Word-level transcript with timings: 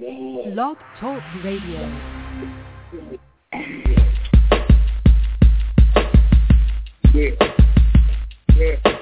Blog 0.00 0.76
Talk 0.98 1.22
Radio. 1.44 1.88
Yeah. 7.14 7.30
yeah. 8.56 8.93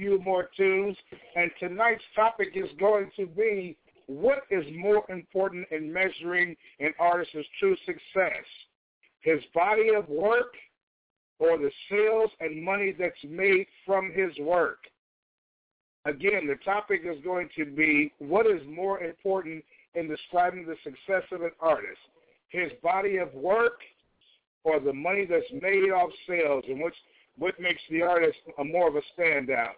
few 0.00 0.18
more 0.20 0.48
tunes. 0.56 0.96
And 1.36 1.50
tonight's 1.60 2.02
topic 2.16 2.52
is 2.54 2.70
going 2.78 3.10
to 3.16 3.26
be 3.26 3.76
what 4.06 4.44
is 4.50 4.64
more 4.74 5.04
important 5.10 5.66
in 5.70 5.92
measuring 5.92 6.56
an 6.80 6.92
artist's 6.98 7.46
true 7.58 7.76
success? 7.84 8.44
His 9.20 9.40
body 9.54 9.90
of 9.94 10.08
work 10.08 10.54
or 11.38 11.58
the 11.58 11.70
sales 11.90 12.30
and 12.40 12.62
money 12.62 12.94
that's 12.98 13.14
made 13.28 13.66
from 13.84 14.10
his 14.12 14.36
work? 14.40 14.78
Again, 16.06 16.46
the 16.46 16.56
topic 16.64 17.02
is 17.04 17.22
going 17.22 17.50
to 17.58 17.66
be 17.66 18.12
what 18.18 18.46
is 18.46 18.62
more 18.66 19.00
important 19.00 19.62
in 19.94 20.08
describing 20.08 20.66
the 20.66 20.76
success 20.82 21.24
of 21.30 21.42
an 21.42 21.50
artist? 21.60 22.00
His 22.48 22.72
body 22.82 23.18
of 23.18 23.32
work 23.34 23.80
or 24.64 24.80
the 24.80 24.92
money 24.92 25.26
that's 25.28 25.62
made 25.62 25.90
off 25.90 26.10
sales 26.26 26.64
and 26.68 26.80
what 27.36 27.60
makes 27.60 27.82
the 27.90 28.02
artist 28.02 28.38
a 28.58 28.64
more 28.64 28.88
of 28.88 28.96
a 28.96 29.02
standout. 29.16 29.76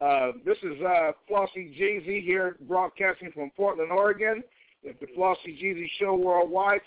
Uh, 0.00 0.32
this 0.46 0.56
is 0.62 0.80
uh, 0.80 1.12
Flauxy 1.28 1.78
GZ 1.78 2.24
here 2.24 2.56
broadcasting 2.66 3.30
from 3.32 3.50
Portland, 3.54 3.92
Oregon. 3.92 4.42
It's 4.82 4.98
the 4.98 5.08
Flauxy 5.08 5.62
GZ 5.62 5.86
Show 5.98 6.14
Worldwide, 6.14 6.80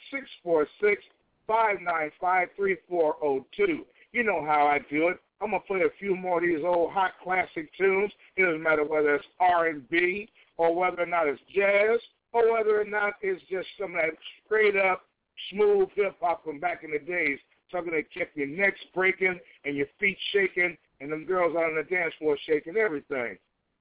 646-595-3402. 1.47 3.85
You 4.13 4.23
know 4.23 4.43
how 4.43 4.65
I 4.65 4.79
do 4.89 5.09
it. 5.09 5.19
I'm 5.41 5.51
going 5.51 5.61
to 5.61 5.67
play 5.67 5.81
a 5.81 5.89
few 5.99 6.15
more 6.15 6.37
of 6.37 6.43
these 6.43 6.63
old 6.65 6.91
hot 6.91 7.11
classic 7.23 7.69
tunes. 7.77 8.11
It 8.35 8.45
doesn't 8.45 8.63
matter 8.63 8.83
whether 8.83 9.15
it's 9.15 9.25
R&B 9.39 10.29
or 10.57 10.73
whether 10.73 11.03
or 11.03 11.05
not 11.05 11.27
it's 11.27 11.41
jazz 11.53 11.99
or 12.31 12.51
whether 12.51 12.81
or 12.81 12.85
not 12.85 13.13
it's 13.21 13.43
just 13.49 13.67
some 13.79 13.95
of 13.95 14.01
that 14.01 14.13
straight-up 14.45 15.03
smooth 15.51 15.89
hip-hop 15.93 16.43
from 16.43 16.59
back 16.59 16.83
in 16.83 16.91
the 16.91 16.99
days, 16.99 17.37
something 17.71 17.93
that 17.93 18.11
kept 18.11 18.35
your 18.35 18.47
necks 18.47 18.79
breaking 18.95 19.39
and 19.65 19.75
your 19.75 19.87
feet 19.99 20.17
shaking 20.31 20.77
and 21.03 21.11
them 21.11 21.25
girls 21.25 21.53
out 21.55 21.65
on 21.65 21.75
the 21.75 21.83
dance 21.83 22.13
floor 22.17 22.37
shaking 22.47 22.77
everything. 22.77 23.37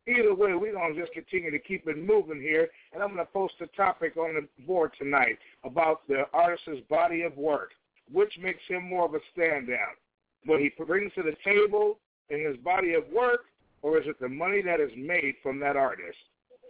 Either 0.09 0.35
way, 0.35 0.55
we're 0.55 0.73
going 0.73 0.93
to 0.93 1.01
just 1.01 1.13
continue 1.13 1.53
to 1.53 1.59
keep 1.61 1.87
it 1.87 1.97
moving 1.97 2.41
here, 2.41 2.69
and 2.93 3.01
I'm 3.01 3.15
going 3.15 3.25
to 3.25 3.33
post 3.33 3.55
a 3.61 3.69
topic 3.69 4.17
on 4.17 4.35
the 4.35 4.65
board 4.65 4.91
tonight 4.99 5.39
about 5.63 6.07
the 6.09 6.25
artist's 6.35 6.83
body 6.91 7.23
of 7.23 7.37
work. 7.37 7.71
Which 8.13 8.37
makes 8.43 8.59
him 8.69 8.89
more 8.89 9.05
of 9.05 9.15
a 9.15 9.21
standout? 9.39 9.95
What 10.45 10.59
he 10.61 10.73
brings 10.85 11.13
to 11.15 11.23
the 11.23 11.37
table 11.45 12.01
in 12.31 12.45
his 12.45 12.57
body 12.57 12.95
of 12.95 13.05
work, 13.15 13.43
or 13.83 14.01
is 14.01 14.09
it 14.09 14.19
the 14.21 14.29
money 14.29 14.61
that 14.63 14.81
is 14.81 14.91
made 14.97 15.37
from 15.41 15.61
that 15.61 15.77
artist? 15.77 16.19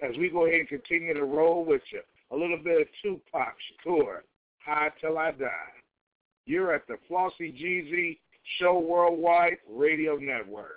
As 0.03 0.15
we 0.19 0.29
go 0.29 0.45
ahead 0.45 0.61
and 0.61 0.69
continue 0.69 1.15
to 1.15 1.25
roll 1.25 1.65
with 1.65 1.83
you, 1.91 2.03
a 2.31 2.37
little 2.37 2.59
bit 2.63 2.83
of 2.83 2.89
Tupac 3.03 3.55
Shakur, 3.87 4.19
High 4.59 4.91
Till 5.01 5.17
I 5.17 5.31
Die. 5.31 5.49
You're 6.45 6.75
at 6.75 6.87
the 6.87 6.99
Flauxy 7.11 7.51
GZ 7.59 8.19
Show 8.59 8.79
Worldwide 8.79 9.59
Radio 9.69 10.17
Network. 10.17 10.77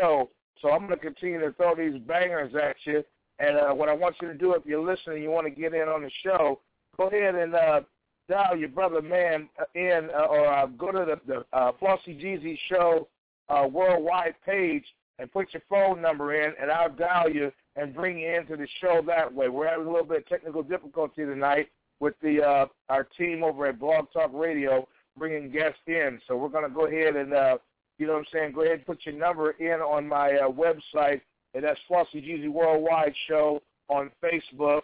Show. 0.00 0.30
So 0.60 0.70
I'm 0.70 0.86
going 0.86 0.90
to 0.90 0.96
continue 0.96 1.40
to 1.40 1.52
throw 1.52 1.74
these 1.74 1.98
bangers 2.06 2.54
at 2.54 2.76
you. 2.84 3.02
And 3.38 3.56
uh, 3.56 3.72
what 3.72 3.88
I 3.88 3.94
want 3.94 4.16
you 4.20 4.28
to 4.28 4.34
do, 4.34 4.52
if 4.52 4.66
you're 4.66 4.84
listening, 4.84 5.22
you 5.22 5.30
want 5.30 5.46
to 5.46 5.50
get 5.50 5.72
in 5.72 5.88
on 5.88 6.02
the 6.02 6.10
show, 6.22 6.60
go 6.96 7.08
ahead 7.08 7.34
and 7.34 7.54
uh, 7.54 7.80
dial 8.28 8.56
your 8.56 8.68
brother 8.68 9.00
man 9.00 9.48
uh, 9.58 9.64
in 9.74 10.10
uh, 10.14 10.26
or 10.26 10.46
uh, 10.46 10.66
go 10.66 10.92
to 10.92 11.04
the, 11.06 11.20
the 11.26 11.56
uh, 11.56 11.72
Flauxy 11.80 12.22
GZ 12.22 12.58
Show 12.68 13.08
uh, 13.48 13.66
worldwide 13.66 14.34
page 14.44 14.84
and 15.18 15.30
put 15.32 15.52
your 15.52 15.62
phone 15.68 16.00
number 16.00 16.34
in, 16.34 16.54
and 16.60 16.70
I'll 16.70 16.90
dial 16.90 17.28
you 17.28 17.50
and 17.76 17.94
bring 17.94 18.18
you 18.18 18.30
into 18.30 18.56
the 18.56 18.68
show 18.80 19.02
that 19.06 19.32
way. 19.32 19.48
We're 19.48 19.68
having 19.68 19.86
a 19.86 19.90
little 19.90 20.06
bit 20.06 20.18
of 20.18 20.28
technical 20.28 20.62
difficulty 20.62 21.24
tonight 21.24 21.68
with 21.98 22.14
the 22.22 22.42
uh, 22.42 22.66
our 22.88 23.04
team 23.04 23.42
over 23.42 23.66
at 23.66 23.78
Blog 23.78 24.06
Talk 24.12 24.30
Radio 24.32 24.88
bringing 25.18 25.50
guests 25.50 25.80
in, 25.86 26.20
so 26.26 26.36
we're 26.36 26.48
going 26.48 26.68
to 26.68 26.74
go 26.74 26.86
ahead 26.86 27.16
and 27.16 27.34
uh, 27.34 27.58
you 28.00 28.06
know 28.06 28.14
what 28.14 28.20
I'm 28.20 28.26
saying. 28.32 28.52
Go 28.52 28.62
ahead 28.62 28.78
and 28.78 28.86
put 28.86 29.04
your 29.04 29.14
number 29.14 29.50
in 29.52 29.80
on 29.80 30.08
my 30.08 30.32
uh, 30.32 30.48
website, 30.48 31.20
and 31.54 31.62
that's 31.62 31.78
Flauxy 31.88 32.24
GZ 32.26 32.48
Worldwide 32.48 33.14
Show 33.28 33.60
on 33.88 34.10
Facebook. 34.24 34.82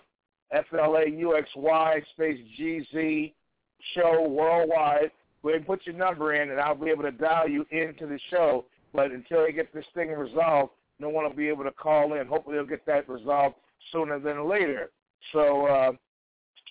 F 0.52 0.66
L 0.79 0.96
A 0.96 1.09
U 1.09 1.37
X 1.37 1.48
Y 1.57 2.02
space 2.12 2.38
G 2.57 2.87
Z 2.92 3.35
show 3.94 4.29
worldwide. 4.29 5.11
Go 5.42 5.48
ahead 5.48 5.61
and 5.61 5.66
put 5.66 5.87
your 5.87 5.96
number 5.96 6.35
in, 6.35 6.50
and 6.50 6.61
I'll 6.61 6.74
be 6.74 6.90
able 6.90 7.02
to 7.02 7.11
dial 7.11 7.48
you 7.48 7.66
into 7.70 8.07
the 8.07 8.18
show. 8.31 8.64
But 8.92 9.11
until 9.11 9.44
they 9.44 9.52
get 9.52 9.72
this 9.74 9.85
thing 9.94 10.11
resolved, 10.11 10.72
no 11.00 11.09
one 11.09 11.24
will 11.24 11.33
be 11.33 11.48
able 11.48 11.64
to 11.64 11.72
call 11.72 12.14
in. 12.14 12.26
Hopefully, 12.26 12.57
they'll 12.57 12.66
get 12.66 12.87
that 12.87 13.09
resolved 13.09 13.57
sooner 13.92 14.20
than 14.20 14.48
later. 14.48 14.90
So 15.33 15.66
uh, 15.66 15.92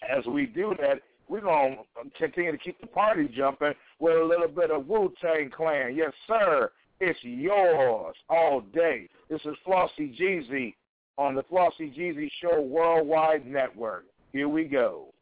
as 0.10 0.26
we 0.26 0.46
do 0.46 0.74
that, 0.80 1.02
we're 1.28 1.42
going 1.42 1.78
to 1.78 2.10
continue 2.18 2.52
to 2.52 2.58
keep 2.58 2.80
the 2.82 2.88
party 2.88 3.30
jumping 3.36 3.74
with 4.00 4.16
a 4.16 4.24
little 4.24 4.48
bit 4.48 4.72
of 4.72 4.88
Wu-Tang 4.88 5.52
Clan. 5.56 5.96
Yes, 5.96 6.12
sir. 6.28 6.72
It's 7.00 7.20
yours 7.24 8.16
all 8.30 8.62
day. 8.74 9.10
This 9.30 9.42
is 9.46 9.56
Flauxy 9.68 10.18
GZ 10.20 10.74
on 11.18 11.36
the 11.36 11.44
Flauxy 11.44 11.94
GZ 11.98 12.30
Show 12.42 12.62
Worldwide 12.62 13.46
Network. 13.46 14.06
Here 14.32 14.48
we 14.48 14.66
go. 14.66 15.14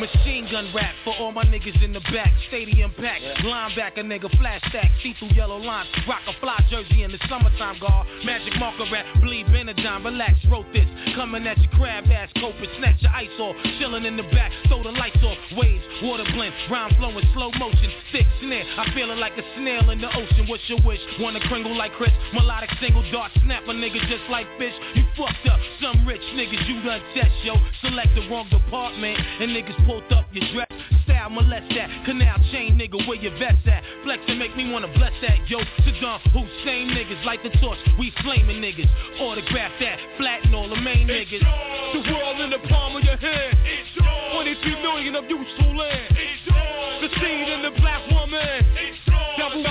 Machine 0.00 0.48
gun 0.50 0.72
rap 0.74 0.94
for 1.04 1.12
all 1.20 1.30
my 1.30 1.44
niggas 1.44 1.84
in 1.84 1.92
the 1.92 2.00
back. 2.08 2.32
Stadium 2.48 2.90
pack, 2.96 3.20
linebacker 3.44 4.00
nigga, 4.00 4.30
flash 4.40 4.62
stack, 4.70 4.90
see 5.02 5.14
through 5.18 5.28
yellow 5.36 5.58
lines. 5.58 5.88
Rock 6.08 6.22
a 6.26 6.32
fly 6.40 6.56
jersey 6.70 7.02
in 7.02 7.12
the 7.12 7.18
summertime, 7.28 7.78
guard. 7.78 8.08
Magic 8.24 8.56
marker 8.58 8.88
rap, 8.90 9.04
bleed 9.20 9.44
Benadine, 9.48 10.02
relax, 10.02 10.40
wrote 10.50 10.64
this. 10.72 10.88
Coming 11.14 11.46
at 11.46 11.58
your 11.58 11.70
crab 11.72 12.08
ass, 12.08 12.30
cope 12.40 12.56
and 12.56 12.72
snatch 12.78 12.96
your 13.02 13.12
ice 13.12 13.28
off. 13.40 13.54
Chilling 13.78 14.06
in 14.06 14.16
the 14.16 14.24
back, 14.32 14.50
throw 14.68 14.82
the 14.82 14.88
lights 14.88 15.20
off. 15.20 15.36
Waves, 15.52 15.84
water 16.02 16.24
blend, 16.32 16.54
rhyme 16.70 16.94
flowing, 16.96 17.26
slow 17.34 17.52
motion. 17.60 17.92
Thick 18.10 18.24
snare, 18.40 18.64
I 18.78 18.88
feeling 18.94 19.20
like 19.20 19.36
a 19.36 19.44
snail 19.60 19.90
in 19.90 20.00
the 20.00 20.08
ocean. 20.16 20.48
What's 20.48 20.64
your 20.72 20.80
wish? 20.80 21.00
Wanna 21.20 21.40
kringle 21.48 21.76
like 21.76 21.92
Chris? 22.00 22.12
Melodic 22.32 22.70
single 22.80 23.04
dart, 23.12 23.32
snap 23.44 23.68
a 23.68 23.72
nigga 23.76 24.00
just 24.08 24.24
like 24.30 24.48
fish. 24.56 24.72
You 24.94 25.04
fucked 25.12 25.44
up, 25.44 25.60
some 25.82 26.08
rich 26.08 26.24
niggas 26.32 26.64
you 26.64 26.80
done 26.88 27.04
test, 27.12 27.36
yo. 27.44 27.52
Select 27.84 28.16
the 28.16 28.24
wrong 28.32 28.48
department, 28.48 29.20
and 29.44 29.52
niggas 29.52 29.76
pulled 29.90 30.12
up 30.12 30.26
your 30.30 30.46
dress. 30.54 30.70
Style 31.04 31.30
molest 31.30 31.66
that. 31.74 31.90
Canal 32.06 32.38
chain 32.52 32.78
nigga 32.78 32.94
where 33.08 33.18
your 33.18 33.34
vest 33.42 33.66
at. 33.66 33.82
Flex 34.04 34.22
and 34.28 34.38
make 34.38 34.56
me 34.56 34.70
wanna 34.70 34.86
bless 34.94 35.12
that. 35.22 35.42
Yo, 35.50 35.58
Saddam 35.82 36.20
Hussein 36.30 36.94
niggas 36.94 37.24
Light 37.24 37.42
the 37.42 37.50
torch. 37.58 37.78
We 37.98 38.12
flaming 38.22 38.62
niggas. 38.62 38.88
Autograph 39.20 39.72
that. 39.80 39.98
Flatten 40.16 40.54
all 40.54 40.68
the 40.68 40.80
main 40.80 41.10
it's 41.10 41.30
niggas. 41.30 41.42
Yours. 41.42 42.06
The 42.06 42.12
world 42.14 42.40
in 42.40 42.50
the 42.50 42.62
palm 42.68 42.96
of 42.96 43.02
your 43.02 43.16
hand. 43.16 43.58
It's 43.66 43.90
yours. 43.98 44.62
23 44.62 44.82
million 44.82 45.14
of 45.16 45.24
useful 45.28 45.76
land. 45.76 46.14
It's 46.14 46.42
yours. 46.46 46.98
The 47.02 47.10
seed 47.18 47.48
in 47.50 47.62
the 47.62 47.74
black 47.80 48.02
woman. 48.14 48.62
It's 48.78 48.98
yours. 49.06 49.34
Double 49.38 49.64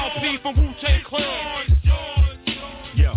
from 0.43 0.55
Wu 0.59 0.73
Tang 0.81 1.03
Clan. 1.07 1.65
Yo, 2.95 3.15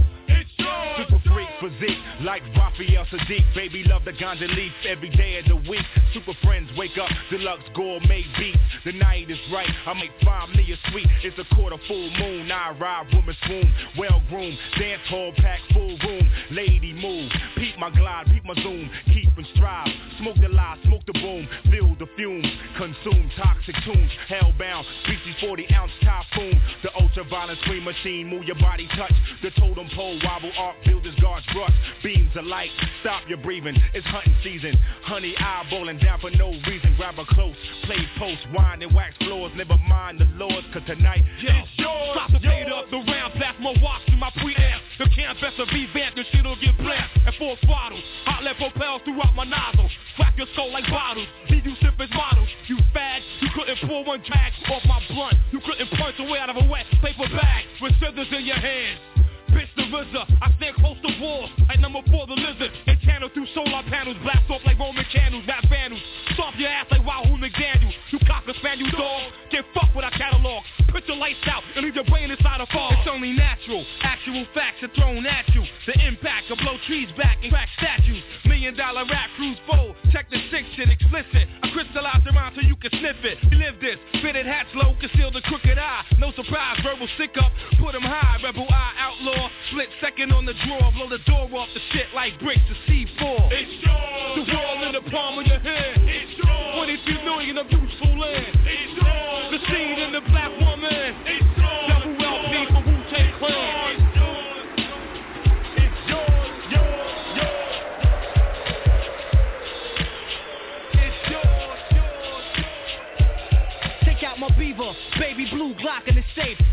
super 0.96 1.20
freak 1.26 1.48
physique 1.58 1.98
like. 2.22 2.61
Raphael 2.82 3.06
Saadiq, 3.06 3.54
baby 3.54 3.84
love 3.84 4.02
the 4.04 4.12
leaf 4.56 4.72
every 4.88 5.10
day 5.10 5.38
of 5.38 5.44
the 5.46 5.54
week. 5.70 5.86
Super 6.12 6.34
friends 6.42 6.68
wake 6.76 6.98
up, 6.98 7.10
deluxe 7.30 7.62
gourmet 7.76 8.24
beats. 8.36 8.58
The 8.84 8.92
night 8.92 9.30
is 9.30 9.38
right, 9.52 9.70
I 9.86 9.94
make 9.94 10.10
five 10.24 10.48
a 10.48 10.90
sweet. 10.90 11.06
It's 11.22 11.38
a 11.38 11.54
quarter 11.54 11.76
full 11.86 12.10
moon, 12.18 12.50
I 12.50 12.72
ride 12.80 13.06
woman 13.14 13.36
swoon. 13.46 13.72
Well 13.96 14.20
groomed, 14.28 14.58
dance 14.78 15.02
hall 15.08 15.32
pack 15.36 15.60
full 15.72 15.96
room. 15.98 16.28
Lady 16.50 16.92
move, 16.92 17.30
peep 17.56 17.78
my 17.78 17.90
glide, 17.90 18.26
peep 18.26 18.44
my 18.44 18.54
zoom. 18.62 18.90
Keep 19.14 19.36
and 19.36 19.46
strive, 19.54 19.88
smoke 20.18 20.36
the 20.40 20.48
lie, 20.48 20.76
smoke 20.84 21.06
the 21.06 21.12
boom. 21.12 21.46
Feel 21.70 21.94
the 21.98 22.06
fumes, 22.16 22.46
consume 22.76 23.30
toxic 23.36 23.76
tunes. 23.84 24.10
Hellbound, 24.28 24.84
BC 25.06 25.40
40 25.40 25.68
ounce 25.74 25.92
typhoon. 26.02 26.60
The 26.82 26.90
ultraviolet 26.98 27.58
screen 27.62 27.84
machine, 27.84 28.28
move 28.28 28.44
your 28.44 28.58
body 28.58 28.88
touch. 28.96 29.14
The 29.42 29.50
totem 29.52 29.88
pole 29.94 30.18
wobble, 30.24 30.52
arc 30.58 30.76
builders 30.84 31.14
guards 31.20 31.46
brush. 31.54 31.74
Beams 32.02 32.34
of 32.36 32.44
light, 32.44 32.70
stop 33.00 33.22
your 33.28 33.38
breathing. 33.38 33.76
It's 33.94 34.06
hunting 34.06 34.34
season. 34.42 34.78
Honey 35.04 35.34
eyeballing 35.38 36.02
down 36.02 36.20
for 36.20 36.30
no 36.30 36.50
reason. 36.66 36.94
Grab 36.96 37.18
a 37.18 37.24
close, 37.26 37.56
play 37.84 37.98
post, 38.18 38.40
wine 38.54 38.82
and 38.82 38.94
wax 38.94 39.16
floors. 39.18 39.52
Never 39.56 39.76
mind 39.88 40.18
the 40.20 40.28
lords, 40.36 40.66
cause 40.72 40.82
tonight 40.86 41.22
Yeah. 41.42 41.62
it's 41.62 41.70
yours. 41.78 42.14
Stop 42.14 42.30
the 42.32 42.40
fade 42.40 42.68
up 42.68 42.90
the 42.90 42.98
round, 42.98 43.32
plasma 43.34 43.72
watch 43.82 44.02
through 44.06 44.16
my 44.18 44.30
preamp. 44.38 44.80
The 44.98 45.08
can 45.08 45.36
best 45.40 45.58
of 45.58 45.68
revamp, 45.72 46.14
the 46.16 46.24
shit'll 46.32 46.56
get 46.56 46.76
black. 46.78 47.10
And 47.26 47.34
four 47.36 47.56
bottles, 47.66 48.04
hot 48.24 48.42
lead 48.44 48.56
propels 48.56 49.02
throughout 49.02 49.34
my 49.34 49.44
nozzle. 49.44 49.88
Crack 50.16 50.36
your 50.36 50.46
skull 50.52 50.70
like 50.72 50.88
bottles, 50.88 51.28
leave 51.50 51.66
you 51.66 51.74
sip 51.80 51.94
as 51.98 52.10
models. 52.10 52.48
You 52.66 52.76
fag, 52.94 53.20
you 53.40 53.48
couldn't 53.54 53.78
pull 53.88 54.04
one 54.04 54.22
drag 54.26 54.52
off 54.70 54.84
my 54.84 55.00
blunt. 55.08 55.34
You 55.50 55.60
couldn't 55.60 55.88
punch 55.98 56.16
away 56.18 56.38
out 56.38 56.50
of 56.50 56.56
a 56.56 56.66
wet 56.68 56.86
paper 57.02 57.28
bag 57.34 57.64
with 57.80 57.92
scissors 58.00 58.28
in 58.32 58.44
your 58.44 58.56
hands. 58.56 58.98
Bitch 59.52 59.68
the 59.76 59.82
RZA, 59.82 60.22
I 60.40 60.48
stand 60.56 60.76
close 60.76 60.96
to 61.04 61.10
walls 61.20 61.50
like 61.68 61.80
number 61.80 62.00
four 62.10 62.26
the 62.26 62.34
lizard. 62.34 62.70
And 62.86 62.98
channel 63.00 63.28
through 63.32 63.46
solar 63.54 63.82
panels, 63.88 64.16
blast 64.22 64.50
off 64.50 64.62
like 64.64 64.78
Roman 64.78 65.04
candles, 65.12 65.44
rap 65.46 65.64
vandals. 65.68 66.02
Stomp 66.34 66.56
your 66.58 66.68
ass 66.68 66.86
like 66.90 67.02
McDaniel. 67.02 67.31
You 68.52 68.60
cocker 68.60 68.68
spaniel 68.68 68.90
dog, 68.92 69.32
get 69.50 69.64
fucked 69.72 69.96
with 69.96 70.04
our 70.04 70.10
catalog. 70.12 70.64
Put 70.90 71.08
your 71.08 71.16
lights 71.16 71.40
out 71.46 71.62
and 71.74 71.84
leave 71.84 71.94
your 71.94 72.04
brain 72.04 72.30
inside 72.30 72.60
a 72.60 72.66
fog. 72.66 72.92
It's 73.00 73.08
only 73.08 73.32
natural, 73.32 73.84
actual 74.02 74.44
facts 74.52 74.82
are 74.82 74.92
thrown 74.94 75.24
at 75.24 75.48
you. 75.54 75.64
The 75.86 75.96
impact 76.06 76.50
will 76.50 76.58
blow 76.58 76.76
trees 76.86 77.08
back 77.16 77.38
and 77.42 77.50
crack 77.50 77.68
statues. 77.78 78.22
Million 78.44 78.76
dollar 78.76 79.04
rap 79.08 79.30
crews 79.36 79.56
fold, 79.66 79.96
check 80.12 80.28
the 80.28 80.36
sick 80.50 80.64
shit 80.76 80.90
explicit. 80.90 81.48
I 81.62 81.70
crystallize 81.72 82.20
rhyme 82.28 82.52
so 82.54 82.60
you 82.60 82.76
can 82.76 82.90
sniff 83.00 83.24
it. 83.24 83.38
We 83.50 83.56
live 83.56 83.80
this, 83.80 83.96
fitted 84.20 84.44
hats 84.44 84.68
low, 84.74 84.96
conceal 85.00 85.30
the 85.30 85.40
crooked 85.42 85.78
eye. 85.78 86.04
No 86.18 86.32
surprise, 86.32 86.76
verbal 86.82 87.08
stick 87.16 87.32
up, 87.40 87.52
put 87.80 87.94
'em 87.94 88.02
high. 88.02 88.36
Rebel 88.42 88.66
eye 88.68 88.92
outlaw, 88.98 89.48
split 89.70 89.88
second 90.00 90.32
on 90.32 90.44
the 90.44 90.54
draw. 90.66 90.90
blow 90.92 91.08
the 91.08 91.24
door 91.24 91.48
off 91.56 91.68
the 91.72 91.80
shit 91.92 92.12
like 92.14 92.38
bricks 92.40 92.60
to 92.68 92.74
C4. 92.84 93.48
It's 93.52 93.72
yours. 93.80 94.46
The 94.46 94.54
world 94.54 94.82
in 94.82 94.92
the 94.92 95.10
palm 95.10 95.38
of 95.38 95.46
your 95.46 95.58
hand. 95.58 96.01
It's 96.84 97.04
22 97.04 97.24
million 97.24 97.58
of 97.58 97.70
useful 97.70 98.18
land. 98.18 98.58
The 99.52 99.58
seed 99.70 99.98
in 99.98 100.12
the 100.12 100.20
black 100.30 100.50
woman. 100.58 101.14
It's 101.26 101.46
yours. 101.56 101.88
Double 101.88 102.10
LP 102.18 102.66
for 102.72 102.82
Wu-Tang 102.82 103.32
Clan. 103.38 104.02
It's 105.76 105.98
yours, 106.10 106.58
yours, 106.72 107.22
yours. 107.38 107.76
It's 110.94 111.20
yours, 111.30 111.80
yours, 111.94 112.46
Take 114.04 114.22
out 114.24 114.38
my 114.40 114.48
beaver, 114.58 114.92
baby 115.20 115.46
blue 115.50 115.74
Glock 115.74 116.08
in 116.08 116.11
the 116.11 116.11
safe. 116.11 116.11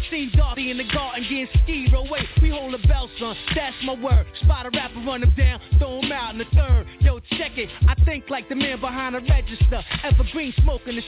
Seen 0.09 0.31
Darty 0.31 0.71
in 0.71 0.77
the 0.77 0.87
garden 0.91 1.23
getting 1.23 1.47
skied 1.63 1.93
away. 1.93 2.27
We 2.41 2.49
hold 2.49 2.73
a 2.73 2.87
bell, 2.87 3.09
son, 3.19 3.35
that's 3.55 3.75
my 3.83 3.93
word. 3.93 4.25
Spot 4.41 4.65
a 4.65 4.69
rapper, 4.71 5.01
run 5.05 5.23
him 5.23 5.33
down, 5.37 5.59
throw 5.77 6.01
him 6.01 6.11
out 6.11 6.33
in 6.33 6.39
the 6.39 6.45
third. 6.55 6.87
Yo, 6.99 7.19
check 7.37 7.57
it, 7.57 7.69
I 7.87 7.95
think 8.05 8.29
like 8.29 8.49
the 8.49 8.55
man 8.55 8.79
behind 8.79 9.15
the 9.15 9.21
register. 9.21 9.83
Evergreen 10.03 10.53
smoke 10.63 10.81
in 10.87 10.95
the. 10.95 11.03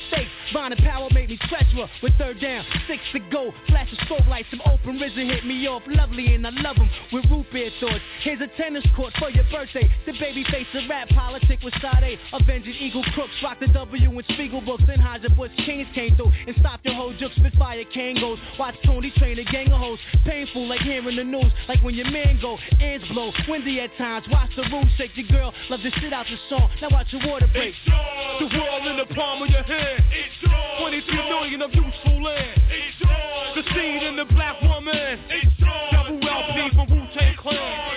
Bond 0.53 0.73
and 0.73 0.83
power 0.83 1.07
made 1.13 1.29
me 1.29 1.37
treacherous. 1.47 1.89
With 2.03 2.13
third 2.17 2.41
down, 2.41 2.65
six 2.87 3.01
to 3.13 3.19
go. 3.31 3.51
Flash 3.67 3.91
of 3.91 3.99
strobe 3.99 4.27
lights, 4.27 4.49
some 4.51 4.61
open 4.65 4.99
risen 4.99 5.29
hit 5.29 5.45
me 5.45 5.67
off. 5.67 5.83
Lovely 5.87 6.35
and 6.35 6.45
I 6.45 6.49
love 6.49 6.75
him 6.75 6.89
with 7.13 7.25
root 7.31 7.45
beer 7.53 7.71
thoughts. 7.79 8.01
Here's 8.21 8.41
a 8.41 8.47
tennis 8.57 8.83
court 8.95 9.13
for 9.17 9.29
your 9.29 9.45
birthday. 9.51 9.89
The 10.05 10.13
baby 10.19 10.43
face 10.51 10.67
of 10.73 10.89
rap 10.89 11.07
politic 11.09 11.59
with 11.63 11.73
Sade. 11.81 12.19
Avenging 12.33 12.75
Eagle 12.75 13.03
Crooks, 13.13 13.33
rock 13.43 13.59
the 13.59 13.67
W 13.67 14.09
and 14.09 14.25
Spiegel 14.33 14.61
books. 14.61 14.83
And 14.87 15.01
Hodger 15.01 15.35
Bush 15.35 15.51
Kings 15.65 15.87
came 15.95 16.15
through 16.15 16.31
and 16.47 16.55
stopped 16.59 16.85
your 16.85 16.95
whole 16.95 17.13
juke. 17.17 17.31
Spitfire 17.37 17.85
Kangos. 17.95 18.37
Watch 18.59 18.75
Tony 18.91 19.11
train 19.15 19.39
a 19.39 19.43
gang 19.45 19.71
of 19.71 19.79
hoes. 19.79 19.99
Painful 20.25 20.67
like 20.67 20.81
hearing 20.81 21.15
the 21.15 21.23
news. 21.23 21.51
Like 21.69 21.81
when 21.81 21.95
your 21.95 22.11
man 22.11 22.37
go, 22.41 22.57
ends 22.81 23.07
blow. 23.07 23.31
Windy 23.47 23.79
at 23.79 23.95
times. 23.97 24.25
Watch 24.29 24.51
the 24.57 24.63
room 24.63 24.89
shake. 24.97 25.15
Your 25.15 25.27
girl 25.29 25.53
love 25.69 25.79
to 25.79 25.91
sit 26.01 26.11
out 26.11 26.25
the 26.25 26.35
song. 26.49 26.69
Now 26.81 26.89
watch 26.91 27.07
your 27.11 27.25
water 27.25 27.47
break. 27.53 27.73
The 27.85 28.47
world 28.51 28.87
in 28.87 28.97
the 28.97 29.15
palm 29.15 29.43
of 29.43 29.49
your 29.49 29.63
hand. 29.63 30.03
22 30.81 31.13
million 31.13 31.61
of 31.61 31.73
useful 31.73 32.21
land. 32.21 32.61
The 33.55 33.63
seed 33.73 34.03
in 34.03 34.17
the 34.17 34.25
black 34.25 34.61
woman. 34.61 35.19
Double 35.91 36.19
LP 36.27 36.75
from 36.75 36.89
Wu-Tang 36.89 37.35
Clan. 37.37 37.90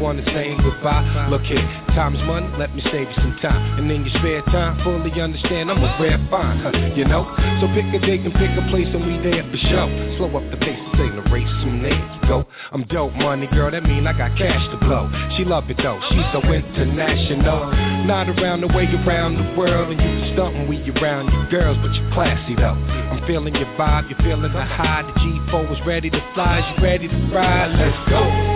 Is 0.00 0.24
saying 0.32 0.56
goodbye. 0.64 1.28
Look 1.28 1.42
here, 1.44 1.60
time's 1.92 2.20
money, 2.24 2.48
let 2.56 2.74
me 2.74 2.80
save 2.88 3.08
you 3.08 3.16
some 3.20 3.36
time. 3.42 3.78
And 3.78 3.90
in 3.92 4.04
your 4.04 4.14
spare 4.16 4.40
time, 4.48 4.80
fully 4.82 5.12
understand 5.20 5.70
I'm 5.70 5.84
a 5.84 5.92
rare 6.00 6.16
find, 6.30 6.60
huh, 6.60 6.72
you 6.96 7.04
know? 7.04 7.28
So 7.60 7.68
pick 7.76 7.84
a 7.92 8.00
date 8.00 8.24
and 8.24 8.32
pick 8.32 8.48
a 8.56 8.64
place 8.72 8.88
and 8.88 9.04
we 9.04 9.20
there 9.20 9.44
for 9.44 9.60
show. 9.68 9.86
Slow 10.16 10.32
up 10.40 10.44
the 10.48 10.56
pace, 10.56 10.80
this 10.80 11.04
ain't 11.04 11.20
a 11.20 11.24
race, 11.28 11.52
soon 11.60 11.84
there 11.84 11.92
you 11.92 12.20
go. 12.24 12.48
I'm 12.72 12.84
dope 12.88 13.12
money, 13.20 13.46
girl, 13.52 13.70
that 13.70 13.84
mean 13.84 14.06
I 14.06 14.16
got 14.16 14.32
cash 14.40 14.64
to 14.72 14.78
blow. 14.80 15.04
She 15.36 15.44
love 15.44 15.68
it 15.68 15.76
though, 15.76 16.00
she's 16.08 16.28
so 16.32 16.40
international. 16.48 17.68
Not 18.08 18.32
around 18.32 18.62
the 18.62 18.72
way 18.72 18.88
around 19.04 19.36
the 19.36 19.52
world, 19.60 19.92
and 19.92 20.00
you 20.00 20.08
can 20.08 20.32
stuntin' 20.32 20.64
we 20.68 20.80
around 20.96 21.28
your 21.28 21.46
girls, 21.52 21.76
but 21.84 21.92
you're 21.92 22.10
classy 22.16 22.56
though. 22.56 22.80
I'm 23.12 23.20
feeling 23.26 23.54
your 23.54 23.68
vibe, 23.76 24.08
you're 24.08 24.18
feeling 24.24 24.52
the 24.52 24.64
high. 24.64 25.04
The 25.04 25.12
G4 25.20 25.72
is 25.76 25.86
ready 25.86 26.08
to 26.08 26.32
fly, 26.34 26.64
you 26.64 26.82
ready 26.82 27.08
to 27.08 27.16
ride? 27.32 27.76
Let's 27.76 28.08
go. 28.08 28.49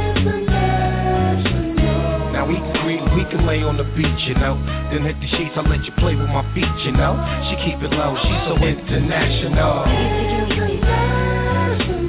Can 3.30 3.46
lay 3.46 3.62
on 3.62 3.76
the 3.76 3.84
beach, 3.96 4.22
you 4.26 4.34
know. 4.34 4.56
Then 4.90 5.04
hit 5.04 5.20
the 5.20 5.28
sheets, 5.36 5.54
I'll 5.56 5.64
let 5.64 5.84
you 5.84 5.92
play 5.98 6.14
with 6.14 6.28
my 6.28 6.42
feet, 6.54 6.70
you 6.84 6.92
know. 6.92 7.16
She 7.50 7.56
keep 7.64 7.80
it 7.82 7.92
low, 7.92 8.16
she's 8.20 8.42
so 8.48 8.56
international. 8.58 9.84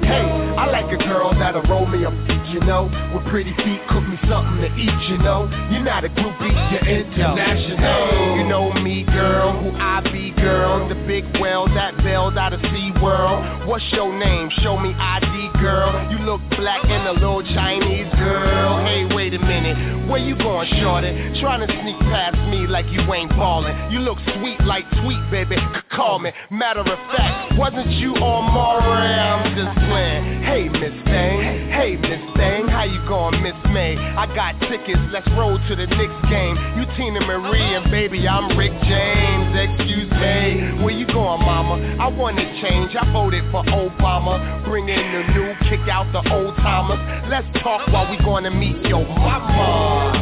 Hey, 0.05 0.27
I 0.57 0.69
like 0.69 0.91
a 0.93 0.97
girl 0.97 1.33
that'll 1.33 1.63
roll 1.63 1.85
me 1.85 2.03
a 2.05 2.11
beat, 2.11 2.45
you 2.53 2.59
know. 2.61 2.85
With 3.13 3.25
pretty 3.31 3.55
feet, 3.57 3.81
cook 3.89 4.05
me 4.07 4.17
something 4.29 4.61
to 4.61 4.69
eat, 4.77 5.09
you 5.09 5.17
know. 5.17 5.49
You're 5.71 5.83
not 5.83 6.05
a 6.05 6.09
groupie, 6.09 6.53
you're 6.71 6.85
international. 6.85 8.37
You 8.37 8.47
know 8.47 8.71
me, 8.73 9.03
girl, 9.03 9.51
who 9.63 9.71
I 9.77 10.01
be, 10.11 10.31
girl. 10.39 10.87
The 10.87 10.95
big 11.07 11.25
whale 11.41 11.67
that 11.73 11.97
bailed 11.97 12.37
out 12.37 12.53
of 12.53 12.61
Sea 12.61 12.91
World. 13.01 13.67
What's 13.67 13.85
your 13.93 14.13
name? 14.17 14.49
Show 14.61 14.77
me 14.77 14.93
ID, 14.93 15.59
girl. 15.59 16.11
You 16.11 16.19
look 16.19 16.41
black 16.51 16.85
and 16.85 17.07
a 17.07 17.13
little 17.13 17.41
Chinese 17.41 18.13
girl. 18.13 18.85
Hey, 18.85 19.05
wait 19.25 19.33
a 19.33 19.39
minute, 19.39 20.07
where 20.07 20.19
you 20.19 20.37
going, 20.37 20.69
shorty? 20.79 21.09
Trying 21.41 21.65
to 21.65 21.73
sneak 21.81 21.97
past 22.13 22.37
me 22.51 22.67
like 22.67 22.85
you 22.93 23.01
ain't 23.11 23.31
ballin'. 23.31 23.91
You 23.91 23.97
look 23.99 24.19
sweet 24.37 24.61
like 24.61 24.85
sweet, 25.01 25.17
baby. 25.31 25.55
Call 25.89 26.19
me. 26.19 26.31
Matter 26.51 26.81
of 26.81 26.99
fact, 27.09 27.57
wasn't 27.57 27.89
you 27.89 28.13
on 28.13 28.53
Maury? 28.53 28.85
I'm 28.85 29.55
just 29.57 29.73
playing. 29.89 30.43
Hey, 30.43 30.69
Miss 30.69 30.93
Thing. 31.09 31.73
Hey, 31.73 31.97
Miss 31.97 32.21
Thing. 32.37 32.67
How 32.67 32.83
you 32.83 33.01
going, 33.07 33.41
Miss 33.41 33.57
May? 33.73 33.97
I 33.97 34.27
got 34.35 34.59
tickets, 34.69 35.01
let's 35.11 35.27
roll 35.33 35.57
to 35.57 35.75
the 35.75 35.87
Knicks 35.87 36.21
game. 36.29 36.55
You 36.77 36.85
Teena 36.93 37.25
Marie 37.25 37.73
and 37.73 37.89
baby, 37.89 38.27
I'm 38.27 38.55
Rick 38.55 38.73
James. 38.83 39.57
Excuse 39.57 40.11
me, 40.11 40.83
where 40.83 40.93
you 40.93 41.07
going, 41.07 41.41
mama? 41.41 41.97
I 41.97 42.07
want 42.07 42.37
to 42.37 42.45
change. 42.61 42.93
I 42.95 43.09
voted 43.11 43.43
for 43.49 43.63
Obama. 43.63 44.63
Bring 44.65 44.87
in 44.89 45.01
the 45.01 45.33
new, 45.33 45.53
kick 45.69 45.87
out 45.89 46.11
the 46.11 46.21
old 46.31 46.55
timers. 46.57 46.99
Let's 47.29 47.47
talk 47.63 47.87
while 47.87 48.09
we 48.11 48.17
gonna 48.17 48.51
meet 48.51 48.85
your 48.85 49.05
mama. 49.15 50.13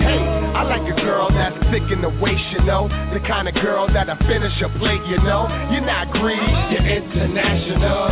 Hey, 0.00 0.22
I 0.54 0.62
like 0.64 0.86
a 0.90 0.96
girl 1.00 1.28
that's 1.30 1.56
thick 1.70 1.90
in 1.90 2.00
the 2.02 2.10
waist, 2.20 2.44
you 2.52 2.62
know. 2.64 2.88
The 3.12 3.20
kind 3.26 3.48
of 3.48 3.54
girl 3.54 3.86
that'll 3.92 4.16
finish 4.28 4.60
a 4.62 4.68
plate, 4.78 5.04
you 5.06 5.18
know. 5.18 5.48
You're 5.72 5.86
not 5.86 6.10
greedy, 6.12 6.40
you're 6.70 6.86
international. 6.86 8.06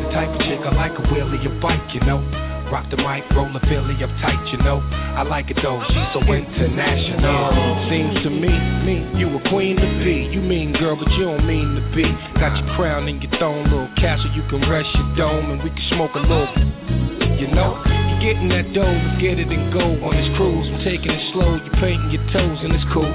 The 0.00 0.10
type 0.12 0.30
of 0.34 0.40
chick 0.40 0.60
I 0.64 0.74
like 0.74 0.98
a 0.98 1.02
wheelie 1.12 1.44
a 1.46 1.60
bike, 1.60 1.94
you 1.94 2.00
know. 2.00 2.47
Rock 2.70 2.90
the 2.90 2.98
mic, 2.98 3.24
roll 3.32 3.50
the 3.52 3.60
Philly 3.66 3.96
up 4.04 4.10
tight, 4.20 4.38
you 4.52 4.58
know. 4.58 4.80
I 4.92 5.22
like 5.22 5.50
it 5.50 5.56
though, 5.62 5.82
she's 5.88 6.08
so 6.12 6.20
international. 6.20 7.88
Seems 7.88 8.22
to 8.24 8.30
me, 8.30 8.52
me, 8.84 9.18
you 9.18 9.28
a 9.32 9.40
queen 9.48 9.76
to 9.76 9.88
be. 10.04 10.28
You 10.32 10.40
mean 10.40 10.72
girl, 10.74 10.96
but 10.96 11.10
you 11.12 11.24
don't 11.24 11.46
mean 11.46 11.74
to 11.76 11.82
be. 11.96 12.04
Got 12.38 12.60
your 12.60 12.76
crown 12.76 13.08
and 13.08 13.22
your 13.22 13.32
throne, 13.38 13.64
little 13.64 13.88
castle, 13.96 14.30
you 14.36 14.42
can 14.48 14.68
rest 14.68 14.88
your 14.94 15.16
dome, 15.16 15.50
and 15.50 15.62
we 15.64 15.70
can 15.70 15.84
smoke 15.90 16.14
a 16.14 16.20
little. 16.20 16.48
You 17.40 17.48
know, 17.48 17.80
you 17.86 18.14
getting 18.20 18.48
that 18.50 18.72
dough, 18.74 18.84
let's 18.84 19.20
get 19.22 19.38
it 19.38 19.48
and 19.48 19.72
go 19.72 19.88
on 20.04 20.12
this 20.12 20.28
cruise. 20.36 20.68
I'm 20.68 20.84
taking 20.84 21.10
it 21.10 21.32
slow, 21.32 21.56
you 21.56 21.70
painting 21.80 22.10
your 22.10 22.24
toes, 22.32 22.58
and 22.62 22.72
it's 22.74 22.84
cool. 22.92 23.08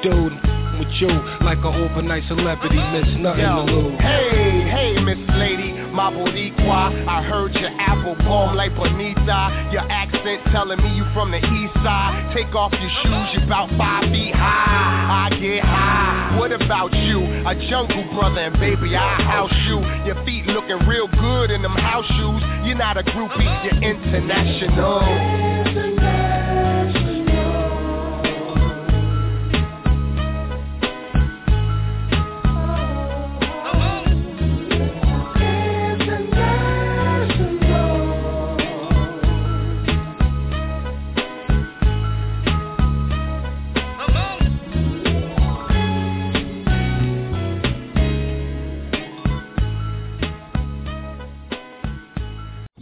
Dude, 0.00 0.32
I'm 0.32 0.78
with 0.78 0.88
you 0.96 1.12
like 1.44 1.58
an 1.60 1.74
overnight 1.84 2.24
celebrity, 2.28 2.80
miss 2.96 3.10
nothing 3.20 3.44
Yo, 3.44 3.66
to 3.66 3.72
lose. 3.72 4.00
hey, 4.00 4.64
hey, 4.70 5.02
Miss 5.04 5.18
Lady, 5.36 5.69
my 6.00 6.10
Boricua. 6.10 7.06
I 7.06 7.22
heard 7.22 7.52
your 7.52 7.68
apple 7.76 8.14
bomb 8.24 8.56
like 8.56 8.74
Bonita. 8.74 9.68
Your 9.70 9.84
accent 9.92 10.40
telling 10.50 10.80
me 10.80 10.96
you 10.96 11.04
from 11.12 11.30
the 11.30 11.36
east 11.36 11.74
side. 11.84 12.32
Take 12.34 12.54
off 12.54 12.72
your 12.72 12.90
shoes, 13.04 13.28
you 13.36 13.44
about 13.44 13.68
five 13.76 14.04
feet 14.10 14.34
high. 14.34 15.28
I 15.28 15.30
get 15.36 15.62
high. 15.62 16.38
What 16.38 16.52
about 16.52 16.94
you? 16.94 17.20
A 17.44 17.54
jungle 17.68 18.02
brother, 18.16 18.40
and 18.40 18.58
baby, 18.58 18.96
I 18.96 19.20
house 19.20 19.52
you. 19.68 19.84
Your 20.08 20.16
feet 20.24 20.46
looking 20.46 20.78
real 20.88 21.06
good 21.06 21.50
in 21.50 21.60
them 21.60 21.76
house 21.76 22.06
shoes. 22.16 22.42
You're 22.64 22.78
not 22.78 22.96
a 22.96 23.02
groupie, 23.02 23.64
you're 23.64 23.82
international. 23.82 26.09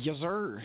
Yes, 0.09 0.16
sir. 0.21 0.62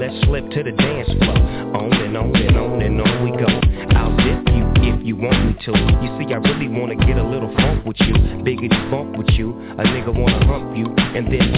Let's 0.00 0.16
slip 0.24 0.48
to 0.48 0.62
the 0.64 0.72
dance 0.72 1.12
floor. 1.20 1.36
On 1.76 1.92
and 1.92 2.16
on 2.16 2.34
and 2.34 2.56
on 2.56 2.80
and 2.80 3.00
on 3.00 3.14
we 3.22 3.30
go. 3.36 3.52
I'll 3.92 4.16
dip 4.16 4.48
you 4.48 4.64
if 4.88 5.04
you 5.04 5.14
want 5.14 5.36
me 5.44 5.52
to. 5.68 5.72
You 5.76 6.08
see, 6.16 6.32
I 6.32 6.40
really 6.40 6.68
wanna 6.68 6.96
get 6.96 7.18
a 7.18 7.22
little 7.22 7.52
funk 7.54 7.84
with 7.84 8.00
you, 8.00 8.14
biggity 8.40 8.80
bump 8.90 9.18
with 9.18 9.28
you. 9.36 9.52
A 9.76 9.84
nigga 9.84 10.08
wanna 10.08 10.40
hump 10.46 10.74
you 10.74 10.86
and 10.96 11.26
then 11.28 11.52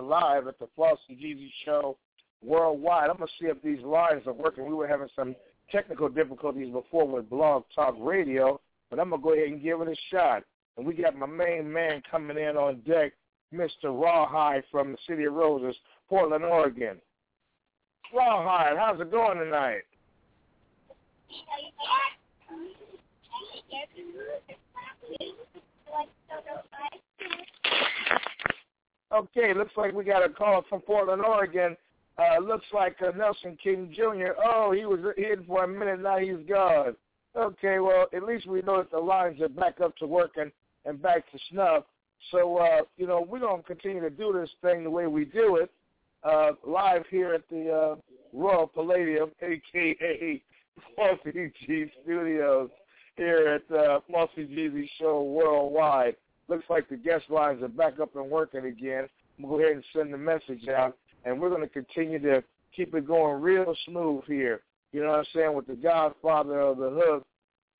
live 0.00 0.46
at 0.46 0.58
the 0.58 0.66
Flauxy 0.76 1.18
GZ 1.20 1.50
Show 1.64 1.96
worldwide. 2.42 3.10
I'm 3.10 3.16
going 3.16 3.28
to 3.28 3.44
see 3.44 3.48
if 3.48 3.62
these 3.62 3.82
lines 3.84 4.22
are 4.26 4.32
working. 4.32 4.66
We 4.66 4.74
were 4.74 4.88
having 4.88 5.08
some 5.16 5.34
technical 5.70 6.08
difficulties 6.08 6.72
before 6.72 7.06
with 7.06 7.30
Blog 7.30 7.64
Talk 7.74 7.94
Radio, 7.98 8.60
but 8.90 9.00
I'm 9.00 9.10
going 9.10 9.20
to 9.20 9.24
go 9.24 9.34
ahead 9.34 9.48
and 9.48 9.62
give 9.62 9.80
it 9.80 9.88
a 9.88 9.96
shot. 10.10 10.42
And 10.76 10.86
we 10.86 10.94
got 10.94 11.16
my 11.16 11.26
main 11.26 11.72
man 11.72 12.02
coming 12.10 12.36
in 12.36 12.56
on 12.56 12.80
deck, 12.86 13.12
Mr. 13.52 13.84
Rawhide 13.84 14.64
from 14.70 14.92
the 14.92 14.98
City 15.08 15.24
of 15.24 15.34
Roses, 15.34 15.76
Portland, 16.08 16.44
Oregon. 16.44 17.00
Rawhide, 18.14 18.76
how's 18.76 19.00
it 19.00 19.10
going 19.10 19.38
tonight? 19.38 19.82
Okay, 29.14 29.54
looks 29.54 29.72
like 29.76 29.92
we 29.92 30.02
got 30.02 30.24
a 30.24 30.28
call 30.28 30.64
from 30.68 30.80
Portland, 30.80 31.22
Oregon. 31.22 31.76
Uh, 32.18 32.38
looks 32.40 32.66
like 32.72 32.96
uh, 33.00 33.16
Nelson 33.16 33.56
King 33.62 33.92
Jr. 33.94 34.32
Oh, 34.44 34.72
he 34.72 34.86
was 34.86 35.00
hidden 35.16 35.44
for 35.46 35.64
a 35.64 35.68
minute. 35.68 36.00
Now 36.00 36.18
he's 36.18 36.44
gone. 36.48 36.96
Okay, 37.36 37.78
well, 37.78 38.06
at 38.12 38.22
least 38.24 38.46
we 38.46 38.62
know 38.62 38.78
that 38.78 38.90
the 38.90 38.98
lines 38.98 39.40
are 39.40 39.48
back 39.48 39.80
up 39.80 39.96
to 39.98 40.06
working 40.06 40.50
and 40.84 41.00
back 41.00 41.30
to 41.30 41.38
snuff. 41.50 41.84
So, 42.30 42.58
uh, 42.58 42.82
you 42.96 43.06
know, 43.06 43.24
we're 43.28 43.40
going 43.40 43.62
to 43.62 43.66
continue 43.66 44.00
to 44.00 44.10
do 44.10 44.32
this 44.32 44.50
thing 44.62 44.82
the 44.82 44.90
way 44.90 45.06
we 45.06 45.24
do 45.24 45.56
it, 45.56 45.70
uh, 46.24 46.52
live 46.66 47.04
here 47.10 47.34
at 47.34 47.48
the 47.48 47.70
uh, 47.70 47.96
Royal 48.32 48.66
Palladium, 48.66 49.30
a.k.a. 49.42 50.42
Mossy 50.98 51.52
G 51.66 51.86
Studios, 52.02 52.70
here 53.16 53.60
at 53.70 53.76
uh, 53.76 54.00
Flauxy 54.10 54.48
GZ 54.48 54.88
Show 54.98 55.22
Worldwide. 55.22 56.16
Looks 56.48 56.64
like 56.68 56.88
the 56.88 56.96
guest 56.96 57.24
lines 57.30 57.62
are 57.62 57.68
back 57.68 58.00
up 58.00 58.16
and 58.16 58.30
working 58.30 58.66
again. 58.66 59.08
We'll 59.38 59.56
go 59.56 59.62
ahead 59.62 59.76
and 59.76 59.84
send 59.94 60.12
the 60.12 60.18
message 60.18 60.68
out, 60.68 60.96
and 61.24 61.40
we're 61.40 61.48
going 61.48 61.62
to 61.62 61.68
continue 61.68 62.18
to 62.20 62.42
keep 62.74 62.94
it 62.94 63.06
going 63.06 63.40
real 63.40 63.74
smooth 63.86 64.24
here. 64.26 64.60
You 64.92 65.02
know 65.02 65.10
what 65.10 65.18
I'm 65.20 65.26
saying? 65.34 65.54
With 65.54 65.66
the 65.66 65.74
godfather 65.74 66.60
of 66.60 66.78
the 66.78 66.90
hook, 66.90 67.26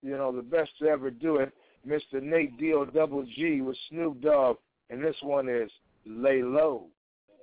you 0.02 0.16
know, 0.16 0.34
the 0.34 0.42
best 0.42 0.70
to 0.80 0.88
ever 0.88 1.10
do 1.10 1.36
it, 1.36 1.52
Mr. 1.86 2.22
Nate 2.22 2.58
D.O. 2.58 2.86
Double 2.86 3.24
G 3.36 3.60
with 3.60 3.76
Snoop 3.88 4.20
Dogg, 4.20 4.56
and 4.90 5.04
this 5.04 5.16
one 5.22 5.48
is 5.48 5.70
Lay 6.06 6.42
Low. 6.42 6.86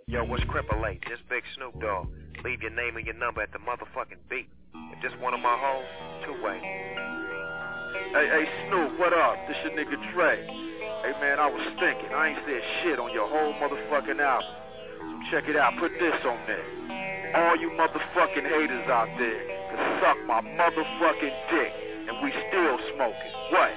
Yo, 0.08 0.26
what's 0.26 0.44
Cripple 0.44 0.82
Late? 0.82 1.02
This 1.08 1.20
Big 1.30 1.44
Snoop 1.56 1.80
Dogg. 1.80 2.08
Leave 2.44 2.62
your 2.62 2.72
name 2.72 2.98
and 2.98 3.06
your 3.06 3.16
number 3.16 3.42
at 3.42 3.52
the 3.54 3.60
motherfucking 3.60 4.20
beat. 4.30 4.50
If 4.74 5.02
this 5.02 5.12
one 5.22 5.34
of 5.34 5.40
my 5.40 5.56
hoes, 5.58 5.86
two-way. 6.26 6.60
Hey, 8.14 8.28
hey, 8.28 8.46
Snoop, 8.68 9.00
what 9.00 9.14
up? 9.14 9.36
This 9.48 9.58
your 9.64 9.72
nigga 9.72 10.14
Dre. 10.14 10.71
Hey, 11.02 11.18
man, 11.18 11.40
I 11.40 11.50
was 11.50 11.66
thinking. 11.82 12.14
I 12.14 12.30
ain't 12.30 12.38
said 12.46 12.62
shit 12.84 13.00
on 13.00 13.12
your 13.12 13.28
whole 13.28 13.54
motherfucking 13.58 14.22
album. 14.22 14.54
So 15.02 15.18
check 15.34 15.50
it 15.50 15.58
out. 15.58 15.74
Put 15.80 15.98
this 15.98 16.14
on 16.30 16.38
there. 16.46 16.62
All 17.34 17.58
you 17.58 17.72
motherfucking 17.74 18.46
haters 18.46 18.86
out 18.86 19.10
there 19.18 19.42
can 19.74 19.82
suck 19.98 20.18
my 20.28 20.42
motherfucking 20.42 21.36
dick, 21.50 21.74
and 22.06 22.22
we 22.22 22.30
still 22.30 22.78
smoking. 22.94 23.34
What? 23.50 23.74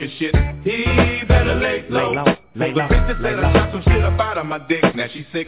Talking 0.00 0.16
shit, 0.18 0.34
he 0.64 1.24
better 1.26 1.54
lay 1.54 1.84
low. 1.88 2.12
low, 2.12 2.24
For 2.24 2.58
lay 2.58 2.72
the 2.72 2.78
low, 2.78 2.88
bitch 2.88 3.20
lay 3.20 3.30
said 3.30 3.40
low. 3.40 3.48
I 3.48 3.52
shot 3.52 3.72
some 3.72 3.82
shit 3.82 4.02
up 4.02 4.20
out 4.20 4.38
of 4.38 4.46
my 4.46 4.58
dick, 4.66 4.82
now 4.94 5.06
she 5.12 5.26
sick, 5.32 5.46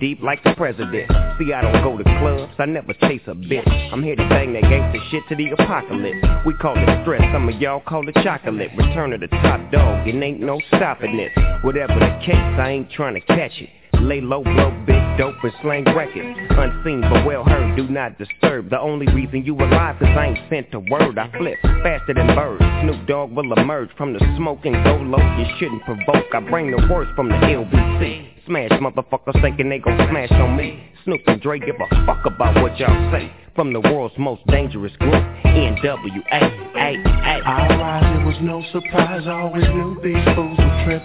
deep 0.00 0.22
like 0.22 0.42
the 0.44 0.54
president. 0.56 1.10
See, 1.38 1.52
I 1.52 1.60
don't 1.62 1.82
go 1.82 1.96
to 1.96 2.04
clubs, 2.18 2.52
I 2.58 2.66
never 2.66 2.92
chase 2.94 3.22
a 3.26 3.34
bitch. 3.34 3.92
I'm 3.92 4.02
here 4.02 4.16
to 4.16 4.28
bang 4.28 4.52
that 4.54 4.62
gangster 4.62 5.00
shit 5.10 5.22
to 5.28 5.36
the 5.36 5.50
apocalypse. 5.50 6.26
We 6.44 6.54
call 6.54 6.74
it 6.76 7.02
stress, 7.02 7.22
some 7.32 7.48
of 7.48 7.60
y'all 7.60 7.80
call 7.80 8.08
it 8.08 8.14
chocolate. 8.22 8.70
Return 8.76 9.12
of 9.12 9.20
the 9.20 9.28
top 9.28 9.70
dog, 9.70 10.06
it 10.06 10.14
ain't 10.14 10.40
no 10.40 10.60
stopping 10.68 11.16
this. 11.16 11.32
Whatever 11.62 11.94
the 11.94 12.18
case, 12.24 12.34
I 12.34 12.70
ain't 12.70 12.90
trying 12.90 13.14
to 13.14 13.20
catch 13.20 13.52
it. 13.60 13.70
Lay 14.00 14.20
low, 14.20 14.42
blow 14.42 14.70
big 14.86 15.02
dope 15.18 15.36
and 15.42 15.52
slang 15.62 15.84
records. 15.94 16.38
Unseen 16.50 17.00
but 17.00 17.24
well 17.26 17.44
heard, 17.44 17.76
do 17.76 17.88
not 17.88 18.18
disturb. 18.18 18.70
The 18.70 18.78
only 18.78 19.06
reason 19.12 19.44
you 19.44 19.54
alive 19.54 19.96
cause 19.98 20.08
I 20.16 20.26
ain't 20.26 20.38
sent 20.50 20.74
a 20.74 20.80
word. 20.80 21.18
I 21.18 21.30
flip 21.36 21.58
faster 21.82 22.14
than 22.14 22.26
birds. 22.34 22.62
Snoop 22.82 23.06
Dogg 23.06 23.32
will 23.32 23.52
emerge 23.52 23.90
from 23.96 24.12
the 24.12 24.20
smoke 24.36 24.60
and 24.64 24.74
go 24.84 24.96
low. 24.96 25.22
You 25.38 25.46
shouldn't 25.58 25.82
provoke. 25.84 26.34
I 26.34 26.40
bring 26.40 26.70
the 26.70 26.86
worst 26.90 27.12
from 27.14 27.28
the 27.28 27.34
LBC. 27.34 28.28
Smash 28.46 28.70
motherfuckers 28.72 29.40
thinking 29.42 29.68
they 29.68 29.78
gon' 29.78 29.96
smash 30.08 30.30
on 30.32 30.56
me. 30.56 30.92
Snoop 31.04 31.20
and 31.26 31.40
Dre 31.40 31.58
give 31.58 31.76
a 31.76 32.06
fuck 32.06 32.24
about 32.26 32.62
what 32.62 32.78
y'all 32.78 33.12
say. 33.12 33.32
From 33.54 33.72
the 33.72 33.80
world's 33.80 34.14
most 34.18 34.46
dangerous 34.48 34.94
group, 34.96 35.14
NWA. 35.44 36.66
I 36.76 37.76
rise, 37.78 38.20
it 38.20 38.24
was 38.24 38.36
no 38.42 38.62
surprise. 38.72 39.22
I 39.26 39.40
always 39.40 39.64
knew 39.64 39.98
these 40.02 40.24
fools 40.34 40.58
would 40.58 40.84
trip. 40.84 41.02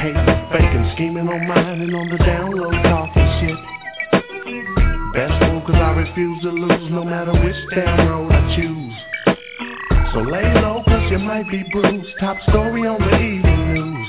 Hating, 0.00 0.48
faking, 0.50 0.90
scheming 0.94 1.28
on 1.28 1.46
mine 1.46 1.82
and 1.82 1.94
on 1.94 2.08
the 2.08 2.16
download 2.24 2.72
talking 2.84 3.28
shit. 3.38 3.58
Best 5.12 5.44
fool 5.44 5.60
cause 5.60 5.76
I 5.76 5.90
refuse 5.92 6.42
to 6.42 6.48
lose 6.48 6.90
no 6.90 7.04
matter 7.04 7.32
which 7.32 7.56
damn 7.74 8.08
road 8.08 8.32
I 8.32 8.56
choose. 8.56 8.94
So 10.14 10.20
lay 10.20 10.54
low 10.54 10.82
cause 10.88 11.10
you 11.10 11.18
might 11.18 11.50
be 11.50 11.64
bruised. 11.70 12.08
Top 12.18 12.38
story 12.48 12.86
on 12.86 12.98
the 12.98 13.14
evening 13.14 13.74
news. 13.74 14.08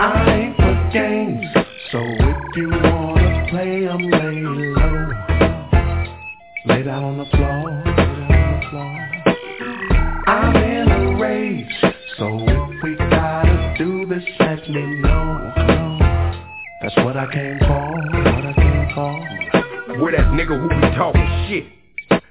I 0.00 0.34
ain't 0.34 0.56
for 0.56 0.90
games. 0.92 1.46
So 1.92 2.00
if 2.02 2.56
you 2.56 2.68
wanna 2.70 3.46
play 3.50 3.86
'em, 3.86 4.10
lay 4.10 4.42
low. 4.42 5.08
Lay 6.64 6.82
down 6.82 7.04
on 7.04 7.18
the 7.18 7.26
floor. 7.26 7.70
On 7.70 8.60
the 8.60 8.66
floor. 8.70 9.08
I'm 10.26 10.56
in 10.56 10.90
a 10.90 11.16
rage. 11.16 11.80
So 12.18 12.38
if 12.48 12.82
we 12.82 12.96
do 13.78 14.06
this, 14.06 14.24
let 14.40 14.68
me 14.68 14.96
know. 15.02 15.52
That's 16.82 16.96
what 16.96 17.16
I 17.16 17.32
came 17.32 17.58
for. 17.60 17.78
What 17.94 18.44
I 18.44 18.52
came 18.56 18.88
for. 18.92 20.02
Where 20.02 20.12
that 20.12 20.26
nigga 20.34 20.58
who 20.60 20.68
be 20.68 20.96
talking 20.96 21.46
shit? 21.48 21.64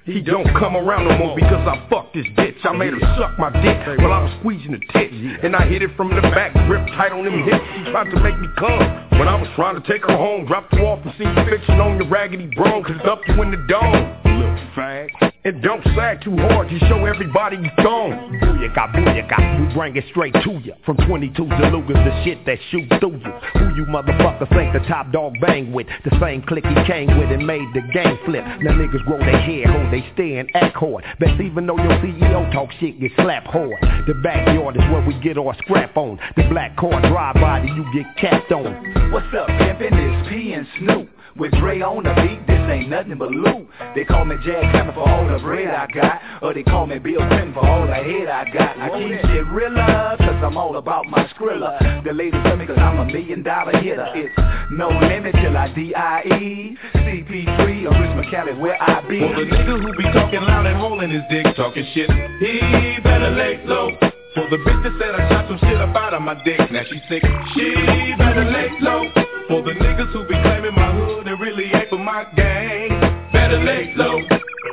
He 0.04 0.20
don't 0.20 0.46
come 0.58 0.76
around 0.76 1.08
no 1.08 1.18
more 1.18 1.34
because 1.34 1.66
I 1.66 1.86
fucked 1.88 2.14
this 2.14 2.26
bitch. 2.36 2.56
I 2.64 2.72
made 2.72 2.92
her 2.92 3.00
suck 3.18 3.38
my 3.38 3.50
dick 3.62 3.98
while 3.98 4.12
I 4.12 4.24
was 4.24 4.32
squeezing 4.40 4.72
the 4.72 4.80
tits. 4.92 5.14
And 5.42 5.56
I 5.56 5.66
hit 5.66 5.82
it 5.82 5.90
from 5.96 6.14
the 6.14 6.20
back, 6.20 6.52
grip 6.66 6.86
tight 6.88 7.12
on 7.12 7.24
them 7.24 7.42
hips. 7.44 7.64
She 7.76 7.90
tried 7.92 8.10
to 8.10 8.20
make 8.20 8.38
me 8.38 8.48
come. 8.58 9.18
When 9.18 9.28
I 9.28 9.40
was 9.40 9.48
trying 9.56 9.80
to 9.80 9.86
take 9.88 10.02
her 10.02 10.16
home, 10.16 10.46
dropped 10.46 10.74
her 10.74 10.84
off 10.84 11.04
and 11.04 11.14
seen 11.18 11.28
you 11.28 11.44
fixing 11.48 11.80
on 11.80 11.96
your 11.96 12.08
raggedy 12.08 12.50
bro, 12.54 12.82
cause 12.82 12.96
it's 12.96 13.08
up 13.08 13.20
you 13.26 13.40
in 13.42 13.50
the 13.50 13.64
dome. 13.68 14.16
Little 14.24 14.68
fag. 14.76 15.08
And 15.48 15.62
don't 15.62 15.82
sag 15.96 16.20
too 16.20 16.36
hard, 16.36 16.70
you 16.70 16.78
show 16.90 17.06
everybody 17.06 17.56
you 17.56 17.70
gone. 17.82 18.38
Booyaka, 18.42 18.92
booyaka, 18.92 19.66
we 19.66 19.74
bring 19.74 19.96
it 19.96 20.04
straight 20.10 20.34
to 20.44 20.60
you. 20.62 20.74
From 20.84 20.98
22 20.98 21.42
Delugas, 21.42 22.04
the 22.04 22.22
shit 22.22 22.44
that 22.44 22.58
shoot 22.70 22.86
through 23.00 23.16
you. 23.16 23.32
Who 23.56 23.74
you 23.74 23.86
motherfuckers 23.86 24.50
think 24.50 24.74
the 24.74 24.86
top 24.86 25.10
dog 25.10 25.32
bang 25.40 25.72
with? 25.72 25.86
The 26.04 26.14
same 26.20 26.42
clique 26.42 26.66
he 26.66 26.74
came 26.84 27.18
with 27.18 27.30
and 27.30 27.46
made 27.46 27.64
the 27.72 27.80
game 27.94 28.18
flip. 28.26 28.44
Now 28.60 28.72
niggas 28.72 29.02
grow 29.06 29.16
their 29.20 29.40
hair, 29.40 29.72
hold 29.72 29.90
they 29.90 30.04
stand, 30.12 30.50
act 30.52 30.76
hard. 30.76 31.02
Best 31.18 31.40
even 31.40 31.66
though 31.66 31.78
your 31.78 31.96
CEO 32.04 32.52
talk 32.52 32.68
shit, 32.78 33.00
get 33.00 33.12
slapped 33.16 33.46
hard. 33.46 33.72
The 34.06 34.20
backyard 34.22 34.76
is 34.76 34.82
where 34.92 35.00
we 35.00 35.18
get 35.20 35.38
our 35.38 35.56
scrap 35.62 35.96
on. 35.96 36.20
The 36.36 36.44
black 36.50 36.76
car 36.76 37.00
drive 37.00 37.36
by, 37.36 37.60
then 37.60 37.74
you 37.74 37.88
get 37.94 38.04
capped 38.18 38.52
on. 38.52 39.12
What's 39.12 39.32
up, 39.32 39.48
pimpin'? 39.48 39.96
It's 39.96 40.28
P 40.28 40.52
and 40.52 40.66
Snoop. 40.78 41.08
With 41.38 41.52
Dre 41.52 41.80
on 41.82 42.02
the 42.02 42.12
beat, 42.18 42.44
this 42.48 42.58
ain't 42.68 42.90
nothing 42.90 43.16
but 43.16 43.30
loot. 43.30 43.68
They 43.94 44.04
call 44.04 44.24
me 44.24 44.34
Jack 44.44 44.74
Hammer 44.74 44.92
for 44.92 45.08
all 45.08 45.24
the 45.28 45.38
bread 45.38 45.72
I 45.72 45.86
got. 45.86 46.42
Or 46.42 46.52
they 46.52 46.64
call 46.64 46.88
me 46.88 46.98
Bill 46.98 47.22
Clinton 47.28 47.54
for 47.54 47.64
all 47.64 47.86
the 47.86 47.94
head 47.94 48.26
I 48.26 48.50
got. 48.52 48.76
I 48.76 48.88
keep 48.98 49.30
shit 49.30 49.46
realer, 49.46 50.16
cause 50.18 50.42
I'm 50.42 50.56
all 50.56 50.76
about 50.78 51.06
my 51.06 51.30
skrilla. 51.34 52.02
The 52.02 52.12
ladies 52.12 52.40
love 52.44 52.58
me 52.58 52.66
cause 52.66 52.76
I'm 52.76 52.98
a 52.98 53.04
million 53.04 53.44
dollar 53.44 53.70
hitter. 53.78 54.10
It's 54.16 54.34
no 54.72 54.88
limit 54.88 55.36
till 55.40 55.56
I 55.56 55.72
D-I-E. 55.72 56.76
CP3 56.94 57.86
or 57.86 57.94
Rich 57.94 58.26
McCallie 58.26 58.58
where 58.58 58.82
I 58.82 59.00
be. 59.08 59.20
For 59.20 59.28
the 59.28 59.46
nigga 59.46 59.80
who 59.80 59.96
be 59.96 60.10
talking 60.12 60.42
loud 60.42 60.66
and 60.66 60.76
holding 60.76 61.10
his 61.10 61.22
dick, 61.30 61.46
talking 61.54 61.86
shit, 61.94 62.10
he 62.40 62.98
better 63.04 63.30
lay 63.30 63.62
low. 63.64 63.96
For 64.34 64.48
the 64.50 64.56
bitch 64.58 64.82
that 64.84 64.92
said 65.00 65.14
I 65.14 65.28
shot 65.30 65.48
some 65.48 65.58
shit 65.58 65.80
up 65.80 65.96
out 65.96 66.14
of 66.14 66.22
my 66.22 66.34
dick, 66.44 66.60
now 66.70 66.82
she 66.84 67.00
sick, 67.08 67.22
she 67.54 68.14
better 68.18 68.44
lay 68.44 68.68
low. 68.80 69.04
For 69.48 69.62
the 69.62 69.72
niggas 69.72 70.12
who 70.12 70.22
be 70.24 70.34
claiming 70.42 70.74
my 70.74 70.92
hood 70.92 71.26
and 71.26 71.40
really 71.40 71.64
ain't 71.72 71.88
for 71.88 71.98
my 71.98 72.24
gang, 72.36 72.90
better 73.32 73.62
lay 73.62 73.94
low. 73.96 74.20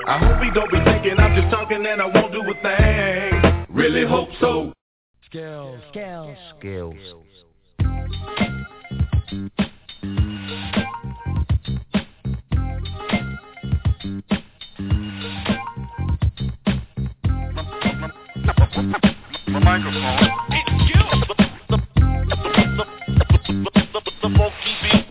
I 0.08 0.20
hope 0.20 0.43
he 0.43 0.51
don't 0.51 0.70
be 0.70 0.78
thinking 0.84 1.18
I'm 1.18 1.39
just 1.39 1.49
talking 1.51 1.86
and 1.86 2.01
I 2.01 2.06
won't 2.06 2.34
do 2.34 2.41
a 2.41 2.53
thing. 2.62 3.66
Really 3.70 4.06
hope 4.06 4.30
so. 4.41 4.74
Skills, 5.26 5.82
skills, 5.89 6.38
skills. 6.60 6.95
My 18.78 19.14
microphone. 19.66 20.30
It's 20.51 20.70
you. 20.89 21.01
The, 21.09 21.26
the, 21.26 21.45
the, 21.70 21.78
the, 21.97 22.05
the, 22.05 22.86
the, 23.74 23.82
the, 23.93 24.11
the 24.22 24.30
funky 24.38 24.74
beat 24.84 25.05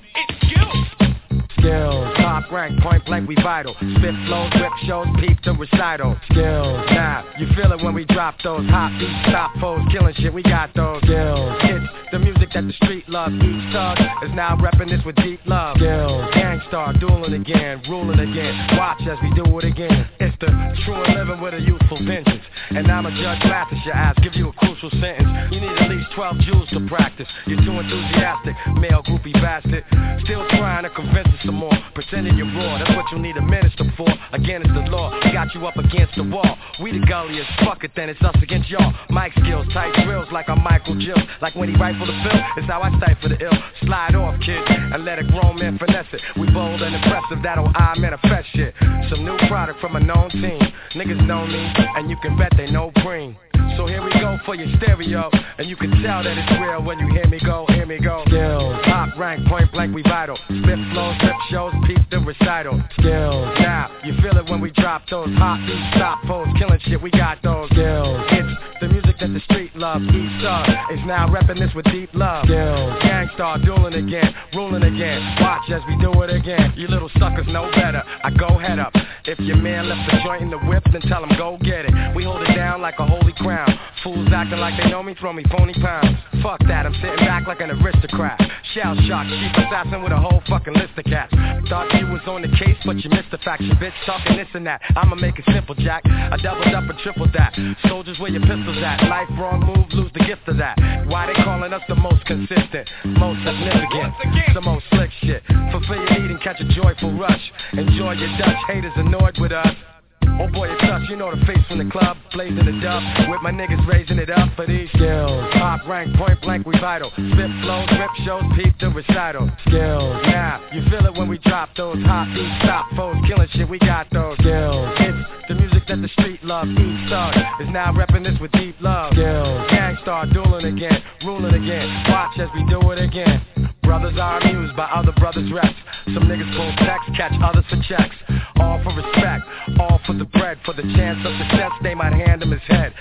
we 3.27 3.35
vital. 3.43 3.75
Spit 3.75 4.15
flows, 4.27 4.53
rip 4.61 4.73
shows, 4.87 5.07
peep 5.21 5.39
the 5.45 5.53
recital. 5.53 6.17
Skills, 6.31 6.87
now 6.91 7.25
you 7.39 7.47
feel 7.55 7.73
it 7.73 7.83
when 7.83 7.95
we 7.95 8.05
drop 8.07 8.37
those 8.43 8.67
hot 8.69 8.91
beats, 8.99 9.29
stop 9.29 9.53
foes, 9.61 9.81
killing 9.91 10.15
shit. 10.17 10.33
We 10.33 10.43
got 10.43 10.75
those 10.75 11.03
skills. 11.03 11.59
It's 11.63 11.87
the 12.13 12.19
music 12.19 12.51
that 12.55 12.65
the 12.67 12.73
street 12.85 13.09
loves. 13.09 13.35
Each 13.35 13.73
thug 13.73 13.99
is 14.23 14.33
now 14.35 14.57
repping 14.57 14.91
this 14.91 15.05
with 15.05 15.17
deep 15.17 15.41
love. 15.47 15.77
Skills, 15.77 16.35
Gang 16.35 16.61
Starr, 16.69 16.93
dueling 16.99 17.35
again, 17.35 17.83
ruling 17.89 18.21
again. 18.21 18.55
Watch 18.77 19.03
as 19.03 19.19
we 19.23 19.33
do 19.35 19.59
it 19.59 19.65
again. 19.65 20.09
It's 20.21 20.37
the 20.41 20.49
true 20.85 21.03
and 21.03 21.15
living 21.15 21.41
with 21.41 21.55
a 21.55 21.61
youthful 21.61 21.99
vengeance. 22.05 22.45
And 22.71 22.91
I'm 22.91 23.07
a 23.07 23.11
judge, 23.11 23.41
master 23.45 23.77
your 23.85 23.95
ass, 23.95 24.17
give 24.23 24.35
you 24.35 24.49
a 24.49 24.53
crucial 24.53 24.91
sentence. 24.91 25.29
You 25.51 25.61
need 25.61 25.77
at 25.79 25.91
least 25.91 26.09
12 26.15 26.39
jewels 26.41 26.69
to 26.71 26.87
practice. 26.89 27.29
You're 27.47 27.61
too 27.61 27.73
enthusiastic, 27.73 28.55
male 28.81 29.03
groupie 29.03 29.33
bastard. 29.35 29.85
Still 30.25 30.47
trying 30.51 30.85
to 30.85 30.91
convince 30.91 31.29
us 31.29 31.41
some 31.45 31.57
more. 31.57 31.77
Pretending 31.95 32.34
you're 32.37 32.51
that's 32.79 32.97
what 32.97 33.07
you 33.13 33.19
need 33.19 33.37
a 33.37 33.43
minister 33.43 33.85
for. 33.97 34.09
Again, 34.33 34.63
it's 34.63 34.73
the 34.75 34.91
law, 34.91 35.11
got 35.33 35.55
you 35.55 35.67
up 35.67 35.77
against 35.77 36.15
the 36.17 36.25
wall. 36.25 36.59
We 36.83 36.93
the 36.93 37.05
gulliest, 37.07 37.49
fuck 37.65 37.85
it, 37.85 37.93
then 37.95 38.09
it's 38.09 38.21
us 38.23 38.37
against 38.43 38.69
y'all. 38.71 38.93
Mic 39.11 39.33
skills, 39.33 39.67
tight 39.73 39.95
drills 40.05 40.29
like 40.33 40.49
I'm 40.49 40.63
Michael 40.63 40.99
Jill. 40.99 41.19
Like 41.41 41.55
when 41.55 41.69
he 41.69 41.77
rifle 41.77 42.07
the 42.07 42.13
bill, 42.13 42.41
it's 42.57 42.67
how 42.67 42.83
I 42.83 42.91
stifle 42.99 43.29
the 43.29 43.39
ill. 43.43 43.59
Slide 43.83 44.15
off, 44.15 44.41
kid, 44.41 44.63
and 44.69 45.05
let 45.05 45.19
a 45.19 45.25
grown 45.25 45.59
man 45.59 45.79
finesse 45.79 46.07
it. 46.13 46.21
We 46.39 46.51
bold 46.51 46.83
and 46.83 46.95
impressive, 46.95 47.43
that'll 47.43 47.71
I 47.75 47.95
manifest 47.99 48.49
shit. 48.55 48.75
Some 49.11 49.25
new 49.25 49.37
product 49.49 49.81
from 49.81 49.97
a 49.97 50.01
known 50.01 50.31
team. 50.31 50.61
Niggas 50.95 51.27
know 51.27 51.47
me, 51.47 51.73
and 51.97 52.11
you 52.11 52.17
can 52.23 52.37
bet 52.37 52.53
they 52.57 52.71
know 52.71 52.91
green. 53.03 53.37
So 53.77 53.87
here 53.87 54.03
we 54.03 54.11
go 54.21 54.39
for 54.45 54.55
your 54.55 54.69
stereo, 54.77 55.31
and 55.59 55.69
you 55.69 55.77
can 55.77 55.91
tell 56.03 56.23
that 56.23 56.39
it's 56.39 56.53
real 56.61 56.83
when 56.83 56.99
you 56.99 57.09
hear 57.09 57.27
me 57.27 57.41
go, 57.45 57.67
hear 57.69 57.87
me 57.87 57.99
go. 57.99 58.23
Skills, 58.27 58.77
top 58.85 59.17
rank, 59.19 59.47
point 59.49 59.71
blank, 59.73 59.95
we 59.95 60.03
vital. 60.03 60.37
Spit 60.47 60.79
flows, 60.93 61.17
rip 61.23 61.37
shows, 61.51 61.73
peep 61.87 61.99
the 62.11 62.19
recital. 62.21 62.83
Skills, 62.99 63.49
now 63.59 63.91
you 64.05 64.15
feel 64.23 64.37
it 64.37 64.45
when 64.49 64.61
we 64.61 64.71
drop 64.71 65.03
those 65.11 65.33
hot 65.37 65.59
beats, 65.67 65.97
stop 65.97 66.23
foes, 66.27 66.47
killing 66.59 66.79
shit. 66.85 67.01
We 67.01 67.11
got 67.11 67.43
those 67.43 67.69
skills. 67.71 68.21
It's 68.31 68.53
the 68.81 68.89
music 68.89 69.17
that 69.21 69.33
the 69.33 69.41
street 69.41 69.75
love. 69.75 70.03
Each 70.03 70.41
star 70.41 70.63
is 70.93 71.01
now 71.07 71.29
repping 71.29 71.59
this 71.59 71.75
with 71.75 71.87
deep 71.87 72.11
love. 72.15 72.45
Skills, 72.47 73.03
Gang 73.03 73.31
Starr, 73.35 73.59
dueling 73.59 73.95
again, 73.95 74.35
ruling 74.55 74.83
again. 74.83 75.21
Watch 75.41 75.71
as 75.71 75.83
we 75.89 75.97
do 75.99 76.13
it 76.23 76.31
again. 76.31 76.75
You 76.77 76.89
little 76.89 77.11
suckers 77.19 77.47
know 77.49 77.71
better. 77.75 78.03
I 78.23 78.31
go 78.31 78.59
head 78.59 78.79
up. 78.79 78.93
If 79.27 79.39
your 79.41 79.57
man 79.57 79.89
left 79.89 80.11
the 80.11 80.19
joint 80.23 80.43
in 80.43 80.51
the 80.51 80.59
whip, 80.59 80.85
then 80.93 81.01
tell 81.03 81.25
him 81.25 81.31
go 81.39 81.57
get 81.63 81.87
it. 81.87 82.15
We 82.15 82.25
hold 82.25 82.43
it 82.43 82.55
down 82.55 82.83
like 82.83 82.99
a 82.99 83.07
holy 83.07 83.33
crown. 83.33 83.54
Fools 84.03 84.29
acting 84.35 84.59
like 84.59 84.77
they 84.77 84.91
know 84.91 85.03
me, 85.03 85.15
throw 85.15 85.33
me 85.33 85.45
phony 85.51 85.73
pounds. 85.75 86.19
Fuck 86.43 86.61
that, 86.69 86.85
I'm 86.85 86.95
sitting 87.01 87.25
back 87.25 87.47
like 87.47 87.61
an 87.61 87.71
aristocrat. 87.71 88.39
Shell 88.75 88.97
shock, 89.09 89.27
chief 89.29 89.53
assassin 89.65 90.03
with 90.03 90.13
a 90.13 90.19
whole 90.19 90.43
fucking 90.49 90.75
list 90.75 90.93
of 90.99 91.05
cats. 91.05 91.33
Thought 91.69 91.89
you 91.95 92.07
was 92.13 92.21
on 92.27 92.43
the 92.43 92.49
case, 92.49 92.77
but 92.85 92.99
you 93.01 93.09
missed 93.09 93.31
the 93.31 93.39
fact. 93.39 93.63
You 93.63 93.73
bitch. 93.75 93.97
Talking 94.05 94.37
this 94.37 94.49
and 94.53 94.67
that. 94.67 94.83
I'ma 94.97 95.15
make 95.15 95.39
it 95.39 95.45
simple, 95.53 95.75
Jack. 95.75 96.03
I 96.05 96.37
doubled 96.43 96.75
up 96.75 96.85
and 96.85 96.99
tripled 96.99 97.33
that. 97.33 97.57
Soldiers, 97.89 98.19
where 98.19 98.31
your 98.31 98.43
pistols 98.43 98.77
at? 98.85 99.09
Life 99.09 99.29
wrong 99.39 99.65
move, 99.65 99.87
lose 99.93 100.13
the 100.13 100.25
gift 100.25 100.49
of 100.49 100.59
that. 100.59 100.77
Why 101.07 101.27
they 101.27 101.35
calling 101.43 101.73
us 101.73 101.83
the 101.89 101.95
most 101.95 102.27
consistent, 102.27 102.89
most 103.05 103.41
significant, 103.41 104.13
the 104.53 104.61
most 104.61 104.85
slick 104.91 105.11
shit? 105.23 105.43
Fulfill 105.73 105.97
your 105.97 106.11
need 106.21 106.31
and 106.31 106.43
catch 106.43 106.61
a 106.61 106.69
joyful 106.75 107.17
rush. 107.17 107.53
Enjoy 107.73 108.13
your 108.13 108.37
Dutch 108.37 108.59
haters 108.69 108.93
annoyed 108.97 109.39
with 109.39 109.53
us. 109.53 109.94
Oh 110.41 110.49
boy, 110.51 110.69
it's 110.69 110.83
us, 110.83 111.03
you 111.09 111.15
know 111.15 111.31
the 111.31 111.39
face 111.47 111.63
from 111.69 111.79
the 111.79 111.89
club, 111.91 112.17
blazing 112.33 112.67
the 112.67 112.75
dub, 112.83 113.03
with 113.31 113.41
my 113.43 113.53
niggas 113.53 113.87
raising 113.87 114.19
it 114.19 114.31
up 114.31 114.51
for 114.57 114.67
these 114.67 114.89
skills. 114.91 115.47
Top 115.55 115.87
rank, 115.87 116.13
point 116.17 116.41
blank, 116.43 116.67
we 116.67 116.75
vital. 116.81 117.11
Spit 117.15 117.51
flows, 117.63 117.89
rip 117.95 118.11
shows, 118.27 118.43
peep 118.57 118.75
the 118.81 118.91
recital. 118.91 119.49
Skills, 119.69 120.27
now 120.27 120.61
you 120.73 120.83
feel 120.91 121.07
it 121.07 121.15
when 121.15 121.29
we 121.29 121.39
drop 121.39 121.71
those 121.77 122.03
hot 122.03 122.27
beats, 122.35 122.51
stop 122.67 122.87
foes, 122.97 123.15
killing 123.29 123.49
shit. 123.53 123.69
We 123.69 123.79
got 123.79 124.11
those 124.11 124.37
skills. 124.39 124.91
It's 124.99 125.49
the 125.49 125.55
music 125.55 125.87
that 125.87 126.03
the 126.03 126.09
street 126.09 126.43
love. 126.43 126.67
Each 126.67 127.09
thug 127.09 127.35
is 127.61 127.71
now 127.71 127.93
repping 127.93 128.25
this 128.25 128.39
with 128.41 128.51
deep 128.53 128.75
love. 128.81 129.13
Skills, 129.13 129.71
Gang 129.71 129.97
Starr, 130.03 130.27
dueling 130.27 130.67
again, 130.67 131.01
ruling 131.25 131.55
again. 131.55 131.87
Watch 132.11 132.39
as 132.41 132.49
we 132.55 132.67
do 132.67 132.83
it 132.91 132.99
again. 132.99 133.41
Brothers 133.85 134.19
are 134.19 134.41
amused 134.41 134.77
by 134.77 134.85
other 134.85 135.13
brothers' 135.13 135.51
reps. 135.53 135.77
Some 136.07 136.25
niggas 136.25 136.51
pull 136.57 136.73
text, 136.87 137.11
catch 137.17 137.33
others 137.43 137.65
for 137.69 137.81
checks. 137.89 138.17
All 138.57 138.83
for 138.83 138.93
respect, 138.95 139.45
all 139.79 140.01
for 140.07 140.15
the 140.15 140.25
bread, 140.25 140.59
for 140.65 140.75
the 140.75 140.83
chance 140.83 141.19
of 141.25 141.33
success. 141.39 141.71
They 141.83 141.95
might 141.95 142.13
hand 142.13 142.43
him 142.43 142.51
his 142.51 142.63
head. 142.67 142.93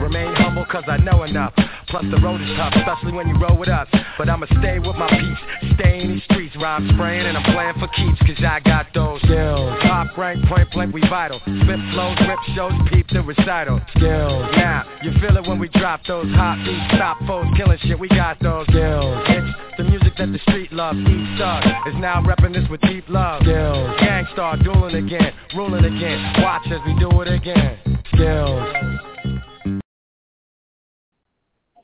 Remain 0.00 0.34
humble 0.34 0.66
cause 0.66 0.84
I 0.88 0.98
know 0.98 1.22
enough. 1.22 1.54
Plus 1.88 2.04
the 2.10 2.18
road 2.20 2.40
is 2.42 2.50
tough, 2.56 2.74
especially 2.74 3.12
when 3.12 3.28
you 3.28 3.38
roll 3.38 3.56
with 3.56 3.68
us. 3.68 3.88
But 4.18 4.28
I'ma 4.28 4.46
stay 4.58 4.78
with 4.78 4.96
my 4.96 5.08
peace, 5.08 5.74
stay 5.78 6.00
in 6.00 6.12
these 6.12 6.24
streets. 6.24 6.54
Rhyme 6.60 6.90
spraying 6.94 7.26
and 7.26 7.36
I'm 7.36 7.44
playing 7.54 7.74
for 7.80 7.88
keeps 7.94 8.18
cause 8.20 8.44
I 8.44 8.60
got 8.60 8.86
those 8.94 9.20
skills. 9.22 9.78
Top 9.82 10.16
rank, 10.18 10.44
point 10.46 10.70
blank, 10.72 10.94
we 10.94 11.00
vital. 11.08 11.40
Spit 11.40 11.80
flows, 11.94 12.18
rip 12.28 12.38
shows, 12.54 12.72
peep 12.90 13.06
the 13.08 13.22
recital. 13.22 13.80
Skills. 13.96 14.46
Now, 14.56 14.84
you 15.02 15.12
feel 15.20 15.36
it 15.36 15.46
when 15.46 15.58
we 15.58 15.68
drop 15.68 16.00
those 16.06 16.30
hot 16.34 16.58
beats, 16.64 16.94
stop 16.94 17.18
foes, 17.26 17.46
killing 17.56 17.78
shit. 17.82 17.98
We 17.98 18.08
got 18.08 18.38
those 18.40 18.66
skills. 18.66 19.24
It's 19.28 19.78
the 19.78 19.84
music 19.84 20.03
that 20.18 20.32
the 20.32 20.38
street 20.50 20.72
love. 20.72 20.96
Each 20.96 21.38
thug 21.38 21.64
is 21.86 21.94
now 21.98 22.22
repping 22.22 22.54
this 22.54 22.68
with 22.70 22.80
deep 22.82 23.04
love. 23.08 23.42
Skills. 23.42 24.00
Gang 24.00 24.26
Starr, 24.32 24.56
dueling 24.58 24.94
again, 24.94 25.32
ruling 25.56 25.84
again. 25.84 26.34
Watch 26.38 26.66
as 26.66 26.80
we 26.86 26.98
do 26.98 27.20
it 27.22 27.28
again. 27.28 27.78
Skills. 28.14 28.84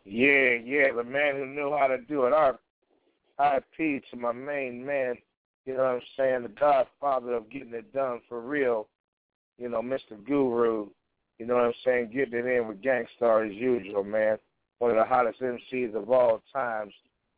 Yeah, 0.04 0.54
yeah, 0.64 0.92
the 0.96 1.04
man 1.04 1.36
who 1.36 1.46
knew 1.46 1.76
how 1.78 1.86
to 1.86 1.98
do 1.98 2.24
it. 2.26 2.32
Our 2.32 2.58
IP 3.56 4.02
to 4.10 4.16
my 4.16 4.32
main 4.32 4.84
man, 4.84 5.14
you 5.64 5.74
know 5.74 5.84
what 5.84 5.94
I'm 5.94 6.00
saying, 6.16 6.42
the 6.42 6.48
godfather 6.48 7.34
of 7.34 7.50
getting 7.50 7.74
it 7.74 7.92
done 7.92 8.20
for 8.28 8.40
real, 8.40 8.88
you 9.58 9.68
know, 9.68 9.80
Mr. 9.80 10.22
Guru, 10.26 10.88
you 11.38 11.46
know 11.46 11.54
what 11.54 11.64
I'm 11.64 11.72
saying, 11.84 12.10
getting 12.12 12.40
it 12.40 12.46
in 12.46 12.68
with 12.68 12.82
Gang 12.82 13.06
Starr 13.16 13.44
as 13.44 13.54
usual, 13.54 14.04
man. 14.04 14.38
One 14.78 14.90
of 14.90 14.96
the 14.96 15.04
hottest 15.04 15.40
MCs 15.40 15.94
of 15.94 16.10
all 16.10 16.42
times, 16.52 16.92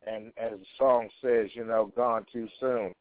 and 0.07 0.33
as 0.37 0.53
the 0.53 0.67
song 0.79 1.09
says, 1.21 1.49
you 1.55 1.65
know, 1.65 1.93
gone 1.97 2.27
too 2.33 2.49
soon. 2.61 2.93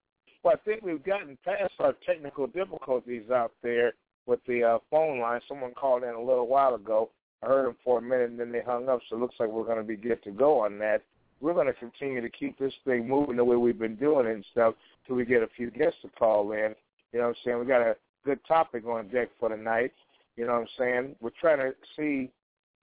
Well, 0.44 0.56
I 0.56 0.58
think 0.66 0.82
we've 0.84 1.04
gotten 1.04 1.38
past 1.46 1.74
our 1.80 1.94
technical 2.06 2.48
difficulties 2.48 3.30
out 3.32 3.52
there 3.62 3.94
with 4.26 4.40
the 4.48 4.64
uh, 4.64 4.78
phone 4.90 5.20
line. 5.20 5.42
Someone 5.48 5.74
called 5.74 6.04
in 6.04 6.10
a 6.10 6.20
little 6.20 6.48
while 6.48 6.76
ago. 6.76 7.10
I 7.44 7.48
heard 7.48 7.68
them 7.68 7.76
for 7.84 8.00
a 8.00 8.02
minute, 8.02 8.30
and 8.30 8.40
then 8.40 8.52
they 8.52 8.62
hung 8.62 8.88
up, 8.88 9.02
so 9.10 9.16
it 9.16 9.20
looks 9.20 9.36
like 9.40 9.50
we're 9.50 9.66
going 9.66 9.78
to 9.78 9.84
be 9.84 9.96
good 9.96 10.24
to 10.24 10.32
go 10.32 10.60
on 10.60 10.78
that. 10.80 11.02
We're 11.40 11.56
going 11.56 11.68
to 11.68 11.74
continue 11.74 12.22
to 12.22 12.30
keep 12.30 12.58
this 12.60 12.74
thing 12.86 13.08
moving 13.08 13.38
the 13.38 13.44
way 13.44 13.56
we've 13.56 13.80
been 13.80 13.96
doing 13.96 14.28
it 14.28 14.36
and 14.36 14.46
stuff 14.52 14.76
till 15.08 15.16
we 15.16 15.26
get 15.26 15.42
a 15.42 15.48
few 15.56 15.72
guests 15.72 16.00
to 16.04 16.10
call 16.10 16.52
in. 16.52 16.76
You 17.12 17.20
know 17.20 17.28
what 17.28 17.30
I'm 17.30 17.36
saying? 17.44 17.60
We 17.60 17.66
got 17.66 17.82
a 17.82 17.96
good 18.24 18.40
topic 18.48 18.86
on 18.86 19.08
deck 19.08 19.30
for 19.40 19.50
tonight. 19.50 19.92
You 20.38 20.46
know 20.46 20.54
what 20.54 20.62
I'm 20.62 20.68
saying? 20.78 21.16
We're 21.20 21.32
trying 21.40 21.60
to 21.60 21.74
see, 21.96 22.32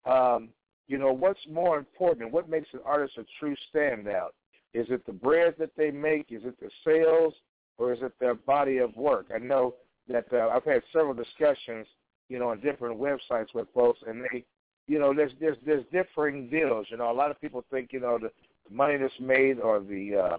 um, 0.09 0.49
you 0.87 0.97
know, 0.97 1.11
what's 1.11 1.39
more 1.51 1.77
important, 1.77 2.31
what 2.31 2.49
makes 2.49 2.69
an 2.73 2.79
artist 2.85 3.17
a 3.17 3.25
true 3.39 3.55
standout. 3.73 4.29
Is 4.73 4.87
it 4.89 5.05
the 5.05 5.13
bread 5.13 5.55
that 5.57 5.71
they 5.77 5.89
make? 5.89 6.27
Is 6.31 6.43
it 6.43 6.59
the 6.59 6.69
sales? 6.83 7.33
Or 7.77 7.91
is 7.91 7.99
it 8.01 8.13
their 8.19 8.35
body 8.35 8.77
of 8.77 8.95
work? 8.95 9.27
I 9.33 9.37
know 9.37 9.75
that 10.07 10.25
uh, 10.31 10.49
I've 10.49 10.63
had 10.63 10.81
several 10.93 11.13
discussions, 11.13 11.87
you 12.29 12.39
know, 12.39 12.49
on 12.49 12.61
different 12.61 12.97
websites 12.97 13.53
with 13.53 13.67
folks, 13.73 13.99
and 14.07 14.23
they, 14.23 14.45
you 14.87 14.99
know, 14.99 15.13
there's 15.13 15.33
there's 15.39 15.57
there's 15.65 15.83
differing 15.91 16.49
deals. 16.49 16.87
You 16.89 16.97
know, 16.97 17.11
a 17.11 17.13
lot 17.13 17.31
of 17.31 17.41
people 17.41 17.65
think, 17.69 17.91
you 17.91 17.99
know, 17.99 18.17
the, 18.17 18.31
the 18.69 18.73
money 18.73 18.97
that's 18.97 19.13
made 19.19 19.59
or 19.59 19.81
the 19.81 20.37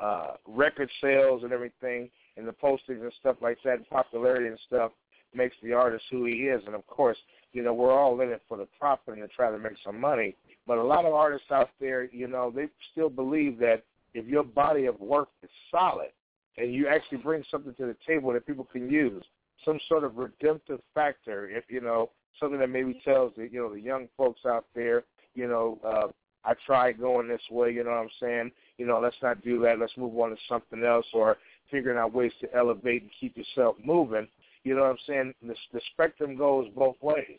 uh, 0.00 0.04
uh, 0.04 0.34
record 0.48 0.90
sales 1.00 1.44
and 1.44 1.52
everything, 1.52 2.10
and 2.36 2.46
the 2.46 2.52
postings 2.52 3.02
and 3.02 3.12
stuff 3.20 3.36
like 3.40 3.58
that, 3.64 3.74
and 3.74 3.88
popularity 3.88 4.48
and 4.48 4.58
stuff 4.66 4.90
makes 5.34 5.54
the 5.62 5.72
artist 5.72 6.04
who 6.10 6.24
he 6.24 6.48
is. 6.48 6.62
And 6.66 6.74
of 6.74 6.86
course, 6.86 7.18
you 7.56 7.62
know, 7.62 7.72
we're 7.72 7.98
all 7.98 8.20
in 8.20 8.28
it 8.28 8.42
for 8.46 8.58
the 8.58 8.68
profit 8.78 9.14
and 9.14 9.22
to 9.22 9.34
try 9.34 9.50
to 9.50 9.58
make 9.58 9.72
some 9.82 9.98
money. 9.98 10.36
But 10.66 10.76
a 10.76 10.82
lot 10.82 11.06
of 11.06 11.14
artists 11.14 11.50
out 11.50 11.70
there, 11.80 12.04
you 12.04 12.28
know, 12.28 12.52
they 12.54 12.66
still 12.92 13.08
believe 13.08 13.58
that 13.60 13.82
if 14.12 14.26
your 14.26 14.44
body 14.44 14.84
of 14.84 15.00
work 15.00 15.30
is 15.42 15.48
solid 15.70 16.10
and 16.58 16.74
you 16.74 16.86
actually 16.86 17.18
bring 17.18 17.42
something 17.50 17.72
to 17.76 17.86
the 17.86 17.96
table 18.06 18.30
that 18.34 18.46
people 18.46 18.68
can 18.70 18.90
use, 18.90 19.24
some 19.64 19.80
sort 19.88 20.04
of 20.04 20.18
redemptive 20.18 20.80
factor, 20.94 21.48
if 21.48 21.64
you 21.70 21.80
know, 21.80 22.10
something 22.38 22.58
that 22.58 22.68
maybe 22.68 23.00
tells 23.02 23.32
the 23.38 23.48
you 23.50 23.58
know 23.58 23.72
the 23.72 23.80
young 23.80 24.06
folks 24.18 24.40
out 24.44 24.66
there, 24.74 25.04
you 25.34 25.48
know, 25.48 25.78
uh, 25.82 26.08
I 26.44 26.52
tried 26.66 27.00
going 27.00 27.26
this 27.26 27.40
way, 27.50 27.72
you 27.72 27.84
know 27.84 27.90
what 27.90 28.00
I'm 28.00 28.10
saying? 28.20 28.50
You 28.76 28.86
know, 28.86 29.00
let's 29.00 29.16
not 29.22 29.42
do 29.42 29.60
that. 29.60 29.78
Let's 29.78 29.96
move 29.96 30.14
on 30.18 30.28
to 30.28 30.36
something 30.46 30.84
else, 30.84 31.06
or 31.14 31.38
figuring 31.70 31.96
out 31.96 32.12
ways 32.12 32.32
to 32.42 32.54
elevate 32.54 33.00
and 33.00 33.10
keep 33.18 33.34
yourself 33.34 33.76
moving. 33.82 34.28
You 34.66 34.74
know 34.74 34.80
what 34.80 34.90
I'm 34.90 34.98
saying? 35.06 35.34
The, 35.42 35.54
the 35.72 35.80
spectrum 35.92 36.36
goes 36.36 36.66
both 36.74 36.96
ways. 37.00 37.38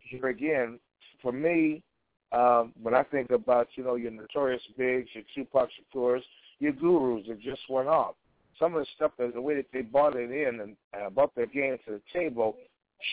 Here 0.00 0.26
again, 0.26 0.80
for 1.22 1.30
me, 1.30 1.84
um, 2.32 2.72
when 2.82 2.96
I 2.96 3.04
think 3.04 3.30
about 3.30 3.68
you 3.76 3.84
know 3.84 3.94
your 3.94 4.10
notorious 4.10 4.60
bigs, 4.76 5.08
your 5.14 5.22
Tupac 5.32 5.68
Shakur's, 5.70 6.24
your 6.58 6.72
gurus 6.72 7.26
that 7.28 7.40
just 7.40 7.60
went 7.70 7.86
off, 7.86 8.16
some 8.58 8.74
of 8.74 8.80
the 8.80 8.86
stuff 8.96 9.12
that 9.20 9.34
the 9.34 9.40
way 9.40 9.54
that 9.54 9.66
they 9.72 9.82
brought 9.82 10.16
it 10.16 10.32
in 10.32 10.60
and 10.62 10.76
uh, 11.00 11.10
brought 11.10 11.32
their 11.36 11.46
game 11.46 11.78
to 11.86 11.92
the 11.92 12.00
table 12.12 12.56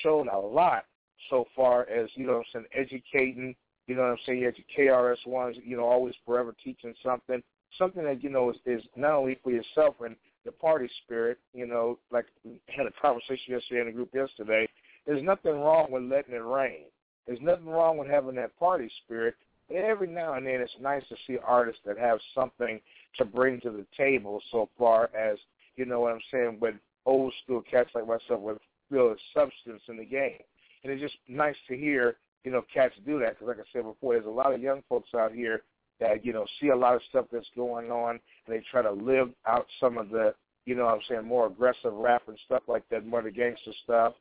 showed 0.01 0.27
a 0.27 0.39
lot 0.39 0.85
so 1.29 1.45
far 1.55 1.87
as 1.87 2.09
you 2.15 2.25
know 2.25 2.37
what 2.37 2.45
I'm 2.55 2.63
saying 2.63 2.65
educating. 2.73 3.55
You 3.85 3.93
know 3.93 4.01
what 4.01 4.11
I'm 4.13 4.17
saying? 4.25 4.39
You 4.39 4.45
had 4.47 4.55
your 4.57 4.91
KRS 4.91 5.27
ones, 5.27 5.57
you 5.63 5.77
know, 5.77 5.85
always 5.85 6.15
forever 6.25 6.55
teaching 6.63 6.95
something, 7.05 7.43
something 7.77 8.03
that 8.05 8.23
you 8.23 8.31
know 8.31 8.49
is, 8.49 8.57
is 8.65 8.81
not 8.95 9.11
only 9.11 9.37
for 9.43 9.51
yourself 9.51 9.97
and 10.03 10.15
the 10.45 10.51
party 10.51 10.89
spirit. 11.03 11.37
You 11.53 11.67
know, 11.67 11.99
like 12.11 12.25
we 12.43 12.59
had 12.67 12.85
a 12.85 12.91
conversation 13.01 13.53
yesterday 13.53 13.81
in 13.81 13.87
the 13.87 13.93
group 13.93 14.09
yesterday. 14.13 14.67
There's 15.05 15.23
nothing 15.23 15.53
wrong 15.53 15.91
with 15.91 16.03
letting 16.03 16.35
it 16.35 16.43
rain. 16.43 16.85
There's 17.25 17.41
nothing 17.41 17.67
wrong 17.67 17.97
with 17.97 18.07
having 18.09 18.35
that 18.35 18.57
party 18.59 18.89
spirit. 19.03 19.35
Every 19.73 20.07
now 20.07 20.33
and 20.33 20.45
then, 20.45 20.55
it's 20.55 20.73
nice 20.81 21.03
to 21.09 21.15
see 21.25 21.37
artists 21.45 21.81
that 21.85 21.97
have 21.97 22.19
something 22.35 22.79
to 23.17 23.25
bring 23.25 23.61
to 23.61 23.69
the 23.69 23.85
table. 23.95 24.41
So 24.51 24.69
far 24.77 25.09
as 25.15 25.37
you 25.75 25.85
know 25.85 26.01
what 26.01 26.13
I'm 26.13 26.21
saying, 26.31 26.57
with 26.59 26.75
old 27.05 27.33
school 27.43 27.61
cats 27.69 27.89
like 27.95 28.07
myself 28.07 28.41
with 28.41 28.57
real 28.89 29.15
substance 29.33 29.81
in 29.87 29.97
the 29.97 30.05
game, 30.05 30.39
and 30.83 30.91
it's 30.91 31.01
just 31.01 31.15
nice 31.27 31.55
to 31.69 31.77
hear 31.77 32.17
you 32.43 32.51
know 32.51 32.63
cats 32.73 32.95
do 33.05 33.19
that 33.19 33.39
because, 33.39 33.47
like 33.47 33.59
I 33.59 33.69
said 33.71 33.83
before, 33.83 34.13
there's 34.15 34.25
a 34.25 34.29
lot 34.29 34.53
of 34.53 34.61
young 34.61 34.83
folks 34.89 35.09
out 35.15 35.31
here 35.31 35.61
that 36.01 36.25
you 36.25 36.33
know 36.33 36.45
see 36.59 36.69
a 36.69 36.75
lot 36.75 36.95
of 36.95 37.01
stuff 37.09 37.27
that's 37.31 37.47
going 37.55 37.89
on, 37.91 38.19
and 38.45 38.55
they 38.55 38.61
try 38.69 38.81
to 38.81 38.91
live 38.91 39.29
out 39.47 39.65
some 39.79 39.97
of 39.97 40.09
the 40.09 40.33
you 40.65 40.75
know 40.75 40.85
what 40.85 40.95
I'm 40.95 41.01
saying 41.07 41.25
more 41.25 41.47
aggressive 41.47 41.93
rap 41.93 42.23
and 42.27 42.37
stuff 42.45 42.63
like 42.67 42.83
that, 42.89 43.05
more 43.05 43.21
the 43.21 43.31
gangster 43.31 43.71
stuff. 43.85 44.13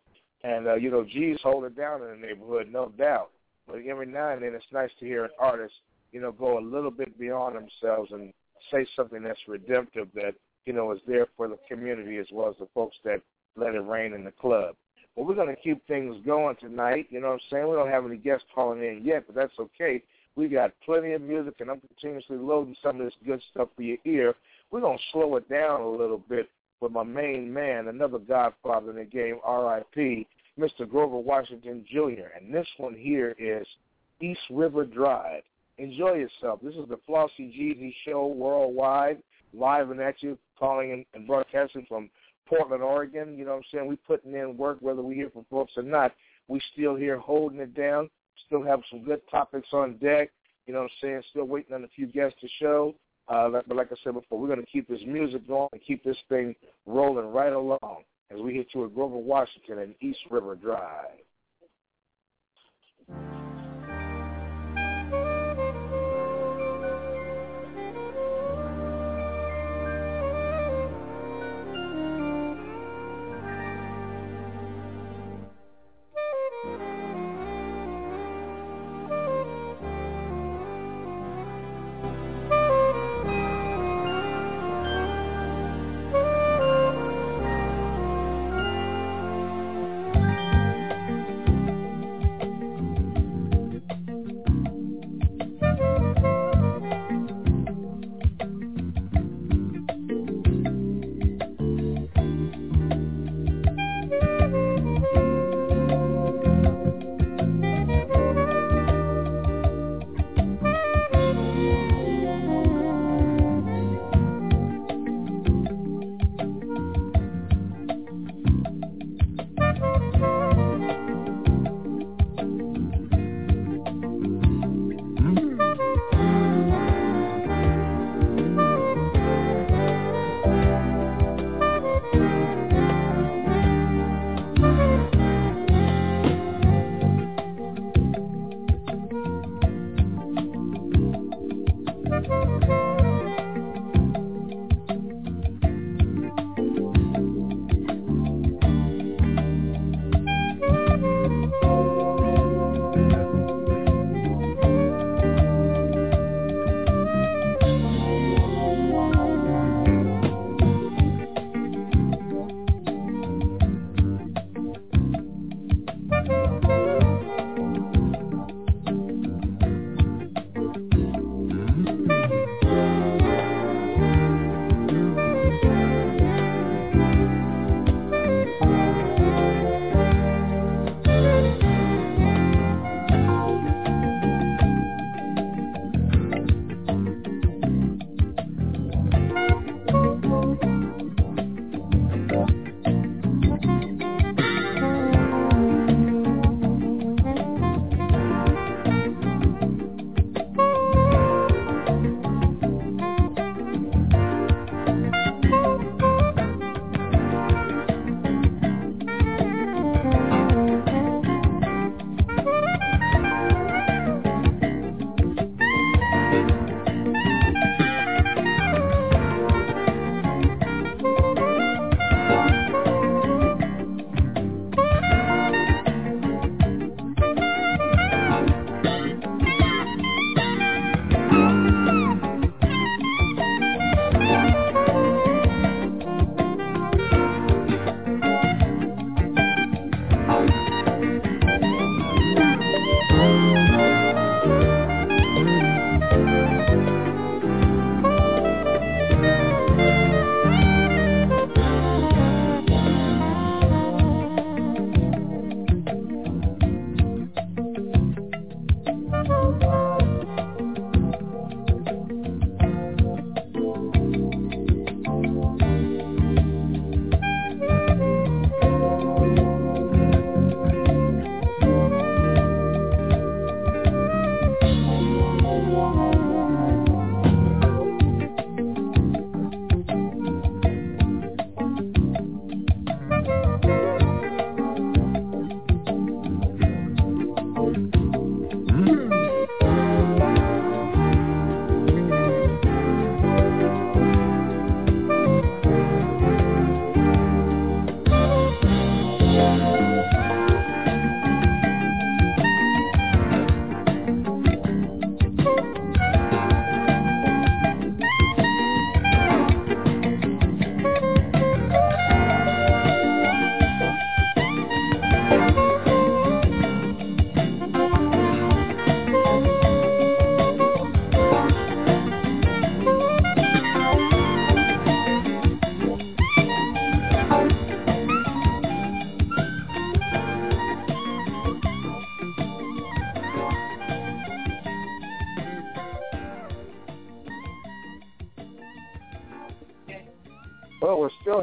And 0.44 0.68
uh, 0.68 0.74
you 0.76 0.90
know, 0.90 1.04
G's 1.04 1.38
hold 1.42 1.64
it 1.64 1.76
down 1.76 2.02
in 2.02 2.20
the 2.20 2.26
neighborhood, 2.26 2.68
no 2.70 2.92
doubt. 2.96 3.30
But 3.66 3.80
every 3.88 4.06
now 4.06 4.30
and 4.30 4.42
then, 4.42 4.54
it's 4.54 4.64
nice 4.72 4.90
to 5.00 5.06
hear 5.06 5.24
an 5.24 5.30
artist, 5.38 5.74
you 6.12 6.20
know, 6.20 6.32
go 6.32 6.58
a 6.58 6.60
little 6.60 6.90
bit 6.90 7.18
beyond 7.18 7.56
themselves 7.56 8.10
and 8.12 8.32
say 8.70 8.86
something 8.94 9.22
that's 9.22 9.40
redemptive 9.48 10.08
that 10.14 10.34
you 10.66 10.72
know 10.72 10.92
is 10.92 11.00
there 11.06 11.26
for 11.36 11.48
the 11.48 11.58
community 11.68 12.18
as 12.18 12.26
well 12.32 12.48
as 12.48 12.56
the 12.58 12.68
folks 12.74 12.96
that 13.04 13.20
let 13.56 13.74
it 13.74 13.80
rain 13.80 14.12
in 14.12 14.24
the 14.24 14.32
club. 14.32 14.76
Well, 15.16 15.26
we're 15.26 15.34
going 15.34 15.54
to 15.54 15.60
keep 15.60 15.84
things 15.86 16.16
going 16.24 16.56
tonight. 16.56 17.06
You 17.10 17.20
know 17.20 17.28
what 17.28 17.34
I'm 17.34 17.40
saying? 17.50 17.68
We 17.68 17.74
don't 17.74 17.90
have 17.90 18.06
any 18.06 18.16
guests 18.16 18.46
calling 18.54 18.80
in 18.82 19.02
yet, 19.04 19.24
but 19.26 19.34
that's 19.34 19.58
okay. 19.58 20.02
We 20.36 20.48
got 20.48 20.72
plenty 20.84 21.12
of 21.12 21.22
music, 21.22 21.54
and 21.60 21.70
I'm 21.70 21.80
continuously 21.80 22.36
loading 22.36 22.76
some 22.82 23.00
of 23.00 23.06
this 23.06 23.14
good 23.26 23.42
stuff 23.50 23.68
for 23.76 23.82
your 23.82 23.98
ear. 24.04 24.34
We're 24.70 24.80
going 24.80 24.98
to 24.98 25.04
slow 25.12 25.36
it 25.36 25.48
down 25.48 25.80
a 25.80 25.88
little 25.88 26.22
bit 26.28 26.48
with 26.80 26.92
my 26.92 27.02
main 27.02 27.52
man, 27.52 27.88
another 27.88 28.18
godfather 28.18 28.90
in 28.90 28.96
the 28.96 29.04
game, 29.04 29.38
R.I.P., 29.44 30.26
Mr. 30.58 30.88
Grover 30.88 31.18
Washington 31.18 31.84
Jr. 31.90 32.28
And 32.36 32.52
this 32.52 32.66
one 32.78 32.94
here 32.94 33.34
is 33.38 33.66
East 34.20 34.40
River 34.50 34.84
Drive. 34.84 35.42
Enjoy 35.78 36.14
yourself. 36.14 36.60
This 36.62 36.74
is 36.74 36.88
the 36.88 36.98
Flauxy 37.08 37.50
GZ 37.56 37.94
Show 38.04 38.26
worldwide, 38.26 39.22
live 39.54 39.90
and 39.90 40.00
at 40.00 40.22
you, 40.22 40.36
calling 40.58 41.04
and, 41.14 41.26
broadcasting 41.26 41.86
from 41.88 42.10
Portland, 42.46 42.82
Oregon. 42.82 43.38
You 43.38 43.46
know 43.46 43.52
what 43.52 43.58
I'm 43.58 43.64
saying? 43.72 43.86
We 43.86 43.96
putting 43.96 44.34
in 44.34 44.56
work 44.56 44.78
whether 44.80 45.02
we 45.02 45.14
hear 45.14 45.30
from 45.30 45.46
folks 45.50 45.72
or 45.76 45.82
not. 45.82 46.12
We 46.48 46.60
still 46.72 46.96
here 46.96 47.18
holding 47.18 47.60
it 47.60 47.74
down. 47.74 48.10
Still 48.46 48.62
have 48.64 48.80
some 48.90 49.02
good 49.02 49.20
topics 49.30 49.68
on 49.72 49.96
deck. 49.98 50.30
You 50.66 50.74
know 50.74 50.80
what 50.80 50.90
I'm 51.02 51.08
saying? 51.08 51.22
Still 51.30 51.46
waiting 51.46 51.74
on 51.74 51.84
a 51.84 51.88
few 51.88 52.06
guests 52.06 52.38
to 52.40 52.48
show. 52.58 52.94
Uh, 53.28 53.48
but 53.48 53.76
like 53.76 53.92
I 53.92 53.96
said 54.02 54.14
before, 54.14 54.38
we're 54.38 54.48
going 54.48 54.60
to 54.60 54.66
keep 54.66 54.88
this 54.88 55.00
music 55.06 55.46
going 55.46 55.68
and 55.72 55.80
keep 55.86 56.02
this 56.02 56.16
thing 56.28 56.54
rolling 56.86 57.32
right 57.32 57.52
along 57.52 58.02
as 58.30 58.40
we 58.40 58.54
hit 58.54 58.68
you 58.74 58.82
with 58.82 58.94
Grover 58.94 59.16
Washington 59.16 59.78
and 59.78 59.94
East 60.00 60.20
River 60.30 60.56
Drive. 60.56 61.06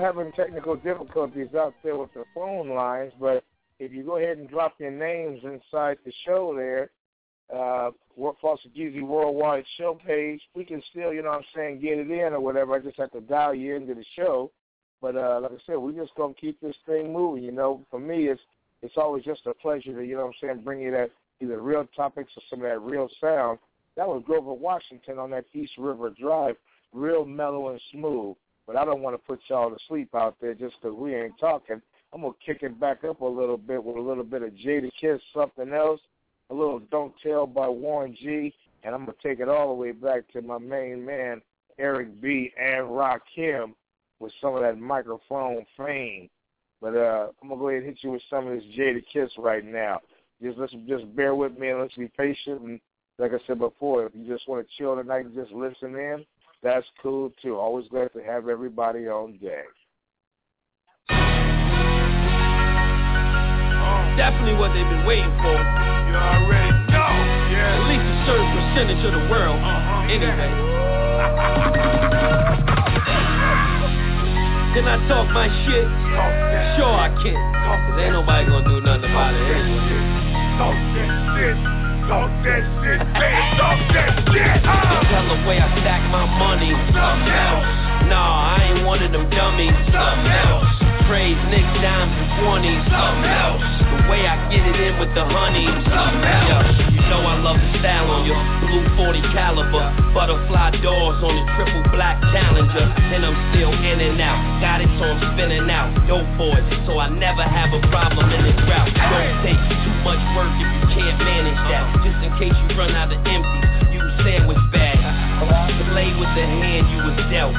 Having 0.08 0.32
technical 0.32 0.78
difficulties 0.78 1.50
out 1.54 1.74
there 1.84 1.98
with 1.98 2.14
the 2.14 2.24
phone 2.34 2.70
lines, 2.70 3.12
but 3.20 3.44
if 3.78 3.92
you 3.92 4.04
go 4.04 4.16
ahead 4.16 4.38
and 4.38 4.50
drop 4.50 4.76
your 4.80 4.90
names 4.90 5.42
inside 5.44 5.98
the 6.06 6.14
show 6.26 6.56
there, 6.56 6.92
uh, 7.54 7.92
Flauxy 8.18 8.74
GZ 8.74 9.06
Worldwide 9.06 9.66
show 9.78 10.00
page, 10.08 10.40
we 10.56 10.64
can 10.64 10.82
still, 10.92 11.12
you 11.12 11.24
know 11.24 11.32
what 11.32 11.40
I'm 11.40 11.46
saying, 11.54 11.82
get 11.82 11.98
it 11.98 12.10
in 12.10 12.32
or 12.32 12.40
whatever. 12.40 12.74
I 12.74 12.80
just 12.80 12.96
have 12.96 13.12
to 13.12 13.20
dial 13.20 13.54
you 13.54 13.76
into 13.76 13.96
the 13.96 14.06
show. 14.16 14.50
But 15.02 15.18
uh, 15.18 15.42
like 15.42 15.52
I 15.52 15.58
said, 15.66 15.76
we're 15.76 15.92
just 15.92 16.16
gonna 16.16 16.34
keep 16.36 16.62
this 16.62 16.78
thing 16.86 17.12
moving. 17.12 17.44
You 17.44 17.52
know, 17.52 17.86
for 17.92 18.00
me, 18.00 18.30
it's 18.30 18.42
it's 18.82 18.96
always 18.96 19.26
just 19.26 19.46
a 19.46 19.54
pleasure 19.56 19.94
to, 19.94 20.06
you 20.06 20.16
know 20.16 20.28
what 20.28 20.36
I'm 20.42 20.48
saying, 20.48 20.62
bring 20.64 20.80
you 20.80 20.92
that 20.92 21.12
either 21.42 21.60
real 21.60 21.86
topics 21.98 22.32
or 22.38 22.44
some 22.50 22.62
of 22.62 22.70
that 22.70 22.80
real 22.80 23.10
sound. 23.20 23.60
That 23.98 24.08
was 24.08 24.24
Grover 24.26 24.54
Washington 24.54 25.20
on 25.20 25.32
that 25.32 25.48
East 25.54 25.74
River 25.78 26.12
Drive, 26.12 26.56
real 26.94 27.26
mellow 27.26 27.72
and 27.72 27.82
smooth. 27.92 28.38
But 28.68 28.76
I 28.76 28.86
don't 28.86 29.02
want 29.02 29.16
to 29.16 29.26
put 29.26 29.40
y'all 29.48 29.70
to 29.70 29.78
sleep 29.88 30.14
out 30.14 30.36
there 30.42 30.54
just 30.54 30.80
'cause 30.82 30.94
we 30.94 31.16
ain't 31.16 31.40
talking. 31.40 31.82
I'm 32.14 32.22
gonna 32.22 32.34
kick 32.46 32.64
it 32.64 32.80
back 32.80 33.04
up 33.04 33.22
a 33.22 33.26
little 33.26 33.58
bit 33.58 33.84
with 33.84 33.96
a 33.96 34.02
little 34.02 34.24
bit 34.24 34.44
of 34.44 34.52
Jadakiss, 34.52 35.22
something 35.34 35.74
else, 35.74 36.02
a 36.50 36.54
little 36.54 36.80
Don't 36.80 37.18
Tell 37.20 37.48
by 37.48 37.68
Warren 37.68 38.14
G, 38.14 38.54
and 38.84 38.94
I'm 38.94 39.06
gonna 39.06 39.18
take 39.24 39.40
it 39.40 39.50
all 39.50 39.70
the 39.70 39.74
way 39.74 39.94
back 39.94 40.28
to 40.34 40.42
my 40.42 40.58
main 40.58 41.04
man 41.04 41.42
Eric 41.80 42.20
B 42.22 42.54
and 42.58 42.88
Rakim 42.88 43.74
with 44.20 44.34
some 44.42 44.56
of 44.56 44.62
that 44.62 44.78
microphone 44.78 45.66
fame. 45.76 46.30
But 46.82 46.96
uh, 46.96 47.32
I'm 47.42 47.50
gonna 47.50 47.60
go 47.60 47.70
ahead 47.70 47.84
and 47.84 47.90
hit 47.90 48.04
you 48.04 48.12
with 48.12 48.22
some 48.30 48.48
of 48.48 48.54
this 48.54 48.66
Jadakiss 48.78 49.38
right 49.38 49.66
now. 49.66 50.02
Just 50.42 50.58
let's 50.58 50.74
just 50.88 51.16
bear 51.16 51.36
with 51.36 51.58
me 51.58 51.70
and 51.70 51.80
let's 51.80 51.96
be 51.96 52.10
patient. 52.18 52.62
And 52.62 52.80
like 53.18 53.32
I 53.34 53.40
said 53.48 53.60
before, 53.60 54.06
if 54.06 54.16
you 54.16 54.28
just 54.28 54.48
want 54.48 54.66
to 54.66 54.78
chill 54.78 54.96
tonight 54.96 55.26
and 55.26 55.36
just 55.36 55.52
listen 55.52 55.96
in, 55.96 56.26
that's 56.64 56.86
cool 57.02 57.32
too. 57.42 57.58
Always 57.58 57.88
glad 57.90 58.14
to 58.14 58.24
have 58.24 58.48
everybody 58.50 59.08
on 59.08 59.38
deck. 59.38 59.66
Definitely 64.18 64.56
what 64.58 64.74
they've 64.74 64.90
been 64.90 65.06
waiting 65.06 65.30
for. 65.42 65.54
You 65.54 66.18
already 66.18 66.74
know. 66.90 67.14
Yeah. 67.54 67.78
At 67.78 67.86
least 67.86 68.02
a 68.02 68.18
certain 68.26 68.50
percentage 68.50 69.06
of 69.06 69.14
the 69.14 69.30
world. 69.30 69.62
Uh-huh. 69.62 70.10
Anyway. 70.10 70.50
can 74.74 74.90
I 74.90 74.98
talk 75.08 75.30
my 75.34 75.48
shit? 75.66 75.86
Talk 76.18 76.34
sure 76.78 76.94
I 76.94 77.10
can. 77.22 77.34
Talk 77.34 77.80
Cause 77.90 77.98
ain't 78.02 78.14
nobody 78.14 78.46
gonna 78.46 78.70
do 78.70 78.82
nothing 78.82 79.10
about 79.10 79.34
it 79.34 79.42
anyway. 79.42 79.98
Talk 80.58 80.76
that 80.98 81.10
shit. 81.38 81.87
Talk 82.08 82.32
that 82.48 82.64
shit. 82.80 83.00
talk 83.60 83.80
that 83.92 84.12
shit. 84.32 84.64
Uh. 84.64 85.04
Tell 85.12 85.28
the 85.28 85.48
way 85.48 85.60
I 85.60 85.68
stack 85.84 86.04
my 86.10 86.24
money. 86.40 86.72
Something 86.96 87.36
else. 87.36 87.68
Nah, 88.08 88.56
I 88.56 88.72
ain't 88.72 88.86
one 88.86 89.04
of 89.04 89.12
them 89.12 89.30
dummies. 89.30 89.76
Something 89.92 90.32
else 90.32 90.87
praise 91.08 91.40
Nick 91.48 91.64
dimes 91.80 92.12
and 92.12 92.30
twenties. 92.44 92.84
Something 92.92 93.32
else. 93.32 93.64
The 93.64 94.00
way 94.12 94.28
I 94.28 94.36
get 94.52 94.62
it 94.62 94.76
in 94.76 94.94
with 95.00 95.12
the 95.16 95.24
honey. 95.24 95.66
Something 95.88 96.24
else. 96.24 96.76
Yo, 96.76 97.00
you 97.00 97.04
know 97.08 97.24
I 97.24 97.40
love 97.40 97.58
the 97.58 97.72
style 97.80 98.12
on 98.12 98.28
your 98.28 98.38
blue 98.68 98.84
40 99.00 99.24
caliber. 99.32 99.88
Butterfly 100.12 100.84
doors 100.84 101.20
on 101.24 101.34
the 101.34 101.46
triple 101.56 101.84
black 101.96 102.20
Challenger. 102.36 102.86
And 103.16 103.24
I'm 103.24 103.38
still 103.56 103.72
in 103.72 103.98
and 104.04 104.20
out. 104.20 104.40
Got 104.60 104.84
it 104.84 104.92
so 105.00 105.08
I'm 105.08 105.20
spinning 105.34 105.72
out. 105.72 105.96
Dope 106.06 106.28
boys, 106.36 106.64
so 106.86 107.00
I 107.00 107.08
never 107.08 107.44
have 107.44 107.72
a 107.72 107.82
problem 107.88 108.28
in 108.30 108.44
this 108.44 108.60
route. 108.68 108.92
Don't 108.92 109.36
take 109.48 109.58
too 109.58 109.96
much 110.04 110.22
work 110.36 110.52
if 110.60 110.68
you 110.68 110.84
can't 111.00 111.18
manage 111.24 111.62
that. 111.72 111.84
Just 112.04 112.20
in 112.20 112.32
case 112.36 112.56
you 112.56 112.68
run 112.76 112.92
out 112.92 113.10
of 113.10 113.20
empty, 113.24 113.96
use 113.96 114.14
sandwich 114.28 114.60
bags. 114.76 114.97
Play 115.38 116.10
with 116.18 116.34
the 116.34 116.46
hand 116.46 116.90
you 116.90 116.98
was 117.06 117.18
dealt. 117.30 117.54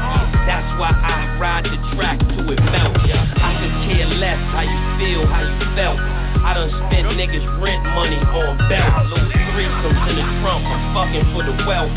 That's 0.46 0.70
why 0.78 0.90
I 0.90 1.38
ride 1.38 1.64
the 1.66 1.78
track 1.94 2.18
to 2.18 2.38
it 2.50 2.60
melt. 2.70 2.98
I 2.98 3.50
could 3.58 3.74
care 3.86 4.10
less 4.18 4.38
how 4.50 4.66
you 4.66 4.80
feel, 4.98 5.22
how 5.26 5.42
you 5.46 5.58
felt. 5.78 5.98
I 6.42 6.54
done 6.54 6.70
spent 6.86 7.06
niggas 7.14 7.46
rent 7.62 7.82
money 7.94 8.18
on 8.18 8.58
belts. 8.66 9.10
Threesomes 9.54 10.02
in 10.10 10.14
the 10.18 10.26
trunk, 10.42 10.66
I'm 10.66 10.82
fucking 10.94 11.26
for 11.34 11.42
the 11.46 11.54
wealth. 11.66 11.90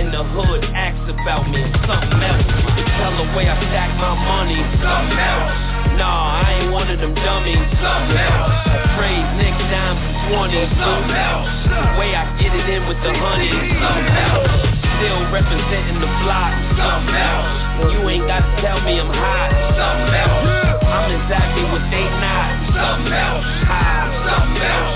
In 0.00 0.12
the 0.12 0.24
hood, 0.36 0.64
asks 0.72 1.08
about 1.08 1.48
me 1.48 1.60
something 1.84 2.20
else. 2.20 2.44
You 2.76 2.84
tell 3.00 3.12
the 3.16 3.28
way 3.32 3.48
I 3.48 3.56
stack 3.68 3.92
my 4.00 4.16
money, 4.16 4.60
something 4.80 5.16
else. 5.16 5.96
Nah, 5.96 6.40
I 6.40 6.60
ain't 6.60 6.72
one 6.72 6.88
of 6.88 7.00
them 7.00 7.12
dummies. 7.16 7.60
Something 7.80 8.16
else. 8.16 8.52
Praise 8.96 9.28
Nick 9.40 9.56
dimes 9.68 10.00
and 10.00 10.16
twenties. 10.28 10.72
Something 10.76 11.16
else. 11.16 11.48
The 11.68 12.00
way 12.00 12.16
I 12.16 12.24
get 12.40 12.52
it 12.52 12.68
in 12.68 12.88
with 12.88 13.00
the 13.00 13.12
honey. 13.12 13.52
Something 13.76 14.16
else 14.20 14.71
still 15.02 15.26
representing 15.34 15.98
the 15.98 16.06
block. 16.22 16.54
Something 16.78 17.18
else. 17.18 17.90
You 17.90 18.06
ain't 18.06 18.26
got 18.30 18.46
to 18.46 18.52
tell 18.62 18.78
me 18.86 19.02
I'm 19.02 19.10
hot. 19.10 19.50
Something 19.74 20.14
else. 20.14 20.46
I'm 20.86 21.10
exactly 21.18 21.64
what 21.74 21.82
they 21.90 22.06
not. 22.22 22.70
Something 22.70 23.10
else. 23.10 23.42
High. 23.66 24.06
Something 24.30 24.62
else. 24.62 24.94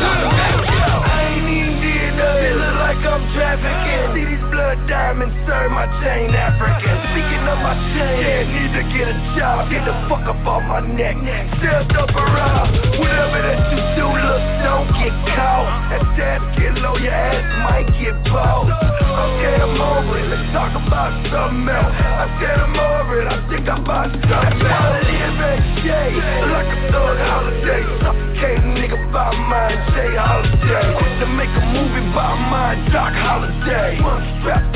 Something 0.00 0.72
else. 0.80 1.04
I 1.12 1.20
ain't 1.28 1.44
even 1.44 1.76
did 1.76 2.08
nothing. 2.16 2.56
Look 2.56 2.76
like 2.80 3.04
I'm 3.04 3.24
trafficking. 3.36 4.16
See 4.16 4.24
these 4.32 4.47
blood 4.68 4.88
diamonds 4.88 5.32
serve 5.48 5.72
my 5.72 5.88
chain 6.04 6.28
African. 6.36 6.96
Speaking 7.08 7.44
of 7.48 7.58
my 7.64 7.72
chain, 7.96 8.20
yeah, 8.20 8.44
need 8.44 8.72
to 8.76 8.84
get 8.92 9.08
a 9.08 9.16
job. 9.32 9.72
Get 9.72 9.80
the 9.88 9.96
fuck 10.12 10.28
up 10.28 10.44
off 10.44 10.60
my 10.68 10.84
neck. 10.84 11.16
Stepped 11.56 11.96
up 11.96 12.12
around. 12.12 12.76
Whatever 13.00 13.40
that 13.48 13.60
you 13.72 13.80
do, 13.96 14.04
look, 14.12 14.42
don't 14.60 14.92
get 14.92 15.14
caught. 15.32 15.72
That 15.88 16.04
tab 16.20 16.40
get 16.60 16.76
low, 16.84 17.00
your 17.00 17.16
ass 17.16 17.40
might 17.64 17.88
get 17.96 18.12
bought. 18.28 18.68
Okay, 18.68 19.56
I'm 19.56 19.80
over 19.80 20.20
it. 20.20 20.28
Let's 20.28 20.52
talk 20.52 20.76
about 20.76 21.16
something 21.32 21.64
else. 21.64 21.96
I 21.96 22.28
said 22.36 22.60
I'm 22.60 22.76
over 22.76 23.24
it. 23.24 23.26
I 23.32 23.40
think 23.48 23.64
I'm 23.72 23.88
about 23.88 24.12
something 24.12 24.68
else. 24.68 24.68
Quality 24.68 25.16
every 25.16 25.56
day, 25.80 26.12
like 26.44 26.68
a 26.68 26.78
thug 26.92 27.16
holiday. 27.24 27.82
Suffocating 28.04 28.76
nigga 28.76 29.00
by 29.16 29.32
mine, 29.32 29.80
Jay 29.96 30.12
Holiday. 30.12 30.92
To 31.24 31.26
make 31.40 31.52
a 31.56 31.64
movie 31.72 32.04
by 32.12 32.36
my 32.52 32.76
Doc 32.92 33.16
Holiday. 33.16 33.96
One 34.04 34.22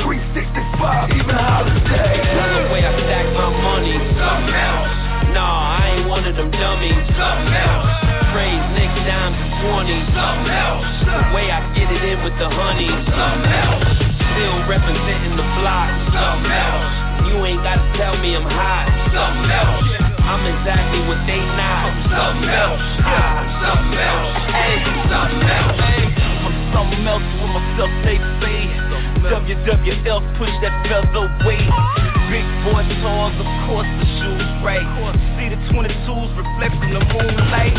365, 0.01 1.17
even 1.17 1.35
Holiday. 1.35 2.15
That's 2.19 2.53
the 2.57 2.63
way 2.71 2.81
I 2.83 2.91
stack 2.93 3.27
my 3.33 3.49
money. 3.51 3.95
Something 4.15 4.55
else. 4.55 4.91
Nah, 5.33 5.79
I 5.79 5.97
ain't 5.97 6.07
one 6.07 6.23
of 6.23 6.35
them 6.35 6.51
dummies. 6.51 7.03
Something 7.15 7.55
else. 7.55 7.89
Praise 8.31 8.65
Nick 8.75 8.91
dimes 9.05 9.37
and 9.37 9.53
20s. 9.61 10.05
Something 10.13 10.53
else. 10.53 10.85
The 11.05 11.35
way 11.35 11.51
I 11.51 11.59
get 11.75 11.87
it 11.89 12.03
in 12.03 12.17
with 12.23 12.35
the 12.39 12.49
honey. 12.49 12.91
Something 13.11 13.51
else 13.51 14.13
still 14.33 14.65
representing 14.65 15.37
the 15.37 15.47
block. 15.61 15.89
Something 16.09 16.51
else. 16.51 16.89
You 17.29 17.35
ain't 17.45 17.61
gotta 17.61 17.85
tell 17.97 18.17
me 18.17 18.35
I'm 18.35 18.45
hot. 18.49 18.89
Something 19.13 19.49
else. 19.49 19.85
I'm 20.25 20.43
exactly 20.49 21.01
what 21.05 21.21
they 21.29 21.37
not. 21.37 21.93
Something 22.09 22.49
else. 22.49 22.81
Ah, 23.05 23.45
something 23.61 23.99
else. 24.01 24.33
Hey, 24.49 24.77
something 25.05 25.45
else. 25.45 25.77
I'm 26.43 26.55
something 26.73 27.03
else 27.05 27.27
with 27.39 27.51
myself, 27.53 27.93
they 28.03 28.17
say. 28.41 28.92
WWL 29.23 30.19
push 30.35 30.51
that 30.59 30.75
featherweight. 30.83 31.69
Big 32.27 32.47
boy 32.67 32.83
tours, 32.99 33.35
of 33.39 33.49
course 33.69 33.87
the 33.87 34.07
shoes 34.19 34.47
right. 34.59 34.83
See 35.39 35.47
the 35.47 35.59
22s 35.71 36.31
reflect 36.35 36.75
from 36.75 36.91
the 36.91 37.03
moonlight. 37.07 37.77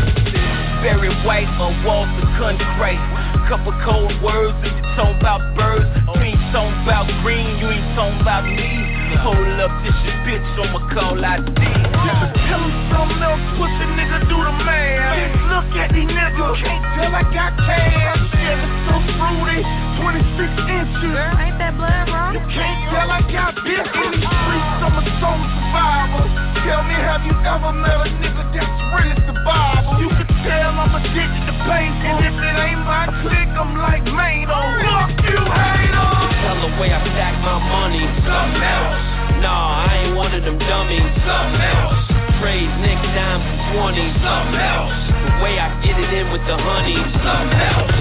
Very 0.81 1.13
white 1.21 1.49
on 1.61 1.85
walls 1.85 2.09
of 2.17 2.27
concrete. 2.41 3.01
Couple 3.45 3.73
cold 3.85 4.09
words 4.25 4.57
if 4.65 4.73
you 4.73 4.85
talking 4.97 5.21
about 5.21 5.41
birds. 5.53 5.85
You 6.17 6.33
ain't 6.33 6.41
talking 6.49 6.81
about 6.81 7.05
green, 7.21 7.61
you 7.61 7.69
ain't 7.69 7.93
talking 7.93 8.21
about 8.21 8.45
me. 8.49 9.04
Hold 9.21 9.59
up, 9.61 9.71
this 9.83 9.95
your 10.05 10.17
bitch, 10.25 10.45
I'ma 10.59 10.79
call 10.93 11.17
ID. 11.17 11.61
Tell 12.45 12.61
him 12.61 12.73
something 12.93 13.21
else, 13.21 13.41
pussy 13.57 13.85
nigga, 13.97 14.19
do 14.29 14.37
the 14.37 14.53
man. 14.65 15.33
Look 15.49 15.71
at 15.77 15.89
these 15.93 16.09
niggas, 16.09 16.61
can't 16.61 16.85
tell 16.97 17.13
I 17.15 17.23
got 17.33 17.57
cash. 17.57 18.21
Yeah, 18.35 18.61
it's 18.61 18.85
so 18.85 18.95
fruity, 19.17 19.61
26 20.01 20.45
inches. 20.69 21.09
Girl, 21.09 21.35
ain't 21.41 21.57
that 21.57 21.73
blood, 21.77 22.05
bro? 22.05 22.37
You 22.37 22.43
can't 22.53 22.79
tell 22.93 23.09
I 23.09 23.21
got 23.33 23.57
bitch 23.65 23.89
in 23.97 24.09
these 24.13 24.29
streets, 24.29 24.83
I'm 24.85 24.93
a 24.93 25.03
soul 25.17 25.41
survivor. 25.41 26.25
Tell 26.65 26.81
me, 26.85 26.97
have 26.97 27.23
you 27.25 27.35
ever 27.45 27.73
met 27.73 28.05
a 28.05 28.09
nigga 28.21 28.43
that's 28.53 28.77
really 28.93 29.17
survivor? 29.25 30.01
You 30.01 30.09
can 30.13 30.29
tell 30.45 30.71
I'm 30.75 30.93
addicted 31.01 31.43
to 31.49 31.53
pain, 31.65 31.91
and 31.93 32.17
if 32.25 32.35
it 32.35 32.55
ain't 32.61 32.81
my 32.85 33.09
clip, 33.25 33.34
in 46.15 46.31
with 46.31 46.43
the 46.47 46.55
honey. 46.55 46.95
Else. 46.95 47.91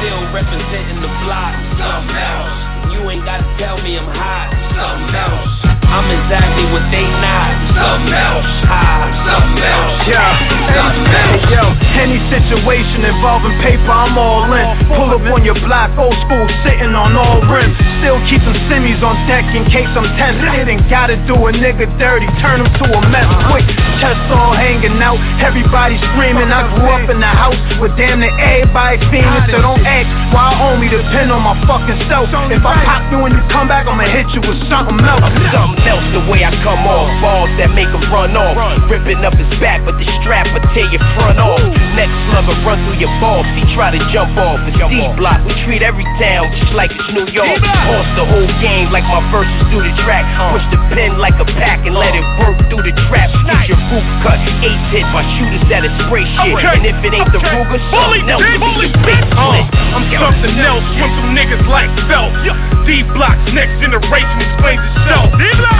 Still 0.00 0.22
representing 0.28 1.00
the 1.00 1.12
block. 1.24 1.56
Else. 1.80 2.92
You 2.92 3.00
ain't 3.08 3.24
gotta 3.24 3.48
tell 3.56 3.80
me 3.80 3.96
I'm 3.96 4.08
hot. 4.12 4.52
Else. 4.76 5.48
I'm 5.88 6.08
exactly 6.08 6.68
what 6.72 6.84
they 6.92 7.04
not. 7.04 7.52
Something 7.72 8.12
else. 8.12 8.48
High. 8.68 9.08
Something 9.24 9.64
else. 9.64 9.96
Yeah. 10.04 10.32
Something 10.76 11.08
else. 11.16 11.44
Yo, 11.48 11.62
any 11.96 12.20
situation 12.28 13.08
involving 13.08 13.56
paper, 13.64 13.88
I'm 13.88 14.16
all 14.16 14.52
in. 14.52 14.64
Pull 14.88 15.08
up 15.16 15.24
on 15.32 15.44
your 15.44 15.56
block, 15.64 15.96
old 15.96 16.16
school, 16.28 16.46
sitting 16.64 16.92
on 16.92 17.16
all 17.16 17.40
rims. 17.48 17.76
Still 18.02 18.18
keep 18.26 18.42
some 18.42 18.58
semis 18.66 18.98
on 18.98 19.14
deck 19.30 19.46
in 19.54 19.62
case 19.70 19.86
I'm 19.94 20.10
tested. 20.18 20.66
Gotta 20.90 21.14
do 21.22 21.38
a 21.38 21.54
nigga 21.54 21.86
dirty, 22.02 22.26
turn 22.42 22.58
him 22.58 22.66
to 22.66 22.84
a 22.90 23.00
mess 23.14 23.30
quick. 23.46 23.62
Chest 24.02 24.18
all 24.34 24.50
hanging 24.58 24.98
out, 24.98 25.22
everybody 25.38 25.94
screaming. 26.10 26.50
I 26.50 26.66
grew 26.74 26.90
up 26.90 27.06
in 27.06 27.22
the 27.22 27.30
house 27.30 27.54
with 27.78 27.94
damn 27.94 28.18
near 28.18 28.34
everybody 28.42 28.98
fiending. 29.06 29.54
So 29.54 29.62
don't 29.62 29.86
ask 29.86 30.10
why 30.34 30.50
I 30.50 30.74
only 30.74 30.90
depend 30.90 31.30
on 31.30 31.46
my 31.46 31.54
fucking 31.62 32.02
self. 32.10 32.26
If 32.50 32.66
I 32.66 32.74
pop 32.82 33.06
you 33.14 33.22
and 33.22 33.38
you 33.38 33.42
come 33.54 33.70
back, 33.70 33.86
I'ma 33.86 34.02
hit 34.10 34.26
you 34.34 34.42
with 34.42 34.58
something 34.66 34.98
else. 34.98 35.22
Something 35.54 35.86
else 35.86 36.06
the 36.10 36.26
way 36.26 36.42
I 36.42 36.50
come 36.66 36.82
off. 36.82 37.06
Balls 37.22 37.54
that 37.62 37.70
make 37.70 37.86
him 37.86 38.02
run 38.10 38.34
off. 38.34 38.58
Ripping 38.90 39.22
up 39.22 39.38
his 39.38 39.46
back, 39.62 39.78
but 39.86 39.94
the 40.02 40.06
strap 40.18 40.50
will 40.50 40.66
tear 40.74 40.90
your 40.90 41.04
front 41.14 41.38
off. 41.38 41.62
Next 41.94 42.18
slugger 42.34 42.58
run 42.66 42.82
through 42.82 42.98
your 42.98 43.14
balls. 43.22 43.46
He 43.54 43.62
try 43.78 43.94
to 43.94 44.02
jump 44.10 44.34
off. 44.42 44.58
The 44.66 44.74
C 44.90 44.98
block, 45.14 45.38
we 45.46 45.54
treat 45.62 45.86
every 45.86 46.04
town 46.18 46.50
just 46.58 46.74
like 46.74 46.90
it's 46.90 47.08
New 47.14 47.30
York. 47.30 47.62
Horse 47.92 48.12
the 48.16 48.24
whole 48.24 48.48
game 48.64 48.88
like 48.88 49.04
my 49.04 49.20
verses 49.28 49.52
through 49.68 49.84
the 49.84 49.92
track. 50.00 50.24
Push 50.48 50.64
the 50.72 50.80
pen 50.96 51.20
like 51.20 51.36
a 51.36 51.44
pack 51.60 51.84
and 51.84 51.92
let 51.92 52.16
it 52.16 52.24
work 52.40 52.56
through 52.72 52.80
the 52.88 52.94
trap. 53.12 53.28
Get 53.44 53.68
your 53.68 53.80
roof 53.92 54.06
cut. 54.24 54.40
Eight 54.64 54.80
hit 54.88 55.04
by 55.12 55.20
shooters 55.36 55.60
that 55.68 55.84
is 55.84 55.92
spray 56.08 56.24
shit. 56.24 56.56
And 56.56 56.88
if 56.88 56.96
it 57.04 57.12
ain't 57.12 57.28
the 57.36 57.40
Ruger, 57.44 57.76
something 57.92 58.24
else. 58.32 58.40
Holy 58.40 58.88
bitch, 59.04 59.28
uh, 59.36 59.60
I'm 59.92 60.08
something 60.08 60.56
else 60.56 60.86
from 60.96 61.10
some 61.20 61.30
niggas 61.36 61.68
like 61.68 61.92
Phelps. 62.08 62.40
D 62.88 63.04
Block's 63.12 63.44
next 63.52 63.76
generation 63.84 64.38
explains 64.40 64.80
itself. 64.80 65.28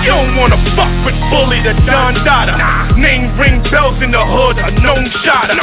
You 0.05 0.13
don't 0.13 0.37
wanna 0.37 0.61
fuck 0.77 0.93
with 1.09 1.17
Bully 1.33 1.65
the 1.65 1.73
Don 1.89 2.13
Dada. 2.29 2.61
Name 3.01 3.33
ring 3.41 3.65
bells 3.73 3.97
in 4.05 4.13
the 4.13 4.21
hood, 4.21 4.61
a 4.61 4.69
known 4.85 5.09
shotter. 5.25 5.57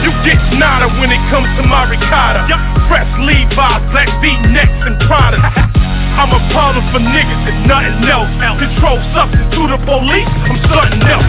You 0.00 0.10
get 0.24 0.40
nada 0.56 0.88
when 0.96 1.12
it 1.12 1.20
comes 1.28 1.46
to 1.60 1.62
my 1.68 1.84
ricotta. 1.84 2.48
Fresh 2.88 3.12
Levi's, 3.20 3.84
black 3.92 4.08
V-necks 4.24 4.80
and 4.88 4.96
Prada. 5.06 5.38
I'm 6.18 6.30
a 6.34 6.42
problem 6.50 6.84
for 6.90 7.00
niggas 7.00 7.42
and 7.46 7.66
nothing 7.66 8.02
else. 8.08 8.30
Control 8.60 8.98
substance 9.16 9.48
to 9.56 9.62
the 9.72 9.78
police, 9.88 10.28
I'm 10.46 10.58
something 10.68 11.02
else. 11.06 11.28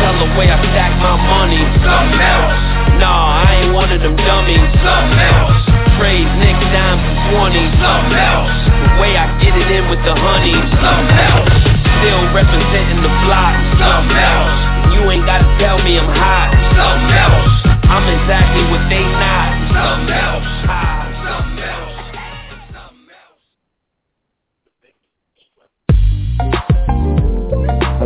Tell 0.00 0.16
the 0.18 0.28
way 0.38 0.48
I 0.48 0.56
stack 0.72 0.92
my 1.02 1.16
money. 1.20 1.62
Something 1.84 2.22
else. 2.22 2.56
Nah, 2.96 3.44
I 3.44 3.66
ain't 3.66 3.72
one 3.74 3.90
of 3.92 4.00
them 4.00 4.16
dummies. 4.16 4.62
Something 4.80 5.20
else. 5.20 5.58
Praise 6.00 6.30
Nick 6.40 6.56
dimes 6.72 7.02
and 7.02 7.18
twenties. 7.28 7.72
Something 7.76 8.16
else. 8.16 8.56
The 8.72 8.90
way 9.02 9.12
I 9.20 9.26
get 9.42 9.52
it 9.52 9.68
in 9.68 9.84
with 9.92 10.00
the 10.06 10.14
honey. 10.16 10.56
Something 10.80 11.18
else. 11.18 11.52
Still 12.00 12.22
representing 12.32 13.04
the 13.04 13.12
block. 13.26 13.54
Something 13.76 14.16
else. 14.16 14.56
You 14.96 15.02
ain't 15.12 15.26
gotta 15.26 15.46
tell 15.60 15.76
me 15.82 15.98
I'm 16.00 16.08
hot. 16.08 16.50
Something 16.72 17.14
else. 17.14 17.52
I'm 17.84 18.06
exactly 18.08 18.64
what 18.72 18.82
they 18.88 19.04
not. 19.04 19.48
Something 19.76 20.14
else. 20.16 21.01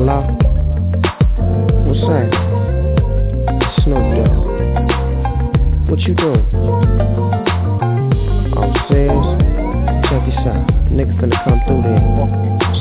Hello? 0.08 0.22
What's 1.82 2.00
that? 2.06 2.30
Snoop 3.82 4.06
Dogg. 4.14 4.30
What 5.90 5.98
you 6.02 6.14
doing? 6.14 6.46
Oh, 8.54 8.70
serious? 8.86 9.28
Check 10.06 10.22
this 10.26 10.46
out. 10.46 10.62
Nigga 10.94 11.10
finna 11.18 11.42
come 11.42 11.58
through 11.66 11.82
there. 11.82 12.06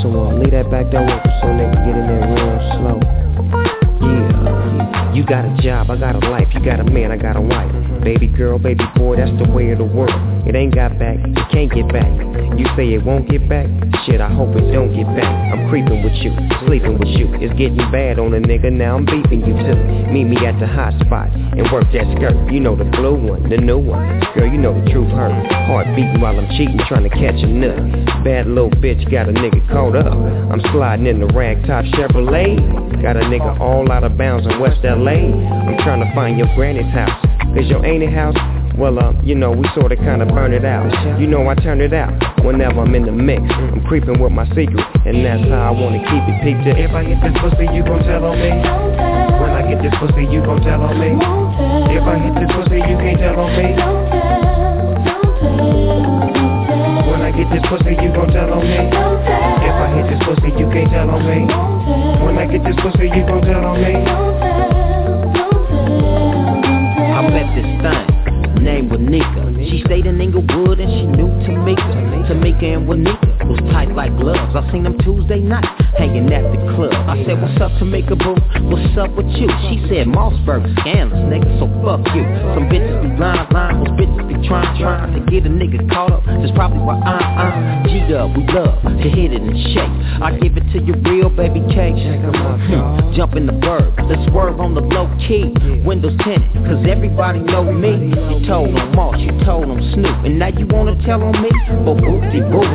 So 0.03 0.07
uh, 0.13 0.37
leave 0.37 0.51
that 0.51 0.69
back 0.69 0.91
door 0.91 1.01
open 1.01 1.31
so 1.41 1.47
nigga 1.47 1.77
get 1.81 1.97
in 1.97 2.05
there 2.05 2.29
real 2.29 2.61
slow. 2.77 2.97
Yeah. 4.05 5.04
You 5.15 5.23
got 5.25 5.45
a 5.45 5.55
job, 5.63 5.89
I 5.89 5.95
got 5.95 6.21
a 6.21 6.29
life. 6.29 6.49
You 6.53 6.59
got 6.59 6.81
a 6.81 6.83
man, 6.83 7.09
I 7.09 7.15
got 7.15 7.37
a 7.37 7.41
wife. 7.41 7.71
Baby 8.03 8.27
girl, 8.27 8.59
baby 8.59 8.83
boy, 8.97 9.15
that's 9.15 9.31
the 9.39 9.49
way 9.49 9.71
of 9.71 9.77
the 9.77 9.85
world. 9.85 10.11
It 10.45 10.55
ain't 10.55 10.75
got 10.75 10.99
back, 10.99 11.15
it 11.23 11.51
can't 11.55 11.71
get 11.71 11.87
back. 11.87 12.11
You 12.59 12.67
say 12.75 12.91
it 12.91 13.03
won't 13.03 13.31
get 13.31 13.47
back? 13.47 13.65
Shit, 14.03 14.19
I 14.19 14.27
hope 14.27 14.51
it 14.59 14.75
don't 14.75 14.91
get 14.91 15.07
back. 15.15 15.31
I'm 15.55 15.69
creeping 15.69 16.03
with 16.03 16.19
you, 16.19 16.35
sleeping 16.67 16.99
with 16.99 17.07
you. 17.15 17.31
It's 17.39 17.55
getting 17.55 17.79
bad 17.95 18.19
on 18.19 18.33
a 18.33 18.43
nigga, 18.43 18.71
now 18.73 18.97
I'm 18.97 19.05
beefing 19.05 19.39
you 19.39 19.55
too. 19.55 19.79
Meet 20.11 20.35
me 20.35 20.45
at 20.45 20.59
the 20.59 20.67
hot 20.67 20.91
spot 20.99 21.31
and 21.31 21.63
work 21.71 21.87
that 21.95 22.11
skirt. 22.19 22.35
You 22.51 22.59
know 22.59 22.75
the 22.75 22.83
blue 22.83 23.15
one, 23.15 23.47
the 23.49 23.57
new 23.57 23.79
one. 23.79 24.19
Girl, 24.35 24.51
you 24.51 24.59
know 24.59 24.75
the 24.75 24.83
truth 24.91 25.07
hurt. 25.15 25.31
Heart 25.71 25.95
beating 25.95 26.19
while 26.19 26.37
I'm 26.37 26.51
cheating, 26.59 26.79
trying 26.91 27.07
to 27.07 27.13
catch 27.15 27.39
a 27.39 27.47
nut. 27.47 28.23
Bad 28.27 28.47
little 28.47 28.69
bitch 28.83 29.09
got 29.09 29.29
a 29.29 29.31
nigga 29.31 29.63
caught 29.71 29.95
up. 29.95 30.11
I'm 30.11 30.59
sliding 30.75 31.07
in 31.07 31.21
the 31.21 31.27
ragtop 31.27 31.87
Chevrolet. 31.95 32.59
Got 33.01 33.17
a 33.17 33.21
nigga 33.21 33.59
all 33.59 33.91
out 33.91 34.03
of 34.03 34.17
bounds 34.17 34.47
in 34.47 34.59
West 34.59 34.83
LA. 34.83 35.04
I'm 35.13 35.77
trying 35.83 36.01
to 36.01 36.11
find 36.15 36.37
your 36.37 36.47
granny's 36.55 36.91
house. 36.93 37.21
Cause 37.53 37.67
your 37.69 37.85
ain't 37.85 38.11
house 38.13 38.35
well, 38.77 38.99
uh, 38.99 39.13
you 39.23 39.35
know, 39.35 39.51
we 39.51 39.63
sorta 39.73 39.95
kinda 39.95 40.25
burn 40.25 40.51
it 40.51 40.65
out. 40.65 40.91
You 41.19 41.27
know 41.27 41.47
I 41.47 41.55
turn 41.55 41.79
it 41.79 41.93
out 41.93 42.11
whenever 42.43 42.81
I'm 42.81 42.93
in 42.93 43.05
the 43.05 43.11
mix. 43.11 43.41
I'm 43.47 43.81
creeping 43.87 44.19
with 44.19 44.33
my 44.33 44.45
secret, 44.51 44.83
and 45.05 45.23
that's 45.23 45.47
how 45.47 45.71
I 45.71 45.71
wanna 45.71 45.99
keep 45.99 46.23
it. 46.27 46.43
Peep 46.43 46.59
it. 46.67 46.83
If 46.83 46.91
I 46.91 47.05
get 47.05 47.21
this 47.23 47.39
pussy, 47.39 47.71
you 47.71 47.83
gon' 47.83 48.03
tell 48.03 48.25
on 48.25 48.35
me. 48.35 48.51
When 49.39 49.51
I 49.55 49.63
get 49.63 49.81
this 49.81 49.95
pussy, 49.95 50.27
you 50.27 50.41
gon' 50.43 50.61
tell 50.61 50.81
on 50.83 50.99
me. 50.99 51.15
If 51.95 52.03
I 52.03 52.19
hit 52.19 52.35
this 52.35 52.51
pussy, 52.51 52.83
you 52.83 52.97
can't 52.99 53.19
tell 53.19 53.39
on 53.39 53.51
me. 53.55 53.67
When 57.07 57.21
I 57.21 57.31
get 57.31 57.47
this 57.55 57.63
pussy, 57.71 57.95
you 57.95 58.11
gon' 58.11 58.27
tell 58.27 58.53
on 58.53 58.59
me. 58.59 58.91
If 58.91 59.75
I 59.79 59.87
hit 59.95 60.05
this 60.11 60.21
pussy, 60.27 60.51
you 60.59 60.67
can't 60.67 60.91
tell 60.91 61.09
on 61.09 61.23
me. 61.23 61.47
When 62.25 62.37
I 62.37 62.45
get 62.45 62.63
this 62.63 62.75
pussy, 62.83 63.07
you 63.07 63.23
gon' 63.23 63.41
tell 63.41 63.63
on 63.63 63.79
me. 63.79 64.84
I 67.15 67.21
met 67.29 67.55
this 67.55 67.63
thing, 67.79 68.63
name 68.65 68.89
was 68.89 68.99
Nika. 68.99 69.54
She 69.69 69.81
stayed 69.85 70.05
in 70.05 70.21
Inglewood 70.21 70.79
and 70.79 70.91
she 70.91 71.05
knew 71.05 71.27
Tamika. 71.45 72.05
Tamika 72.25 72.63
and 72.65 72.87
Wanika 72.89 73.45
was 73.45 73.59
tight 73.71 73.93
like 73.93 74.09
gloves. 74.17 74.55
I 74.55 74.65
seen 74.71 74.83
them 74.83 74.97
Tuesday 74.99 75.39
night, 75.39 75.65
hanging 75.97 76.31
at 76.33 76.41
the 76.41 76.57
club. 76.73 76.93
I 76.93 77.21
said, 77.25 77.37
what's 77.41 77.59
up 77.61 77.69
Tamika 77.77 78.17
boo? 78.17 78.33
What's 78.65 78.97
up 78.97 79.13
with 79.13 79.29
you? 79.37 79.45
She 79.69 79.85
said, 79.89 80.09
Mossberg 80.09 80.65
scandalous, 80.81 81.21
nigga, 81.29 81.49
so 81.61 81.69
fuck 81.85 82.01
you. 82.17 82.25
Some 82.57 82.65
bitches 82.65 82.97
be 83.05 83.09
lying, 83.21 83.45
lying, 83.53 83.77
those 83.83 83.93
bitches 83.93 84.25
be 84.25 84.47
trying, 84.47 84.73
trying 84.81 85.13
to 85.13 85.21
get 85.29 85.45
a 85.45 85.49
nigga 85.53 85.85
caught 85.93 86.11
up. 86.11 86.25
That's 86.25 86.51
probably 86.57 86.81
why 86.81 86.97
I, 87.05 87.17
I, 87.21 87.85
G-Dub, 87.85 88.33
we 88.37 88.41
love 88.49 88.81
to 88.81 89.09
hit 89.09 89.33
it 89.33 89.41
and 89.41 89.57
shake. 89.73 89.93
I 90.21 90.33
give 90.41 90.57
it 90.57 90.65
to 90.73 90.81
you 90.81 90.97
real, 91.05 91.29
baby 91.29 91.61
cake. 91.69 91.93
Hmm, 91.93 93.13
Jump 93.13 93.35
in 93.37 93.45
the 93.45 93.53
bird, 93.53 93.93
let's 94.09 94.25
swerve 94.33 94.59
on 94.59 94.73
the 94.73 94.81
low 94.81 95.05
key. 95.29 95.53
Windows 95.85 96.17
tinted, 96.25 96.49
cause 96.65 96.81
everybody 96.89 97.39
know 97.39 97.69
me. 97.71 98.09
You 98.09 98.45
told 98.49 98.73
on 98.73 98.95
Moss, 98.95 99.21
you 99.21 99.31
told 99.45 99.54
on 99.63 99.79
Snoop, 99.93 100.25
and 100.25 100.39
now 100.39 100.49
you 100.49 100.65
wanna 100.67 100.95
tell 101.05 101.21
on 101.23 101.35
me? 101.41 101.49
But 101.85 102.01
whoopty 102.01 102.41
whoop, 102.49 102.67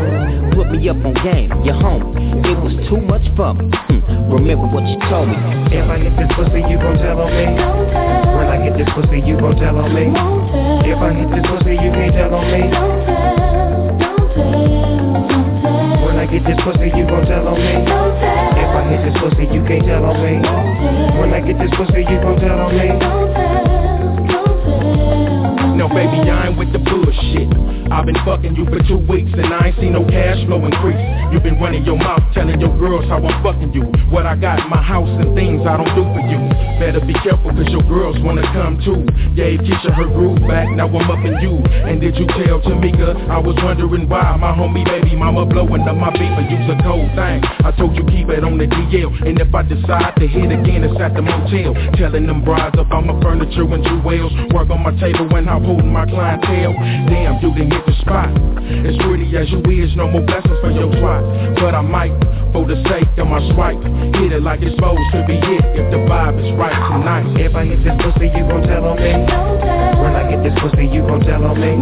put 0.54 0.70
me 0.70 0.88
up 0.88 0.96
on 1.04 1.14
game, 1.24 1.50
your 1.64 1.74
homie. 1.76 2.14
It 2.46 2.58
was 2.58 2.72
too 2.88 3.00
much 3.02 3.24
for 3.36 3.54
me. 3.54 3.68
Hmm, 3.68 4.32
remember 4.32 4.66
what 4.70 4.84
you 4.88 4.96
told 5.10 5.28
me. 5.28 5.36
If 5.72 5.84
I 5.88 5.98
get 6.00 6.16
this 6.16 6.30
pussy, 6.34 6.62
you 6.64 6.78
gon' 6.78 6.96
tell 6.98 7.20
on 7.20 7.30
me. 7.30 7.46
When 8.36 8.48
I 8.48 8.56
get 8.64 8.78
this 8.78 8.88
pussy, 8.94 9.20
you 9.20 9.36
gon' 9.36 9.56
tell 9.56 9.76
on 9.76 9.92
me. 9.92 10.08
If 10.88 10.98
I 10.98 11.12
hit 11.12 11.28
this 11.30 11.46
pussy, 11.46 11.74
you 11.76 11.90
can't 11.92 12.14
tell 12.14 12.34
on 12.34 12.44
me. 12.48 12.62
When 16.04 16.16
I 16.18 16.26
get 16.26 16.44
this 16.44 16.60
pussy, 16.64 16.88
you 16.96 17.04
gon' 17.04 17.26
tell 17.26 17.48
on 17.48 17.58
me. 17.60 17.74
If 18.56 18.70
I 18.72 18.82
hit 18.88 19.00
this 19.04 19.16
pussy, 19.20 19.44
you 19.52 19.62
can't 19.68 19.84
tell 19.84 20.04
on 20.04 20.16
me. 20.22 20.40
When 21.20 21.32
I 21.34 21.40
get 21.40 21.58
this 21.58 21.70
pussy, 21.76 22.02
you 22.08 22.18
gon' 22.24 22.40
tell 22.40 22.58
on 22.58 22.72
me. 22.72 23.59
Baby, 25.88 26.28
I 26.28 26.48
ain't 26.48 26.58
with 26.58 26.72
the 26.72 26.78
bullshit. 26.78 27.48
I've 27.90 28.04
been 28.04 28.18
fucking 28.24 28.54
you 28.54 28.66
for 28.66 28.84
two 28.84 29.00
weeks 29.08 29.32
and 29.32 29.48
I 29.48 29.68
ain't 29.68 29.76
seen 29.80 29.92
no 29.94 30.04
cash 30.04 30.36
flow 30.44 30.60
increase. 30.64 31.00
You've 31.32 31.42
been 31.42 31.58
running 31.58 31.84
your 31.84 31.96
mouth 31.96 32.20
telling 32.34 32.60
your 32.60 32.76
girls 32.76 33.08
how 33.08 33.16
I'm 33.16 33.42
fucking 33.42 33.72
you. 33.72 33.88
What 34.12 34.26
I 34.26 34.36
got 34.36 34.60
in 34.60 34.68
my 34.68 34.82
house 34.82 35.08
and 35.08 35.34
things 35.34 35.64
I 35.66 35.78
don't 35.80 35.94
do 35.96 36.04
for 36.12 36.20
you. 36.28 36.59
Better 36.80 37.04
be 37.04 37.12
careful 37.20 37.52
cause 37.52 37.68
your 37.68 37.84
girls 37.84 38.16
wanna 38.24 38.40
come 38.56 38.80
too. 38.80 39.04
Gave 39.36 39.60
Keisha 39.60 39.92
her 39.92 40.08
groove 40.08 40.40
back, 40.48 40.64
now 40.72 40.88
I'm 40.88 41.10
up 41.12 41.20
in 41.20 41.36
you. 41.44 41.60
And 41.84 42.00
did 42.00 42.16
you 42.16 42.24
tell 42.40 42.56
Tamika? 42.64 43.28
I 43.28 43.36
was 43.36 43.52
wondering 43.60 44.08
why 44.08 44.34
my 44.40 44.56
homie 44.56 44.80
baby 44.88 45.14
mama 45.14 45.44
blowing 45.44 45.84
up 45.84 45.96
my 46.00 46.08
beat, 46.08 46.32
but 46.32 46.48
you's 46.48 46.64
a 46.72 46.80
cold 46.80 47.12
thing. 47.12 47.44
I 47.68 47.70
told 47.76 47.94
you 48.00 48.04
keep 48.08 48.32
it 48.32 48.42
on 48.42 48.56
the 48.56 48.64
DL. 48.64 49.12
And 49.28 49.36
if 49.36 49.52
I 49.54 49.60
decide 49.60 50.16
to 50.16 50.26
hit 50.26 50.48
again, 50.48 50.80
it's 50.80 50.96
at 50.96 51.12
the 51.12 51.20
motel. 51.20 51.76
Telling 52.00 52.24
them 52.24 52.40
brides 52.42 52.80
about 52.80 53.04
my 53.04 53.12
furniture 53.20 53.68
and 53.68 53.84
jewels. 53.84 54.32
Work 54.56 54.72
on 54.72 54.80
my 54.80 54.96
table 54.96 55.28
when 55.28 55.52
I'm 55.52 55.62
holding 55.62 55.92
my 55.92 56.08
clientele. 56.08 56.72
Damn, 57.12 57.44
you 57.44 57.52
done 57.60 57.68
hit 57.68 57.84
the 57.84 57.92
spot. 58.00 58.32
As 58.88 58.96
pretty 59.04 59.28
as 59.36 59.52
you 59.52 59.60
is, 59.68 59.92
no 60.00 60.08
more 60.08 60.24
blessings 60.24 60.56
for 60.64 60.72
your 60.72 60.88
plot. 60.96 61.20
But 61.60 61.76
I 61.76 61.84
might, 61.84 62.16
for 62.52 62.66
the 62.66 62.76
sake 62.90 63.06
of 63.18 63.26
my 63.26 63.40
swipe. 63.54 63.78
Hit 64.18 64.32
it 64.32 64.42
like 64.42 64.60
it's 64.62 64.74
supposed 64.74 65.00
to 65.14 65.24
be 65.26 65.38
it 65.38 65.64
if 65.78 65.86
the 65.90 65.98
vibe 66.06 66.38
is 66.38 66.50
right 66.58 66.74
tonight. 66.90 67.26
If 67.38 67.54
I 67.54 67.64
hit 67.64 67.82
this 67.82 67.94
pussy, 68.02 68.26
you 68.30 68.42
gon' 68.46 68.66
tell 68.66 68.84
on 68.86 68.98
me. 68.98 69.12
When 70.02 70.14
I 70.14 70.26
get 70.30 70.42
this 70.42 70.54
pussy, 70.58 70.86
you 70.86 71.02
gon' 71.06 71.20
tell 71.22 71.44
on 71.46 71.58
me. 71.58 71.78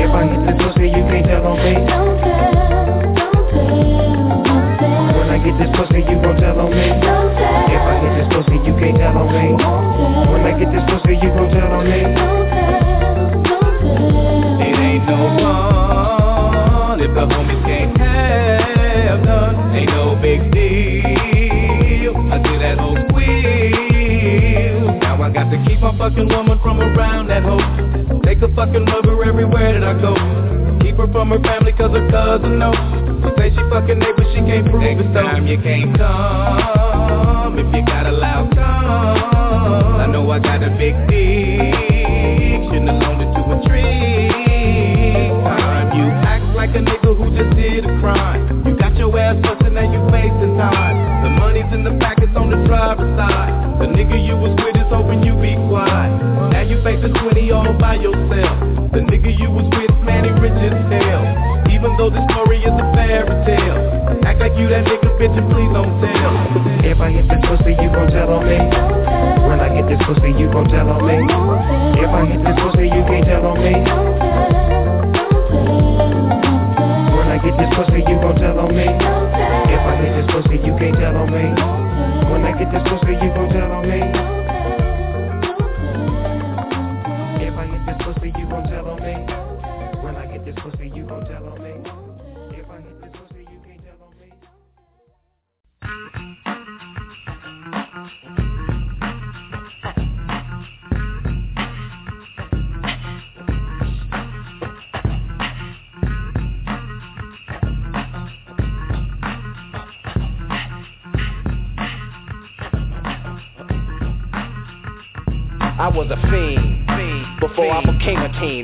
If 0.00 0.10
I 0.12 0.22
hit 0.28 0.40
this 0.46 0.56
pussy, 0.60 0.88
you 0.92 1.02
can't 1.08 1.26
tell 1.26 1.46
on 1.46 1.56
me. 1.60 1.74
When 5.16 5.28
I 5.32 5.38
get 5.40 5.56
this 5.58 5.72
pussy, 5.76 6.00
you 6.04 6.16
gon' 6.20 6.36
tell 6.36 6.60
on 6.60 6.70
me. 6.70 6.86
If 7.72 7.82
I 7.82 7.94
hit 8.00 8.12
this 8.20 8.28
pussy, 8.32 8.56
you 8.60 8.74
can't 8.76 8.96
tell 9.00 9.16
on 9.16 9.28
me. 9.32 9.56
When 9.56 10.42
I 10.44 10.52
get 10.58 10.68
this 10.72 10.84
pussy, 10.92 11.16
you 11.16 11.30
gon' 11.32 11.50
tell 11.50 11.72
on 11.72 11.84
me. 11.88 12.00
It 14.60 14.76
ain't 14.76 15.04
no 15.08 15.18
fun 15.40 17.00
if 17.00 17.12
the 17.14 17.24
homies 17.26 17.64
can't 17.64 17.95
have 18.74 19.22
done 19.24 19.74
ain't 19.76 19.90
no 19.90 20.16
big 20.20 20.40
deal. 20.52 22.16
I 22.32 22.38
did 22.38 22.60
that 22.62 22.78
whole 22.78 22.96
squeal. 23.08 24.98
Now 25.00 25.22
I 25.22 25.30
got 25.30 25.50
to 25.50 25.58
keep 25.68 25.80
my 25.80 25.96
fucking 25.96 26.28
woman 26.28 26.58
from 26.62 26.80
around 26.80 27.28
that 27.28 27.42
hoe. 27.42 27.60
Take 28.24 28.42
a 28.42 28.48
fucking 28.54 28.84
lover 28.86 29.24
everywhere 29.24 29.78
that 29.78 29.84
I 29.84 29.94
go. 30.00 30.14
Keep 30.82 30.96
her 30.96 31.06
from 31.12 31.30
her 31.30 31.40
family 31.42 31.72
cause 31.72 31.90
her 31.96 32.08
cousin 32.10 32.58
knows. 32.58 32.76
She 33.22 33.30
say 33.40 33.50
she 33.50 33.62
fucking 33.70 33.98
neighbor, 33.98 34.24
she 34.34 34.40
can't 34.46 34.66
prove 34.70 34.82
Next 34.82 35.00
it 35.02 35.08
so. 35.14 35.22
time 35.22 35.46
you 35.46 35.58
can't 35.58 35.96
come 35.96 37.58
if 37.58 37.74
you 37.74 37.84
got 37.86 38.06
a 38.06 38.12
loud 38.12 38.50
come. 38.54 40.00
I 40.00 40.06
know 40.06 40.30
I 40.30 40.38
got 40.38 40.62
a 40.62 40.70
big 40.78 40.94
dick. 41.08 42.70
Shouldn't 42.70 42.88
have 42.88 43.00
loaned 43.02 43.22
it 43.22 43.30
to 43.34 43.42
a 43.50 43.68
tree. 43.68 44.28
Time 45.42 45.96
you 45.98 46.06
act 46.26 46.44
like 46.54 46.70
a 46.70 46.78
nigga 46.78 47.16
who 47.16 47.30
just 47.36 47.56
did 47.56 47.84
a 47.84 48.00
crime 48.00 48.45
busted 50.10 50.42
and 50.42 50.58
time. 50.58 50.96
The 51.24 51.30
money's 51.30 51.70
in 51.72 51.82
the 51.84 51.94
back, 51.98 52.18
it's 52.18 52.34
on 52.36 52.50
the 52.50 52.60
driver's 52.66 53.10
side. 53.18 53.52
The 53.80 53.86
nigga 53.90 54.16
you 54.16 54.36
was 54.36 54.54
with 54.56 54.76
is 54.76 54.88
hoping 54.88 55.22
you 55.22 55.34
be 55.38 55.58
quiet. 55.68 56.10
Now 56.52 56.62
you 56.62 56.80
facing 56.82 57.14
20 57.14 57.50
all 57.50 57.72
by 57.78 57.96
yourself. 57.96 58.56
The 58.92 59.02
nigga 59.02 59.30
you 59.34 59.50
was 59.50 59.66
with, 59.74 59.92
man, 60.06 60.24
he 60.24 60.32
rich 60.38 60.56
as 60.56 60.76
hell. 60.88 61.24
Even 61.70 61.92
though 61.98 62.10
this 62.10 62.24
story 62.32 62.62
is 62.62 62.72
a 62.72 62.86
fairy 62.94 63.36
tale. 63.44 63.78
Act 64.24 64.38
like 64.40 64.54
you 64.56 64.68
that 64.70 64.86
nigga, 64.86 65.10
bitch, 65.18 65.34
and 65.36 65.46
please 65.50 65.70
don't 65.74 65.92
tell. 66.00 66.34
If 66.86 66.98
I 67.00 67.10
hit 67.10 67.26
this 67.28 67.42
pussy, 67.44 67.74
you 67.76 67.88
gon' 67.90 68.10
tell 68.10 68.32
on 68.32 68.46
me. 68.46 68.58
When 69.46 69.58
I 69.60 69.68
get 69.74 69.86
this 69.90 70.00
pussy, 70.06 70.30
you 70.34 70.48
gon' 70.48 70.68
tell 70.70 70.88
on 70.88 71.02
me. 71.04 71.18
If 72.00 72.10
I 72.10 72.22
hit 72.24 72.40
this 72.42 72.56
pussy, 72.62 72.86
you 72.88 73.02
can't 73.04 73.26
tell 73.26 73.46
on 73.46 73.58
me. 73.60 73.74
Get 77.46 77.56
this 77.58 77.68
pussy, 77.76 78.00
you 78.00 78.16
gon' 78.18 78.34
tell 78.40 78.58
on 78.58 78.74
me. 78.74 79.25
If 79.76 79.82
I 79.82 79.94
hit 80.00 80.12
this 80.16 80.32
pussy, 80.32 80.56
you 80.56 80.74
can't 80.78 80.96
tell 80.96 81.16
on 81.16 81.28
me. 81.28 81.52
When 82.32 82.44
I 82.48 82.56
get 82.56 82.72
this 82.72 82.82
pussy, 82.88 83.12
you 83.12 83.28
gon' 83.36 83.50
tell 83.52 83.72
on 83.72 83.84
me. 83.84 84.45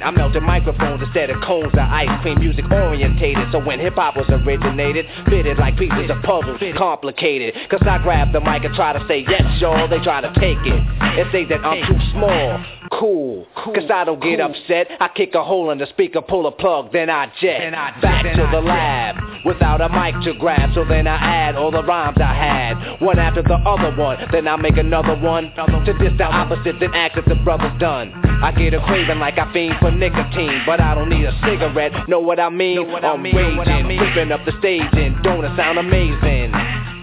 Became 0.03 0.20
a 0.20 0.22
teen, 0.22 0.22
I 0.22 0.26
melted 0.28 0.42
microphones 0.42 1.03
instead 1.03 1.30
of 1.30 1.40
cones 1.42 1.72
of 1.72 1.78
ice 1.78 2.22
cream. 2.22 2.38
Music 2.38 2.64
orientated, 2.70 3.48
so 3.53 3.59
when 3.59 3.80
hip 3.80 3.94
hop 3.94 4.16
was 4.16 4.26
originated, 4.28 5.07
fitted 5.28 5.59
like 5.59 5.76
pieces 5.76 6.11
of 6.11 6.22
puzzles, 6.22 6.61
complicated. 6.76 7.55
Cause 7.70 7.80
I 7.82 7.98
grab 8.03 8.32
the 8.32 8.40
mic 8.40 8.64
and 8.64 8.74
try 8.74 8.92
to 8.92 9.05
say 9.09 9.24
yes, 9.28 9.61
y'all. 9.61 9.88
They 9.88 9.98
try 9.98 10.20
to 10.20 10.32
take 10.40 10.59
it 10.64 10.80
and 11.00 11.30
say 11.32 11.44
that 11.46 11.64
I'm 11.64 11.86
too 11.86 11.98
small. 12.12 12.64
Cool, 12.92 13.46
cause 13.55 13.90
I 13.92 14.05
don't 14.05 14.22
get 14.22 14.40
upset. 14.40 14.88
I 15.00 15.09
kick 15.09 15.34
a 15.34 15.42
hole 15.42 15.70
in 15.70 15.78
the 15.78 15.86
speaker, 15.86 16.20
pull 16.20 16.46
a 16.46 16.53
plug, 16.53 16.92
then 16.92 17.09
I 17.09 17.32
jet 17.40 17.72
back 17.72 18.24
to 18.34 18.48
the 18.53 18.61
lab 18.61 19.32
without 19.45 19.80
a 19.80 19.88
mic 19.88 20.14
to 20.24 20.34
grab. 20.38 20.74
So 20.74 20.84
then 20.84 21.07
I 21.07 21.16
add 21.16 21.57
all 21.57 21.70
the 21.70 21.82
rhymes 21.82 22.18
I 22.20 22.34
had, 22.34 23.01
one 23.01 23.18
after 23.18 23.43
the 23.43 23.55
other 23.55 23.95
one. 23.97 24.18
Then 24.30 24.49
I 24.49 24.57
make 24.57 24.76
another 24.76 25.16
one 25.16 25.53
to 25.55 25.93
diss 25.99 26.12
the 26.18 26.24
opposite, 26.24 26.78
then 26.80 26.95
act 26.95 27.18
if 27.18 27.24
the 27.26 27.34
brother's 27.36 27.78
done. 27.78 28.12
I 28.43 28.51
get 28.53 28.74
a 28.74 28.80
craving 28.86 29.18
like 29.18 29.38
I 29.38 29.53
fiend 29.53 29.76
for 29.80 29.90
nicotine, 29.90 30.62
but 30.66 30.80
I 30.80 30.95
don't 30.95 31.09
need 31.09 31.24
a 31.24 31.32
cigarette. 31.45 32.09
Know 32.09 32.20
what 32.20 32.40
I 32.40 32.49
mean? 32.51 32.78
I'm 32.78 33.22
raging, 33.22 33.99
flipping 33.99 34.32
up 34.32 34.45
the 34.45 34.53
stage, 34.59 34.82
and 34.93 35.22
don't 35.22 35.45
it 35.45 35.57
sound 35.57 35.78
amazing? 35.78 36.53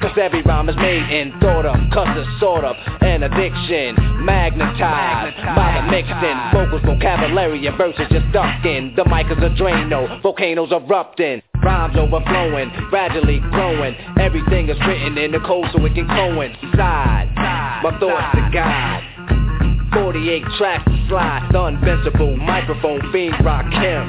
Cause 0.02 0.18
every 0.22 0.42
rhyme 0.44 0.70
is 0.70 0.78
made 0.78 1.12
in 1.12 1.38
thought 1.42 1.66
of, 1.66 1.76
custom 1.92 2.26
sort 2.40 2.64
of, 2.64 2.76
an 3.02 3.24
addiction, 3.24 3.96
magnetized 4.24 5.36
by 5.56 5.82
the 5.82 5.92
mixing. 5.92 6.38
Vocals, 6.54 6.82
vocabulary, 6.86 7.66
and 7.68 7.78
verses 7.78 8.08
just 8.10 8.32
ducking. 8.32 8.94
The 8.96 9.04
mic 9.06 9.28
is 9.28 9.44
a 9.44 9.50
drain, 9.58 9.90
Drano, 9.90 10.22
volcanoes 10.22 10.72
erupting. 10.72 11.42
Rhymes 11.64 11.96
overflowing, 11.98 12.72
gradually 12.90 13.40
growing. 13.52 13.96
Everything 14.20 14.70
is 14.70 14.78
written 14.88 15.18
in 15.18 15.32
the 15.32 15.40
code 15.40 15.66
so 15.74 15.84
it 15.86 15.94
can 15.94 16.08
coincide. 16.08 17.34
My 17.36 17.98
thoughts 18.00 18.36
to 18.36 18.50
God. 18.54 19.49
48 19.94 20.44
tracks 20.58 20.86
to 20.86 21.08
slide, 21.08 21.50
the 21.52 21.66
invincible 21.66 22.38
microphone 22.38 23.02
fiend 23.12 23.36
rock 23.44 23.66
him. 23.72 24.08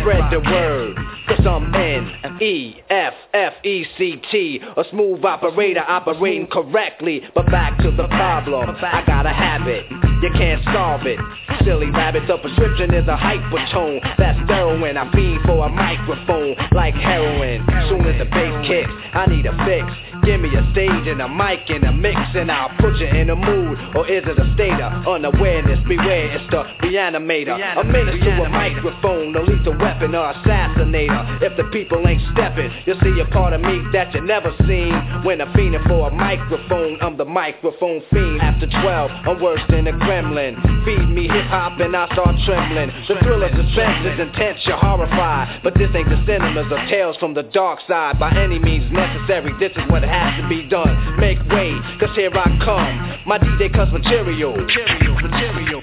Spread 0.00 0.30
the 0.30 0.40
word, 0.40 0.96
cause 1.28 1.46
I'm 1.46 1.74
N 1.74 2.38
E 2.40 2.76
F 2.90 3.14
F 3.32 3.52
E 3.64 3.84
C 3.96 4.20
T, 4.30 4.60
a 4.76 4.84
smooth 4.90 5.24
operator 5.24 5.84
operating 5.86 6.46
correctly. 6.48 7.22
But 7.34 7.46
back 7.46 7.78
to 7.78 7.90
the 7.90 8.08
problem, 8.08 8.76
I 8.80 9.02
got 9.06 9.26
a 9.26 9.32
habit, 9.32 9.86
you 10.22 10.30
can't 10.34 10.62
solve 10.72 11.06
it. 11.06 11.18
Silly 11.64 11.90
rabbit, 11.90 12.26
the 12.26 12.38
prescription 12.38 12.92
is 12.94 13.06
a 13.08 13.16
hypertone. 13.16 14.00
That's 14.18 14.38
heroin, 14.50 14.96
I 14.96 15.10
fiend 15.12 15.42
for 15.44 15.66
a 15.66 15.68
microphone 15.68 16.56
like 16.72 16.94
heroin. 16.94 17.64
Soon 17.88 18.06
as 18.06 18.18
the 18.18 18.26
bass 18.26 18.66
kicks, 18.66 18.90
I 19.14 19.26
need 19.26 19.46
a 19.46 19.56
fix. 19.64 19.86
Give 20.24 20.40
me 20.40 20.54
a 20.54 20.62
stage 20.72 21.06
and 21.08 21.20
a 21.20 21.28
mic 21.28 21.68
and 21.68 21.84
a 21.84 21.92
mix 21.92 22.18
and 22.34 22.50
I'll 22.50 22.70
put 22.78 22.96
you 22.96 23.06
in 23.06 23.30
a 23.30 23.36
mood. 23.36 23.78
Or 23.96 24.06
is 24.06 24.22
it 24.24 24.38
a 24.38 24.54
state 24.54 24.80
of 24.80 25.06
unawareness? 25.24 25.78
Beware, 25.86 26.34
it's 26.34 26.50
the 26.50 26.64
reanimator. 26.82 27.54
A 27.78 27.84
menace 27.84 28.18
to 28.22 28.42
a 28.42 28.48
microphone, 28.48 29.34
a 29.36 29.42
lethal 29.42 29.78
weapon 29.78 30.14
or 30.14 30.32
assassinator. 30.34 31.42
If 31.42 31.56
the 31.56 31.64
people 31.70 32.06
ain't 32.06 32.22
stepping, 32.32 32.70
you'll 32.86 33.00
see 33.00 33.20
a 33.20 33.26
part 33.30 33.52
of 33.52 33.60
me 33.60 33.82
that 33.92 34.14
you 34.14 34.20
never 34.22 34.50
seen. 34.66 34.92
When 35.22 35.40
I'm 35.40 35.52
fiending 35.52 35.86
for 35.86 36.08
a 36.08 36.14
microphone, 36.14 36.98
I'm 37.00 37.16
the 37.16 37.24
microphone 37.24 38.02
fiend. 38.10 38.42
After 38.42 38.66
12, 38.66 39.10
I'm 39.10 39.40
worse 39.40 39.62
than 39.68 39.86
a 39.86 39.92
gremlin. 39.92 40.58
Feed 40.84 41.08
me 41.08 41.28
hip 41.28 41.46
hop 41.46 41.78
and 41.80 41.94
I 41.94 42.06
start 42.12 42.34
trembling. 42.44 42.90
The 43.06 43.14
thrill 43.22 43.42
of 43.42 43.50
suspense 43.50 44.06
is 44.06 44.18
intense, 44.18 44.60
you're 44.66 44.76
horrified. 44.76 45.62
But 45.62 45.74
this 45.74 45.90
ain't 45.94 46.08
the 46.08 46.18
cinemas 46.26 46.66
or 46.70 46.82
tales 46.88 47.16
from 47.18 47.34
the 47.34 47.44
dark 47.44 47.80
side. 47.86 48.18
By 48.18 48.34
any 48.34 48.58
means 48.58 48.90
necessary, 48.90 49.52
this 49.60 49.72
is 49.76 49.84
what 49.90 50.02
has 50.02 50.42
to 50.42 50.48
be 50.48 50.66
done. 50.68 51.20
Make 51.20 51.38
way, 51.50 51.74
cause 52.00 52.10
here 52.16 52.30
I 52.34 52.46
come. 52.64 53.22
My 53.26 53.38
DJ 53.38 53.72
cuts 53.72 53.92
material. 53.92 54.56
Material, 54.56 55.11
material. 55.20 55.80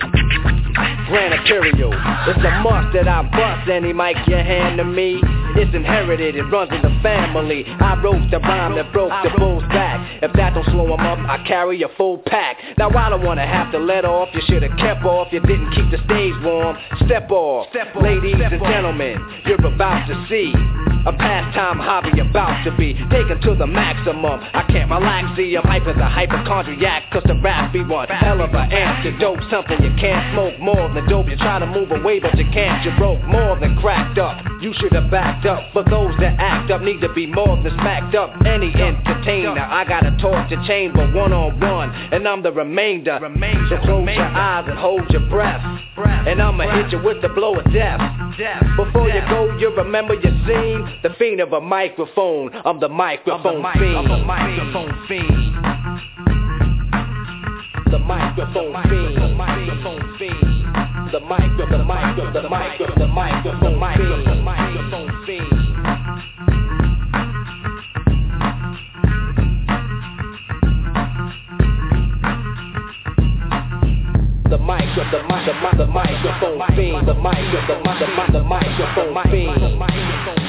Grand. 1.10 1.30
It's 2.30 2.46
a 2.46 2.62
must 2.62 2.94
that 2.94 3.08
I 3.08 3.24
bust 3.24 3.70
any 3.70 3.92
mic 3.92 4.16
you 4.28 4.36
hand 4.36 4.78
to 4.78 4.84
me. 4.84 5.20
It's 5.56 5.74
inherited, 5.74 6.36
it 6.36 6.44
runs 6.44 6.72
in 6.72 6.82
the 6.82 7.00
family. 7.02 7.66
I 7.66 8.00
wrote 8.02 8.30
the 8.30 8.40
rhyme 8.40 8.76
that 8.76 8.94
broke 8.94 9.12
the 9.24 9.32
bull's 9.38 9.64
back. 9.70 10.22
If 10.22 10.32
that 10.34 10.54
don't 10.54 10.66
slow 10.66 10.94
him 10.94 11.00
up, 11.00 11.18
I 11.20 11.44
carry 11.48 11.82
a 11.82 11.90
full 11.98 12.20
pack. 12.28 12.58
Now 12.78 12.90
I 12.90 13.10
don't 13.10 13.26
wanna 13.26 13.48
have 13.48 13.72
to 13.72 13.80
let 13.80 14.06
off. 14.06 14.30
You 14.34 14.42
should've 14.48 14.78
kept 14.78 15.04
off. 15.04 15.30
You 15.32 15.40
didn't 15.40 15.72
keep 15.72 15.90
the 15.90 15.98
stage 16.06 16.36
warm. 16.44 16.78
Step 17.06 17.32
off, 17.32 17.68
ladies 18.00 18.36
and 18.40 18.62
gentlemen. 18.62 19.18
You're 19.46 19.66
about 19.66 20.08
to 20.08 20.26
see 20.30 20.54
a 21.06 21.14
pastime 21.14 21.80
hobby 21.80 22.20
about 22.20 22.64
to 22.64 22.72
be 22.76 22.94
taken 23.10 23.40
to 23.42 23.56
the 23.56 23.68
maximum. 23.68 24.40
I 24.54 24.64
can't 24.70 24.90
relax, 24.90 25.36
see 25.38 25.56
I'm 25.56 25.64
hyper 25.64 25.94
the 25.94 26.06
hypochondriac, 26.06 27.12
cause 27.12 27.24
the 27.26 27.36
rap 27.36 27.72
be 27.74 27.84
one 27.84 28.08
hell 28.08 28.42
of 28.42 28.54
a 28.54 28.60
antidote. 28.60 29.40
Something 29.50 29.84
you 29.84 29.94
can't 30.00 30.34
smoke 30.34 30.60
more 30.60 30.92
than 30.94 31.08
dope. 31.08 31.28
You 31.30 31.38
try 31.38 31.60
to 31.60 31.66
move 31.66 31.92
away, 31.92 32.20
but 32.20 32.38
you 32.38 32.46
can't. 32.52 32.84
You 32.84 32.92
broke 32.98 33.24
more 33.26 33.60
than 33.60 33.78
cracked 33.80 34.18
up. 34.18 34.44
You 34.62 34.74
should 34.80 34.94
have 34.94 35.10
backed 35.10 35.46
up. 35.46 35.74
But 35.74 35.90
those 35.90 36.14
that 36.20 36.36
act 36.40 36.72
up, 36.72 36.82
need 36.82 37.02
to 37.02 37.14
be 37.14 37.28
more 37.28 37.56
than 37.62 37.74
smacked 37.74 38.16
up. 38.16 38.34
Any 38.46 38.74
entertainer, 38.74 39.62
I 39.62 39.86
got 39.86 40.06
a 40.06 40.16
torture 40.18 40.62
chamber 40.68 41.12
one 41.14 41.34
on 41.34 41.60
one, 41.60 41.90
and 41.92 42.28
I'm 42.28 42.44
the 42.44 42.52
remainder. 42.52 43.20
So 43.70 43.78
close 43.84 44.10
your 44.10 44.26
eyes 44.26 44.66
and 44.68 44.78
hold 44.78 45.10
your 45.10 45.28
breath. 45.30 45.62
And 46.28 46.42
I'ma 46.42 46.70
hit 46.76 46.92
you 46.92 47.02
with 47.02 47.22
the 47.22 47.30
blow 47.30 47.56
of 47.56 47.72
death. 47.72 48.00
Before 48.76 49.10
you 49.10 49.22
go, 49.30 49.56
you 49.58 49.74
remember 49.76 50.14
your 50.16 50.34
scene. 50.46 50.89
The 51.02 51.10
fiend 51.18 51.40
of 51.40 51.54
a 51.54 51.62
microphone. 51.62 52.52
I'm 52.66 52.80
the 52.80 52.90
microphone 52.90 53.64
fiend. 53.74 53.98
I'm 53.98 54.08
the 54.08 54.18
microphone 54.18 55.08
fiend. 55.08 55.56
The 57.92 58.00
microphone 58.00 58.74
fiend. 58.90 59.18
The 59.18 59.28
microphone 59.36 60.18
fiend. 60.18 60.60
The 61.12 61.20
micro, 61.22 61.70
the 61.70 61.84
micro, 61.84 62.34
the 62.34 62.50
micro, 62.50 62.88
the 63.00 63.08
microphone 63.08 63.80
fiend. 63.98 64.28
The 64.28 64.36
microphone 64.44 65.26
fiend. 65.26 65.50
The 74.50 74.58
micro, 74.58 75.04
the 75.12 75.24
mic, 75.30 75.46
the 75.46 75.54
mic, 75.54 75.78
the 75.78 75.86
microphone 75.88 76.60
fiend. 76.76 77.08
The 77.08 77.14
micro, 77.14 77.60
the 77.68 77.76
mic, 77.80 78.00
the 78.00 78.08
mic, 78.08 78.34
the 78.34 78.44
microphone 78.44 79.14
fiend. 79.32 80.49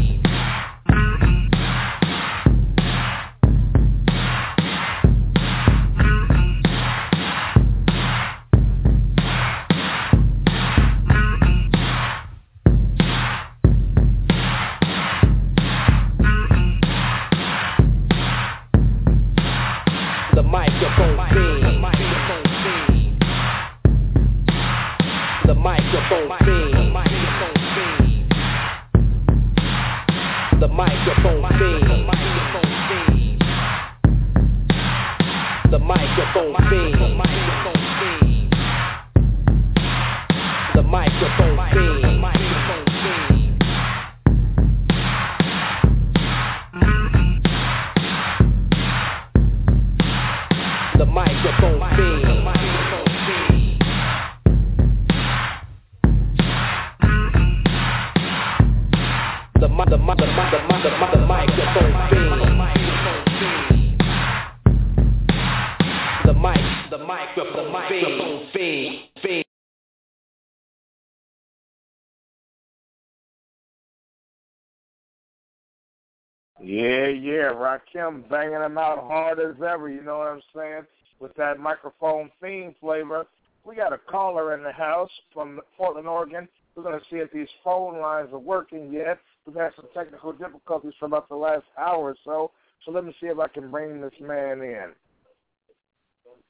Yeah, 76.71 77.07
yeah, 77.07 77.51
Rakim 77.51 78.29
banging 78.29 78.59
them 78.59 78.77
out 78.77 78.99
hard 78.99 79.39
as 79.41 79.61
ever, 79.61 79.89
you 79.89 80.01
know 80.03 80.19
what 80.19 80.27
I'm 80.27 80.41
saying? 80.55 80.83
With 81.19 81.35
that 81.35 81.59
microphone 81.59 82.31
fiend 82.41 82.75
flavor. 82.79 83.25
We 83.65 83.75
got 83.75 83.91
a 83.91 83.97
caller 83.97 84.55
in 84.55 84.63
the 84.63 84.71
house 84.71 85.09
from 85.33 85.59
Portland, 85.77 86.07
Oregon. 86.07 86.47
We're 86.73 86.83
to 86.97 87.01
see 87.09 87.17
if 87.17 87.29
these 87.33 87.49
phone 87.61 87.99
lines 87.99 88.29
are 88.31 88.39
working 88.39 88.89
yet. 88.89 89.19
We've 89.45 89.57
had 89.57 89.73
some 89.75 89.87
technical 89.93 90.31
difficulties 90.31 90.93
for 90.97 91.07
about 91.07 91.27
the 91.27 91.35
last 91.35 91.65
hour 91.77 92.11
or 92.11 92.15
so, 92.23 92.51
so 92.85 92.91
let 92.93 93.03
me 93.03 93.13
see 93.19 93.27
if 93.27 93.37
I 93.37 93.49
can 93.49 93.69
bring 93.69 93.99
this 93.99 94.13
man 94.21 94.61
in. 94.61 94.91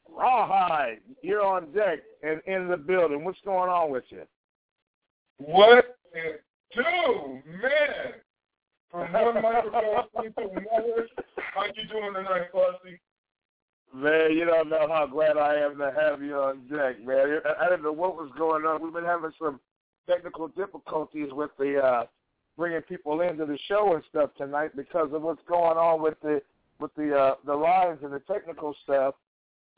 Rawhide, 0.07 0.99
you're 1.23 1.43
on 1.43 1.71
deck 1.71 1.97
and 2.21 2.41
in 2.45 2.67
the 2.67 2.77
building. 2.77 3.23
What's 3.23 3.41
going 3.43 3.71
on 3.71 3.89
with 3.89 4.03
you? 4.09 4.21
What 5.39 5.97
do, 6.75 7.41
man? 7.47 8.21
From 8.91 9.11
one 9.13 9.41
microphone 9.41 9.81
to 10.13 10.41
another. 10.51 11.07
How 11.53 11.63
you 11.65 11.87
doing 11.89 12.13
tonight, 12.13 12.51
Flauxy? 12.53 12.99
Man, 13.93 14.37
you 14.37 14.45
don't 14.45 14.69
know 14.69 14.87
how 14.89 15.07
glad 15.07 15.37
I 15.37 15.55
am 15.55 15.77
to 15.77 15.91
have 15.97 16.21
you 16.21 16.35
on 16.35 16.67
deck, 16.67 17.01
man. 17.05 17.39
I 17.59 17.69
didn't 17.69 17.83
know 17.83 17.93
what 17.93 18.15
was 18.15 18.31
going 18.37 18.65
on. 18.65 18.83
We've 18.83 18.93
been 18.93 19.05
having 19.05 19.31
some 19.39 19.59
technical 20.09 20.49
difficulties 20.49 21.29
with 21.31 21.51
the 21.57 21.77
uh 21.77 22.03
bringing 22.57 22.81
people 22.81 23.21
into 23.21 23.45
the 23.45 23.57
show 23.67 23.93
and 23.93 24.03
stuff 24.09 24.31
tonight 24.37 24.75
because 24.75 25.09
of 25.13 25.21
what's 25.21 25.41
going 25.47 25.77
on 25.77 26.01
with 26.01 26.19
the 26.21 26.41
with 26.79 26.93
the 26.95 27.15
uh 27.15 27.35
the 27.45 27.53
lines 27.53 27.99
and 28.03 28.11
the 28.11 28.19
technical 28.19 28.75
stuff 28.83 29.15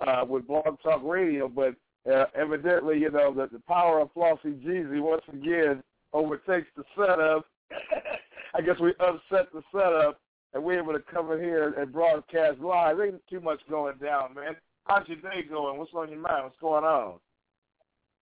uh 0.06 0.24
with 0.28 0.48
Blog 0.48 0.80
Talk 0.82 1.02
Radio, 1.04 1.48
but 1.48 1.76
uh, 2.12 2.26
evidently, 2.36 3.00
you 3.00 3.10
know, 3.10 3.34
that 3.34 3.52
the 3.52 3.60
power 3.68 4.00
of 4.02 4.14
Flauxy 4.14 4.62
GZ 4.64 5.02
once 5.02 5.24
again 5.32 5.82
overtakes 6.14 6.68
the 6.76 6.84
setup. 6.98 7.46
I 8.54 8.62
guess 8.62 8.80
we 8.80 8.94
upset 9.00 9.52
the 9.54 9.64
setup 9.72 10.20
and 10.54 10.64
we're 10.64 10.80
able 10.80 10.94
to 10.94 11.00
come 11.00 11.32
in 11.32 11.40
here 11.40 11.74
and 11.78 11.92
broadcast 11.92 12.60
live. 12.60 12.98
There 12.98 13.08
Ain't 13.08 13.28
too 13.30 13.40
much 13.40 13.60
going 13.70 13.98
down, 13.98 14.36
man. 14.36 14.56
How's 14.86 15.08
your 15.08 15.18
day 15.18 15.44
going? 15.50 15.80
What's 15.80 15.94
on 15.94 16.10
your 16.10 16.20
mind? 16.20 16.44
What's 16.44 16.60
going 16.62 16.84
on? 16.84 17.20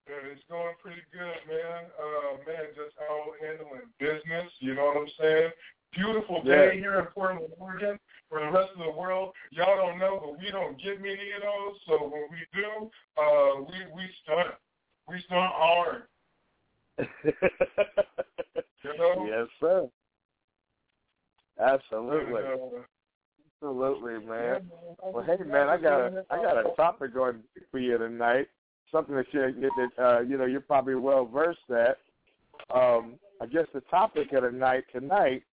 It's 0.08 0.42
going 0.50 0.74
pretty 0.82 1.02
good, 1.12 1.40
man. 1.48 1.86
Uh, 2.00 2.38
man, 2.48 2.68
just 2.76 2.96
out 3.10 3.32
handling 3.42 3.88
business. 4.00 4.52
You 4.60 4.76
know 4.76 4.86
what 4.86 4.98
I'm 4.98 5.08
saying? 5.20 5.52
Beautiful 5.94 6.44
day 6.44 6.72
Yeah. 6.74 6.80
here 6.80 7.00
in 7.00 7.06
Portland, 7.08 7.52
Oregon. 7.60 8.00
For 8.30 8.40
the 8.40 8.52
rest 8.52 8.72
of 8.78 8.86
the 8.86 8.92
world, 8.92 9.34
y'all 9.52 9.76
don't 9.76 10.00
know, 10.00 10.20
but 10.24 10.40
we 10.40 10.50
don't 10.52 10.82
get 10.82 11.02
many 11.02 11.32
of 11.36 11.42
those. 11.42 11.78
So 11.86 12.04
when 12.08 12.28
we 12.32 12.46
do, 12.54 12.90
uh, 13.22 13.62
we 13.62 13.76
we 13.94 14.10
stunt. 14.24 14.56
We 15.08 15.22
stunt 15.26 15.52
hard. 15.54 16.04
You 18.84 18.98
know? 18.98 19.26
yes, 19.28 19.48
sir. 19.60 19.88
Absolutely. 21.60 22.44
Absolutely, 23.64 24.26
man. 24.26 24.62
Well, 25.04 25.24
hey, 25.24 25.44
man, 25.44 25.70
I 25.70 25.78
got 25.78 26.02
a 26.02 26.26
I 26.32 26.38
got 26.38 26.58
a 26.58 26.76
topic 26.76 27.16
on 27.16 27.44
for 27.70 27.80
you 27.80 27.98
tonight. 27.98 28.48
Something 28.92 29.16
that 29.16 29.28
you 29.32 29.72
that 29.98 30.04
uh, 30.04 30.20
you 30.22 30.38
know 30.38 30.46
you're 30.46 30.62
probably 30.62 30.96
well 30.96 31.26
versed 31.26 31.60
at. 31.70 31.98
Um, 32.74 33.16
I 33.40 33.46
guess 33.46 33.66
the 33.74 33.82
topic 33.82 34.34
of 34.34 34.44
the 34.44 34.52
night 34.52 34.86
tonight 34.92 35.44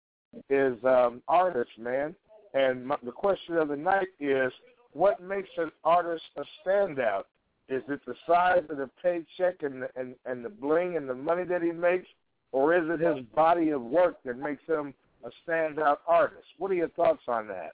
is 0.48 0.76
um, 0.84 1.22
artists, 1.28 1.72
man. 1.78 2.14
And 2.54 2.86
my, 2.86 2.96
the 3.04 3.12
question 3.12 3.56
of 3.56 3.68
the 3.68 3.76
night 3.76 4.08
is, 4.20 4.52
what 4.92 5.22
makes 5.22 5.50
an 5.58 5.70
artist 5.84 6.24
a 6.36 6.44
standout? 6.66 7.24
Is 7.68 7.82
it 7.88 8.00
the 8.06 8.14
size 8.26 8.62
of 8.70 8.78
the 8.78 8.88
paycheck 9.02 9.62
and 9.62 9.82
the, 9.82 9.88
and 9.96 10.14
and 10.24 10.42
the 10.42 10.48
bling 10.48 10.96
and 10.96 11.08
the 11.08 11.14
money 11.14 11.44
that 11.44 11.62
he 11.62 11.72
makes, 11.72 12.06
or 12.52 12.74
is 12.74 12.84
it 12.88 13.00
his 13.00 13.22
body 13.34 13.68
of 13.70 13.82
work 13.82 14.16
that 14.24 14.38
makes 14.38 14.62
him 14.66 14.94
a 15.24 15.50
standout 15.50 15.98
artist? 16.06 16.46
What 16.58 16.70
are 16.70 16.74
your 16.74 16.88
thoughts 16.90 17.22
on 17.28 17.48
that? 17.48 17.72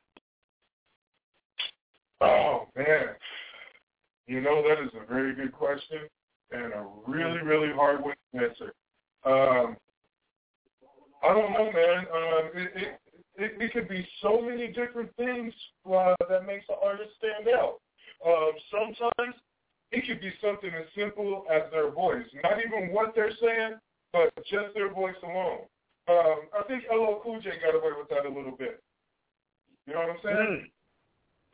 Oh 2.20 2.68
man, 2.76 3.08
you 4.26 4.40
know 4.40 4.62
that 4.66 4.82
is 4.82 4.90
a 4.94 5.12
very 5.12 5.34
good 5.34 5.52
question 5.52 5.98
and 6.52 6.72
a 6.72 6.86
really 7.06 7.40
really 7.42 7.72
hard 7.72 8.02
one 8.02 8.14
to 8.34 8.40
answer. 8.40 8.72
Um, 9.24 9.76
I 11.22 11.32
don't 11.32 11.52
know, 11.52 11.70
man. 11.72 11.98
Um, 11.98 12.50
it, 12.54 12.72
it 12.76 13.00
it 13.36 13.62
it 13.62 13.72
could 13.72 13.88
be 13.88 14.06
so 14.22 14.40
many 14.40 14.68
different 14.68 15.14
things 15.16 15.52
uh, 15.86 16.14
that 16.28 16.46
makes 16.46 16.66
an 16.68 16.76
artist 16.82 17.10
stand 17.18 17.48
out. 17.48 17.80
Um, 18.26 18.52
sometimes 18.70 19.34
it 19.90 20.06
could 20.06 20.20
be 20.20 20.32
something 20.42 20.70
as 20.70 20.86
simple 20.96 21.44
as 21.50 21.62
their 21.70 21.90
voice, 21.90 22.26
not 22.42 22.58
even 22.64 22.92
what 22.92 23.14
they're 23.14 23.36
saying, 23.40 23.78
but 24.12 24.34
just 24.50 24.74
their 24.74 24.92
voice 24.92 25.14
alone. 25.22 25.60
Um, 26.06 26.48
I 26.52 26.62
think 26.68 26.84
LL 26.92 27.20
Cool 27.22 27.40
J 27.40 27.50
got 27.62 27.74
away 27.74 27.92
with 27.98 28.08
that 28.10 28.26
a 28.26 28.28
little 28.28 28.56
bit. 28.56 28.82
You 29.86 29.94
know 29.94 30.00
what 30.00 30.10
I'm 30.10 30.16
saying? 30.22 30.70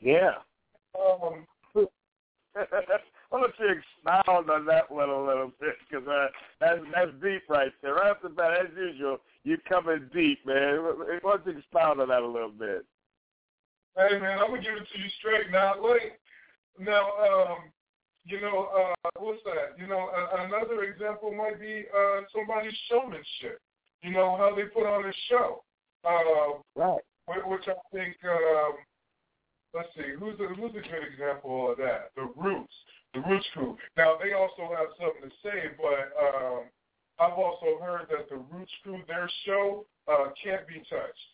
Yeah. 0.01 0.33
Um, 0.99 1.47
I'll 2.57 3.41
let 3.41 3.51
you 3.59 3.75
expound 3.79 4.51
on 4.51 4.67
that 4.67 4.91
one 4.91 5.09
a 5.09 5.25
little 5.25 5.53
bit 5.61 5.77
because 5.89 6.07
uh, 6.09 6.27
that's 6.61 6.81
that's 6.93 7.13
deep 7.23 7.43
right 7.49 7.73
there. 7.83 7.95
Right 7.95 8.11
off 8.11 8.23
the 8.23 8.29
bat, 8.29 8.59
as 8.61 8.77
usual, 8.77 9.19
you 9.45 9.57
coming 9.69 10.09
deep, 10.13 10.45
man. 10.45 10.79
Why 11.23 11.37
don't 11.37 11.47
you 11.47 11.59
expound 11.59 12.01
on 12.01 12.09
that 12.09 12.23
a 12.23 12.27
little 12.27 12.51
bit? 12.51 12.85
Hey 13.97 14.19
man, 14.19 14.39
I'm 14.39 14.51
gonna 14.51 14.63
give 14.63 14.75
it 14.75 14.87
to 14.93 14.99
you 14.99 15.11
straight 15.19 15.51
now. 15.53 15.81
Like 15.81 16.19
now, 16.79 17.11
um, 17.23 17.59
you 18.25 18.41
know, 18.41 18.69
uh, 18.75 19.11
what's 19.19 19.43
that? 19.45 19.79
You 19.79 19.87
know, 19.87 20.11
a- 20.11 20.45
another 20.45 20.83
example 20.85 21.33
might 21.33 21.61
be 21.61 21.85
uh, 21.95 22.23
somebody's 22.35 22.77
showmanship. 22.89 23.61
You 24.03 24.13
know 24.13 24.37
how 24.37 24.55
they 24.55 24.65
put 24.65 24.87
on 24.87 25.05
a 25.05 25.13
show. 25.29 25.63
Uh, 26.05 26.61
right. 26.75 27.01
Which 27.47 27.69
I 27.69 27.75
think. 27.95 28.17
Um, 28.25 28.73
let's 29.75 29.89
see, 29.95 30.15
who's 30.19 30.39
a, 30.41 30.55
who's 30.55 30.71
a 30.71 30.89
good 30.89 31.05
example 31.13 31.73
of 31.73 31.79
that? 31.79 32.11
The 32.17 32.29
Roots, 32.37 32.73
the 33.15 33.21
Roots 33.21 33.47
crew. 33.53 33.77
Now 33.97 34.17
they 34.23 34.33
also 34.33 34.75
have 34.75 34.89
something 34.99 35.31
to 35.31 35.37
say, 35.43 35.71
but 35.77 36.13
um, 36.19 36.65
I've 37.19 37.39
also 37.39 37.79
heard 37.81 38.07
that 38.11 38.29
the 38.29 38.37
Roots 38.37 38.73
crew, 38.83 39.01
their 39.07 39.31
show 39.45 39.85
uh, 40.09 40.31
can't 40.43 40.67
be 40.67 40.83
touched. 40.91 41.29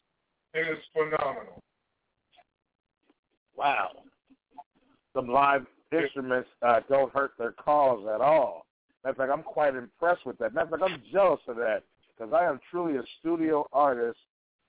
It 0.55 0.69
is 0.69 0.83
phenomenal. 0.93 1.63
Wow. 3.57 3.91
Some 5.15 5.29
live 5.29 5.65
instruments 5.93 6.49
uh, 6.63 6.81
don't 6.89 7.13
hurt 7.13 7.33
their 7.39 7.53
cause 7.53 8.07
at 8.13 8.21
all. 8.21 8.67
Matter 9.03 9.13
of 9.13 9.17
fact, 9.17 9.33
I'm 9.33 9.43
quite 9.43 9.75
impressed 9.75 10.27
with 10.27 10.37
that. 10.39 10.53
Matter 10.53 10.75
of 10.75 10.81
fact, 10.81 10.93
I'm 10.93 11.03
jealous 11.13 11.41
of 11.49 11.57
that 11.57 11.85
because 12.17 12.33
I 12.33 12.45
am 12.45 12.61
truly 12.71 12.97
a 12.97 13.03
studio 13.21 13.67
artist, 13.73 14.19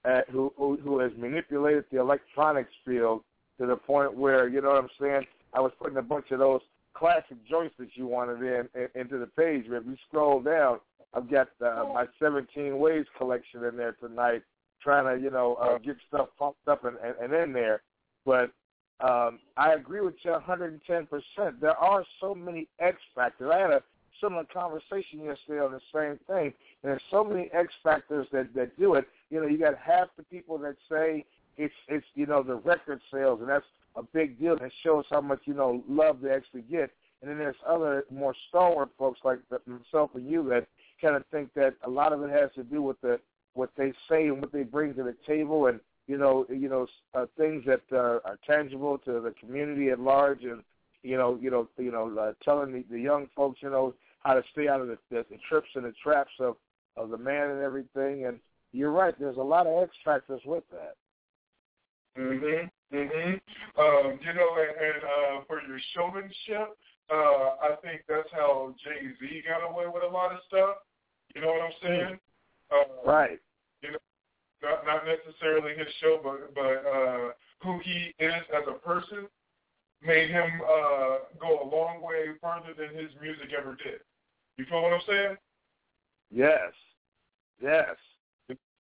uh, 0.06 0.22
who, 0.32 0.54
who 0.58 0.78
who 0.78 1.00
has 1.00 1.12
manipulated 1.18 1.86
the 1.92 2.00
electronics 2.00 2.72
field 2.86 3.24
to 3.60 3.66
the 3.66 3.76
point 3.76 4.16
where 4.16 4.48
you 4.48 4.62
know 4.62 4.70
what 4.70 4.84
I'm 4.84 4.90
saying. 5.00 5.26
I 5.54 5.60
was 5.60 5.72
putting 5.80 5.98
a 5.98 6.02
bunch 6.02 6.32
of 6.32 6.40
those 6.40 6.62
classic 6.94 7.38
joints 7.50 7.76
that 7.80 7.90
you 7.96 8.08
wanted 8.08 8.42
in, 8.42 8.70
in 8.76 8.88
into 9.02 9.18
the 9.18 9.28
page. 9.28 9.66
If 9.68 9.86
you 9.86 9.96
scroll 10.08 10.42
down, 10.42 10.80
I've 11.14 11.30
got 11.30 11.50
uh, 11.62 11.86
my 11.94 12.06
17 12.20 12.78
Ways 12.78 13.06
collection 13.18 13.64
in 13.64 13.78
there 13.78 13.94
tonight, 13.94 14.44
trying 14.82 15.06
to 15.06 15.22
you 15.22 15.32
know 15.32 15.56
uh, 15.56 15.78
get 15.78 15.96
stuff 16.08 16.30
pumped 16.38 16.68
up 16.68 16.86
and, 16.86 16.98
and, 17.04 17.16
and 17.22 17.34
in 17.34 17.54
there. 17.54 17.82
But 18.26 18.52
um, 19.00 19.40
I 19.58 19.74
agree 19.74 20.02
with 20.02 20.16
you 20.24 20.32
110 20.32 21.08
percent. 21.08 21.62
There 21.62 21.78
are 21.78 22.04
so 22.20 22.36
many 22.36 22.68
X 22.80 22.98
factors. 23.16 23.52
I 23.54 23.60
had 23.60 23.72
a 23.72 23.82
similar 24.22 24.46
conversation 24.46 25.24
yesterday 25.24 25.60
on 25.60 25.72
the 25.72 25.82
same 25.94 26.20
thing. 26.28 26.54
And 26.84 26.92
there's 26.92 27.02
so 27.10 27.24
many 27.24 27.50
X 27.54 27.74
factors 27.84 28.28
that 28.32 28.54
that 28.56 28.78
do 28.80 28.96
it. 28.96 29.08
You 29.30 29.42
know, 29.42 29.48
you 29.48 29.58
got 29.58 29.78
half 29.78 30.08
the 30.18 30.24
people 30.24 30.58
that 30.60 30.76
say 30.90 31.26
it's 31.58 31.74
it's 31.88 32.06
you 32.16 32.26
know 32.26 32.44
the 32.44 32.56
record 32.56 33.02
sales, 33.12 33.40
and 33.42 33.50
that's 33.50 33.66
a 33.96 34.04
big 34.04 34.40
deal. 34.40 34.54
It 34.54 34.72
shows 34.84 35.06
how 35.10 35.22
much 35.22 35.42
you 35.46 35.54
know 35.54 35.84
love 35.88 36.22
they 36.22 36.32
actually 36.32 36.62
get. 36.62 36.92
And 37.22 37.32
then 37.32 37.40
there's 37.40 37.56
other 37.68 38.06
more 38.12 38.36
stalwart 38.50 38.90
folks 38.98 39.20
like 39.24 39.40
myself 39.66 40.12
and 40.14 40.30
you 40.30 40.48
that 40.50 40.68
kind 41.02 41.16
of 41.16 41.26
think 41.32 41.52
that 41.56 41.74
a 41.84 41.90
lot 41.90 42.14
of 42.14 42.22
it 42.22 42.30
has 42.30 42.52
to 42.56 42.64
do 42.64 42.82
with 42.82 43.00
the 43.02 43.20
what 43.54 43.72
they 43.76 43.92
say 44.08 44.28
and 44.28 44.40
what 44.40 44.52
they 44.52 44.64
bring 44.64 44.94
to 44.94 45.04
the 45.04 45.16
table, 45.26 45.66
and 45.66 45.80
you 46.06 46.18
know, 46.18 46.46
you 46.50 46.70
know, 46.70 46.88
uh, 47.14 47.26
things 47.38 47.66
that 47.66 47.82
uh, 47.92 48.20
are 48.24 48.40
tangible 48.48 48.98
to 49.00 49.20
the 49.20 49.34
community 49.40 49.90
at 49.90 50.00
large, 50.00 50.44
and 50.44 50.64
you 51.04 51.18
know, 51.18 51.38
you 51.42 51.50
know, 51.50 51.68
you 51.78 51.92
know, 51.92 52.16
uh, 52.18 52.34
telling 52.44 52.72
the, 52.72 52.86
the 52.90 53.00
young 53.00 53.28
folks, 53.36 53.60
you 53.62 53.70
know, 53.70 53.94
how 54.20 54.34
to 54.34 54.44
stay 54.52 54.68
out 54.68 54.82
of 54.82 54.88
the, 54.88 54.98
the, 55.10 55.26
the 55.30 55.38
trips 55.50 55.68
and 55.76 55.86
the 55.86 55.94
traps 56.04 56.32
of 56.40 56.58
of 56.96 57.10
the 57.10 57.18
man 57.18 57.52
and 57.52 57.62
everything. 57.62 58.26
And 58.26 58.40
you're 58.72 58.92
right, 58.92 59.14
there's 59.20 59.38
a 59.38 59.42
lot 59.42 59.68
of 59.68 59.84
X 59.84 59.96
factors 60.04 60.42
with 60.46 60.64
that. 60.72 60.96
Mhm. 62.18 62.70
Mhm. 62.92 63.42
Um, 63.78 64.20
you 64.22 64.34
know, 64.34 64.56
and, 64.56 64.78
and 64.78 65.04
uh, 65.04 65.44
for 65.46 65.62
your 65.62 65.80
showmanship, 65.94 66.78
uh, 67.10 67.56
I 67.62 67.76
think 67.84 68.02
that's 68.08 68.32
how 68.32 68.74
Jay 68.84 69.08
Z 69.20 69.44
got 69.48 69.70
away 69.70 69.86
with 69.88 70.04
a 70.04 70.08
lot 70.08 70.32
of 70.32 70.40
stuff. 70.48 70.78
You 71.36 71.42
know 71.42 71.48
what 71.48 71.62
I'm 71.62 71.74
saying? 71.84 72.20
Uh, 72.72 73.06
right. 73.06 73.40
You 73.82 73.92
know, 73.92 73.98
not 74.64 74.86
not 74.86 75.04
necessarily 75.06 75.76
his 75.78 75.88
show, 76.02 76.20
but 76.24 76.56
but 76.56 76.86
uh, 76.88 77.32
who 77.62 77.80
he 77.84 78.14
is 78.20 78.44
as 78.56 78.64
a 78.68 78.74
person 78.74 79.28
made 80.02 80.30
him 80.30 80.62
uh, 80.62 81.18
go 81.40 81.62
a 81.64 81.68
long 81.68 82.02
way 82.02 82.28
further 82.42 82.74
than 82.78 82.96
his 82.96 83.12
music 83.22 83.52
ever 83.58 83.76
did. 83.84 84.00
You 84.58 84.66
feel 84.66 84.82
what 84.82 84.94
I'm 84.94 85.02
saying? 85.08 85.38
Yes. 86.32 86.74
Yes. 87.62 87.96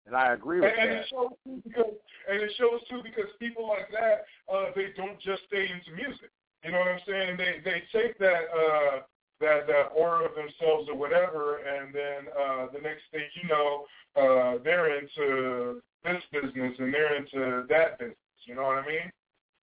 And 0.06 0.16
I 0.16 0.34
agree 0.34 0.60
with 0.60 0.70
and, 0.70 0.78
that. 0.78 0.90
And 0.90 1.00
it 1.00 1.06
shows 1.10 1.32
too 1.46 1.62
because 1.64 1.94
and 2.30 2.42
it 2.42 2.52
shows 2.58 2.82
too 2.90 3.02
because 3.04 3.30
people 3.40 3.68
like 3.68 3.90
that, 3.92 4.26
uh, 4.54 4.72
they 4.76 4.88
don't 4.98 5.20
just 5.22 5.44
stay 5.48 5.64
into 5.64 5.96
music. 5.96 6.30
You 6.64 6.72
know 6.72 6.80
what 6.80 6.88
I'm 6.88 7.00
saying? 7.08 7.38
They 7.38 7.62
they 7.64 7.84
take 7.92 8.18
that 8.20 8.44
uh 8.52 9.00
that 9.40 9.68
that 9.68 9.92
aura 9.96 10.26
of 10.26 10.36
themselves 10.36 10.90
or 10.90 10.96
whatever 10.96 11.60
and 11.60 11.94
then 11.94 12.32
uh 12.38 12.68
the 12.74 12.80
next 12.80 13.04
thing 13.12 13.24
you 13.42 13.48
know, 13.48 13.86
uh 14.16 14.64
they're 14.64 15.00
into 15.00 15.82
this 16.04 16.24
business 16.32 16.76
and 16.80 16.94
they're 16.94 17.16
into 17.16 17.66
that 17.70 18.00
business. 18.00 18.18
You 18.46 18.56
know 18.56 18.64
what 18.64 18.84
I 18.84 18.88
mean? 18.88 19.12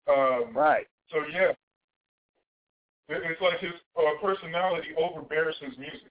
Um 0.07 0.53
right. 0.53 0.87
So 1.11 1.17
yeah. 1.31 1.51
It's 3.07 3.41
like 3.41 3.59
his 3.59 3.77
uh, 3.95 4.17
personality 4.21 4.89
overbears 4.97 5.55
his 5.61 5.77
music. 5.77 6.09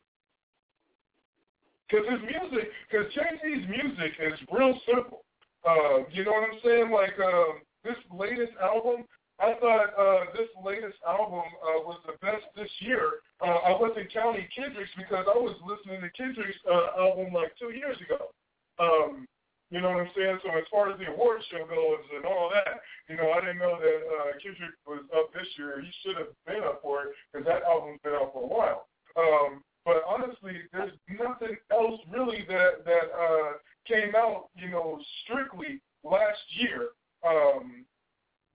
Because 1.89 2.07
his 2.09 2.23
music, 2.23 2.71
because 2.89 3.13
Jay 3.13 3.31
Z's 3.43 3.67
music 3.69 4.13
is 4.21 4.39
real 4.51 4.79
simple. 4.87 5.25
Uh, 5.67 6.07
you 6.13 6.25
know 6.25 6.33
what 6.33 6.51
I'm 6.51 6.61
saying? 6.65 6.91
Like 6.91 7.19
um, 7.19 7.61
this 7.83 7.99
latest 8.15 8.53
album, 8.63 9.05
I 9.41 9.55
thought 9.61 9.91
uh, 9.99 10.31
this 10.33 10.49
latest 10.65 10.97
album 11.07 11.43
uh, 11.61 11.83
was 11.83 11.99
the 12.07 12.15
best 12.23 12.45
this 12.55 12.71
year. 12.81 13.25
Uh, 13.41 13.59
I 13.67 13.81
wasn't 13.81 14.13
counting 14.13 14.47
Kendrick's 14.55 14.91
because 14.97 15.27
I 15.27 15.37
was 15.37 15.57
listening 15.67 16.01
to 16.01 16.11
Kendrick's 16.11 16.57
uh, 16.71 17.01
album 17.01 17.35
like 17.35 17.53
two 17.59 17.75
years 17.75 17.97
ago. 18.01 18.31
Um, 18.79 19.27
you 19.71 19.81
know 19.81 19.91
what 19.91 20.07
I'm 20.07 20.13
saying? 20.17 20.39
So 20.45 20.51
as 20.57 20.65
far 20.71 20.93
as 20.93 20.99
the 20.99 21.11
award 21.11 21.41
show 21.51 21.65
goes 21.67 22.05
and 22.15 22.25
all 22.25 22.51
that, 22.53 22.81
you 23.09 23.17
know, 23.17 23.33
I 23.33 23.41
didn't 23.41 23.59
know 23.59 23.79
that 23.81 24.01
uh, 24.07 24.33
Kendrick 24.43 24.77
was 24.87 25.05
up 25.17 25.33
this 25.33 25.49
year. 25.57 25.81
He 25.81 25.91
should 26.03 26.17
have 26.17 26.33
been 26.47 26.63
up 26.63 26.81
for 26.83 27.05
it 27.05 27.09
because 27.33 27.47
that 27.47 27.65
album's 27.65 28.01
been 28.05 28.15
out 28.15 28.33
for 28.33 28.45
a 28.45 28.47
while. 28.47 28.87
Um, 29.17 29.63
but 29.85 30.03
honestly, 30.09 30.63
there's 30.73 30.93
nothing 31.09 31.57
else 31.71 32.01
really 32.11 32.45
that 32.49 32.85
that 32.85 33.09
uh, 33.13 33.53
came 33.87 34.15
out, 34.17 34.49
you 34.57 34.71
know, 34.71 34.99
strictly 35.25 35.81
last 36.03 36.41
year 36.57 36.89
um, 37.27 37.85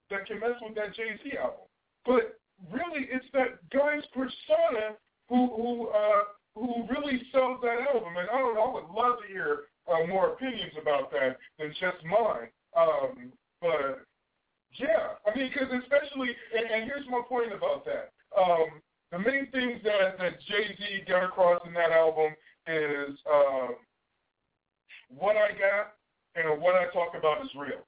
that 0.09 0.25
can 0.25 0.39
mess 0.39 0.57
with 0.61 0.75
that 0.75 0.95
Jay 0.95 1.19
Z 1.23 1.37
album. 1.37 1.69
But 2.05 2.39
really, 2.71 3.07
it's 3.11 3.25
that 3.33 3.59
guy's 3.69 4.05
persona 4.13 4.97
who 5.29 5.47
who 5.55 5.87
uh, 5.89 6.23
who 6.55 6.87
really 6.89 7.21
sells 7.31 7.59
that 7.61 7.87
album. 7.93 8.17
And 8.17 8.29
I 8.29 8.37
don't 8.37 8.55
know, 8.55 8.61
I 8.61 8.73
would 8.73 8.89
love 8.93 9.21
to 9.21 9.27
hear 9.27 9.68
uh, 9.91 10.07
more 10.07 10.33
opinions 10.33 10.73
about 10.81 11.11
that 11.11 11.37
than 11.57 11.69
just 11.79 12.03
mine. 12.05 12.49
Um, 12.77 13.31
but 13.61 14.05
yeah, 14.77 15.17
I 15.25 15.37
mean, 15.37 15.49
because 15.51 15.69
especially, 15.83 16.29
and, 16.55 16.69
and 16.71 16.83
here's 16.85 17.07
my 17.09 17.21
point 17.27 17.53
about 17.53 17.85
that. 17.85 18.11
Um, 18.37 18.81
the 19.11 19.19
main 19.19 19.49
things 19.51 19.81
that, 19.83 20.17
that 20.19 20.39
Jay 20.47 20.75
Z 20.77 21.03
got 21.07 21.23
across 21.23 21.61
in 21.65 21.73
that 21.73 21.91
album 21.91 22.33
is 22.67 23.17
um, 23.31 23.75
what 25.09 25.35
I 25.35 25.49
got 25.49 25.93
and 26.35 26.61
what 26.61 26.75
I 26.75 26.85
talk 26.93 27.15
about 27.17 27.43
is 27.43 27.49
real. 27.57 27.85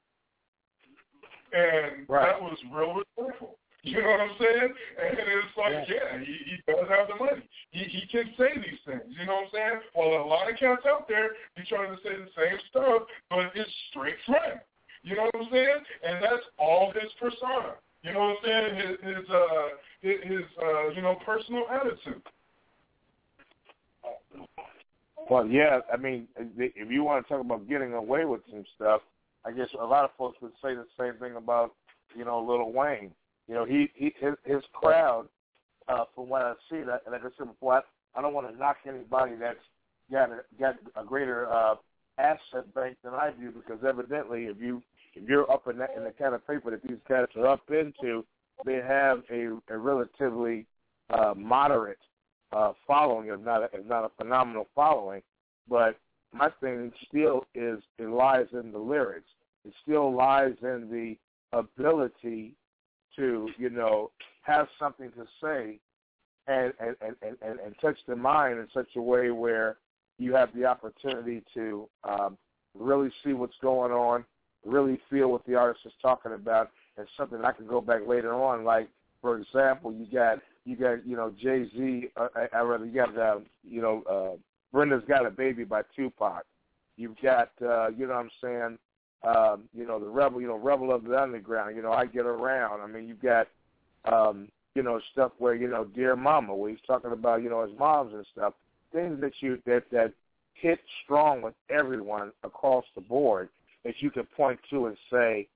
And 1.53 2.09
right. 2.09 2.31
that 2.31 2.41
was 2.41 2.57
real 2.73 2.95
respectful. 2.95 3.57
You 3.83 4.01
know 4.01 4.09
what 4.09 4.21
I'm 4.21 4.35
saying? 4.39 4.73
And 5.01 5.17
it's 5.17 5.57
like, 5.57 5.89
yeah, 5.89 5.95
yeah 6.13 6.19
he, 6.19 6.37
he 6.45 6.55
does 6.67 6.85
have 6.89 7.07
the 7.07 7.15
money. 7.17 7.41
He 7.71 7.83
he 7.85 8.05
can 8.11 8.29
say 8.37 8.53
these 8.55 8.77
things. 8.85 9.01
You 9.09 9.25
know 9.25 9.41
what 9.41 9.45
I'm 9.45 9.53
saying? 9.53 9.79
Well, 9.95 10.21
a 10.21 10.27
lot 10.27 10.49
of 10.49 10.57
cats 10.59 10.85
out 10.85 11.07
there 11.07 11.31
be 11.57 11.63
trying 11.67 11.89
to 11.89 11.97
say 12.03 12.13
the 12.13 12.29
same 12.37 12.59
stuff, 12.69 13.03
but 13.29 13.51
it's 13.55 13.69
straight 13.89 14.17
front. 14.25 14.61
You 15.03 15.15
know 15.15 15.23
what 15.31 15.35
I'm 15.35 15.51
saying? 15.51 15.81
And 16.05 16.23
that's 16.23 16.45
all 16.59 16.93
his 16.93 17.11
persona. 17.19 17.73
You 18.03 18.13
know 18.13 18.19
what 18.19 18.37
I'm 18.37 18.45
saying? 18.45 18.75
His 18.75 18.97
his 19.01 19.29
uh 19.29 19.67
his, 20.01 20.17
his 20.25 20.45
uh 20.61 20.89
you 20.89 21.01
know 21.01 21.17
personal 21.25 21.65
attitude. 21.69 22.21
Well, 25.29 25.47
yeah, 25.47 25.79
I 25.91 25.97
mean, 25.97 26.27
if 26.57 26.91
you 26.91 27.03
want 27.03 27.25
to 27.25 27.33
talk 27.33 27.41
about 27.41 27.67
getting 27.69 27.93
away 27.93 28.25
with 28.25 28.41
some 28.49 28.65
stuff, 28.75 29.01
I 29.45 29.51
guess 29.51 29.67
a 29.79 29.85
lot 29.85 30.03
of 30.03 30.11
folks 30.17 30.37
would 30.41 30.51
say 30.61 30.75
the 30.75 30.85
same 30.99 31.13
thing 31.19 31.35
about, 31.35 31.73
you 32.15 32.25
know, 32.25 32.43
Lil 32.43 32.71
Wayne. 32.71 33.11
You 33.51 33.57
know, 33.57 33.65
he, 33.65 33.91
he 33.95 34.13
his, 34.17 34.35
his 34.45 34.63
crowd, 34.71 35.27
uh, 35.89 36.05
from 36.15 36.29
what 36.29 36.41
I 36.41 36.53
see, 36.69 36.83
that, 36.83 37.01
and 37.05 37.11
like 37.11 37.21
I 37.21 37.27
said 37.37 37.47
before, 37.47 37.73
I, 37.73 37.81
I 38.15 38.21
don't 38.21 38.33
want 38.33 38.49
to 38.49 38.57
knock 38.57 38.77
anybody 38.87 39.33
that's 39.37 39.59
got 40.09 40.29
a, 40.29 40.39
got 40.57 40.75
a 40.95 41.03
greater 41.03 41.51
uh, 41.51 41.75
asset 42.17 42.73
bank 42.73 42.95
than 43.03 43.13
I 43.13 43.31
do, 43.37 43.51
because 43.51 43.83
evidently, 43.85 44.45
if 44.45 44.55
you 44.57 44.81
if 45.15 45.27
you're 45.27 45.51
up 45.51 45.67
in 45.67 45.77
that 45.79 45.89
in 45.97 46.05
the 46.05 46.11
kind 46.11 46.33
of 46.33 46.47
paper 46.47 46.71
that 46.71 46.81
these 46.87 46.99
cats 47.09 47.33
are 47.35 47.47
up 47.47 47.69
into, 47.69 48.23
they 48.65 48.75
have 48.75 49.23
a, 49.29 49.57
a 49.67 49.77
relatively 49.77 50.65
uh, 51.09 51.33
moderate 51.35 51.99
uh, 52.53 52.71
following, 52.87 53.27
if 53.27 53.41
not 53.41 53.63
a, 53.63 53.69
if 53.73 53.85
not 53.85 54.05
a 54.05 54.11
phenomenal 54.17 54.69
following. 54.73 55.21
But 55.67 55.97
my 56.31 56.51
thing 56.61 56.93
still 57.09 57.43
is 57.53 57.79
it 57.97 58.07
lies 58.07 58.47
in 58.53 58.71
the 58.71 58.79
lyrics. 58.79 59.27
It 59.65 59.73
still 59.83 60.15
lies 60.15 60.53
in 60.61 60.87
the 60.89 61.17
ability 61.51 62.55
to 63.15 63.49
you 63.57 63.69
know 63.69 64.11
have 64.41 64.67
something 64.79 65.11
to 65.11 65.25
say 65.41 65.79
and 66.47 66.73
and, 66.79 66.95
and, 67.01 67.37
and, 67.41 67.59
and 67.59 67.75
touch 67.81 67.97
the 68.07 68.15
mind 68.15 68.59
in 68.59 68.67
such 68.73 68.89
a 68.95 69.01
way 69.01 69.31
where 69.31 69.77
you 70.17 70.33
have 70.33 70.49
the 70.55 70.65
opportunity 70.65 71.43
to 71.53 71.87
um, 72.03 72.37
really 72.77 73.09
see 73.23 73.33
what's 73.33 73.55
going 73.61 73.91
on, 73.91 74.23
really 74.65 74.99
feel 75.09 75.31
what 75.31 75.45
the 75.45 75.55
artist 75.55 75.85
is 75.85 75.93
talking 76.01 76.33
about, 76.33 76.69
and 76.97 77.07
something 77.17 77.43
I 77.43 77.51
can 77.51 77.67
go 77.67 77.81
back 77.81 78.01
later 78.07 78.33
on. 78.33 78.63
Like 78.63 78.89
for 79.21 79.37
example, 79.37 79.93
you 79.93 80.05
got 80.11 80.39
you 80.65 80.75
got 80.75 81.05
you 81.05 81.15
know 81.15 81.33
Jay 81.41 81.69
Z. 81.75 82.07
Uh, 82.15 82.27
I, 82.35 82.57
I 82.57 82.61
rather 82.61 82.85
you 82.85 82.93
got 82.93 83.17
uh, 83.17 83.39
you 83.63 83.81
know 83.81 84.03
uh, 84.09 84.37
Brenda's 84.71 85.03
Got 85.07 85.25
a 85.25 85.31
Baby 85.31 85.63
by 85.63 85.81
Tupac. 85.95 86.43
You've 86.97 87.19
got 87.21 87.51
uh, 87.61 87.89
you 87.89 88.07
know 88.07 88.13
what 88.13 88.19
I'm 88.19 88.31
saying. 88.43 88.77
Um, 89.23 89.69
you 89.73 89.85
know 89.85 89.99
the 89.99 90.07
rebel, 90.07 90.41
you 90.41 90.47
know 90.47 90.57
rebel 90.57 90.91
of 90.91 91.03
the 91.03 91.19
underground. 91.19 91.75
You 91.75 91.83
know 91.83 91.91
I 91.91 92.05
get 92.05 92.25
around. 92.25 92.81
I 92.81 92.87
mean 92.87 93.07
you've 93.07 93.21
got 93.21 93.47
um, 94.05 94.47
you 94.75 94.83
know 94.83 94.99
stuff 95.11 95.31
where 95.37 95.53
you 95.53 95.67
know 95.67 95.85
dear 95.85 96.15
mama, 96.15 96.55
where 96.55 96.71
he's 96.71 96.79
talking 96.87 97.11
about 97.11 97.43
you 97.43 97.49
know 97.49 97.65
his 97.65 97.77
moms 97.77 98.13
and 98.13 98.25
stuff. 98.31 98.53
Things 98.91 99.21
that 99.21 99.33
you 99.39 99.59
that 99.65 99.83
that 99.91 100.13
hit 100.53 100.79
strong 101.03 101.41
with 101.41 101.53
everyone 101.69 102.31
across 102.43 102.85
the 102.95 103.01
board 103.01 103.49
that 103.83 103.95
you 103.99 104.11
can 104.11 104.25
point 104.37 104.59
to 104.69 104.87
and 104.87 104.97
say, 105.11 105.47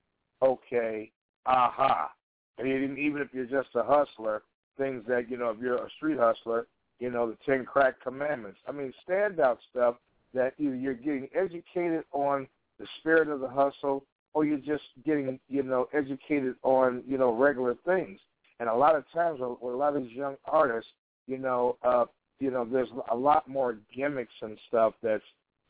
okay, 0.42 1.10
aha. 1.46 2.10
And 2.58 2.66
even 2.66 2.98
even 2.98 3.20
if 3.20 3.28
you're 3.32 3.46
just 3.46 3.74
a 3.74 3.82
hustler, 3.82 4.42
things 4.78 5.04
that 5.08 5.30
you 5.30 5.36
know 5.36 5.50
if 5.50 5.58
you're 5.60 5.76
a 5.76 5.90
street 5.96 6.18
hustler, 6.18 6.66
you 6.98 7.10
know 7.10 7.28
the 7.28 7.36
ten 7.44 7.64
crack 7.64 8.00
commandments. 8.02 8.58
I 8.68 8.72
mean 8.72 8.92
standout 9.08 9.58
stuff 9.70 9.96
that 10.34 10.54
either 10.58 10.74
you're 10.74 10.94
getting 10.94 11.28
educated 11.34 12.04
on 12.12 12.46
the 12.78 12.86
spirit 12.98 13.28
of 13.28 13.40
the 13.40 13.48
hustle, 13.48 14.04
or 14.34 14.44
you're 14.44 14.58
just 14.58 14.84
getting, 15.04 15.38
you 15.48 15.62
know, 15.62 15.88
educated 15.94 16.54
on, 16.62 17.02
you 17.06 17.18
know, 17.18 17.32
regular 17.32 17.74
things. 17.86 18.20
And 18.60 18.68
a 18.68 18.74
lot 18.74 18.94
of 18.94 19.04
times 19.12 19.40
with 19.40 19.74
a 19.74 19.76
lot 19.76 19.96
of 19.96 20.02
these 20.02 20.12
young 20.12 20.36
artists, 20.46 20.90
you 21.26 21.38
know, 21.38 21.76
uh, 21.82 22.06
you 22.38 22.50
know, 22.50 22.66
there's 22.70 22.88
a 23.10 23.16
lot 23.16 23.48
more 23.48 23.78
gimmicks 23.94 24.32
and 24.42 24.58
stuff 24.68 24.94
that's 25.02 25.24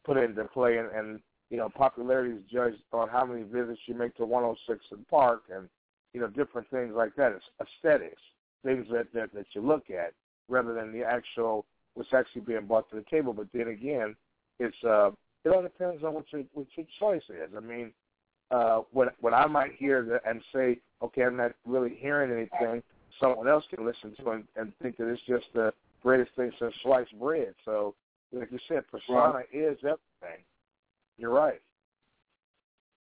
put 0.05 0.17
into 0.17 0.45
play, 0.45 0.79
and, 0.79 0.91
and 0.91 1.21
you 1.51 1.57
know, 1.57 1.69
popularity 1.69 2.35
is 2.35 2.43
judged 2.53 2.83
on 2.93 3.09
how 3.09 3.25
many 3.25 3.43
visits 3.43 3.81
you 3.87 3.95
make 3.95 4.17
to 4.17 4.25
106 4.25 4.85
and 4.91 5.09
Park, 5.09 5.43
and 5.55 5.69
you 6.13 6.21
know, 6.21 6.29
different 6.29 6.69
things 6.71 6.93
like 6.95 7.15
that. 7.17 7.33
It's 7.33 7.45
aesthetics, 7.61 8.21
things 8.65 8.87
that 8.91 9.13
that, 9.15 9.33
that 9.35 9.47
you 9.53 9.61
look 9.61 9.91
at, 9.91 10.13
rather 10.49 10.75
than 10.75 10.93
the 10.93 11.05
actual 11.05 11.67
what's 11.95 12.13
actually 12.13 12.43
being 12.43 12.67
brought 12.67 12.91
to 12.91 12.97
the 12.97 13.05
table. 13.11 13.33
But 13.33 13.47
then 13.53 13.69
again, 13.69 14.17
it's 14.59 14.77
uh, 14.85 15.11
it 15.47 15.55
all 15.55 15.63
depends 15.63 16.03
on 16.03 16.13
what 16.13 16.25
your 16.33 16.43
what 16.55 16.67
your 16.75 16.87
choice 16.99 17.23
is. 17.29 17.51
I 17.57 17.61
mean, 17.61 17.93
uh, 18.51 18.81
what 18.93 19.15
what 19.21 19.33
I 19.33 19.47
might 19.47 19.73
hear 19.77 20.21
and 20.27 20.43
say, 20.53 20.79
okay, 21.03 21.23
I'm 21.23 21.37
not 21.37 21.53
really 21.65 21.97
hearing 21.99 22.33
anything. 22.33 22.83
Someone 23.21 23.49
else 23.49 23.65
can 23.73 23.87
listen 23.87 24.15
to 24.17 24.31
and, 24.33 24.45
and 24.57 24.73
think 24.83 24.97
that 24.97 25.09
it's 25.09 25.23
just 25.27 25.47
the 25.55 25.73
greatest 26.03 26.35
thing 26.37 26.51
since 26.59 26.75
sliced 26.83 27.17
bread. 27.19 27.55
So, 27.65 27.95
like 28.33 28.51
you 28.51 28.59
said, 28.69 28.83
persona 28.91 29.35
Right. 29.35 29.47
is 29.53 29.79
everything. 29.79 30.45
You're 31.17 31.31
right. 31.33 31.63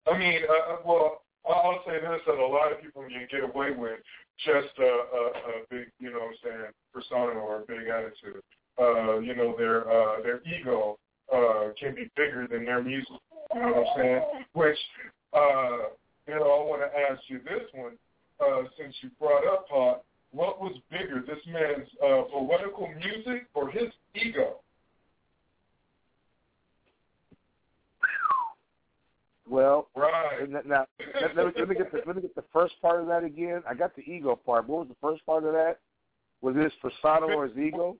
I 0.07 0.19
mean, 0.19 0.41
uh, 0.49 0.73
uh, 0.75 0.77
well, 0.85 1.23
I'll 1.49 1.83
say 1.87 2.01
this: 2.01 2.21
that 2.27 2.39
a 2.39 2.47
lot 2.47 2.73
of 2.73 2.83
people 2.83 3.03
can 3.03 3.27
get 3.31 3.45
away 3.45 3.71
with 3.71 4.01
just 4.45 4.77
a, 4.79 4.83
a, 4.83 5.23
a 5.29 5.53
big, 5.71 5.93
you 6.01 6.11
know, 6.11 6.19
what 6.19 6.29
I'm 6.29 6.35
saying, 6.43 6.73
persona 6.93 7.39
or 7.39 7.63
a 7.63 7.67
big 7.67 7.87
attitude. 7.87 8.43
Uh, 8.81 9.21
you 9.21 9.37
know, 9.37 9.55
their 9.57 9.89
uh, 9.89 10.21
their 10.23 10.41
ego 10.43 10.99
uh, 11.35 11.69
can 11.79 11.95
be 11.95 12.11
bigger 12.17 12.47
than 12.51 12.65
their 12.65 12.83
music. 12.83 13.09
You 13.55 13.61
know 13.61 13.69
what 13.69 13.77
I'm 13.77 13.97
saying? 13.97 14.23
Which, 14.55 14.79
uh, 15.35 15.89
you 16.27 16.35
know, 16.35 16.43
I 16.43 16.65
want 16.65 16.83
to 16.83 16.99
ask 17.11 17.23
you 17.29 17.41
this 17.45 17.69
one, 17.75 17.93
uh, 18.41 18.63
since 18.79 18.95
you 19.03 19.11
brought 19.19 19.47
up 19.47 19.67
Hawk. 19.71 20.05
What 20.33 20.63
was 20.63 20.73
bigger, 20.91 21.23
this 21.27 21.45
man's 21.47 21.87
uh, 22.03 22.23
poetical 22.33 22.89
music 22.89 23.49
or 23.53 23.71
his 23.71 23.91
ego? 24.15 24.57
Well, 29.49 29.89
right. 29.95 30.49
Now, 30.49 30.61
now 30.65 30.87
let, 31.21 31.37
let, 31.37 31.47
me, 31.47 31.53
let 31.59 31.69
me 31.69 31.75
get 31.75 31.93
the 31.93 32.01
let 32.07 32.17
me 32.17 32.23
get 32.23 32.35
the 32.35 32.45
first 32.55 32.73
part 32.81 33.03
of 33.03 33.07
that 33.09 33.25
again. 33.25 33.63
I 33.69 33.75
got 33.75 33.95
the 33.95 34.01
ego 34.03 34.35
part. 34.35 34.67
What 34.67 34.87
was 34.87 34.89
the 34.89 34.97
first 35.07 35.27
part 35.27 35.45
of 35.45 35.53
that? 35.53 35.77
Was 36.41 36.57
it 36.57 36.63
his 36.63 36.73
persona 36.81 37.27
or 37.27 37.47
his 37.47 37.59
ego? 37.59 37.97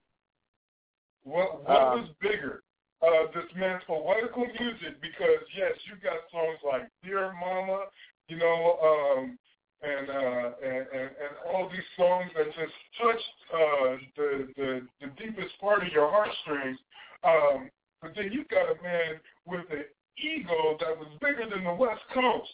What 1.25 1.69
what 1.69 1.83
Um, 1.83 2.01
was 2.01 2.09
bigger? 2.23 2.62
Uh, 3.03 3.27
this 3.35 3.51
man's 3.57 3.83
poetical 3.89 4.47
music 4.47 5.01
because 5.03 5.43
yes, 5.59 5.73
you 5.91 5.99
got 6.03 6.23
songs 6.31 6.59
like 6.63 6.89
Dear 7.03 7.33
Mama, 7.33 7.87
you 8.29 8.37
know, 8.39 8.79
um, 8.79 9.37
and, 9.83 10.09
uh, 10.09 10.51
and 10.63 10.87
and 10.95 11.11
and 11.11 11.33
all 11.53 11.69
these 11.69 11.81
songs 11.97 12.31
that 12.37 12.47
just 12.47 12.73
touched 13.03 13.39
uh, 13.53 13.97
the, 14.17 14.49
the 14.57 14.87
the 15.01 15.07
deepest 15.19 15.59
part 15.61 15.85
of 15.85 15.93
your 15.93 16.09
heartstrings. 16.09 16.79
Um, 17.25 17.71
but 18.01 18.13
then 18.15 18.31
you 18.31 18.45
got 18.45 18.71
a 18.71 18.83
man 18.83 19.19
with 19.47 19.67
an 19.71 19.85
ego 20.19 20.77
that 20.79 20.97
was 20.97 21.09
bigger 21.21 21.51
than 21.51 21.65
the 21.65 21.75
West 21.75 22.03
Coast. 22.15 22.51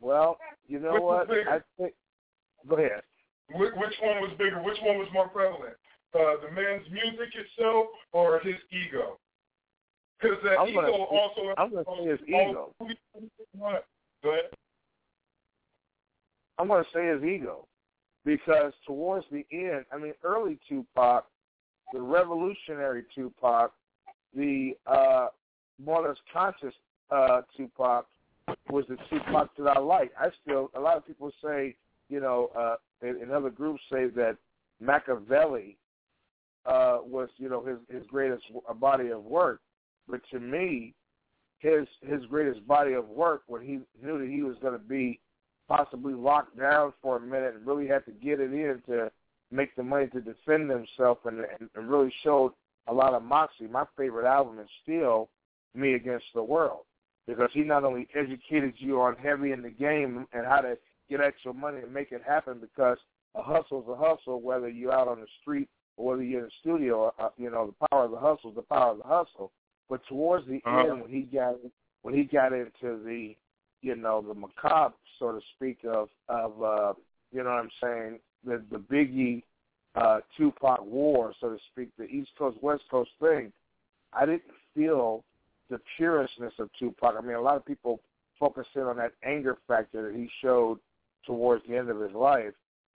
Well, 0.00 0.38
you 0.66 0.78
know 0.78 0.92
Which 0.92 1.02
what? 1.02 1.30
I 1.30 1.60
think. 1.78 1.94
Go 2.68 2.76
ahead. 2.76 3.02
Which 3.54 3.94
one 4.02 4.20
was 4.20 4.32
bigger? 4.38 4.62
Which 4.62 4.78
one 4.82 4.98
was 4.98 5.08
more 5.14 5.28
prevalent? 5.28 5.74
Uh, 6.14 6.40
the 6.42 6.50
man's 6.50 6.86
music 6.90 7.28
itself 7.34 7.86
or 8.12 8.40
his 8.40 8.56
ego? 8.72 9.18
Because 10.20 10.38
that 10.42 10.58
I'm 10.58 10.68
ego 10.68 10.80
gonna- 10.80 10.92
also. 10.94 11.54
I'm 11.58 11.70
gonna 11.70 11.84
say 11.98 12.06
his 12.06 12.20
ego. 12.26 12.74
Go 14.22 14.30
ahead. 14.30 14.44
I'm 16.58 16.66
going 16.66 16.82
to 16.82 16.90
say 16.92 17.06
his 17.06 17.22
ego, 17.22 17.68
because 18.24 18.72
towards 18.84 19.24
the 19.30 19.46
end, 19.52 19.84
I 19.92 19.96
mean, 19.96 20.12
early 20.24 20.58
Tupac, 20.68 21.24
the 21.92 22.00
revolutionary 22.00 23.04
Tupac, 23.14 23.72
the 24.34 24.76
uh, 24.86 25.28
more 25.82 26.04
or 26.04 26.08
less 26.08 26.18
conscious 26.32 26.74
uh, 27.10 27.42
Tupac 27.56 28.06
was 28.70 28.84
the 28.88 28.96
Tupac 29.08 29.50
that 29.56 29.68
I 29.76 29.78
like. 29.78 30.10
I 30.18 30.30
still, 30.42 30.70
a 30.74 30.80
lot 30.80 30.96
of 30.96 31.06
people 31.06 31.30
say, 31.42 31.76
you 32.08 32.18
know, 32.18 32.50
uh, 32.58 32.74
in, 33.06 33.22
in 33.22 33.30
other 33.30 33.50
groups 33.50 33.80
say 33.90 34.08
that 34.08 34.36
Machiavelli 34.80 35.76
uh, 36.68 36.98
was, 37.02 37.30
you 37.38 37.48
know, 37.48 37.64
his 37.64 37.78
his 37.88 38.06
greatest 38.08 38.44
body 38.78 39.08
of 39.08 39.24
work, 39.24 39.60
but 40.06 40.20
to 40.30 40.38
me, 40.38 40.94
his 41.58 41.86
his 42.02 42.24
greatest 42.26 42.66
body 42.66 42.92
of 42.92 43.08
work 43.08 43.42
when 43.46 43.62
he 43.62 43.80
knew 44.04 44.18
that 44.18 44.28
he 44.28 44.42
was 44.42 44.56
going 44.60 44.74
to 44.74 44.78
be 44.78 45.18
possibly 45.66 46.14
locked 46.14 46.58
down 46.58 46.92
for 47.02 47.16
a 47.16 47.20
minute 47.20 47.54
and 47.54 47.66
really 47.66 47.86
had 47.86 48.04
to 48.04 48.12
get 48.12 48.40
it 48.40 48.52
in 48.52 48.82
to 48.86 49.10
make 49.50 49.74
the 49.76 49.82
money 49.82 50.06
to 50.08 50.20
defend 50.20 50.70
himself 50.70 51.18
and, 51.24 51.40
and, 51.58 51.70
and 51.74 51.90
really 51.90 52.12
showed 52.22 52.52
a 52.86 52.92
lot 52.92 53.14
of 53.14 53.22
moxie. 53.22 53.66
My 53.66 53.84
favorite 53.96 54.26
album 54.26 54.58
is 54.58 54.68
still 54.82 55.28
Me 55.74 55.94
Against 55.94 56.26
the 56.34 56.42
World 56.42 56.80
because 57.26 57.50
he 57.52 57.60
not 57.60 57.84
only 57.84 58.08
educated 58.14 58.74
you 58.76 59.00
on 59.00 59.16
heavy 59.16 59.52
in 59.52 59.62
the 59.62 59.70
game 59.70 60.26
and 60.32 60.46
how 60.46 60.60
to 60.60 60.76
get 61.08 61.20
extra 61.20 61.52
money 61.52 61.80
and 61.82 61.92
make 61.92 62.12
it 62.12 62.22
happen 62.26 62.58
because 62.60 62.98
a 63.34 63.42
hustle's 63.42 63.86
a 63.88 63.96
hustle 63.96 64.40
whether 64.40 64.68
you're 64.68 64.92
out 64.92 65.08
on 65.08 65.20
the 65.20 65.26
street 65.40 65.68
or 65.98 66.12
whether 66.12 66.22
you're 66.22 66.40
in 66.40 66.46
the 66.46 66.50
studio. 66.60 67.12
Uh, 67.18 67.28
you 67.36 67.50
know, 67.50 67.66
the 67.66 67.86
power 67.88 68.04
of 68.04 68.12
the 68.12 68.18
hustle 68.18 68.50
is 68.50 68.56
the 68.56 68.62
power 68.62 68.92
of 68.92 68.98
the 68.98 69.04
hustle. 69.04 69.52
But 69.90 70.00
towards 70.06 70.46
the 70.46 70.62
Uh-huh. 70.64 70.92
end, 70.92 71.02
when 71.02 71.10
he 71.10 71.22
got 71.22 71.56
when 72.02 72.14
he 72.14 72.24
got 72.24 72.52
into 72.52 73.02
the 73.04 73.36
you 73.82 73.96
know 73.96 74.22
the 74.22 74.34
macabre, 74.34 74.94
so 75.18 75.32
to 75.32 75.40
speak, 75.56 75.84
of 75.84 76.08
of 76.28 76.62
uh, 76.62 76.94
you 77.32 77.42
know 77.42 77.50
what 77.50 77.60
I'm 77.60 77.70
saying 77.82 78.20
the 78.44 78.62
the 78.70 78.78
Biggie 78.78 79.42
uh, 79.94 80.20
Tupac 80.36 80.84
war, 80.84 81.34
so 81.40 81.50
to 81.50 81.58
speak, 81.72 81.88
the 81.98 82.04
East 82.04 82.30
Coast 82.38 82.56
West 82.62 82.84
Coast 82.90 83.10
thing. 83.20 83.52
I 84.12 84.24
didn't 84.24 84.42
feel 84.74 85.24
the 85.70 85.80
pureness 85.96 86.30
of 86.58 86.70
Tupac. 86.78 87.14
I 87.18 87.20
mean, 87.20 87.36
a 87.36 87.40
lot 87.40 87.56
of 87.56 87.66
people 87.66 88.00
focus 88.38 88.66
in 88.74 88.82
on 88.82 88.96
that 88.98 89.12
anger 89.24 89.56
factor 89.66 90.10
that 90.10 90.16
he 90.16 90.30
showed 90.40 90.78
towards 91.26 91.66
the 91.66 91.76
end 91.76 91.90
of 91.90 92.00
his 92.00 92.12
life, 92.12 92.54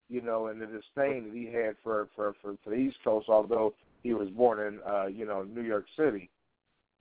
you 0.09 0.21
know, 0.21 0.47
and 0.47 0.61
the 0.61 0.65
disdain 0.65 1.25
that 1.25 1.33
he 1.33 1.45
had 1.45 1.75
for 1.83 2.07
for 2.15 2.33
for, 2.41 2.55
for 2.63 2.69
the 2.69 2.75
East 2.75 2.97
Coast, 3.03 3.27
although 3.29 3.73
he 4.03 4.13
was 4.13 4.29
born 4.29 4.59
in 4.59 4.79
uh, 4.87 5.05
you 5.07 5.25
know 5.25 5.43
New 5.43 5.61
York 5.63 5.85
City. 5.97 6.29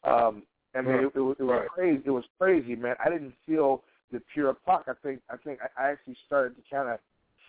Um, 0.04 0.42
I 0.74 0.80
mean, 0.80 0.94
it, 0.96 1.12
it, 1.14 1.20
was- 1.20 1.36
it 1.38 1.42
was 1.44 1.60
Right. 1.60 1.68
crazy. 1.68 2.02
It 2.06 2.10
was 2.10 2.24
crazy, 2.38 2.74
man. 2.76 2.96
I 3.04 3.10
didn't 3.10 3.34
feel 3.46 3.82
the 4.10 4.20
pure 4.32 4.54
Pac. 4.66 4.82
I 4.88 4.92
think 5.02 5.20
I 5.30 5.36
think 5.36 5.60
I 5.62 5.82
I 5.88 5.90
actually 5.90 6.16
started 6.26 6.56
to 6.56 6.62
kind 6.74 6.88
of 6.88 6.98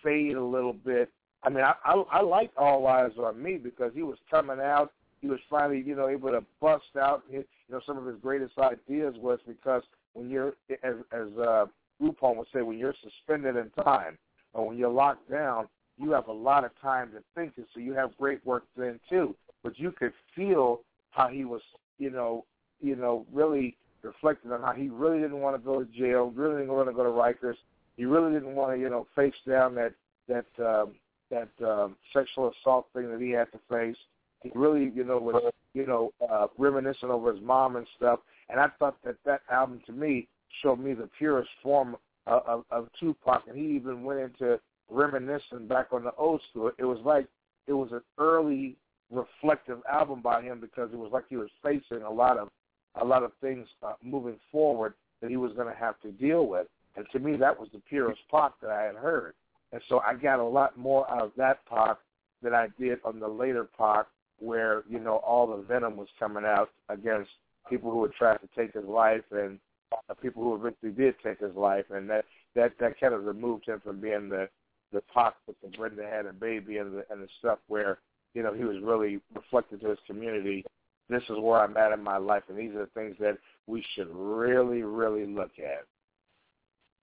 fade 0.02 0.36
a 0.36 0.42
little 0.44 0.72
bit. 0.74 1.10
I 1.42 1.50
mean, 1.50 1.64
I, 1.64 1.74
I 1.84 1.94
I 2.10 2.20
liked 2.22 2.56
All 2.56 2.82
Eyez 2.82 3.18
on 3.18 3.42
Me 3.42 3.56
because 3.56 3.92
he 3.94 4.02
was 4.02 4.18
coming 4.30 4.60
out. 4.60 4.92
He 5.20 5.28
was 5.28 5.40
finally, 5.48 5.80
you 5.80 5.94
know, 5.94 6.08
able 6.08 6.30
to 6.30 6.44
bust 6.60 6.84
out. 7.00 7.22
His, 7.30 7.44
you 7.68 7.74
know, 7.74 7.80
some 7.86 7.96
of 7.96 8.04
his 8.06 8.16
greatest 8.20 8.58
ideas 8.58 9.14
was 9.18 9.38
because 9.48 9.82
when 10.12 10.28
you're, 10.30 10.54
as 10.82 10.96
as 11.12 11.28
uh, 11.38 11.66
RuPaul 12.02 12.36
would 12.36 12.46
say, 12.52 12.60
when 12.62 12.78
you're 12.78 12.94
suspended 13.02 13.56
in 13.56 13.70
time 13.84 14.18
or 14.54 14.68
when 14.68 14.78
you're 14.78 14.88
locked 14.88 15.30
down, 15.30 15.68
you 15.98 16.10
have 16.12 16.28
a 16.28 16.32
lot 16.32 16.64
of 16.64 16.70
time 16.80 17.10
to 17.12 17.22
think, 17.34 17.52
and 17.56 17.66
so 17.74 17.80
you 17.80 17.92
have 17.92 18.16
great 18.16 18.44
work 18.46 18.64
then 18.76 18.98
too. 19.08 19.36
But 19.62 19.78
you 19.78 19.92
could 19.92 20.12
feel 20.34 20.80
how 21.10 21.28
he 21.28 21.44
was, 21.44 21.62
you 21.98 22.10
know, 22.10 22.44
you 22.80 22.96
know, 22.96 23.26
really 23.32 23.76
reflected 24.02 24.52
on 24.52 24.60
how 24.60 24.72
he 24.72 24.88
really 24.88 25.20
didn't 25.20 25.40
want 25.40 25.56
to 25.56 25.64
go 25.64 25.82
to 25.82 25.90
jail, 25.92 26.32
really 26.34 26.62
didn't 26.62 26.74
want 26.74 26.88
to 26.88 26.94
go 26.94 27.04
to 27.04 27.10
Rikers. 27.10 27.56
He 27.96 28.04
really 28.04 28.32
didn't 28.32 28.54
want 28.54 28.74
to, 28.74 28.80
you 28.80 28.90
know, 28.90 29.06
face 29.14 29.34
down 29.46 29.74
that 29.76 29.92
that 30.28 30.46
um, 30.64 30.94
that 31.30 31.48
um, 31.66 31.96
sexual 32.12 32.52
assault 32.52 32.86
thing 32.94 33.10
that 33.10 33.20
he 33.20 33.30
had 33.30 33.50
to 33.52 33.60
face. 33.70 33.96
He 34.42 34.50
really, 34.54 34.90
you 34.94 35.04
know, 35.04 35.18
was 35.18 35.52
you 35.74 35.86
know 35.86 36.12
uh, 36.28 36.48
reminiscing 36.58 37.10
over 37.10 37.32
his 37.32 37.42
mom 37.42 37.76
and 37.76 37.86
stuff. 37.96 38.20
And 38.50 38.60
I 38.60 38.68
thought 38.78 38.96
that 39.04 39.16
that 39.24 39.42
album 39.50 39.80
to 39.86 39.92
me 39.92 40.28
showed 40.62 40.78
me 40.78 40.94
the 40.94 41.08
purest 41.18 41.50
form 41.62 41.96
of, 42.26 42.64
of, 42.70 42.88
Tupac, 42.98 43.42
and 43.48 43.56
he 43.56 43.74
even 43.74 44.02
went 44.02 44.20
into 44.20 44.58
reminiscing 44.90 45.66
back 45.68 45.88
on 45.92 46.04
the 46.04 46.12
old 46.16 46.40
school. 46.50 46.70
It 46.78 46.84
was 46.84 46.98
like 47.04 47.26
it 47.66 47.72
was 47.72 47.90
an 47.92 48.02
early 48.18 48.76
reflective 49.10 49.78
album 49.90 50.20
by 50.22 50.42
him 50.42 50.60
because 50.60 50.90
it 50.92 50.98
was 50.98 51.10
like 51.12 51.24
he 51.28 51.36
was 51.36 51.50
facing 51.62 52.02
a 52.02 52.10
lot 52.10 52.38
of 52.38 52.48
a 53.00 53.04
lot 53.04 53.22
of 53.22 53.32
things 53.40 53.66
uh, 53.82 53.94
moving 54.02 54.38
forward 54.52 54.94
that 55.20 55.30
he 55.30 55.36
was 55.36 55.52
going 55.52 55.66
to 55.66 55.78
have 55.78 56.00
to 56.00 56.12
deal 56.12 56.46
with. 56.46 56.66
And 56.96 57.06
to 57.12 57.18
me, 57.18 57.36
that 57.36 57.58
was 57.58 57.68
the 57.72 57.80
purest 57.88 58.20
Pac 58.30 58.52
that 58.60 58.70
I 58.70 58.84
had 58.84 58.94
heard. 58.94 59.34
And 59.72 59.82
so 59.88 60.00
I 60.06 60.14
got 60.14 60.38
a 60.38 60.44
lot 60.44 60.78
more 60.78 61.10
out 61.10 61.22
of 61.22 61.32
that 61.36 61.66
Pac 61.66 61.96
than 62.42 62.54
I 62.54 62.68
did 62.78 62.98
on 63.04 63.18
the 63.18 63.26
later 63.26 63.68
Pac, 63.76 64.06
where 64.38 64.84
you 64.88 65.00
know 65.00 65.16
all 65.16 65.46
the 65.46 65.62
venom 65.62 65.96
was 65.96 66.08
coming 66.18 66.44
out 66.44 66.70
against 66.88 67.30
people 67.68 67.90
who 67.90 68.02
had 68.02 68.12
tried 68.12 68.38
to 68.38 68.48
take 68.56 68.74
his 68.74 68.84
life 68.84 69.24
and 69.32 69.58
uh, 70.08 70.14
people 70.14 70.42
who 70.42 70.54
eventually 70.54 70.92
did 70.92 71.14
take 71.22 71.40
his 71.40 71.54
life, 71.54 71.86
and 71.90 72.08
that 72.10 72.24
that 72.54 72.72
that 72.80 72.98
kind 73.00 73.14
of 73.14 73.24
removed 73.24 73.66
him 73.66 73.80
from 73.84 74.00
being 74.00 74.28
the 74.28 74.48
the 74.92 75.02
with 75.46 75.56
the 75.62 75.76
Brenda 75.76 76.06
had 76.08 76.26
a 76.26 76.32
baby 76.32 76.78
and 76.78 76.94
the 76.94 77.04
and 77.10 77.22
the 77.22 77.28
stuff 77.38 77.58
where 77.68 77.98
you 78.34 78.42
know 78.42 78.52
he 78.52 78.64
was 78.64 78.76
really 78.82 79.20
reflected 79.34 79.80
to 79.80 79.88
his 79.88 79.98
community 80.06 80.64
this 81.08 81.22
is 81.24 81.38
where 81.38 81.60
I'm 81.60 81.76
at 81.76 81.92
in 81.92 82.02
my 82.02 82.16
life, 82.16 82.44
and 82.48 82.58
these 82.58 82.74
are 82.74 82.86
the 82.86 82.90
things 82.94 83.16
that 83.20 83.38
we 83.66 83.84
should 83.94 84.08
really, 84.10 84.82
really 84.82 85.26
look 85.26 85.52
at. 85.58 85.84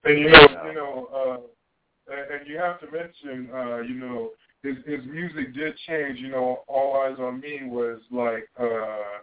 And 0.03 0.19
you 0.19 0.30
know, 0.30 0.47
you 0.65 0.73
know, 0.73 1.07
uh, 1.13 2.13
and, 2.13 2.39
and 2.39 2.47
you 2.47 2.57
have 2.57 2.80
to 2.80 2.88
mention, 2.88 3.49
uh, 3.53 3.77
you 3.81 3.93
know, 3.95 4.31
his 4.63 4.77
his 4.85 5.05
music 5.05 5.53
did 5.53 5.76
change. 5.88 6.19
You 6.19 6.30
know, 6.30 6.63
All 6.68 6.95
Eyez 6.95 7.19
on 7.19 7.39
Me 7.39 7.61
was 7.63 7.99
like 8.09 8.49
uh, 8.59 9.22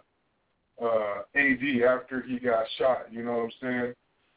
uh, 0.81 1.21
AD 1.35 1.81
after 1.83 2.21
he 2.27 2.39
got 2.39 2.65
shot. 2.77 3.11
You 3.11 3.23
know 3.23 3.37
what 3.37 3.43
I'm 3.43 3.51
saying? 3.61 3.93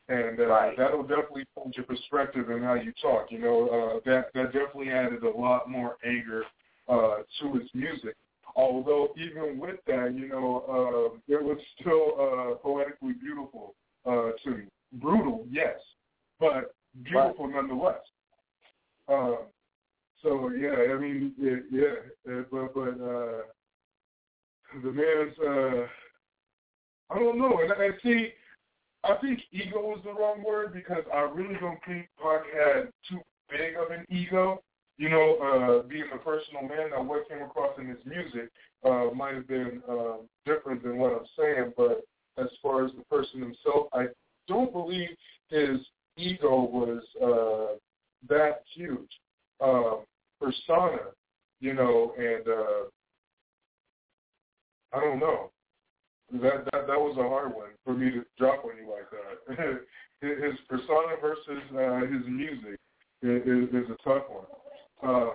And 0.09 0.40
uh, 0.40 0.47
Right. 0.47 0.77
that'll 0.77 1.02
definitely 1.02 1.47
change 1.56 1.77
your 1.77 1.86
perspective 1.86 2.51
and 2.51 2.64
how 2.64 2.74
you 2.74 2.93
talk. 3.01 3.31
You 3.31 3.39
know, 3.39 3.69
uh, 3.69 4.01
that 4.05 4.32
that 4.35 4.52
definitely 4.52 4.90
added 4.90 5.23
a 5.23 5.31
lot 5.31 5.70
more 5.70 5.97
anger 6.05 6.44
uh, 6.89 7.19
to 7.40 7.52
his 7.55 7.69
music. 7.74 8.16
Although 8.55 9.14
even 9.16 9.59
with 9.59 9.77
that, 9.86 10.14
you 10.14 10.28
know, 10.28 10.64
uh, 10.69 11.19
it 11.32 11.43
was 11.43 11.59
still 11.81 12.14
uh, 12.20 12.55
poetically 12.56 13.12
beautiful 13.12 13.74
uh, 14.05 14.32
to 14.44 14.51
me. 14.51 14.64
Brutal, 14.94 15.47
yes, 15.51 15.78
but 16.39 16.74
beautiful 17.05 17.48
nonetheless. 17.48 18.02
Uh, 19.09 19.36
so 20.23 20.51
yeah, 20.51 20.94
I 20.94 20.98
mean, 20.98 21.32
yeah, 21.39 21.56
yeah 21.70 22.32
uh, 22.32 22.43
but 22.51 22.74
but 22.74 22.90
uh, 23.02 23.43
the 24.82 24.93
man's, 24.93 25.39
uh, 25.39 25.86
I 27.13 27.19
don't 27.19 27.39
know, 27.39 27.59
and, 27.61 27.71
and 27.71 27.95
see, 28.03 28.29
I 29.05 29.15
think 29.21 29.41
ego 29.53 29.97
is 29.97 30.05
the 30.05 30.13
wrong 30.13 30.43
word 30.47 30.73
because 30.73 31.05
I 31.13 31.21
really 31.21 31.59
don't 31.61 31.79
think 31.87 32.09
Pac 32.23 32.43
had 32.55 32.89
too 33.09 33.21
big 33.51 33.75
of 33.77 33.91
an 33.91 34.07
ego. 34.09 34.63
You 34.99 35.09
know, 35.09 35.37
uh, 35.83 35.89
being 35.89 36.05
a 36.15 36.19
personal 36.19 36.63
man, 36.63 36.91
now 36.91 37.03
what 37.03 37.29
came 37.29 37.43
across 37.43 37.77
in 37.79 37.89
his 37.89 37.99
music 38.07 38.51
uh, 38.85 39.07
might 39.15 39.35
have 39.35 39.49
been 39.49 39.83
uh, 39.91 40.19
different 40.47 40.83
than 40.83 40.99
what 40.99 41.13
I'm 41.13 41.27
saying, 41.37 41.73
but 41.77 42.03
as 42.39 42.49
far 42.63 42.85
as 42.85 42.93
the 42.93 43.05
person 43.05 43.41
himself, 43.41 43.89
I 43.93 44.07
don't 44.47 44.73
believe 44.73 45.09
his 45.49 45.79
ego 46.17 46.63
was 46.63 47.03
uh, 47.21 47.77
that 48.29 48.63
huge. 48.75 49.11
Uh, 49.61 49.97
persona, 50.43 50.99
you 51.61 51.73
know, 51.73 52.13
and 52.19 52.49
uh, 52.49 52.89
I 54.93 55.01
don't 55.01 55.21
know. 55.21 55.51
That 56.33 56.65
that 56.73 56.87
that 56.87 56.99
was 56.99 57.17
a 57.19 57.29
hard 57.29 57.55
one 57.55 57.71
for 57.85 57.93
me 57.93 58.11
to 58.11 58.25
drop 58.39 58.65
on 58.65 58.73
you 58.77 58.91
like 58.91 59.09
that. 59.11 59.81
his 60.23 60.59
persona 60.69 61.17
versus 61.21 61.63
uh, 61.77 62.01
his 62.07 62.27
music 62.27 62.79
is, 63.23 63.69
is, 63.69 63.91
a 63.91 63.97
tough 64.03 64.25
one. 64.29 64.47
Um, 65.03 65.33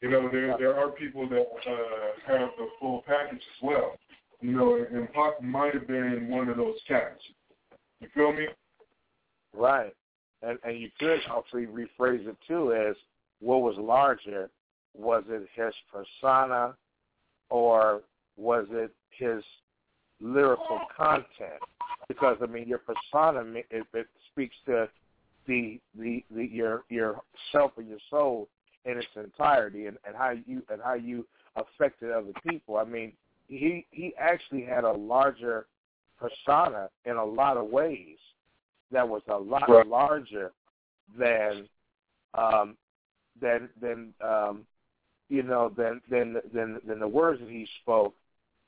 you 0.00 0.10
know, 0.10 0.28
there 0.30 0.56
there 0.58 0.78
are 0.78 0.90
people 0.90 1.28
that 1.28 1.46
uh, 1.66 1.78
have 2.26 2.50
the 2.58 2.68
full 2.78 3.02
package 3.06 3.38
as 3.40 3.62
well. 3.62 3.96
You 4.40 4.52
know, 4.52 4.86
and 4.92 5.12
Pac 5.12 5.42
might 5.42 5.74
have 5.74 5.86
been 5.86 6.28
one 6.28 6.48
of 6.48 6.56
those 6.58 6.76
cats. 6.86 7.20
You 8.00 8.08
feel 8.14 8.32
me? 8.32 8.46
Right. 9.54 9.94
And 10.42 10.58
and 10.62 10.78
you 10.78 10.90
could 11.00 11.18
actually 11.36 11.66
rephrase 11.66 12.26
it 12.28 12.36
too 12.46 12.72
as 12.72 12.94
what 13.40 13.62
was 13.62 13.76
larger? 13.78 14.50
Was 14.94 15.24
it 15.28 15.48
his 15.54 15.74
persona 15.90 16.76
or 17.50 18.02
was 18.36 18.66
it 18.70 18.92
his 19.10 19.42
lyrical 20.20 20.80
content? 20.96 21.60
Because 22.08 22.36
I 22.42 22.46
mean 22.46 22.68
your 22.68 22.80
persona 22.80 23.44
it, 23.70 23.86
it 23.92 24.06
speaks 24.30 24.56
to 24.66 24.88
the 25.46 25.80
the, 25.98 26.24
the 26.34 26.44
your 26.44 26.84
your 26.88 27.22
self 27.52 27.72
and 27.78 27.88
your 27.88 27.98
soul 28.10 28.48
in 28.84 28.98
its 28.98 29.06
entirety 29.16 29.86
and, 29.86 29.98
and 30.06 30.16
how 30.16 30.30
you 30.30 30.62
and 30.70 30.80
how 30.82 30.94
you 30.94 31.26
affected 31.56 32.10
other 32.12 32.32
people. 32.48 32.76
I 32.76 32.84
mean, 32.84 33.12
he 33.48 33.86
he 33.90 34.14
actually 34.18 34.62
had 34.62 34.84
a 34.84 34.92
larger 34.92 35.66
persona 36.18 36.88
in 37.04 37.16
a 37.16 37.24
lot 37.24 37.56
of 37.56 37.66
ways 37.66 38.16
that 38.92 39.06
was 39.08 39.22
a 39.28 39.36
lot 39.36 39.68
Right. 39.68 39.86
larger 39.86 40.52
than 41.18 41.68
um 42.34 42.76
than 43.40 43.68
than 43.80 44.14
um 44.20 44.66
you 45.28 45.42
know 45.42 45.68
than 45.76 46.00
than 46.08 46.40
than 46.52 46.80
than 46.86 46.98
the 47.00 47.08
words 47.08 47.40
that 47.40 47.50
he 47.50 47.66
spoke 47.82 48.14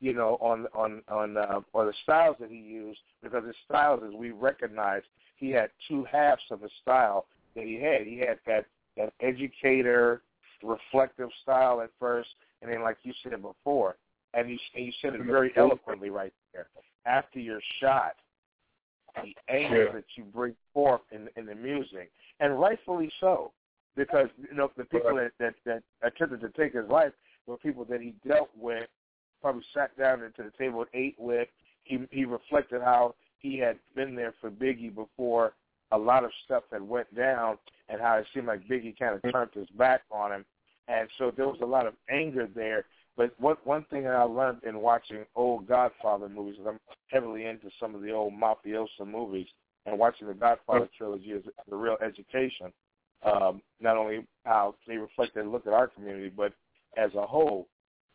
you 0.01 0.13
know 0.13 0.37
on 0.41 0.67
on 0.75 1.03
on 1.09 1.37
uh, 1.37 1.61
or 1.73 1.87
the 1.87 1.95
styles 2.03 2.37
that 2.41 2.51
he 2.51 2.57
used 2.57 3.01
because 3.23 3.45
his 3.45 3.57
styles 3.65 4.01
as 4.07 4.15
we 4.15 4.31
recognize 4.31 5.03
he 5.37 5.51
had 5.51 5.71
two 5.87 6.05
halves 6.11 6.43
of 6.51 6.61
his 6.61 6.71
style 6.83 7.27
that 7.55 7.65
he 7.65 7.81
had. 7.81 8.07
He 8.07 8.19
had 8.19 8.39
that 8.47 8.67
that 8.97 9.13
educator 9.21 10.23
reflective 10.63 11.29
style 11.43 11.81
at 11.81 11.91
first 12.01 12.29
and 12.63 12.73
then 12.73 12.83
like 12.83 12.97
you 13.05 13.13
said 13.23 13.41
before 13.41 13.97
and 14.35 14.51
you 14.51 14.59
and 14.75 14.87
you 14.87 14.93
said 15.01 15.15
it 15.15 15.23
very 15.25 15.53
eloquently 15.57 16.11
right 16.11 16.33
there 16.53 16.67
after 17.07 17.39
you're 17.39 17.61
shot 17.81 18.15
the 19.23 19.35
anger 19.49 19.85
Yeah. 19.87 19.93
that 19.93 20.05
you 20.17 20.25
bring 20.25 20.55
forth 20.75 21.01
in 21.13 21.29
in 21.37 21.47
the 21.47 21.55
music, 21.55 22.11
and 22.41 22.61
rightfully 22.61 23.11
so, 23.21 23.53
because 23.97 24.29
you 24.39 24.55
know 24.57 24.71
the 24.77 24.85
people 24.85 25.17
that 25.17 25.33
that, 25.39 25.55
that 25.65 25.83
attempted 26.03 26.41
to 26.41 26.51
take 26.51 26.75
his 26.75 26.89
life 26.89 27.13
were 27.47 27.57
people 27.57 27.85
that 27.87 28.01
he 28.01 28.15
dealt 28.27 28.51
with, 28.57 28.89
probably 29.41 29.65
sat 29.75 29.97
down 29.99 30.23
into 30.23 30.43
the 30.43 30.53
table 30.59 30.81
and 30.81 30.89
ate 30.95 31.17
with. 31.19 31.49
He 31.85 31.99
he 32.11 32.25
reflected 32.25 32.83
how 32.83 33.15
he 33.39 33.59
had 33.59 33.79
been 33.95 34.15
there 34.15 34.35
for 34.41 34.51
Biggie 34.51 34.95
before 34.95 35.53
a 35.91 35.99
lot 35.99 36.25
of 36.25 36.31
stuff 36.45 36.65
had 36.71 36.83
went 36.83 37.15
down, 37.15 37.57
and 37.89 38.01
how 38.01 38.17
it 38.17 38.27
seemed 38.35 38.47
like 38.47 38.69
Biggie 38.69 38.99
kind 38.99 39.15
of 39.15 39.33
turned 39.33 39.51
his 39.55 39.69
back 39.71 40.03
on 40.11 40.33
him, 40.33 40.45
and 40.87 41.09
so 41.17 41.31
there 41.31 41.49
was 41.49 41.61
a 41.63 41.67
lot 41.67 41.87
of 41.87 41.95
anger 42.11 42.47
there. 42.55 42.85
But 43.17 43.39
one 43.41 43.57
one 43.65 43.85
thing 43.91 44.05
that 44.05 44.15
I 44.15 44.23
learned 44.23 44.63
in 44.65 44.81
watching 44.81 45.25
old 45.35 45.67
Godfather 45.67 46.29
movies, 46.29 46.57
'cause 46.59 46.67
I'm 46.67 46.81
heavily 47.09 47.47
into 47.47 47.71
some 47.81 47.95
of 47.95 48.03
the 48.03 48.13
old 48.13 48.35
mafioso 48.35 49.07
movies, 49.07 49.49
and 49.87 49.99
watching 49.99 50.29
the 50.29 50.35
Godfather 50.35 50.89
trilogy 50.97 51.33
is 51.33 51.45
a 51.71 51.75
real 51.75 51.97
education. 52.01 52.73
Um, 53.23 53.63
not 53.81 53.97
only 53.97 54.27
how 54.45 54.77
they 54.87 54.99
reflect 54.99 55.37
and 55.37 55.51
look 55.51 55.67
at 55.67 55.73
our 55.73 55.89
community, 55.89 56.29
but 56.29 56.53
as 56.97 57.13
a 57.15 57.27
whole. 57.27 57.67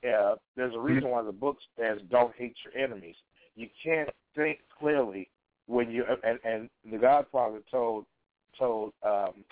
Uh, 0.04 0.36
there's 0.56 0.76
a 0.76 0.80
reason 0.80 1.10
why 1.10 1.22
the 1.24 1.32
book 1.32 1.58
says 1.80 2.00
"Don't 2.10 2.36
hate 2.36 2.56
your 2.66 2.84
enemies." 2.84 3.16
You 3.56 3.68
can't 3.84 4.10
think 4.36 4.60
clearly 4.80 5.30
when 5.68 5.90
you 5.92 6.04
and, 6.24 6.40
and 6.44 6.70
the 6.92 6.98
Godfather 6.98 7.60
told 7.72 8.06
told 8.58 8.94
um, 9.04 9.44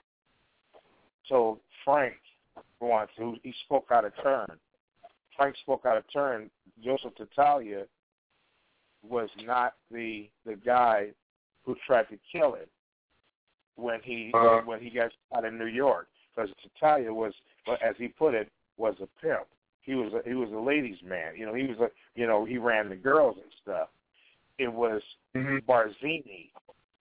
told 1.30 1.60
Frank 1.86 2.16
once 2.80 3.12
who 3.18 3.36
he 3.44 3.54
spoke 3.66 3.88
out 3.92 4.06
of 4.06 4.14
turn. 4.22 4.48
Frank 5.38 5.56
spoke 5.62 5.86
out 5.86 5.98
of 5.98 6.04
turn. 6.12 6.50
Joseph 6.84 7.14
Tattaglia 7.16 7.86
was 9.08 9.30
not 9.46 9.74
the 9.92 10.30
the 10.46 10.56
guy 10.56 11.08
who 11.64 11.76
tried 11.86 12.10
to 12.10 12.18
kill 12.32 12.54
him 12.56 12.68
when 13.76 14.00
he 14.04 14.32
Uh-huh. 14.34 14.62
when 14.66 14.80
he 14.80 14.90
got 14.90 15.12
shot 15.32 15.46
in 15.46 15.58
New 15.58 15.66
York 15.66 16.08
because 16.36 16.50
Tattaglia 16.82 17.14
was, 17.14 17.34
as 17.82 17.96
he 17.98 18.08
put 18.08 18.34
it, 18.34 18.50
was 18.78 18.96
a 19.02 19.08
pimp. 19.22 19.48
He 19.84 19.96
was 19.96 20.14
a, 20.14 20.28
he 20.28 20.36
was 20.36 20.50
a 20.52 20.60
ladies' 20.60 21.00
man. 21.04 21.34
You 21.36 21.46
know, 21.46 21.54
he 21.54 21.66
was 21.66 21.78
a 21.80 21.90
you 22.16 22.28
know 22.28 22.46
he 22.46 22.58
ran 22.58 22.90
the 22.90 22.96
girls 22.96 23.38
and 23.42 23.52
stuff. 23.62 23.90
It 24.58 24.72
was 24.72 25.02
Barzini 25.36 26.50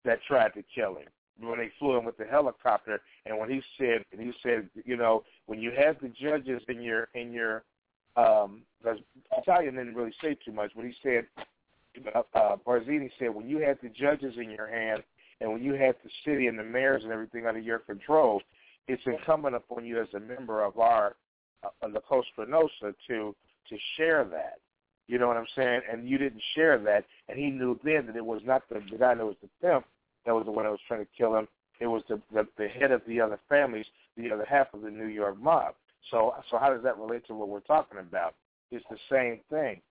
that 0.03 0.19
tried 0.27 0.53
to 0.55 0.63
kill 0.73 0.95
him 0.95 1.07
when 1.39 1.59
they 1.59 1.71
flew 1.79 1.97
him 1.97 2.05
with 2.05 2.17
the 2.17 2.25
helicopter. 2.25 3.01
And 3.25 3.37
when 3.37 3.49
he 3.49 3.61
said, 3.77 4.05
and 4.11 4.21
he 4.21 4.31
said, 4.43 4.69
you 4.85 4.97
know, 4.97 5.23
when 5.45 5.59
you 5.59 5.71
have 5.77 5.97
the 6.01 6.09
judges 6.09 6.61
in 6.67 6.81
your 6.81 7.07
in 7.13 7.31
your, 7.31 7.63
um, 8.15 8.61
Italian 9.37 9.75
didn't 9.75 9.95
really 9.95 10.13
say 10.21 10.35
too 10.45 10.51
much, 10.51 10.71
but 10.75 10.85
he 10.85 10.93
said, 11.01 11.25
uh, 12.15 12.21
uh, 12.33 12.55
Barzini 12.65 13.09
said, 13.19 13.33
when 13.33 13.47
you 13.47 13.59
had 13.59 13.77
the 13.81 13.89
judges 13.89 14.35
in 14.37 14.49
your 14.49 14.67
hand 14.67 15.03
and 15.39 15.51
when 15.51 15.63
you 15.63 15.73
had 15.73 15.95
the 16.03 16.09
city 16.25 16.47
and 16.47 16.57
the 16.57 16.63
mayors 16.63 17.03
and 17.03 17.11
everything 17.11 17.45
under 17.45 17.59
your 17.59 17.79
control, 17.79 18.41
it's 18.87 19.01
incumbent 19.05 19.55
upon 19.55 19.85
you 19.85 20.01
as 20.01 20.07
a 20.15 20.19
member 20.19 20.63
of 20.63 20.79
our 20.79 21.15
uh, 21.63 21.87
the 21.87 22.01
Costa 22.01 22.45
Nostra 22.47 22.93
to 23.07 23.35
to 23.69 23.77
share 23.97 24.23
that. 24.25 24.59
You 25.07 25.19
know 25.19 25.27
what 25.27 25.37
I'm 25.37 25.47
saying? 25.55 25.81
And 25.91 26.07
you 26.07 26.17
didn't 26.17 26.41
share 26.55 26.77
that, 26.79 27.05
and 27.27 27.37
he 27.37 27.49
knew 27.49 27.79
then 27.83 28.05
that 28.07 28.15
it 28.15 28.25
was 28.25 28.41
not 28.45 28.63
the, 28.69 28.81
the 28.91 28.97
guy 28.97 29.13
that 29.15 29.25
was 29.25 29.35
the 29.41 29.49
pimp 29.61 29.85
that 30.25 30.33
was 30.33 30.45
the 30.45 30.51
one 30.51 30.65
that 30.65 30.71
was 30.71 30.79
trying 30.87 31.01
to 31.01 31.11
kill 31.17 31.35
him. 31.35 31.47
It 31.79 31.87
was 31.87 32.03
the, 32.07 32.21
the 32.33 32.47
the 32.57 32.67
head 32.67 32.91
of 32.91 33.01
the 33.07 33.19
other 33.19 33.39
families, 33.49 33.85
the 34.15 34.31
other 34.31 34.45
half 34.47 34.67
of 34.73 34.81
the 34.81 34.91
New 34.91 35.07
York 35.07 35.39
mob. 35.41 35.73
So 36.11 36.33
so 36.49 36.57
how 36.57 36.73
does 36.73 36.83
that 36.83 36.97
relate 36.97 37.25
to 37.27 37.33
what 37.33 37.49
we're 37.49 37.59
talking 37.61 37.99
about? 37.99 38.35
It's 38.71 38.85
the 38.89 38.97
same 39.09 39.39
thing. 39.49 39.81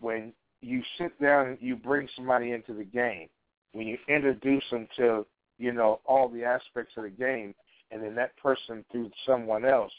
When 0.00 0.32
you 0.60 0.82
sit 0.98 1.20
down 1.20 1.48
and 1.48 1.58
you 1.60 1.76
bring 1.76 2.08
somebody 2.16 2.52
into 2.52 2.72
the 2.72 2.84
game, 2.84 3.28
when 3.72 3.86
you 3.86 3.98
introduce 4.08 4.64
them 4.70 4.88
to 4.96 5.26
you 5.58 5.72
know 5.72 6.00
all 6.06 6.28
the 6.28 6.44
aspects 6.44 6.94
of 6.96 7.04
the 7.04 7.10
game, 7.10 7.54
and 7.90 8.02
then 8.02 8.14
that 8.14 8.36
person 8.38 8.84
through 8.90 9.10
someone 9.26 9.66
else 9.66 9.92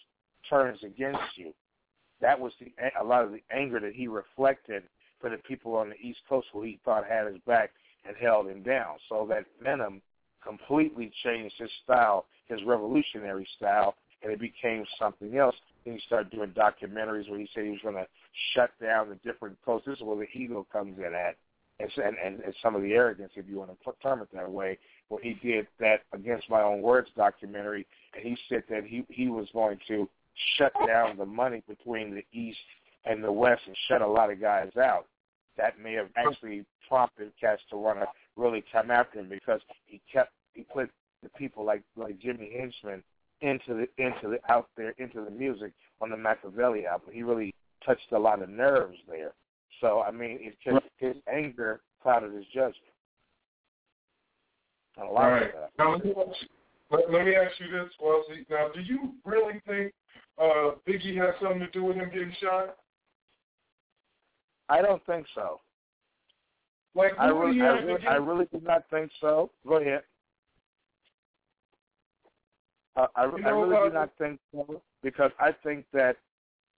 turns 0.50 0.80
against 0.84 1.38
you. 1.38 1.54
That 2.22 2.40
was 2.40 2.54
the 2.60 2.72
a 3.00 3.04
lot 3.04 3.24
of 3.24 3.32
the 3.32 3.42
anger 3.52 3.80
that 3.80 3.94
he 3.94 4.08
reflected 4.08 4.84
for 5.20 5.30
the 5.30 5.38
people 5.38 5.76
on 5.76 5.90
the 5.90 5.96
East 5.96 6.20
Coast 6.28 6.48
who 6.54 6.64
he 6.64 6.80
thought 6.86 7.06
had 7.08 7.28
his 7.28 7.38
back 7.46 7.72
and 8.08 8.16
held 8.18 8.48
him 8.48 8.64
down. 8.64 8.98
So 9.10 9.26
that 9.30 9.46
venom 9.62 10.02
completely 10.44 11.12
changed 11.24 11.56
his 11.58 11.70
style, 11.84 12.26
his 12.48 12.60
revolutionary 12.66 13.48
style, 13.58 13.96
and 14.22 14.32
it 14.32 14.40
became 14.40 14.86
something 15.00 15.38
else. 15.38 15.56
Then 15.84 15.96
he 15.96 16.00
started 16.06 16.32
doing 16.32 16.52
documentaries 16.52 17.30
where 17.30 17.40
he 17.40 17.50
said 17.54 17.64
he 17.64 17.72
was 17.72 17.80
going 17.84 17.96
to 17.96 18.08
shut 18.54 18.72
down 18.82 19.10
the 19.10 19.16
different 19.30 19.58
coasts. 19.66 19.88
This 19.88 19.98
is 19.98 20.04
where 20.04 20.18
the 20.18 20.40
ego 20.40 20.66
comes 20.72 20.98
in 20.98 21.14
at, 21.14 21.36
and, 21.80 21.90
and, 21.98 22.40
and 22.40 22.54
some 22.64 22.76
of 22.76 22.82
the 22.82 22.94
arrogance, 22.94 23.32
if 23.36 23.46
you 23.50 23.58
want 23.58 23.72
to 23.72 23.92
term 24.02 24.22
it 24.22 24.30
that 24.34 24.50
way, 24.50 24.78
where 25.10 25.22
he 25.22 25.34
did 25.44 25.68
that 25.80 26.02
against 26.14 26.50
my 26.50 26.62
own 26.62 26.82
words 26.82 27.10
documentary, 27.16 27.86
and 28.16 28.24
he 28.24 28.38
said 28.50 28.64
that 28.70 28.86
he 28.86 29.06
he 29.10 29.28
was 29.28 29.48
going 29.54 29.78
to 29.88 30.10
shut 30.58 30.74
down 30.88 31.18
the 31.18 31.26
money 31.26 31.64
between 31.68 32.14
the 32.14 32.26
East 32.38 32.58
and 33.06 33.24
the 33.24 33.32
West 33.32 33.62
and 33.68 33.76
shut 33.88 34.02
a 34.02 34.08
lot 34.08 34.32
of 34.32 34.42
guys 34.42 34.72
out. 34.78 35.06
That 35.58 35.80
may 35.80 35.94
have 35.94 36.10
actually 36.18 36.66
prompted 36.88 37.32
cats 37.40 37.62
to 37.70 37.78
want 37.78 38.00
to 38.00 38.08
really 38.36 38.64
come 38.72 38.92
after 38.92 39.20
him 39.20 39.30
because 39.30 39.62
he 39.86 40.02
kept 40.12 40.32
he 40.54 40.64
put 40.64 40.90
the 41.24 41.30
people 41.30 41.64
like 41.64 41.82
like 41.96 42.20
Jimmy 42.20 42.52
Henchman 42.58 43.02
into 43.42 43.74
the 43.74 43.88
into 43.98 44.30
the 44.30 44.40
out 44.50 44.68
there 44.76 44.94
into 44.98 45.24
the 45.24 45.32
music 45.32 45.72
on 46.02 46.10
the 46.10 46.18
Machiavelli 46.18 46.86
album. 46.86 47.10
He 47.14 47.24
really 47.24 47.54
touched 47.86 48.12
a 48.12 48.20
lot 48.20 48.42
of 48.42 48.50
nerves 48.50 48.98
there. 49.10 49.32
So 49.80 50.02
I 50.02 50.12
mean, 50.12 50.40
it's 50.42 50.58
just 50.64 50.86
his 50.98 51.16
anger 51.32 51.82
clouded 52.02 52.34
his 52.34 52.46
judgment. 52.54 52.76
A 54.98 55.04
lot 55.04 55.24
All 55.24 55.32
right. 55.32 55.44
of 55.44 55.52
that. 55.54 55.72
Now, 55.78 55.92
let 55.94 56.06
me 56.06 56.12
ask 56.12 56.42
you, 56.42 56.48
let, 56.92 57.12
let 57.12 57.26
me 57.26 57.36
ask 57.36 57.60
you 57.60 57.72
this, 57.72 57.90
Wellesley. 58.02 58.46
Now, 58.50 58.70
do 58.74 58.82
you 58.82 59.14
really 59.26 59.62
think 59.68 59.94
uh, 60.40 60.72
Biggie 60.88 61.18
has 61.18 61.34
something 61.42 61.60
to 61.60 61.70
do 61.72 61.84
with 61.84 61.96
him 61.98 62.10
getting 62.12 62.34
shot? 62.42 62.78
I 64.70 64.82
don't 64.82 65.04
think 65.06 65.26
so. 65.36 65.62
Like, 66.96 67.12
I 67.20 67.28
really, 67.28 67.62
I 67.62 67.66
really, 67.80 68.02
get- 68.02 68.12
I 68.12 68.16
really 68.16 68.46
did 68.52 68.64
not 68.64 68.84
think 68.90 69.12
so. 69.20 69.52
Go 69.68 69.78
ahead. 69.78 70.04
Uh, 72.96 73.08
I, 73.16 73.26
You 73.26 73.38
I 73.38 73.50
know, 73.50 73.64
really 73.64 73.76
uh, 73.78 73.90
do 73.90 73.94
not 73.94 74.10
think 74.18 74.40
so 74.54 74.82
because 75.04 75.32
I 75.40 75.52
think 75.64 75.86
that 75.94 76.16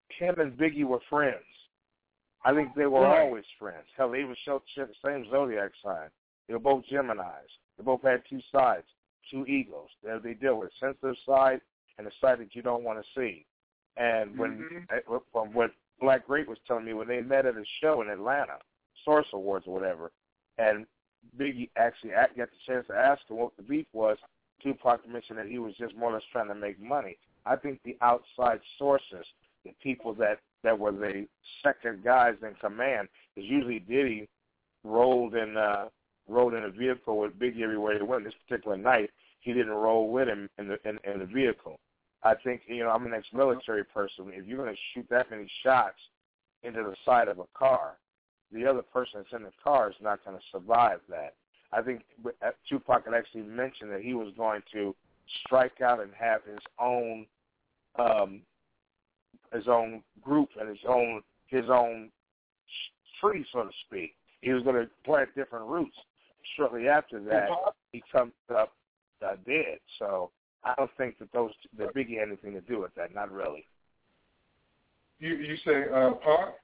him 0.09 0.39
and 0.39 0.53
Biggie 0.57 0.83
were 0.85 0.99
friends. 1.09 1.35
I 2.43 2.53
think 2.53 2.73
they 2.75 2.85
were 2.87 3.01
Right. 3.01 3.21
always 3.21 3.43
friends. 3.59 3.85
Hell, 3.95 4.11
they 4.11 4.19
even 4.21 4.35
showed 4.43 4.61
the 4.75 4.87
same 5.05 5.29
zodiac 5.29 5.71
sign. 5.83 6.09
They 6.47 6.53
were 6.53 6.59
both 6.59 6.85
Gemini's. 6.85 7.51
They 7.77 7.83
both 7.83 8.01
had 8.01 8.23
two 8.29 8.39
sides, 8.51 8.87
two 9.31 9.45
egos. 9.45 9.89
They, 10.03 10.17
they 10.23 10.33
deal 10.33 10.59
with 10.59 10.69
a 10.69 10.85
sensitive 10.85 11.15
side 11.25 11.61
and 11.97 12.07
a 12.07 12.11
side 12.21 12.39
that 12.39 12.55
you 12.55 12.61
don't 12.61 12.83
want 12.83 12.99
to 12.99 13.05
see. 13.19 13.45
And 13.97 14.37
when 14.37 14.51
Mm-hmm. 14.91 15.15
uh, 15.15 15.19
from 15.31 15.53
what 15.53 15.71
Black 15.99 16.27
Great 16.27 16.47
was 16.47 16.59
telling 16.67 16.85
me 16.85 16.93
when 16.93 17.07
they 17.07 17.21
met 17.21 17.45
at 17.45 17.55
a 17.55 17.63
show 17.81 18.01
in 18.01 18.09
Atlanta, 18.09 18.57
Source 19.03 19.25
Awards 19.33 19.65
or 19.67 19.73
whatever, 19.73 20.11
and 20.57 20.85
Biggie 21.37 21.69
actually 21.75 22.11
got 22.11 22.35
the 22.35 22.47
chance 22.65 22.85
to 22.87 22.93
ask 22.93 23.21
him 23.29 23.37
what 23.37 23.57
the 23.57 23.63
beef 23.63 23.87
was. 23.93 24.17
Tupac 24.61 25.07
mentioned 25.07 25.37
that 25.39 25.47
he 25.47 25.59
was 25.59 25.73
just 25.77 25.95
more 25.95 26.11
or 26.11 26.13
less 26.13 26.23
trying 26.31 26.47
to 26.47 26.55
make 26.55 26.79
money. 26.79 27.17
I 27.45 27.55
think 27.55 27.79
the 27.83 27.97
outside 28.01 28.59
sources, 28.77 29.25
the 29.63 29.71
people 29.81 30.13
that 30.15 30.39
that 30.63 30.77
were 30.77 30.91
the 30.91 31.27
second 31.63 32.03
guys 32.03 32.35
in 32.41 32.53
command, 32.55 33.07
because 33.33 33.49
usually 33.49 33.79
Diddy 33.79 34.27
rolled 34.83 35.35
in 35.35 35.55
uh, 35.55 35.85
rolled 36.27 36.53
in 36.53 36.63
a 36.63 36.69
vehicle 36.69 37.17
with 37.17 37.37
Biggie 37.39 37.61
everywhere 37.61 37.97
he 37.97 38.03
went. 38.03 38.23
This 38.23 38.33
particular 38.47 38.77
night, 38.77 39.09
he 39.39 39.53
didn't 39.53 39.73
roll 39.73 40.11
with 40.11 40.27
him 40.27 40.49
in 40.57 40.67
the 40.67 40.77
in, 40.87 40.99
in 41.11 41.19
the 41.19 41.25
vehicle. 41.25 41.79
I 42.23 42.33
think 42.43 42.61
you 42.67 42.83
know 42.83 42.89
I'm 42.89 43.05
an 43.05 43.13
ex-military 43.13 43.83
person. 43.85 44.31
If 44.33 44.45
you're 44.45 44.57
going 44.57 44.73
to 44.73 44.81
shoot 44.93 45.05
that 45.09 45.31
many 45.31 45.49
shots 45.63 45.97
into 46.63 46.83
the 46.83 46.95
side 47.05 47.27
of 47.27 47.39
a 47.39 47.45
car, 47.57 47.97
the 48.51 48.65
other 48.65 48.81
person 48.81 49.21
that's 49.21 49.33
in 49.33 49.43
the 49.43 49.51
car 49.63 49.89
is 49.89 49.95
not 50.01 50.23
going 50.25 50.37
to 50.37 50.43
survive 50.51 50.99
that. 51.09 51.35
I 51.71 51.81
think 51.81 52.03
uh, 52.25 52.51
Tupac 52.67 53.05
had 53.05 53.13
actually 53.13 53.43
mentioned 53.43 53.91
that 53.91 54.01
he 54.01 54.13
was 54.13 54.33
going 54.37 54.61
to 54.73 54.95
strike 55.45 55.81
out 55.81 56.01
and 56.01 56.11
have 56.17 56.41
his 56.45 56.59
own 56.79 57.25
um, 57.99 58.41
his 59.53 59.67
own 59.67 60.01
group 60.21 60.49
and 60.59 60.69
his 60.69 60.79
own 60.87 61.21
his 61.47 61.65
own 61.69 62.09
tree, 63.21 63.45
so 63.51 63.63
to 63.63 63.69
speak. 63.87 64.15
He 64.41 64.51
was 64.51 64.63
going 64.63 64.75
to 64.75 64.89
plant 65.03 65.29
different 65.35 65.65
roots. 65.65 65.95
Shortly 66.55 66.87
after 66.87 67.19
that, 67.23 67.49
he 67.91 68.03
comes 68.11 68.33
up 68.55 68.73
uh, 69.25 69.35
dead. 69.45 69.79
So 69.99 70.31
I 70.63 70.73
don't 70.77 70.89
think 70.97 71.17
that 71.19 71.31
those 71.33 71.51
that 71.77 71.93
Biggie 71.95 72.19
had 72.19 72.27
anything 72.29 72.53
to 72.53 72.61
do 72.61 72.79
with 72.79 72.93
that. 72.95 73.13
Not 73.13 73.31
really. 73.31 73.65
You 75.19 75.35
you 75.35 75.57
say 75.65 75.85
uh, 75.93 76.11
Pac? 76.11 76.55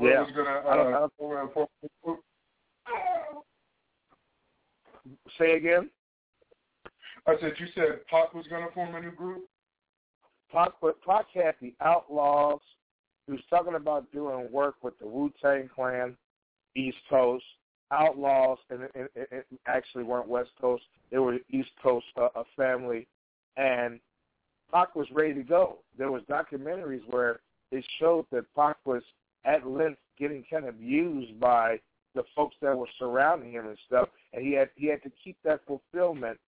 Yeah. 0.00 0.20
Was 0.22 0.30
gonna, 0.36 0.62
I 0.68 0.76
don't- 0.76 0.92
I 0.92 0.96
uh, 0.96 1.00
don't- 1.00 1.12
form 1.18 1.48
a- 1.48 1.52
form 1.52 1.68
a 1.82 1.88
group? 2.04 2.20
Say 5.38 5.56
again. 5.56 5.90
I 7.26 7.34
said 7.40 7.52
you 7.58 7.66
said 7.74 8.06
Pac 8.06 8.32
was 8.32 8.46
going 8.48 8.66
to 8.66 8.72
form 8.72 8.94
a 8.94 9.00
new 9.00 9.10
group. 9.10 9.44
Pac, 10.52 10.70
Pac 11.06 11.26
had 11.34 11.54
the 11.60 11.74
Outlaws. 11.80 12.60
He 13.26 13.32
was 13.32 13.40
talking 13.50 13.74
about 13.74 14.10
doing 14.12 14.50
work 14.50 14.76
with 14.82 14.98
the 14.98 15.06
Wu 15.06 15.30
Tang 15.42 15.68
Clan, 15.74 16.16
East 16.74 16.96
Coast. 17.10 17.44
Outlaws, 17.90 18.58
and 18.70 18.82
it, 18.94 19.10
it 19.14 19.46
actually 19.66 20.04
weren't 20.04 20.28
West 20.28 20.50
Coast. 20.60 20.84
They 21.10 21.18
were 21.18 21.38
East 21.50 21.70
Coast 21.82 22.06
uh, 22.16 22.28
a 22.34 22.44
family, 22.56 23.06
and 23.56 24.00
Pac 24.72 24.94
was 24.94 25.06
ready 25.10 25.34
to 25.34 25.42
go. 25.42 25.78
There 25.96 26.12
was 26.12 26.22
documentaries 26.30 27.02
where 27.08 27.40
it 27.70 27.84
showed 27.98 28.26
that 28.32 28.44
Pac 28.54 28.76
was 28.84 29.02
at 29.44 29.66
length 29.66 30.00
getting 30.18 30.44
kind 30.50 30.66
of 30.66 30.80
used 30.80 31.38
by 31.40 31.80
the 32.14 32.24
folks 32.34 32.56
that 32.60 32.76
were 32.76 32.88
surrounding 32.98 33.52
him 33.52 33.66
and 33.66 33.78
stuff, 33.86 34.08
and 34.32 34.44
he 34.44 34.52
had 34.52 34.70
he 34.74 34.86
had 34.86 35.02
to 35.02 35.10
keep 35.22 35.36
that 35.44 35.60
fulfillment 35.66 36.38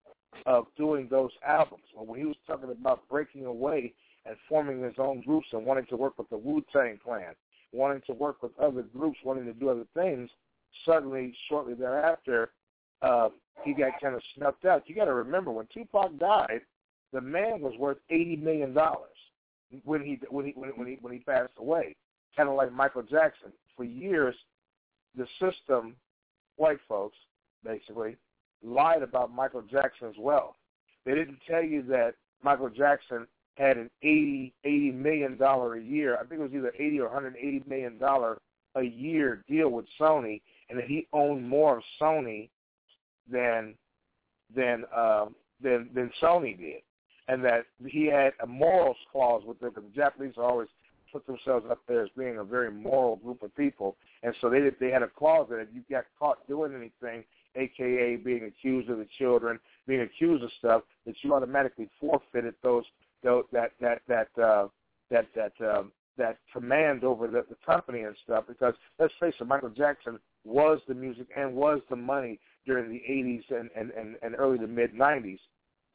of 0.47 0.67
doing 0.77 1.09
those 1.11 1.31
albums. 1.47 1.85
When 1.95 2.19
he 2.19 2.27
was 2.27 2.37
talking 2.47 2.71
about 2.71 3.09
breaking 3.09 3.47
away 3.47 3.93
and 4.27 4.37
forming 4.49 4.83
his 4.83 4.95
own 4.99 5.23
groups 5.23 5.49
and 5.53 5.65
wanting 5.65 5.87
to 5.87 5.97
work 5.97 6.19
with 6.19 6.29
the 6.31 6.37
Wu 6.37 6.63
Tang 6.73 6.99
Clan, 7.03 7.35
wanting 7.73 8.03
to 8.07 8.13
work 8.13 8.43
with 8.43 8.53
other 8.59 8.83
groups, 8.83 9.19
wanting 9.25 9.47
to 9.47 9.53
do 9.53 9.69
other 9.69 9.87
things, 9.95 10.31
suddenly, 10.85 11.35
shortly 11.49 11.75
thereafter, 11.75 12.51
uh, 13.03 13.29
he 13.65 13.73
got 13.73 14.01
kind 14.01 14.15
of 14.15 14.23
snuffed 14.37 14.65
out. 14.65 14.85
You 14.87 14.95
got 14.95 15.07
to 15.07 15.15
remember 15.15 15.51
when 15.51 15.67
Tupac 15.73 16.19
died, 16.19 16.61
the 17.13 17.21
man 17.21 17.61
was 17.61 17.75
worth 17.79 17.99
eighty 18.11 18.37
million 18.37 18.73
dollars 18.73 19.09
when 19.85 20.03
he 20.03 20.19
when 20.31 20.47
he 20.47 20.53
when, 20.57 20.71
when 20.71 20.87
he 20.87 20.99
when 21.01 21.13
he 21.13 21.19
passed 21.21 21.53
away. 21.59 21.97
Kind 22.37 22.49
of 22.49 22.55
like 22.55 22.73
Michael 22.73 23.03
Jackson. 23.03 23.53
For 23.77 23.85
years, 23.85 24.35
the 25.17 25.27
system, 25.41 25.97
white 26.57 26.79
folks, 26.89 27.17
basically, 27.65 28.17
lied 28.63 29.03
about 29.03 29.33
Michael 29.33 29.63
Jackson's 29.63 30.17
wealth. 30.19 30.55
They 31.05 31.15
didn't 31.15 31.39
tell 31.49 31.63
you 31.63 31.83
that 31.85 32.15
Michael 32.43 32.69
Jackson 32.69 33.27
had 33.57 33.77
an 33.77 33.91
eighty 34.03 34.55
eighty 34.65 34.93
million 34.93 35.37
dollar 35.37 35.75
a 35.77 35.83
year. 35.83 36.17
I 36.17 36.25
think 36.25 36.41
it 36.41 36.45
was 36.45 36.53
either 36.55 36.73
eighty 36.79 37.01
or 37.01 37.07
one 37.07 37.15
hundred 37.15 37.37
eighty 37.37 37.63
million 37.67 37.99
dollar 37.99 38.39
a 38.77 38.83
year 38.83 39.45
deal 39.49 39.71
with 39.71 39.87
Sony, 39.99 40.41
and 40.71 40.79
that 40.79 40.87
he 40.87 41.07
owned 41.13 41.47
more 41.47 41.79
of 41.79 41.83
Sony 42.01 42.49
than 43.31 43.75
than 44.55 44.85
um, 44.97 45.35
than 45.63 45.91
than 45.95 46.11
Sony 46.23 46.57
did, 46.57 46.83
and 47.29 47.45
that 47.45 47.67
he 47.85 48.07
had 48.07 48.33
a 48.43 48.47
morals 48.47 48.97
clause 49.11 49.43
with 49.45 49.59
them. 49.61 49.73
Because 49.75 49.91
the 49.91 50.01
Japanese 50.01 50.35
always 50.39 50.69
put 51.13 51.27
themselves 51.27 51.67
up 51.69 51.81
there 51.89 52.05
as 52.05 52.11
being 52.17 52.39
a 52.39 52.45
very 52.45 52.71
moral 52.71 53.17
group 53.17 53.43
of 53.43 53.55
people, 53.57 53.97
and 54.23 54.35
so 54.41 54.49
they 54.49 54.61
they 54.81 54.91
had 54.91 55.03
a 55.03 55.09
clause 55.09 55.49
that 55.51 55.59
if 55.59 55.69
you 55.75 55.83
got 55.91 56.05
caught 56.19 56.47
doing 56.49 56.73
anything, 56.75 57.25
aka 57.57 58.17
being 58.17 58.45
accused 58.45 58.89
of 58.89 58.99
the 58.99 59.09
children, 59.19 59.59
being 59.87 60.03
accused 60.03 60.45
of 60.45 60.51
stuff, 60.59 60.83
that 61.07 61.15
you 61.23 61.35
automatically 61.35 61.89
forfeited 62.01 62.55
those, 62.63 62.85
those 63.23 63.45
that 63.53 63.73
that 63.81 64.03
that 64.09 64.29
uh, 64.43 64.69
that 65.11 65.27
that 65.35 65.53
um, 65.61 65.93
that 66.21 66.39
command 66.53 67.03
over 67.03 67.27
the, 67.27 67.45
the 67.49 67.57
company 67.67 68.03
and 68.03 68.15
stuff. 68.23 68.45
Because 68.47 68.75
let's 68.99 69.13
face 69.19 69.35
it, 69.41 69.47
Michael 69.47 69.71
Jackson 69.71 70.21
was 70.45 70.79
the 70.87 70.95
music 70.95 71.27
and 71.37 71.55
was 71.55 71.81
the 71.89 71.97
money 71.97 72.39
during 72.67 72.91
the 72.91 73.03
80s 73.11 73.43
and 73.51 73.71
and 73.75 73.91
and, 73.93 74.17
and 74.23 74.37
early 74.39 74.59
to 74.59 74.67
mid 74.67 74.95
90s. 74.95 75.39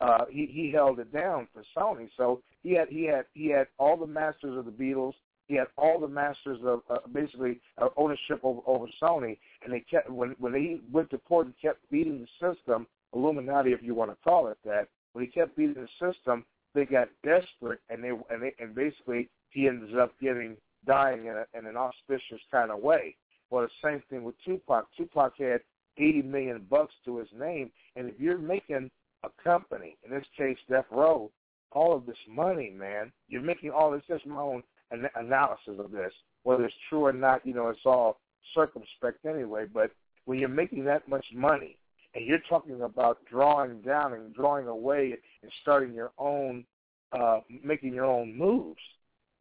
Uh, 0.01 0.25
he 0.29 0.47
he 0.47 0.71
held 0.71 0.99
it 0.99 1.13
down 1.13 1.47
for 1.53 1.63
Sony, 1.77 2.09
so 2.17 2.41
he 2.63 2.73
had 2.73 2.89
he 2.89 3.05
had 3.05 3.25
he 3.33 3.47
had 3.47 3.67
all 3.77 3.95
the 3.95 4.07
masters 4.07 4.57
of 4.57 4.65
the 4.65 4.71
Beatles. 4.71 5.13
He 5.47 5.55
had 5.55 5.67
all 5.77 5.99
the 5.99 6.07
masters 6.07 6.59
of 6.65 6.81
uh, 6.89 6.97
basically 7.13 7.61
uh, 7.79 7.89
ownership 7.95 8.39
over, 8.41 8.61
over 8.65 8.87
Sony, 9.01 9.37
and 9.63 9.71
they 9.71 9.79
kept 9.79 10.09
when 10.09 10.35
when 10.39 10.53
he 10.53 10.81
went 10.91 11.11
to 11.11 11.17
court 11.19 11.45
and 11.45 11.55
kept 11.61 11.89
beating 11.91 12.25
the 12.25 12.53
system, 12.53 12.87
Illuminati, 13.13 13.71
if 13.71 13.81
you 13.83 13.95
want 13.95 14.11
to 14.11 14.17
call 14.23 14.47
it 14.47 14.57
that. 14.65 14.87
When 15.13 15.23
he 15.23 15.31
kept 15.31 15.55
beating 15.55 15.75
the 15.75 16.11
system, 16.11 16.43
they 16.75 16.85
got 16.85 17.07
desperate, 17.23 17.79
and 17.89 18.03
they 18.03 18.09
and 18.09 18.43
they 18.43 18.53
and 18.59 18.75
basically 18.75 19.29
he 19.49 19.67
ended 19.67 19.97
up 19.97 20.13
getting 20.21 20.57
dying 20.85 21.25
in, 21.25 21.35
a, 21.35 21.45
in 21.57 21.65
an 21.65 21.77
auspicious 21.77 22.41
kind 22.51 22.69
of 22.69 22.79
way. 22.79 23.15
Well, 23.49 23.63
the 23.63 23.89
same 23.89 24.03
thing 24.09 24.23
with 24.23 24.35
Tupac. 24.43 24.85
Tupac 24.95 25.33
had 25.39 25.61
eighty 25.97 26.21
million 26.21 26.65
bucks 26.69 26.93
to 27.05 27.17
his 27.17 27.29
name, 27.37 27.71
and 27.95 28.09
if 28.09 28.19
you're 28.19 28.37
making 28.37 28.91
a 29.23 29.29
company, 29.43 29.97
in 30.03 30.11
this 30.11 30.25
case 30.37 30.57
Death 30.69 30.85
Row, 30.91 31.31
all 31.71 31.95
of 31.95 32.05
this 32.05 32.17
money, 32.29 32.69
man, 32.69 33.11
you're 33.29 33.41
making 33.41 33.71
all 33.71 33.91
this. 33.91 34.03
Just 34.07 34.25
my 34.25 34.41
own 34.41 34.61
an- 34.91 35.09
analysis 35.15 35.79
of 35.79 35.91
this, 35.91 36.13
whether 36.43 36.65
it's 36.65 36.75
true 36.89 37.05
or 37.05 37.13
not. 37.13 37.45
You 37.45 37.53
know, 37.53 37.69
it's 37.69 37.79
all 37.85 38.19
circumspect 38.53 39.25
anyway. 39.25 39.65
But 39.73 39.91
when 40.25 40.39
you're 40.39 40.49
making 40.49 40.83
that 40.85 41.07
much 41.07 41.25
money, 41.33 41.77
and 42.13 42.25
you're 42.25 42.39
talking 42.49 42.81
about 42.81 43.19
drawing 43.29 43.81
down 43.81 44.13
and 44.13 44.33
drawing 44.33 44.67
away 44.67 45.17
and 45.45 45.53
starting 45.61 45.93
your 45.93 46.11
own, 46.17 46.65
uh, 47.11 47.39
making 47.63 47.93
your 47.93 48.05
own 48.05 48.35
moves, 48.35 48.81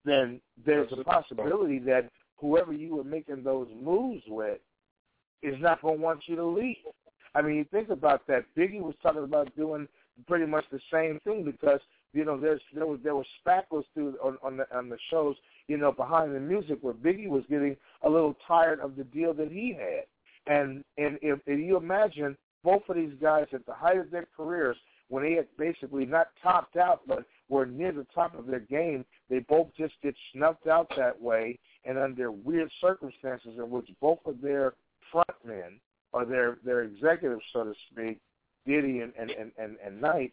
then 0.04 0.38
there's 0.66 0.92
a 0.92 1.02
possibility 1.02 1.78
that 1.78 2.10
whoever 2.36 2.74
you 2.74 2.96
were 2.96 3.04
making 3.04 3.42
those 3.42 3.68
moves 3.82 4.22
with 4.28 4.58
is 5.42 5.54
not 5.60 5.80
going 5.80 5.96
to 5.96 6.02
want 6.02 6.20
you 6.26 6.36
to 6.36 6.44
leave. 6.44 6.76
I 7.34 7.40
mean, 7.40 7.56
you 7.56 7.64
think 7.72 7.88
about 7.88 8.26
that. 8.26 8.44
Biggie 8.56 8.82
was 8.82 8.94
talking 9.02 9.24
about 9.24 9.56
doing 9.56 9.88
pretty 10.26 10.44
much 10.44 10.64
the 10.70 10.80
same 10.92 11.18
thing 11.24 11.42
because 11.42 11.80
you 12.12 12.24
know 12.24 12.38
there's 12.38 12.60
there 12.74 12.86
was 12.86 13.00
there 13.02 13.16
was 13.16 13.26
spackles 13.44 13.84
through 13.94 14.16
on 14.22 14.36
on 14.44 14.58
the 14.58 14.76
on 14.76 14.88
the 14.88 14.98
shows 15.10 15.34
you 15.66 15.76
know 15.76 15.90
behind 15.90 16.32
the 16.32 16.38
music 16.38 16.78
where 16.82 16.94
Biggie 16.94 17.28
was 17.28 17.42
getting 17.50 17.76
a 18.02 18.08
little 18.08 18.36
tired 18.46 18.78
of 18.78 18.94
the 18.94 19.02
deal 19.04 19.34
that 19.34 19.50
he 19.50 19.76
had, 19.76 20.04
and 20.54 20.84
and 20.98 21.18
if, 21.22 21.40
if 21.46 21.58
you 21.58 21.76
imagine 21.76 22.36
both 22.62 22.82
of 22.88 22.94
these 22.94 23.14
guys 23.20 23.46
at 23.52 23.66
the 23.66 23.74
height 23.74 23.98
of 23.98 24.12
their 24.12 24.28
careers 24.36 24.76
when 25.08 25.22
they 25.22 25.32
had 25.32 25.46
basically 25.58 26.06
not 26.06 26.28
topped 26.42 26.76
out 26.76 27.02
but 27.06 27.24
were 27.48 27.66
near 27.66 27.92
the 27.92 28.06
top 28.14 28.38
of 28.38 28.46
their 28.46 28.60
game, 28.60 29.04
they 29.28 29.40
both 29.40 29.68
just 29.76 29.94
get 30.02 30.14
snuffed 30.32 30.66
out 30.66 30.90
that 30.96 31.20
way 31.20 31.58
and 31.84 31.98
under 31.98 32.30
weird 32.30 32.70
circumstances 32.80 33.52
in 33.58 33.70
which 33.70 33.88
both 34.00 34.20
of 34.26 34.40
their 34.40 34.74
front 35.12 35.28
men 35.44 35.78
or 36.12 36.24
their 36.24 36.58
their 36.64 36.82
executives, 36.82 37.42
so 37.52 37.64
to 37.64 37.74
speak, 37.90 38.18
Diddy 38.66 39.00
and 39.00 39.12
and 39.18 39.30
and, 39.58 39.76
and 39.84 40.00
Knight, 40.00 40.32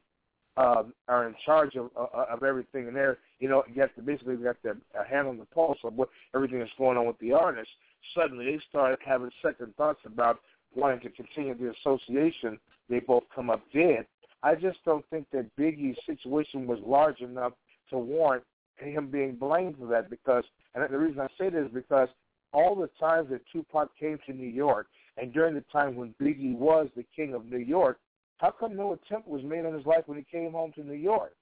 um, 0.57 0.93
are 1.07 1.27
in 1.27 1.35
charge 1.45 1.75
of 1.75 1.89
uh, 1.97 2.25
of 2.29 2.43
everything, 2.43 2.87
and 2.87 2.95
they're 2.95 3.17
you 3.39 3.49
know 3.49 3.63
you 3.73 3.81
have 3.81 3.93
to 3.95 4.01
basically 4.01 4.35
got 4.37 4.61
their 4.63 4.77
uh, 4.97 5.03
hand 5.03 5.27
on 5.27 5.37
the 5.37 5.45
pulse 5.45 5.77
of 5.83 5.93
what 5.95 6.09
everything 6.35 6.59
that's 6.59 6.71
going 6.77 6.97
on 6.97 7.07
with 7.07 7.19
the 7.19 7.33
artists. 7.33 7.73
Suddenly, 8.15 8.45
they 8.45 8.59
start 8.69 8.99
having 9.05 9.31
second 9.41 9.75
thoughts 9.75 10.01
about 10.05 10.39
wanting 10.73 10.99
to 11.01 11.09
continue 11.09 11.55
the 11.55 11.73
association. 11.79 12.59
They 12.89 12.99
both 12.99 13.23
come 13.33 13.49
up 13.49 13.61
dead. 13.73 14.05
I 14.43 14.55
just 14.55 14.79
don't 14.85 15.05
think 15.09 15.27
that 15.31 15.55
Biggie's 15.55 15.97
situation 16.05 16.65
was 16.65 16.79
large 16.85 17.19
enough 17.21 17.53
to 17.89 17.97
warrant 17.97 18.43
him 18.77 19.07
being 19.07 19.35
blamed 19.35 19.75
for 19.77 19.85
that 19.87 20.09
because, 20.09 20.43
and 20.73 20.91
the 20.91 20.97
reason 20.97 21.19
I 21.19 21.27
say 21.37 21.49
this 21.49 21.65
is 21.65 21.73
because 21.73 22.09
all 22.53 22.75
the 22.75 22.89
times 22.99 23.29
that 23.29 23.41
Tupac 23.51 23.89
came 23.99 24.17
to 24.25 24.33
New 24.33 24.47
York, 24.47 24.87
and 25.17 25.31
during 25.31 25.53
the 25.53 25.63
time 25.71 25.95
when 25.95 26.15
Biggie 26.21 26.55
was 26.55 26.87
the 26.95 27.05
king 27.15 27.33
of 27.33 27.45
New 27.45 27.59
York, 27.59 27.99
how 28.37 28.49
come 28.49 28.75
no 28.75 28.93
attempt 28.93 29.27
was 29.27 29.43
made 29.43 29.65
on 29.65 29.73
his 29.73 29.85
life 29.85 30.03
when 30.07 30.17
he 30.17 30.23
came 30.23 30.51
home 30.51 30.71
to 30.73 30.83
New 30.83 30.93
York? 30.93 31.35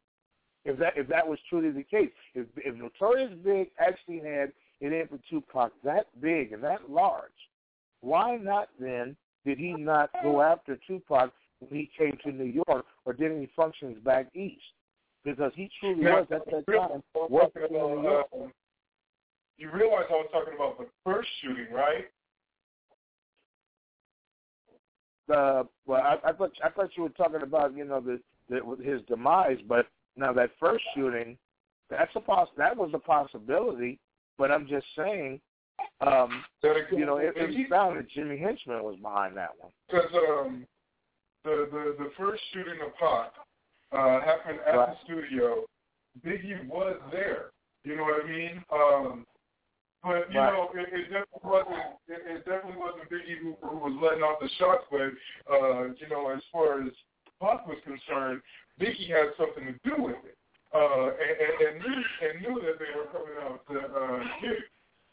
If 0.66 0.78
that 0.80 0.98
if 0.98 1.08
that 1.08 1.26
was 1.26 1.40
truly 1.50 1.72
the 1.72 1.84
case, 1.84 2.10
if 2.36 2.46
if 2.58 2.76
Notorious 2.76 3.32
Big 3.44 3.70
actually 3.80 4.20
had 4.20 4.52
an 4.82 4.92
in 4.94 5.08
for 5.08 5.20
Tupac 5.30 5.72
that 5.86 6.08
big 6.20 6.52
and 6.52 6.62
that 6.64 6.90
large, 6.90 7.32
why 8.02 8.36
not 8.36 8.68
then 8.78 9.16
did 9.46 9.58
he 9.58 9.72
not 9.72 10.10
go 10.22 10.42
after 10.42 10.78
Tupac 10.86 11.32
when 11.60 11.80
he 11.80 11.90
came 11.98 12.18
to 12.24 12.32
New 12.32 12.62
York 12.68 12.86
or 13.06 13.14
did 13.14 13.32
any 13.32 13.50
functions 13.56 13.98
back 14.04 14.28
east? 14.36 14.62
Because 15.24 15.52
he 15.56 15.70
truly 15.80 16.04
Now, 16.04 16.20
was 16.20 16.28
at 16.32 16.46
that 16.46 16.66
time 16.68 17.04
working 17.30 17.64
in 17.64 17.74
New 17.74 18.02
York. 18.04 18.28
uh, 18.34 18.48
you 19.58 19.70
realize 19.72 20.06
I 20.10 20.14
was 20.14 20.30
talking 20.32 20.54
about 20.56 20.78
the 20.78 20.88
first 21.04 21.28
shooting, 21.42 21.68
right? 21.74 22.06
uh, 25.30 25.64
well, 25.86 26.02
I, 26.02 26.30
I 26.30 26.34
thought 26.34 26.52
I 26.64 26.70
thought 26.70 26.90
you 26.96 27.04
were 27.04 27.10
talking 27.10 27.42
about 27.42 27.76
you 27.76 27.86
know 27.86 28.02
the, 28.02 28.20
the 28.50 28.84
his 28.84 29.02
demise, 29.08 29.58
but 29.68 29.88
now 30.16 30.34
that 30.34 30.52
first 30.60 30.84
shooting, 30.96 31.38
that's 31.90 32.12
a 32.16 32.20
poss 32.20 32.50
that 32.58 32.76
was 32.76 32.92
a 32.94 33.00
possibility. 33.00 34.00
But 34.38 34.52
I'm 34.52 34.68
just 34.68 34.86
saying, 34.98 35.42
um, 36.00 36.44
you 36.92 37.06
know, 37.06 37.18
it, 37.18 37.34
it 37.36 37.48
was 37.48 37.56
found 37.70 37.98
that 37.98 38.10
Jimmy 38.10 38.38
Henchman 38.38 38.84
was 38.84 38.96
behind 39.02 39.36
that 39.38 39.50
one. 39.60 39.72
Because 39.90 40.10
um, 40.14 40.66
the, 41.44 41.68
the 41.72 42.04
the 42.04 42.12
first 42.18 42.42
shooting 42.54 42.80
of 42.86 42.96
Pac 42.98 43.32
uh, 43.92 44.22
happened 44.22 44.60
at 44.68 44.76
Right. 44.76 44.90
the 44.90 44.98
studio. 45.06 45.66
Biggie 46.26 46.68
was 46.68 46.98
there. 47.12 47.52
You 47.84 47.96
know 47.96 48.04
what 48.04 48.26
I 48.26 48.28
mean? 48.28 48.64
Um, 48.72 49.26
but 50.04 50.32
you 50.32 50.40
Right. 50.40 50.54
know, 50.54 50.70
it, 50.74 50.90
it 50.94 51.04
definitely 51.12 51.44
wasn't. 51.44 51.78
It, 52.08 52.22
it 52.26 52.46
definitely 52.46 52.80
wasn't 52.80 53.10
Biggie 53.10 53.38
who, 53.42 53.56
who 53.62 53.78
was 53.78 53.98
letting 54.02 54.24
off 54.24 54.40
the 54.40 54.50
shots. 54.60 54.84
But 54.92 55.12
uh, 55.52 55.84
you 55.96 56.08
know, 56.10 56.30
as 56.30 56.42
far 56.52 56.82
as 56.82 56.92
Pac 57.42 57.68
was 57.68 57.78
concerned, 57.84 58.42
Biggie 58.80 59.10
had 59.10 59.36
something 59.38 59.66
to 59.66 59.76
do 59.84 60.04
with 60.04 60.20
it, 60.26 60.38
uh, 60.74 61.12
and, 61.16 61.34
and, 61.40 61.56
and 61.68 61.74
knew 61.80 62.04
and 62.24 62.42
knew 62.42 62.62
that 62.68 62.80
they 62.80 62.92
were 62.96 63.08
coming 63.12 63.38
out 63.44 63.62
to 63.72 63.80
uh, 63.80 64.20
get. 64.42 64.60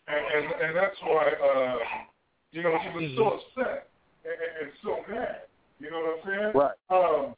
And, 0.09 0.23
and 0.35 0.63
and 0.63 0.77
that's 0.77 0.97
why 1.03 1.27
uh, 1.27 1.79
you 2.53 2.63
know 2.63 2.79
he 2.79 2.89
was 2.95 3.11
so 3.17 3.25
upset 3.39 3.89
and, 4.25 4.39
and 4.63 4.73
so 4.83 4.99
mad. 5.11 5.43
You 5.79 5.91
know 5.91 5.99
what 5.99 6.19
I'm 6.19 6.39
saying? 6.41 6.53
Right. 6.55 6.75
Um, 6.91 7.35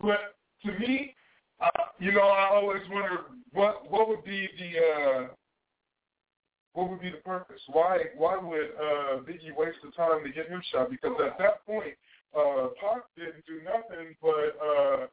but 0.00 0.34
to 0.64 0.78
me, 0.78 1.14
uh, 1.60 1.68
you 1.98 2.12
know, 2.12 2.22
I 2.22 2.48
always 2.54 2.82
wonder 2.90 3.20
what 3.52 3.90
what 3.90 4.08
would 4.08 4.24
be 4.24 4.48
the 4.58 4.78
uh, 4.78 5.26
what 6.72 6.90
would 6.90 7.00
be 7.00 7.10
the 7.10 7.18
purpose? 7.18 7.60
Why 7.68 7.98
why 8.16 8.36
would 8.36 8.70
uh, 8.76 9.20
Biggie 9.22 9.56
waste 9.56 9.78
the 9.84 9.90
time 9.96 10.24
to 10.24 10.30
get 10.30 10.48
him 10.48 10.62
shot? 10.72 10.90
Because 10.90 11.12
at 11.24 11.38
that 11.38 11.64
point, 11.66 11.94
uh, 12.36 12.68
Pac 12.80 13.02
didn't 13.16 13.46
do 13.46 13.60
nothing 13.64 14.14
but 14.20 14.58
uh, 14.62 15.06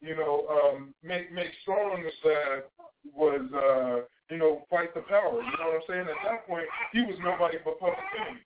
you 0.00 0.14
know 0.16 0.46
um, 0.48 0.94
make 1.02 1.32
make 1.32 1.50
songs 1.64 2.12
that 2.24 2.68
was 3.14 3.40
uh, 3.54 4.34
you 4.34 4.38
know 4.38 4.66
fight 4.70 4.94
the 4.94 5.00
power. 5.02 5.40
You 5.40 5.58
know 5.58 5.72
what 5.72 5.76
I'm 5.76 5.80
saying? 5.88 6.00
At 6.00 6.30
that 6.30 6.46
point, 6.46 6.66
he 6.92 7.00
was 7.00 7.16
nobody 7.22 7.58
but 7.64 7.80
Public 7.80 7.98
Enemy. 8.20 8.40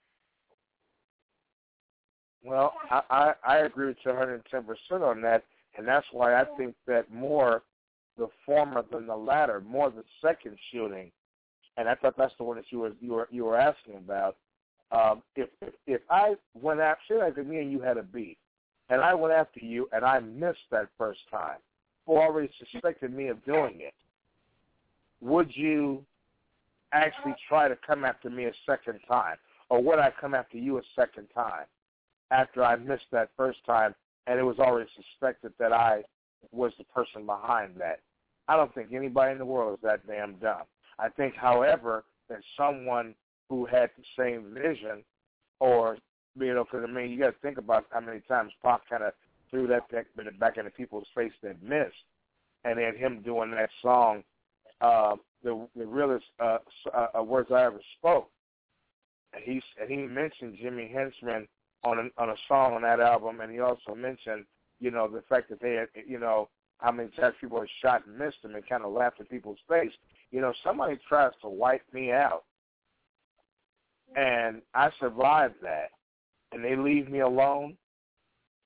Well, 2.43 2.73
I, 2.89 3.33
I, 3.45 3.57
agree 3.59 3.87
with 3.87 3.97
you 4.03 4.11
110 4.11 4.63
percent 4.63 5.03
on 5.03 5.21
that, 5.21 5.43
and 5.77 5.87
that's 5.87 6.07
why 6.11 6.41
I 6.41 6.45
think 6.57 6.75
that 6.87 7.11
more 7.11 7.61
the 8.17 8.27
former 8.45 8.83
than 8.91 9.05
the 9.07 9.15
latter, 9.15 9.61
more 9.61 9.89
the 9.91 10.03
second 10.21 10.57
shooting, 10.71 11.11
and 11.77 11.87
I 11.87 11.95
thought 11.95 12.17
that's 12.17 12.33
the 12.37 12.43
one 12.43 12.57
that 12.57 12.65
you 12.69 12.79
were 12.79 12.93
you 12.99 13.13
were 13.13 13.27
you 13.31 13.45
were 13.45 13.57
asking 13.57 13.95
about. 13.97 14.37
Um, 14.91 15.21
if, 15.35 15.49
if 15.61 15.73
if 15.85 16.01
I 16.09 16.35
went 16.53 16.79
after, 16.79 17.01
say 17.09 17.17
like 17.19 17.37
me 17.45 17.59
and 17.59 17.71
you 17.71 17.79
had 17.79 17.97
a 17.97 18.03
beef, 18.03 18.37
and 18.89 19.01
I 19.01 19.13
went 19.13 19.33
after 19.33 19.59
you 19.59 19.87
and 19.93 20.03
I 20.03 20.19
missed 20.19 20.69
that 20.71 20.89
first 20.97 21.21
time, 21.29 21.57
who 22.05 22.17
already 22.17 22.49
suspected 22.59 23.13
me 23.13 23.27
of 23.27 23.43
doing 23.45 23.81
it, 23.81 23.93
would 25.21 25.55
you 25.55 26.03
actually 26.91 27.35
try 27.47 27.67
to 27.67 27.77
come 27.85 28.03
after 28.03 28.29
me 28.29 28.45
a 28.45 28.53
second 28.65 28.99
time, 29.07 29.37
or 29.69 29.81
would 29.81 29.99
I 29.99 30.11
come 30.19 30.33
after 30.33 30.57
you 30.57 30.79
a 30.79 30.81
second 30.95 31.27
time? 31.33 31.65
After 32.31 32.63
I 32.63 32.75
missed 32.77 33.05
that 33.11 33.29
first 33.37 33.59
time, 33.65 33.93
and 34.25 34.39
it 34.39 34.43
was 34.43 34.57
already 34.59 34.89
suspected 34.95 35.53
that 35.59 35.73
I 35.73 36.03
was 36.51 36.71
the 36.77 36.85
person 36.85 37.25
behind 37.25 37.75
that. 37.77 37.99
I 38.47 38.55
don't 38.55 38.73
think 38.73 38.93
anybody 38.93 39.33
in 39.33 39.37
the 39.37 39.45
world 39.45 39.77
is 39.77 39.83
that 39.83 40.07
damn 40.07 40.35
dumb. 40.35 40.63
I 40.97 41.09
think, 41.09 41.35
however, 41.35 42.05
that 42.29 42.39
someone 42.57 43.13
who 43.49 43.65
had 43.65 43.89
the 43.97 44.03
same 44.17 44.53
vision, 44.53 45.03
or 45.59 45.97
you 46.39 46.53
know, 46.53 46.63
because 46.63 46.87
I 46.87 46.91
mean, 46.91 47.11
you 47.11 47.19
got 47.19 47.31
to 47.31 47.39
think 47.41 47.57
about 47.57 47.85
how 47.91 47.99
many 47.99 48.21
times 48.21 48.51
Pac 48.63 48.89
kind 48.89 49.03
of 49.03 49.13
threw 49.49 49.67
that 49.67 49.89
back, 50.39 50.57
into 50.57 50.71
people's 50.71 51.07
face 51.13 51.33
that 51.43 51.61
missed, 51.61 51.93
and 52.63 52.79
then 52.79 52.95
him 52.95 53.21
doing 53.21 53.51
that 53.51 53.69
song, 53.81 54.23
uh, 54.79 55.15
the 55.43 55.67
the 55.75 55.85
realest 55.85 56.25
uh, 56.39 56.59
uh, 56.93 57.07
uh, 57.19 57.23
words 57.23 57.49
I 57.51 57.65
ever 57.65 57.81
spoke. 57.97 58.29
He 59.43 59.61
and 59.79 59.89
he 59.89 59.97
mentioned 59.97 60.57
Jimmy 60.61 60.89
Henchman 60.93 61.47
on 61.83 61.97
a, 61.99 62.21
on 62.21 62.29
a 62.29 62.35
song 62.47 62.73
on 62.73 62.81
that 62.83 62.99
album, 62.99 63.41
and 63.41 63.51
he 63.51 63.59
also 63.59 63.95
mentioned, 63.95 64.45
you 64.79 64.91
know, 64.91 65.07
the 65.07 65.23
fact 65.29 65.49
that 65.49 65.61
they 65.61 65.73
had, 65.73 65.87
you 66.07 66.19
know, 66.19 66.49
how 66.77 66.91
many 66.91 67.09
times 67.09 67.35
people 67.39 67.59
had 67.59 67.69
shot 67.81 68.05
and 68.07 68.17
missed 68.17 68.37
him 68.43 68.55
and 68.55 68.67
kind 68.67 68.83
of 68.83 68.91
laughed 68.91 69.19
in 69.19 69.25
people's 69.27 69.59
face. 69.69 69.91
You 70.31 70.41
know, 70.41 70.53
somebody 70.63 70.99
tries 71.07 71.31
to 71.41 71.49
wipe 71.49 71.83
me 71.93 72.11
out, 72.11 72.43
and 74.15 74.61
I 74.73 74.89
survived 74.99 75.55
that, 75.61 75.89
and 76.51 76.63
they 76.63 76.75
leave 76.75 77.09
me 77.09 77.19
alone. 77.19 77.77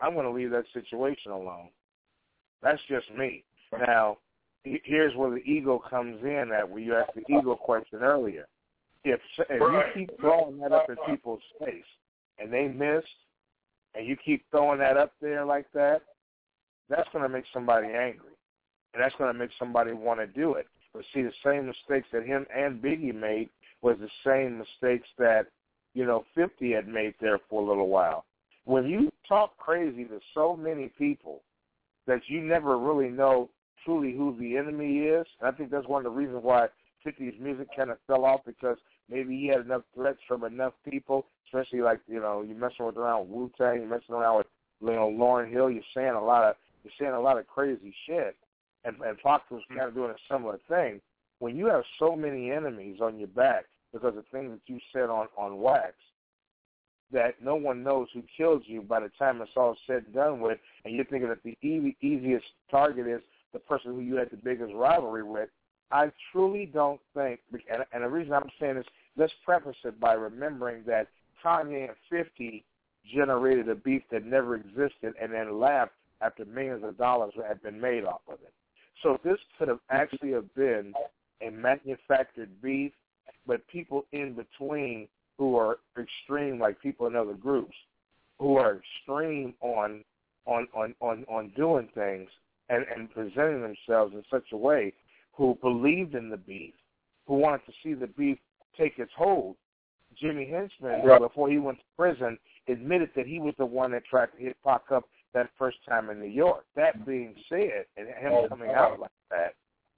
I'm 0.02 0.14
going 0.14 0.26
to 0.26 0.32
leave 0.32 0.52
that 0.52 0.66
situation 0.74 1.32
alone. 1.32 1.70
That's 2.62 2.82
just 2.90 3.06
me. 3.18 3.44
Now, 3.88 4.18
here's 4.64 5.16
where 5.16 5.30
the 5.30 5.44
ego 5.44 5.82
comes 5.90 6.22
in. 6.24 6.52
At 6.58 6.70
where 6.70 6.82
you 6.82 6.96
asked 6.96 7.16
the 7.16 7.34
ego 7.34 7.56
question 7.56 8.00
earlier. 8.02 8.48
If 9.04 9.20
if 9.50 9.62
you 9.62 9.82
keep 9.94 10.20
throwing 10.20 10.58
that 10.60 10.72
up 10.72 10.90
in 10.90 10.96
people's 11.08 11.42
face, 11.60 11.84
and 12.40 12.52
they 12.52 12.68
missed, 12.68 13.08
and 13.94 14.06
you 14.06 14.16
keep 14.24 14.46
throwing 14.52 14.80
that 14.80 14.98
up 14.98 15.14
there 15.22 15.46
like 15.46 15.68
that, 15.74 16.02
that's 16.90 17.10
going 17.12 17.24
to 17.24 17.30
make 17.30 17.46
somebody 17.54 17.88
angry, 17.88 18.34
and 18.94 19.02
that's 19.02 19.16
going 19.18 19.32
to 19.32 19.40
make 19.40 19.52
somebody 19.58 19.94
want 19.94 20.20
to 20.20 20.28
do 20.28 20.54
it. 20.54 20.68
But 20.94 21.04
see, 21.14 21.24
the 21.24 21.32
same 21.44 21.66
mistakes 21.66 22.08
that 22.14 22.26
him 22.26 22.46
and 22.56 22.82
Biggie 22.82 23.14
made 23.14 23.50
was 23.82 23.98
the 24.00 24.10
same 24.26 24.58
mistakes 24.58 25.08
that 25.18 25.48
you 25.94 26.06
know 26.06 26.24
Fifty 26.34 26.72
had 26.72 26.88
made 26.88 27.16
there 27.20 27.40
for 27.50 27.62
a 27.62 27.66
little 27.66 27.90
while. 27.90 28.26
When 28.66 28.88
you 28.88 29.12
talk 29.28 29.58
crazy 29.58 30.06
to 30.06 30.20
so 30.34 30.56
many 30.56 30.92
people 30.98 31.42
that 32.08 32.22
you 32.28 32.42
never 32.42 32.78
really 32.78 33.10
know 33.10 33.50
truly 33.84 34.14
who 34.14 34.36
the 34.40 34.58
enemy 34.58 35.00
is, 35.00 35.26
and 35.40 35.50
I 35.50 35.52
think 35.52 35.70
that's 35.70 35.88
one 35.88 36.06
of 36.06 36.12
the 36.12 36.18
reasons 36.18 36.40
why 36.44 36.68
50's 37.06 37.40
music 37.40 37.68
kind 37.76 37.92
of 37.92 37.98
fell 38.08 38.26
off 38.26 38.42
because 38.46 38.78
maybe 39.10 39.38
he 39.38 39.48
had 39.48 39.62
enough 39.62 39.84
threats 39.94 40.20
from 40.28 40.44
enough 40.44 40.74
people, 40.90 41.26
especially 41.48 41.82
like 41.82 42.00
you 42.08 42.20
know 42.20 42.42
you're 42.42 42.58
messing 42.58 42.86
with 42.86 42.98
around 42.98 43.30
Wu 43.30 43.52
Tang, 43.58 43.80
you're 43.80 43.90
messing 43.90 44.16
around 44.16 44.38
with 44.38 44.48
you 44.82 44.92
know 44.92 45.10
Lauryn 45.10 45.52
Hill, 45.52 45.70
you're 45.70 45.84
saying 45.96 46.14
a 46.14 46.24
lot 46.24 46.44
of 46.44 46.56
you're 46.84 46.94
saying 47.00 47.14
a 47.14 47.22
lot 47.22 47.38
of 47.38 47.48
crazy 47.48 47.94
shit, 48.08 48.36
and 48.84 48.96
and 49.02 49.20
Fox 49.20 49.44
was 49.52 49.62
hmm. 49.70 49.78
kind 49.78 49.90
of 49.90 49.96
doing 49.96 50.12
a 50.12 50.34
similar 50.34 50.60
thing. 50.68 51.02
when 51.40 51.56
you 51.56 51.66
have 51.68 51.84
so 52.00 52.16
many 52.16 52.52
enemies 52.52 53.00
on 53.02 53.18
your 53.18 53.28
back 53.30 53.66
because 53.94 54.18
of 54.18 54.26
things 54.32 54.52
that 54.52 54.74
you 54.74 54.80
said 54.94 55.10
on 55.10 55.28
on 55.38 55.60
wax, 55.60 55.94
that 57.12 57.42
no 57.42 57.56
one 57.56 57.84
knows 57.84 58.08
who 58.14 58.24
killed 58.36 58.64
you 58.66 58.82
by 58.82 59.00
the 59.00 59.10
time 59.18 59.42
it's 59.42 59.52
all 59.56 59.78
said 59.88 60.04
and 60.06 60.14
done 60.14 60.40
with, 60.42 60.58
and 60.84 60.96
you're 60.96 61.06
thinking 61.06 61.30
that 61.30 61.44
the 61.44 61.58
easy, 61.62 61.96
easiest 62.02 62.46
target 62.70 63.08
is 63.08 63.22
the 63.54 63.60
person 63.60 63.94
who 63.94 64.02
you 64.02 64.16
had 64.16 64.30
the 64.32 64.38
biggest 64.38 64.74
rivalry 64.74 65.24
with. 65.24 65.50
I 65.92 66.12
truly 66.32 66.66
don't 66.66 67.00
think, 67.14 67.40
and, 67.54 67.84
and 67.94 68.04
the 68.04 68.10
reason 68.10 68.34
I'm 68.34 68.50
saying 68.60 68.76
this, 68.76 68.86
let's 69.18 69.34
preface 69.44 69.78
it 69.84 70.00
by 70.00 70.14
remembering 70.14 70.84
that 70.88 71.08
Kanye 71.44 71.90
and 71.90 71.98
50 72.10 72.64
generated 73.14 73.70
a 73.70 73.76
beef 73.76 74.02
that 74.12 74.26
never 74.26 74.56
existed 74.56 75.14
and 75.22 75.32
then 75.32 75.60
laughed 75.60 75.94
after 76.22 76.46
millions 76.46 76.84
of 76.84 76.98
dollars 76.98 77.34
had 77.48 77.62
been 77.62 77.80
made 77.80 78.04
off 78.04 78.22
of 78.28 78.36
it. 78.36 78.54
So 79.04 79.20
this 79.24 79.38
could 79.58 79.68
have 79.68 79.80
actually 79.90 80.32
have 80.32 80.54
been 80.56 80.94
a 81.42 81.52
manufactured 81.52 82.50
beef, 82.62 82.92
but 83.46 83.68
people 83.68 84.06
in 84.12 84.34
between 84.34 85.08
who 85.38 85.56
are 85.58 85.78
extreme, 86.00 86.60
like 86.60 86.82
people 86.82 87.08
in 87.08 87.16
other 87.16 87.34
groups, 87.34 87.76
who 88.40 88.58
are 88.58 88.80
extreme 88.80 89.54
on 89.62 90.04
on 90.46 90.68
on 90.74 90.96
on, 91.02 91.26
on 91.28 91.52
doing 91.56 91.90
things 91.94 92.30
and, 92.70 92.86
and 92.96 93.12
presenting 93.12 93.62
themselves 93.62 94.14
in 94.14 94.24
such 94.32 94.52
a 94.54 94.58
way, 94.58 94.94
who 95.36 95.58
believed 95.62 96.16
in 96.16 96.30
the 96.30 96.38
beef, 96.38 96.74
who 97.28 97.36
wanted 97.36 97.62
to 97.66 97.74
see 97.84 97.94
the 97.94 98.08
beef 98.08 98.38
take 98.78 98.98
its 98.98 99.12
hold. 99.16 99.56
Jimmy 100.20 100.50
Henchman, 100.50 101.06
right. 101.06 101.20
before 101.20 101.50
he 101.50 101.58
went 101.58 101.78
to 101.78 101.84
prison, 101.98 102.38
admitted 102.70 103.10
that 103.16 103.28
he 103.28 103.40
was 103.40 103.54
the 103.58 103.66
one 103.66 103.92
that 103.92 104.06
tried 104.06 104.28
to 104.28 104.38
hit 104.38 104.56
Pac 104.64 104.84
up 104.92 105.04
that 105.34 105.50
first 105.58 105.78
time 105.88 106.10
in 106.10 106.20
New 106.20 106.30
York. 106.30 106.66
That 106.76 107.06
being 107.06 107.36
said, 107.50 107.86
and 107.98 108.08
him 108.08 108.32
oh, 108.32 108.48
coming 108.48 108.70
out 108.70 109.00
like 109.00 109.12
that, 109.30 109.56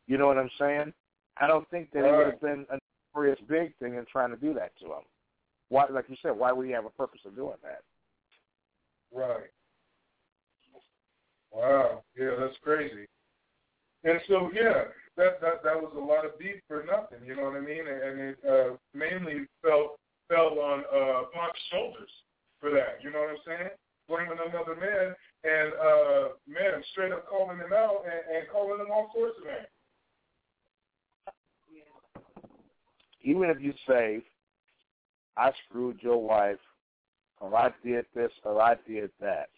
you 0.07 0.17
know 0.17 0.27
what 0.27 0.37
I'm 0.37 0.49
saying? 0.59 0.93
I 1.39 1.45
don't 1.45 1.69
think 1.69 1.91
that 1.91 1.99
right. 1.99 2.13
it 2.13 2.17
would 2.17 2.25
have 2.31 2.41
been 2.41 2.65
a 2.71 2.79
notorious 3.13 3.39
big 3.47 3.77
thing 3.77 3.95
in 3.95 4.05
trying 4.11 4.31
to 4.31 4.37
do 4.37 4.53
that 4.55 4.71
to 4.79 4.85
him. 4.85 5.03
Why, 5.69 5.85
like 5.91 6.05
you 6.07 6.15
said, 6.21 6.31
why 6.31 6.51
would 6.51 6.65
he 6.65 6.71
have 6.71 6.85
a 6.85 6.89
purpose 6.89 7.19
of 7.25 7.35
doing 7.35 7.57
that? 7.61 7.81
Right. 9.13 9.51
Wow. 11.51 12.03
Yeah, 12.17 12.31
that's 12.39 12.55
crazy. 12.63 13.05
And 14.03 14.19
so, 14.27 14.49
yeah, 14.53 14.85
that 15.17 15.41
that 15.41 15.63
that 15.63 15.75
was 15.75 15.91
a 15.97 15.99
lot 15.99 16.25
of 16.25 16.37
beef 16.39 16.61
for 16.67 16.85
nothing. 16.85 17.25
You 17.25 17.35
know 17.35 17.43
what 17.43 17.57
I 17.57 17.61
mean? 17.61 17.83
And 17.87 18.19
it 18.19 18.37
uh, 18.47 18.77
mainly 18.93 19.45
fell 19.61 19.97
fell 20.29 20.59
on 20.59 20.83
uh, 20.93 21.23
Pac's 21.33 21.59
shoulders 21.71 22.09
for 22.61 22.69
that. 22.71 22.99
You 23.03 23.11
know 23.11 23.19
what 23.19 23.29
I'm 23.29 23.43
saying? 23.45 23.69
Blaming 24.07 24.37
another 24.39 24.75
man 24.79 25.15
and 25.43 25.73
uh, 25.73 26.27
man 26.47 26.83
straight 26.91 27.11
up 27.11 27.27
calling 27.27 27.57
him 27.57 27.73
out 27.73 28.03
and, 28.05 28.37
and 28.37 28.47
calling 28.49 28.79
him 28.79 28.87
all 28.91 29.11
sorts 29.13 29.35
of 29.39 29.45
names. 29.45 29.67
Even 33.23 33.49
if 33.49 33.59
you 33.59 33.73
say 33.87 34.21
I 35.35 35.51
screwed 35.67 35.97
your 36.01 36.21
wife, 36.21 36.59
or 37.39 37.55
I 37.55 37.71
did 37.83 38.05
this, 38.15 38.31
or 38.43 38.61
I 38.61 38.75
did 38.87 39.11
that. 39.19 39.49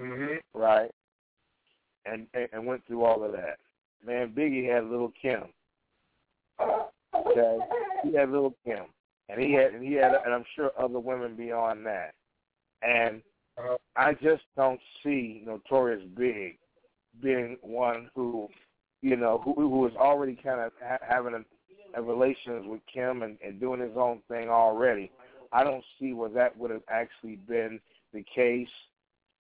Mm-hmm. 0.00 0.58
Right? 0.58 0.90
And, 2.06 2.26
and 2.34 2.48
and 2.52 2.66
went 2.66 2.86
through 2.86 3.04
all 3.04 3.24
of 3.24 3.32
that. 3.32 3.58
Man, 4.06 4.30
Biggie 4.30 4.70
had 4.70 4.84
little 4.84 5.12
Kim. 5.20 5.44
Okay, 6.60 7.58
he 8.02 8.14
had 8.14 8.30
little 8.30 8.54
Kim, 8.64 8.84
and 9.28 9.40
he 9.40 9.52
had 9.52 9.72
and 9.72 9.82
he 9.82 9.94
had, 9.94 10.12
and 10.24 10.34
I'm 10.34 10.44
sure 10.54 10.70
other 10.78 11.00
women 11.00 11.36
beyond 11.36 11.86
that. 11.86 12.14
And 12.82 13.22
I 13.96 14.12
just 14.14 14.42
don't 14.56 14.80
see 15.02 15.42
Notorious 15.46 16.02
Big 16.16 16.58
being 17.22 17.56
one 17.62 18.10
who, 18.14 18.48
you 19.00 19.16
know, 19.16 19.40
who 19.44 19.54
who 19.54 19.68
was 19.68 19.92
already 19.96 20.34
kind 20.34 20.60
of 20.60 20.72
ha- 20.82 20.98
having 21.08 21.34
a 21.34 21.44
and 21.96 22.06
relations 22.08 22.66
with 22.66 22.80
Kim 22.92 23.22
and, 23.22 23.38
and 23.44 23.60
doing 23.60 23.80
his 23.80 23.96
own 23.96 24.20
thing 24.28 24.48
already. 24.48 25.10
I 25.52 25.62
don't 25.62 25.84
see 25.98 26.12
where 26.12 26.30
that 26.30 26.56
would 26.58 26.70
have 26.70 26.82
actually 26.88 27.36
been 27.36 27.80
the 28.12 28.24
case. 28.34 28.68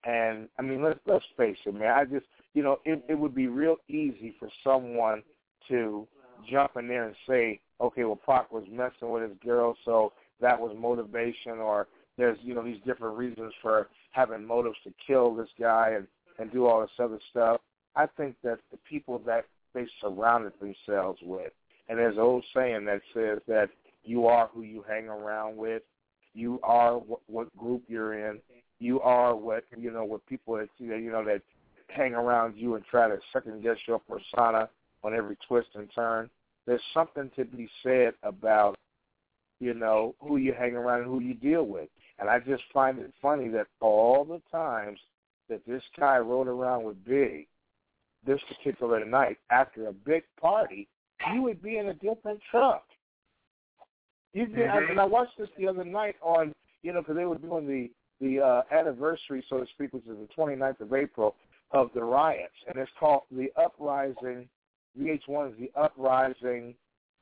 And 0.05 0.49
I 0.59 0.63
mean, 0.63 0.83
let's 0.83 1.01
let's 1.07 1.25
face 1.37 1.57
it, 1.65 1.75
man. 1.75 1.93
I 1.93 2.05
just 2.05 2.27
you 2.55 2.63
know, 2.63 2.79
it 2.85 3.05
it 3.09 3.19
would 3.19 3.35
be 3.35 3.49
real 3.49 3.77
easy 3.89 4.35
for 4.39 4.49
someone 4.65 5.23
to 5.69 6.07
jump 6.51 6.73
in 6.77 6.89
there 6.89 7.07
and 7.07 7.17
say, 7.29 7.61
okay, 7.81 8.05
well, 8.05 8.21
Pac 8.27 8.53
was 8.53 8.65
messing 8.71 9.11
with 9.11 9.23
his 9.23 9.39
girl, 9.45 9.77
so 9.85 10.13
that 10.41 10.59
was 10.59 10.77
motivation, 10.79 11.59
or 11.59 11.87
there's 12.19 12.39
you 12.43 12.55
know 12.55 12.65
these 12.65 12.81
different 12.87 13.17
reasons 13.17 13.53
for 13.63 13.89
having 14.11 14.45
motives 14.45 14.77
to 14.85 14.93
kill 15.07 15.35
this 15.35 15.49
guy 15.59 15.95
and 15.97 16.07
and 16.39 16.53
do 16.53 16.67
all 16.67 16.81
this 16.81 16.91
other 16.99 17.19
stuff. 17.31 17.61
I 17.95 18.07
think 18.07 18.37
that 18.43 18.59
the 18.71 18.79
people 18.89 19.21
that 19.27 19.45
they 19.75 19.87
surrounded 20.01 20.53
themselves 20.61 21.19
with 21.23 21.53
and 21.89 21.99
there's 21.99 22.17
an 22.17 22.23
old 22.23 22.45
saying 22.55 22.85
that 22.87 23.01
says 23.13 23.41
that 23.47 23.69
you 24.05 24.27
are 24.27 24.49
who 24.53 24.63
you 24.63 24.85
hang 24.89 25.09
around 25.09 25.57
with. 25.57 25.83
You 26.35 26.59
are 26.63 26.95
what, 26.95 27.21
what 27.27 27.57
group 27.57 27.83
you're 27.89 28.31
in. 28.31 28.39
You 28.79 29.01
are 29.01 29.37
what 29.37 29.65
you 29.77 29.91
know 29.91 30.05
what 30.05 30.25
people 30.27 30.57
that 30.57 30.69
you 30.79 31.13
know 31.13 31.25
that 31.25 31.43
hang 31.95 32.15
around 32.15 32.57
you 32.57 32.75
and 32.75 32.85
try 32.85 33.09
to 33.09 33.19
second 33.33 33.63
guess 33.63 33.77
your 33.87 34.01
persona 34.01 34.69
on 35.05 35.15
every 35.15 35.37
twist 35.47 35.69
and 35.75 35.89
turn. 35.95 36.31
There's 36.67 36.83
something 36.95 37.31
to 37.37 37.45
be 37.45 37.69
said 37.83 38.15
about 38.23 38.77
you 39.61 39.75
know 39.75 40.15
who 40.21 40.39
you 40.39 40.53
hang 40.53 40.75
around 40.75 41.03
and 41.03 41.11
who 41.11 41.21
you 41.21 41.35
deal 41.35 41.65
with. 41.65 41.89
And 42.19 42.29
I 42.29 42.39
just 42.41 42.63
find 42.73 42.99
it 42.99 43.13
funny 43.21 43.49
that 43.49 43.67
all 43.81 44.25
the 44.25 44.41
times 44.51 44.99
that 45.49 45.65
this 45.67 45.83
guy 45.99 46.19
rode 46.19 46.49
around 46.49 46.85
with 46.85 47.05
Big, 47.05 47.47
this 48.27 48.41
particular 48.49 49.05
night 49.05 49.39
after 49.51 49.89
a 49.89 49.93
big 49.93 50.23
party, 50.41 50.89
you 51.33 51.43
would 51.43 51.63
be 51.63 51.79
in 51.79 51.89
a 51.89 51.95
different 51.95 52.41
truck. 52.51 52.85
You 54.33 54.47
did, 54.47 54.57
mm-hmm. 54.69 54.91
and 54.93 55.01
I 55.01 55.05
watched 55.05 55.39
this 55.39 55.49
the 55.59 55.69
other 55.69 55.85
night 55.85 56.17
on, 56.23 56.55
you 56.83 56.93
know, 56.93 57.01
because 57.01 57.17
they 57.17 57.25
were 57.25 57.39
doing 57.39 57.67
the 57.67 57.91
the 58.21 58.41
uh, 58.41 58.63
anniversary, 58.71 59.45
so 59.49 59.59
to 59.59 59.67
speak, 59.75 59.93
which 59.93 60.05
is 60.05 60.17
the 60.17 60.29
29th 60.37 60.81
of 60.81 60.95
April 60.95 61.35
of 61.73 61.91
the 61.95 62.03
riots, 62.03 62.53
and 62.69 62.77
it's 62.77 62.91
called 62.99 63.23
the 63.31 63.51
Uprising. 63.57 64.49
VH1 64.99 65.53
is 65.53 65.59
the 65.59 65.71
Uprising 65.81 66.75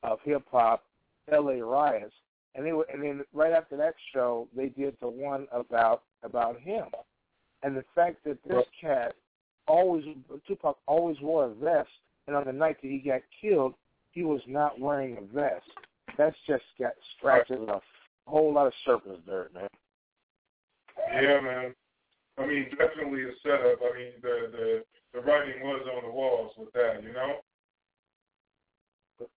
of 0.03 0.19
Hip 0.23 0.43
Hop, 0.51 0.83
L.A. 1.31 1.63
riots, 1.63 2.13
and 2.55 2.65
they 2.65 2.73
were, 2.73 2.85
and 2.91 3.01
then 3.01 3.23
right 3.33 3.53
after 3.53 3.77
that 3.77 3.93
show, 4.13 4.47
they 4.55 4.67
did 4.67 4.95
the 5.01 5.07
one 5.07 5.47
about 5.51 6.03
about 6.23 6.59
him, 6.59 6.85
and 7.63 7.75
the 7.75 7.85
fact 7.95 8.23
that 8.25 8.37
this 8.47 8.65
cat 8.79 9.15
always 9.67 10.03
Tupac 10.47 10.77
always 10.85 11.17
wore 11.21 11.45
a 11.45 11.53
vest, 11.53 11.89
and 12.27 12.35
on 12.35 12.45
the 12.45 12.51
night 12.51 12.77
that 12.81 12.91
he 12.91 12.97
got 12.97 13.21
killed, 13.39 13.73
he 14.11 14.23
was 14.23 14.41
not 14.47 14.79
wearing 14.79 15.17
a 15.17 15.33
vest. 15.33 15.65
That's 16.17 16.35
just 16.45 16.63
got 16.77 16.91
scratches 17.17 17.59
a 17.69 17.81
whole 18.27 18.53
lot 18.53 18.67
of 18.67 18.73
surface 18.85 19.19
dirt, 19.25 19.53
man. 19.53 19.67
Yeah, 21.13 21.39
man. 21.39 21.75
I 22.37 22.45
mean, 22.45 22.67
definitely 22.77 23.23
a 23.23 23.31
setup. 23.43 23.79
I 23.81 23.97
mean, 23.97 24.11
the 24.21 24.51
the 24.51 24.83
the 25.13 25.19
writing 25.21 25.61
was 25.63 25.85
on 25.95 26.03
the 26.03 26.11
walls 26.11 26.51
with 26.57 26.71
that, 26.73 27.03
you 27.03 27.13
know. 27.13 27.35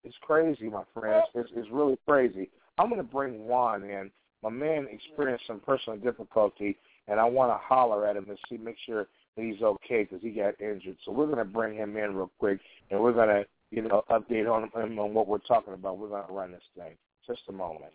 It's 0.03 0.17
crazy, 0.23 0.71
my 0.71 0.85
friends. 0.95 1.25
It's, 1.35 1.51
it's 1.55 1.69
really 1.71 1.99
crazy. 2.07 2.49
I'm 2.79 2.89
going 2.89 3.01
to 3.01 3.07
bring 3.07 3.45
Juan 3.45 3.83
in. 3.83 4.11
My 4.43 4.49
man 4.49 4.87
experienced 4.91 5.47
some 5.47 5.61
personal 5.61 5.99
difficulty, 5.99 6.79
and 7.07 7.21
I 7.21 7.25
want 7.25 7.53
to 7.53 7.59
holler 7.59 8.07
at 8.07 8.17
him 8.17 8.27
and 8.29 8.39
see, 8.49 8.57
make 8.57 8.77
sure 8.87 9.07
that 9.37 9.45
he's 9.45 9.61
okay 9.61 10.05
because 10.05 10.23
he 10.23 10.31
got 10.31 10.59
injured. 10.59 10.97
So 11.05 11.13
we're 11.13 11.27
going 11.27 11.39
to 11.39 11.45
bring 11.45 11.77
him 11.77 11.99
in 11.99 12.15
real 12.15 12.31
quick, 12.39 12.61
and 12.91 12.99
we're 13.01 13.13
going 13.13 13.29
to 13.29 13.45
you 13.75 13.83
know, 13.83 14.05
update 14.09 14.49
on 14.51 14.71
him 14.81 14.99
on 14.99 15.15
what 15.15 15.27
we're 15.27 15.39
talking 15.39 15.75
about. 15.75 15.99
We're 15.99 16.09
gonna 16.09 16.33
run 16.33 16.53
this 16.53 16.63
thing. 16.77 16.93
Just 17.27 17.43
a 17.49 17.53
moment. 17.53 17.93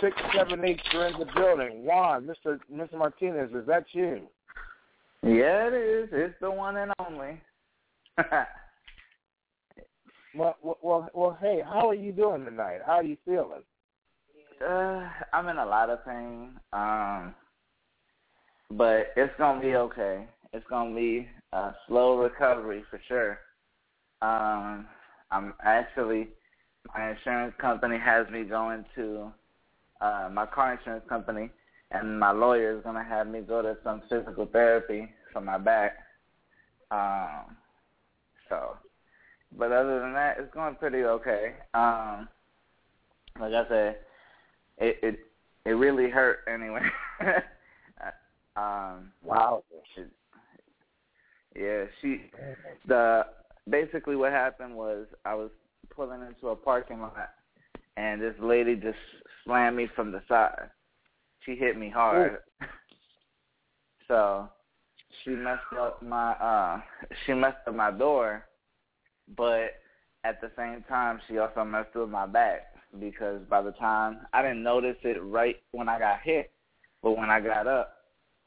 Six 0.00 0.16
seven 0.34 0.64
eight, 0.64 0.80
you're 0.92 1.06
in 1.06 1.18
the 1.18 1.26
building. 1.34 1.84
Juan, 1.84 2.26
Mr. 2.26 2.58
Mr. 2.72 2.94
Martinez, 2.94 3.50
is 3.54 3.66
that 3.66 3.84
you? 3.92 4.22
Yeah, 5.22 5.68
it 5.68 5.74
is. 5.74 6.08
It's 6.12 6.34
the 6.40 6.50
one 6.50 6.76
and 6.76 6.92
only. 6.98 7.40
well, 10.34 10.56
well, 10.82 11.10
well, 11.12 11.38
hey, 11.40 11.62
how 11.64 11.88
are 11.88 11.94
you 11.94 12.12
doing 12.12 12.44
tonight? 12.44 12.80
How 12.84 12.94
are 12.94 13.04
you 13.04 13.16
feeling? 13.24 13.62
Uh, 14.66 15.08
I'm 15.32 15.48
in 15.48 15.58
a 15.58 15.66
lot 15.66 15.90
of 15.90 16.04
pain. 16.04 16.58
Um, 16.72 17.34
but 18.70 19.12
it's 19.16 19.32
gonna 19.38 19.60
be 19.60 19.74
okay. 19.74 20.26
It's 20.52 20.66
gonna 20.68 20.94
be 20.94 21.28
a 21.52 21.72
slow 21.86 22.18
recovery 22.18 22.84
for 22.90 23.00
sure. 23.08 23.38
Um, 24.22 24.86
I'm 25.30 25.54
actually 25.62 26.28
my 26.94 27.10
insurance 27.10 27.54
company 27.60 27.98
has 27.98 28.28
me 28.30 28.44
going 28.44 28.84
to 28.96 29.32
uh, 30.00 30.28
my 30.32 30.46
car 30.46 30.74
insurance 30.74 31.04
company, 31.08 31.50
and 31.90 32.18
my 32.18 32.30
lawyer 32.30 32.76
is 32.76 32.82
gonna 32.82 33.04
have 33.04 33.26
me 33.26 33.40
go 33.40 33.62
to 33.62 33.76
some 33.84 34.02
physical 34.08 34.46
therapy 34.46 35.08
for 35.32 35.40
my 35.40 35.58
back. 35.58 35.98
Um, 36.90 37.56
so, 38.48 38.76
but 39.56 39.72
other 39.72 40.00
than 40.00 40.12
that, 40.14 40.36
it's 40.38 40.52
going 40.54 40.74
pretty 40.76 41.04
okay. 41.04 41.54
Um, 41.74 42.28
like 43.38 43.52
I 43.52 43.68
said, 43.68 43.96
it 44.78 44.98
it 45.02 45.18
it 45.66 45.72
really 45.72 46.08
hurt 46.08 46.40
anyway. 46.52 46.82
um, 48.56 49.12
wow. 49.22 49.62
It, 49.96 50.10
yeah, 51.56 51.84
she 52.00 52.30
the 52.86 53.26
basically 53.68 54.16
what 54.16 54.32
happened 54.32 54.74
was 54.74 55.06
I 55.24 55.34
was 55.34 55.50
pulling 55.94 56.22
into 56.22 56.48
a 56.48 56.56
parking 56.56 57.00
lot, 57.00 57.30
and 57.96 58.20
this 58.20 58.34
lady 58.40 58.76
just 58.76 58.98
slammed 59.44 59.76
me 59.76 59.88
from 59.94 60.12
the 60.12 60.22
side. 60.28 60.70
She 61.44 61.54
hit 61.54 61.78
me 61.78 61.88
hard. 61.88 62.38
so 64.08 64.48
she 65.24 65.30
messed 65.30 65.60
up 65.78 66.02
my 66.02 66.32
uh 66.32 66.80
she 67.26 67.32
messed 67.32 67.58
up 67.66 67.74
my 67.74 67.90
door, 67.90 68.46
but 69.36 69.74
at 70.24 70.40
the 70.40 70.50
same 70.56 70.84
time 70.88 71.20
she 71.28 71.38
also 71.38 71.64
messed 71.64 71.94
with 71.94 72.10
my 72.10 72.26
back 72.26 72.74
because 72.98 73.40
by 73.48 73.62
the 73.62 73.72
time 73.72 74.20
I 74.32 74.42
didn't 74.42 74.62
notice 74.62 74.96
it 75.02 75.22
right 75.22 75.56
when 75.72 75.88
I 75.88 75.98
got 75.98 76.20
hit, 76.22 76.50
but 77.02 77.16
when 77.16 77.30
I 77.30 77.40
got 77.40 77.66
up, 77.66 77.96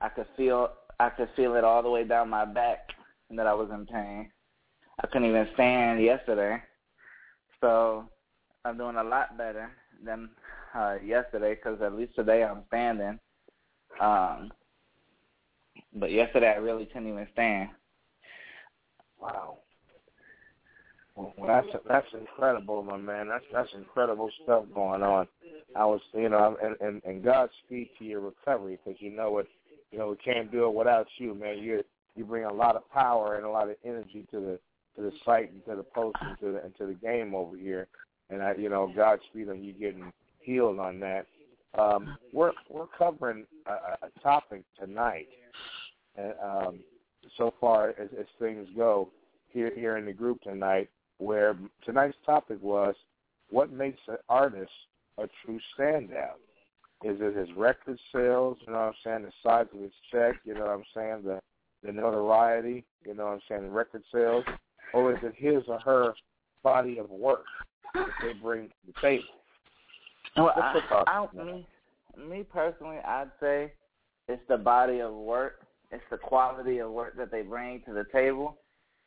I 0.02 0.10
could 0.10 0.28
feel 0.36 0.70
I 1.00 1.10
could 1.10 1.30
feel 1.36 1.56
it 1.56 1.64
all 1.64 1.82
the 1.82 1.90
way 1.90 2.04
down 2.04 2.30
my 2.30 2.46
back 2.46 2.90
and 3.30 3.40
that 3.40 3.48
I 3.48 3.54
was 3.54 3.70
in 3.74 3.86
pain. 3.86 4.30
I 5.02 5.08
couldn't 5.08 5.28
even 5.28 5.48
stand 5.56 6.02
yesterday. 6.02 6.62
So 7.64 8.04
I'm 8.66 8.78
doing 8.78 8.98
a 8.98 9.04
lot 9.04 9.38
better 9.38 9.72
than 10.06 10.30
uh, 10.76 10.96
yesterday 11.02 11.56
because 11.56 11.82
at 11.82 11.96
least 11.96 12.14
today 12.14 12.44
I'm 12.44 12.64
standing. 12.68 13.18
Um, 14.02 14.52
but 15.94 16.12
yesterday 16.12 16.52
I 16.54 16.60
really 16.60 16.86
couldn't 16.86 17.08
even 17.08 17.26
stand. 17.32 17.70
Wow. 19.18 19.60
Well, 21.16 21.34
that's 21.48 21.68
that's 21.88 22.08
incredible, 22.20 22.84
my 22.84 22.98
man. 22.98 23.30
That's 23.30 23.46
that's 23.54 23.70
incredible 23.76 24.30
stuff 24.44 24.66
going 24.76 25.02
on. 25.02 25.26
I 25.74 25.86
was, 25.86 26.02
you 26.14 26.28
know, 26.28 26.58
and 26.62 26.76
and, 26.82 27.02
and 27.06 27.24
Godspeed 27.24 27.92
to 27.98 28.04
your 28.04 28.20
recovery 28.20 28.78
because 28.84 29.00
you 29.00 29.12
know 29.12 29.32
what, 29.32 29.46
you 29.90 30.00
know, 30.00 30.10
we 30.10 30.18
can't 30.18 30.52
do 30.52 30.66
it 30.66 30.74
without 30.74 31.08
you, 31.18 31.34
man. 31.34 31.60
You 31.60 31.82
you 32.18 32.26
bring 32.26 32.44
a 32.44 32.52
lot 32.52 32.76
of 32.76 32.90
power 32.90 33.36
and 33.36 33.46
a 33.46 33.50
lot 33.50 33.70
of 33.70 33.78
energy 33.86 34.26
to 34.32 34.40
the 34.42 34.60
to 34.96 35.02
the 35.02 35.12
site 35.26 35.52
and 35.52 35.64
to 35.66 35.76
the 35.76 35.84
post 35.84 36.18
and 36.22 36.38
to 36.40 36.52
the 36.54 36.64
and 36.64 36.76
to 36.78 36.86
the 36.86 36.94
game 36.94 37.34
over 37.36 37.58
here. 37.58 37.88
And 38.30 38.42
I, 38.42 38.54
you 38.56 38.70
know, 38.70 38.92
Godspeed 38.96 39.50
on 39.50 39.64
you 39.64 39.74
getting 39.74 40.12
healed 40.40 40.80
on 40.80 41.00
that. 41.00 41.28
Um, 41.78 42.16
we're 42.32 42.52
we're 42.70 42.88
covering 42.98 43.46
a, 43.66 44.06
a 44.06 44.20
topic 44.22 44.64
tonight, 44.80 45.28
and 46.16 46.34
um, 46.44 46.80
so 47.38 47.54
far 47.60 47.90
as, 47.90 48.10
as 48.20 48.26
things 48.40 48.68
go 48.76 49.10
here 49.50 49.72
here 49.76 49.98
in 49.98 50.06
the 50.06 50.14
group 50.14 50.42
tonight, 50.42 50.90
where 51.18 51.58
tonight's 51.86 52.18
topic 52.26 52.58
was 52.62 52.96
what 53.50 53.72
makes 53.72 54.00
an 54.08 54.18
artist 54.30 54.72
a 55.18 55.28
true 55.46 55.60
standout. 55.78 56.40
Is 57.04 57.18
it 57.20 57.36
his 57.36 57.50
record 57.58 58.00
sales? 58.14 58.58
You 58.66 58.74
know 58.74 58.80
what 58.80 58.88
I'm 58.88 58.94
saying? 59.04 59.24
The 59.24 59.32
size 59.44 59.66
of 59.74 59.82
his 59.82 59.92
check? 60.12 60.36
You 60.46 60.54
know 60.54 60.62
what 60.62 60.70
I'm 60.70 60.84
saying? 60.96 61.24
The 61.24 61.40
the 61.84 61.92
notoriety? 61.92 62.86
You 63.06 63.14
know 63.14 63.26
what 63.26 63.34
I'm 63.34 63.42
saying? 63.50 63.64
The 63.64 63.70
record 63.70 64.04
sales? 64.12 64.46
Or 64.94 65.14
is 65.14 65.20
it 65.24 65.34
his 65.36 65.64
or 65.68 65.80
her 65.80 66.14
body 66.64 67.00
of 67.00 67.10
work 67.10 67.46
that 67.94 68.08
they 68.22 68.34
bring 68.34 68.68
to 68.68 68.74
the 68.88 68.94
table? 69.02 69.24
Well, 70.38 70.54
I, 70.56 71.04
I, 71.08 71.44
me, 71.44 71.68
me 72.18 72.44
personally, 72.44 72.98
I'd 72.98 73.32
say 73.40 73.74
it's 74.28 74.42
the 74.48 74.58
body 74.58 75.00
of 75.00 75.14
work. 75.14 75.62
It's 75.92 76.04
the 76.10 76.18
quality 76.18 76.80
of 76.80 76.92
work 76.92 77.18
that 77.18 77.32
they 77.32 77.42
bring 77.44 77.82
to 77.86 77.94
the 77.94 78.06
table, 78.12 78.58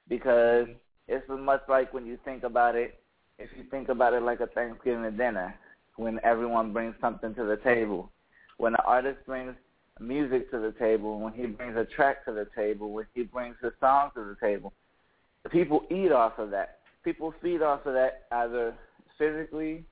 because 0.08 0.68
it's 1.08 1.24
much 1.28 1.62
like 1.68 1.92
when 1.92 2.06
you 2.06 2.18
think 2.24 2.44
about 2.44 2.76
it. 2.76 3.00
If 3.38 3.50
you 3.56 3.64
think 3.70 3.88
about 3.88 4.14
it 4.14 4.22
like 4.22 4.40
a 4.40 4.46
Thanksgiving 4.46 5.16
dinner, 5.16 5.54
when 5.96 6.20
everyone 6.22 6.72
brings 6.72 6.94
something 7.00 7.34
to 7.34 7.44
the 7.44 7.58
table, 7.58 8.10
when 8.58 8.72
the 8.72 8.82
artist 8.84 9.18
brings 9.26 9.54
music 10.00 10.50
to 10.50 10.58
the 10.58 10.72
table, 10.78 11.20
when 11.20 11.32
he 11.32 11.46
brings 11.46 11.76
a 11.76 11.84
track 11.84 12.24
to 12.24 12.32
the 12.32 12.46
table, 12.56 12.92
when 12.92 13.06
he 13.14 13.24
brings 13.24 13.56
his 13.62 13.72
song 13.80 14.10
to 14.14 14.24
the 14.24 14.36
table, 14.40 14.72
people 15.50 15.82
eat 15.90 16.12
off 16.12 16.38
of 16.38 16.50
that. 16.50 16.78
People 17.04 17.34
feed 17.42 17.62
off 17.62 17.86
of 17.86 17.94
that 17.94 18.24
either 18.32 18.74
physically, 19.18 19.84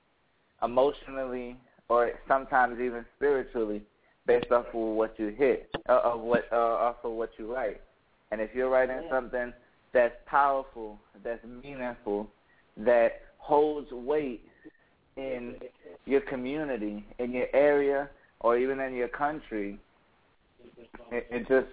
emotionally, 0.63 1.57
or 1.89 2.13
sometimes 2.27 2.81
even 2.81 3.05
spiritually, 3.17 3.83
based 4.27 4.51
off 4.51 4.67
of 4.67 4.75
what 4.75 5.19
you 5.19 5.29
hit, 5.29 5.71
uh, 5.89 6.01
of 6.05 6.21
what 6.21 6.45
uh, 6.53 6.57
off 6.57 6.97
of 7.05 7.13
what 7.13 7.31
you 7.39 7.55
write. 7.55 7.81
And 8.31 8.41
if 8.41 8.51
you're 8.55 8.71
writing 8.71 9.03
something 9.11 9.53
that's 9.93 10.15
powerful, 10.27 10.99
that's 11.23 11.45
meaningful, 11.45 12.29
that 12.79 13.21
holds 13.39 13.91
weight 13.93 14.43
in 15.17 15.57
your 16.07 16.21
community, 16.23 17.05
in 17.19 17.33
your 17.33 17.47
area, 17.55 18.09
or 18.41 18.57
even 18.59 18.81
in 18.81 18.95
your 18.95 19.09
country, 19.09 19.79
it, 21.13 21.27
it 21.31 21.49
just 21.49 21.69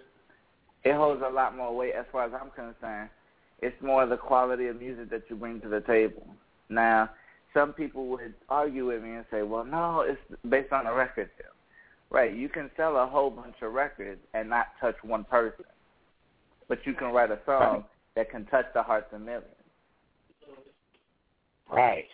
it 0.83 0.95
holds 0.95 1.21
a 1.25 1.31
lot 1.31 1.55
more 1.55 1.75
weight 1.75 1.93
as 1.97 2.05
far 2.11 2.25
as 2.25 2.31
I'm 2.33 2.51
concerned. 2.51 3.09
It's 3.61 3.79
more 3.81 4.05
the 4.05 4.17
quality 4.17 4.67
of 4.67 4.79
music 4.79 5.09
that 5.11 5.23
you 5.29 5.35
bring 5.35 5.61
to 5.61 5.69
the 5.69 5.81
table. 5.81 6.25
Now, 6.69 7.09
some 7.53 7.73
people 7.73 8.07
would 8.07 8.33
argue 8.49 8.87
with 8.87 9.03
me 9.03 9.11
and 9.11 9.25
say, 9.29 9.43
"Well, 9.43 9.65
no, 9.65 10.01
it's 10.01 10.21
based 10.49 10.71
on 10.71 10.87
a 10.87 10.93
record 10.93 11.29
sale." 11.37 11.51
Right? 12.09 12.33
You 12.33 12.49
can 12.49 12.71
sell 12.75 12.97
a 12.97 13.05
whole 13.05 13.29
bunch 13.29 13.61
of 13.61 13.73
records 13.73 14.21
and 14.33 14.49
not 14.49 14.67
touch 14.79 14.95
one 15.03 15.23
person, 15.23 15.65
but 16.67 16.85
you 16.85 16.93
can 16.93 17.11
write 17.13 17.31
a 17.31 17.39
song 17.45 17.85
that 18.15 18.29
can 18.29 18.45
touch 18.47 18.65
the 18.73 18.83
hearts 18.83 19.13
of 19.13 19.21
millions. 19.21 19.45
Right. 21.69 22.07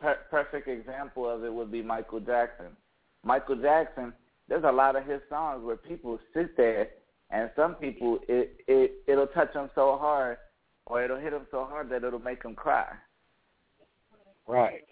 Per- 0.00 0.20
perfect 0.30 0.68
example 0.68 1.28
of 1.28 1.44
it 1.44 1.52
would 1.52 1.70
be 1.70 1.82
Michael 1.82 2.20
Jackson. 2.20 2.68
Michael 3.22 3.56
Jackson, 3.56 4.14
there's 4.48 4.64
a 4.64 4.72
lot 4.72 4.96
of 4.96 5.04
his 5.04 5.20
songs 5.28 5.62
where 5.62 5.76
people 5.76 6.18
sit 6.32 6.56
there, 6.56 6.88
and 7.30 7.50
some 7.54 7.74
people 7.74 8.20
it 8.28 8.62
it 8.66 8.92
it'll 9.06 9.26
touch 9.26 9.52
them 9.52 9.68
so 9.74 9.98
hard, 9.98 10.38
or 10.90 11.04
it'll 11.04 11.18
hit 11.18 11.30
them 11.30 11.46
so 11.50 11.64
hard 11.64 11.88
that 11.88 12.02
it'll 12.02 12.18
make 12.18 12.42
them 12.42 12.54
cry. 12.54 12.86
Right. 14.46 14.82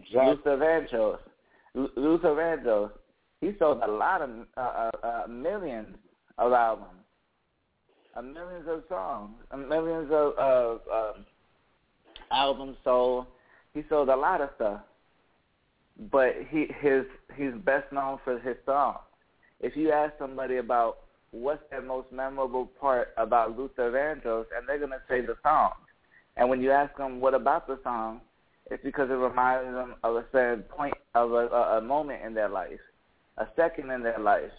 Exactly. 0.00 0.26
Luther 0.26 0.56
Vandross, 0.56 1.18
Lu- 1.74 1.90
Luther 1.94 2.34
Vandross, 2.34 2.90
he 3.42 3.52
sold 3.58 3.82
a 3.82 3.90
lot 3.90 4.22
of 4.22 4.30
uh, 4.56 4.60
uh, 4.60 4.90
uh, 5.02 5.26
millions 5.28 5.94
of 6.38 6.52
albums, 6.52 7.04
uh, 8.16 8.22
millions 8.22 8.66
of 8.66 8.82
songs, 8.88 9.32
uh, 9.50 9.56
millions 9.58 10.10
of 10.10 10.32
uh, 10.38 10.94
um, 10.94 11.26
albums 12.30 12.76
sold. 12.82 13.26
He 13.74 13.82
sold 13.90 14.08
a 14.08 14.16
lot 14.16 14.40
of 14.40 14.48
stuff, 14.56 14.80
but 16.10 16.34
he 16.48 16.66
his 16.80 17.04
he's 17.36 17.52
best 17.64 17.92
known 17.92 18.18
for 18.24 18.38
his 18.38 18.56
songs. 18.64 18.98
If 19.60 19.76
you 19.76 19.92
ask 19.92 20.14
somebody 20.18 20.56
about 20.56 20.98
what's 21.32 21.62
their 21.70 21.82
most 21.82 22.10
memorable 22.12 22.66
part 22.80 23.14
about 23.16 23.56
Luther 23.56 23.90
Vandross, 23.90 24.46
and 24.56 24.66
they're 24.66 24.78
gonna 24.78 25.02
say 25.08 25.20
the 25.20 25.36
song. 25.42 25.72
And 26.36 26.48
when 26.48 26.60
you 26.60 26.70
ask 26.70 26.96
them 26.96 27.20
what 27.20 27.34
about 27.34 27.66
the 27.66 27.78
song, 27.84 28.20
it's 28.70 28.82
because 28.82 29.10
it 29.10 29.14
reminds 29.14 29.72
them 29.72 29.94
of 30.02 30.16
a 30.16 30.24
certain 30.32 30.62
point 30.64 30.94
of 31.14 31.32
a, 31.32 31.48
a, 31.48 31.78
a 31.78 31.80
moment 31.80 32.24
in 32.24 32.34
their 32.34 32.48
life, 32.48 32.80
a 33.38 33.46
second 33.56 33.90
in 33.90 34.02
their 34.02 34.18
life. 34.18 34.52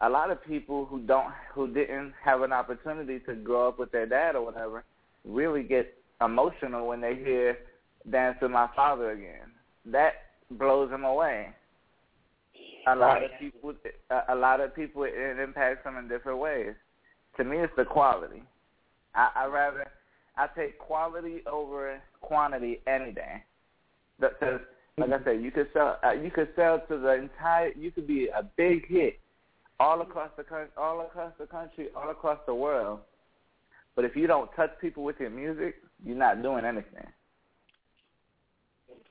A 0.00 0.10
lot 0.10 0.30
of 0.30 0.44
people 0.44 0.84
who 0.84 1.00
don't, 1.00 1.32
who 1.54 1.72
didn't 1.72 2.12
have 2.24 2.42
an 2.42 2.52
opportunity 2.52 3.20
to 3.20 3.34
grow 3.34 3.68
up 3.68 3.78
with 3.78 3.92
their 3.92 4.06
dad 4.06 4.34
or 4.34 4.44
whatever, 4.44 4.84
really 5.24 5.62
get 5.62 5.94
emotional 6.20 6.88
when 6.88 7.00
they 7.00 7.14
hear 7.14 7.58
"Dance 8.10 8.38
with 8.42 8.50
My 8.50 8.68
Father" 8.74 9.10
again. 9.12 9.52
That 9.86 10.14
blows 10.50 10.90
them 10.90 11.04
away. 11.04 11.50
A 12.86 12.96
lot 12.96 13.22
of 13.22 13.30
people, 13.38 13.74
a, 14.10 14.34
a 14.34 14.34
lot 14.34 14.60
of 14.60 14.74
people, 14.74 15.04
it 15.04 15.38
impacts 15.38 15.84
them 15.84 15.96
in 15.96 16.08
different 16.08 16.38
ways. 16.38 16.74
To 17.36 17.44
me, 17.44 17.58
it's 17.58 17.72
the 17.76 17.84
quality. 17.84 18.42
I, 19.14 19.30
I 19.36 19.46
rather, 19.46 19.86
I 20.36 20.48
take 20.56 20.78
quality 20.78 21.42
over 21.50 22.00
quantity 22.20 22.80
any 22.86 23.12
day. 23.12 23.44
Because, 24.18 24.60
like 24.98 25.10
I 25.10 25.24
said, 25.24 25.42
you 25.42 25.50
could 25.50 25.68
sell, 25.72 25.98
uh, 26.04 26.12
you 26.12 26.30
could 26.30 26.48
sell 26.56 26.80
to 26.88 26.98
the 26.98 27.14
entire, 27.14 27.72
you 27.76 27.90
could 27.90 28.06
be 28.06 28.28
a 28.28 28.42
big 28.56 28.88
hit 28.88 29.18
all 29.80 30.00
across 30.02 30.30
the 30.36 30.44
country, 30.44 30.68
all 30.76 31.00
across 31.00 31.32
the 31.38 31.46
country, 31.46 31.88
all 31.96 32.10
across 32.10 32.38
the 32.46 32.54
world. 32.54 33.00
But 33.94 34.04
if 34.04 34.16
you 34.16 34.26
don't 34.26 34.50
touch 34.56 34.70
people 34.80 35.04
with 35.04 35.16
your 35.20 35.30
music, 35.30 35.76
you're 36.04 36.16
not 36.16 36.42
doing 36.42 36.64
anything. 36.64 37.06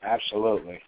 Absolutely. 0.04 0.80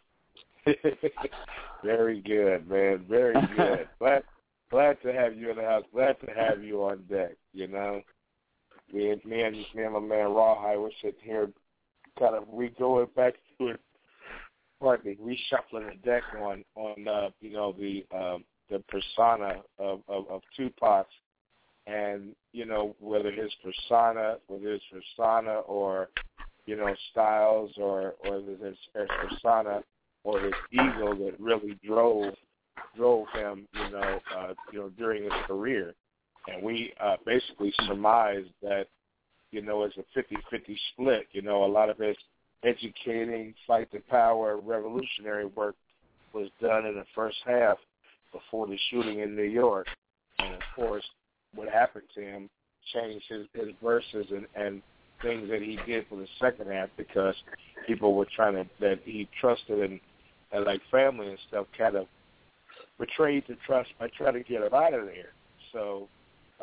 Very 1.84 2.22
good, 2.22 2.70
man. 2.70 3.06
Very 3.10 3.36
good. 3.56 3.88
glad 4.00 4.24
glad 4.72 5.02
to 5.04 5.14
have 5.14 5.36
you 5.36 5.52
in 5.52 5.58
the 5.58 5.64
house. 5.64 5.84
Glad 5.94 6.20
to 6.22 6.32
have 6.34 6.64
you 6.64 6.84
on 6.84 7.04
deck. 7.10 7.34
You 7.54 7.68
know, 7.68 8.02
me 8.92 9.10
and 9.12 9.24
me 9.26 9.42
and, 9.42 9.56
me 9.56 9.84
and 9.84 9.94
my 9.94 10.00
man 10.00 10.34
Rawhide 10.34 10.80
were 10.80 10.92
sitting 11.02 11.20
here, 11.24 11.50
kind 12.18 12.36
of 12.36 12.48
we 12.48 12.70
going 12.70 13.08
back 13.16 13.34
to 13.60 13.68
it. 13.70 13.80
Pardon 14.80 15.12
me, 15.12 15.36
reshuffling 15.52 15.90
the 15.90 15.96
deck 16.06 16.24
on 16.42 16.64
on 16.76 17.08
uh, 17.08 17.30
you 17.42 17.52
know 17.52 17.74
the 17.78 18.06
um, 18.16 18.44
the 18.70 18.80
persona 18.88 19.62
of, 19.78 20.02
of 20.08 20.28
of 20.30 20.42
Tupac, 20.56 21.08
and 21.88 22.36
you 22.54 22.66
know 22.66 22.96
whether 23.00 23.32
his 23.32 23.52
persona, 23.64 24.38
whether 24.48 24.72
his 24.72 24.82
persona 24.92 25.60
or 25.60 26.10
you 26.66 26.76
know 26.76 26.94
Styles 27.12 27.72
or 27.78 28.16
or 28.26 28.42
his, 28.42 28.60
his 28.94 29.10
persona 29.30 29.84
or 30.24 30.40
his 30.40 30.54
ego 30.72 31.14
that 31.16 31.36
really 31.40 31.78
drove 31.86 32.34
drove 32.96 33.28
him, 33.34 33.68
you 33.74 33.90
know, 33.92 34.20
uh, 34.36 34.54
you 34.72 34.80
know, 34.80 34.90
during 34.98 35.24
his 35.24 35.34
career. 35.46 35.94
And 36.48 36.64
we 36.64 36.94
uh, 37.00 37.18
basically 37.26 37.74
surmised 37.86 38.50
that 38.62 38.88
you 39.54 39.62
know, 39.62 39.84
is 39.84 39.94
a 39.98 40.20
50-50 40.20 40.78
split. 40.92 41.28
You 41.32 41.44
know, 41.44 41.64
a 41.64 41.68
lot 41.68 41.90
of 41.90 41.98
his 42.00 42.18
educating, 42.66 43.54
fight 43.68 43.90
the 43.92 44.00
power, 44.10 44.58
revolutionary 44.58 45.46
work 45.46 45.76
was 46.34 46.50
done 46.60 46.88
in 46.88 46.96
the 46.96 47.06
first 47.14 47.38
half 47.46 47.78
before 48.32 48.66
the 48.66 48.78
shooting 48.90 49.20
in 49.20 49.36
New 49.36 49.44
York. 49.44 49.86
And 50.40 50.56
of 50.56 50.62
course, 50.76 51.04
what 51.54 51.70
happened 51.70 52.06
to 52.16 52.22
him 52.22 52.50
changed 52.94 53.26
his, 53.30 53.46
his 53.54 53.74
verses 53.82 54.26
and, 54.32 54.48
and 54.56 54.82
things 55.22 55.48
that 55.52 55.62
he 55.62 55.78
did 55.86 56.06
for 56.10 56.18
the 56.18 56.28
second 56.42 56.72
half 56.72 56.90
because 56.98 57.36
people 57.86 58.16
were 58.16 58.28
trying 58.36 58.56
to 58.56 58.66
that 58.80 59.00
he 59.06 59.30
trusted 59.40 59.80
and, 59.80 60.00
and 60.54 60.66
like 60.66 60.82
family 60.92 61.28
and 61.28 61.38
stuff 61.50 61.66
kind 61.78 61.96
of 61.96 62.06
betrayed 63.00 63.44
the 63.48 63.58
trust 63.66 63.90
by 64.00 64.08
trying 64.18 64.34
to 64.34 64.44
get 64.44 64.62
him 64.62 64.74
out 64.74 64.94
of 64.94 65.06
there. 65.06 65.34
So 65.74 66.08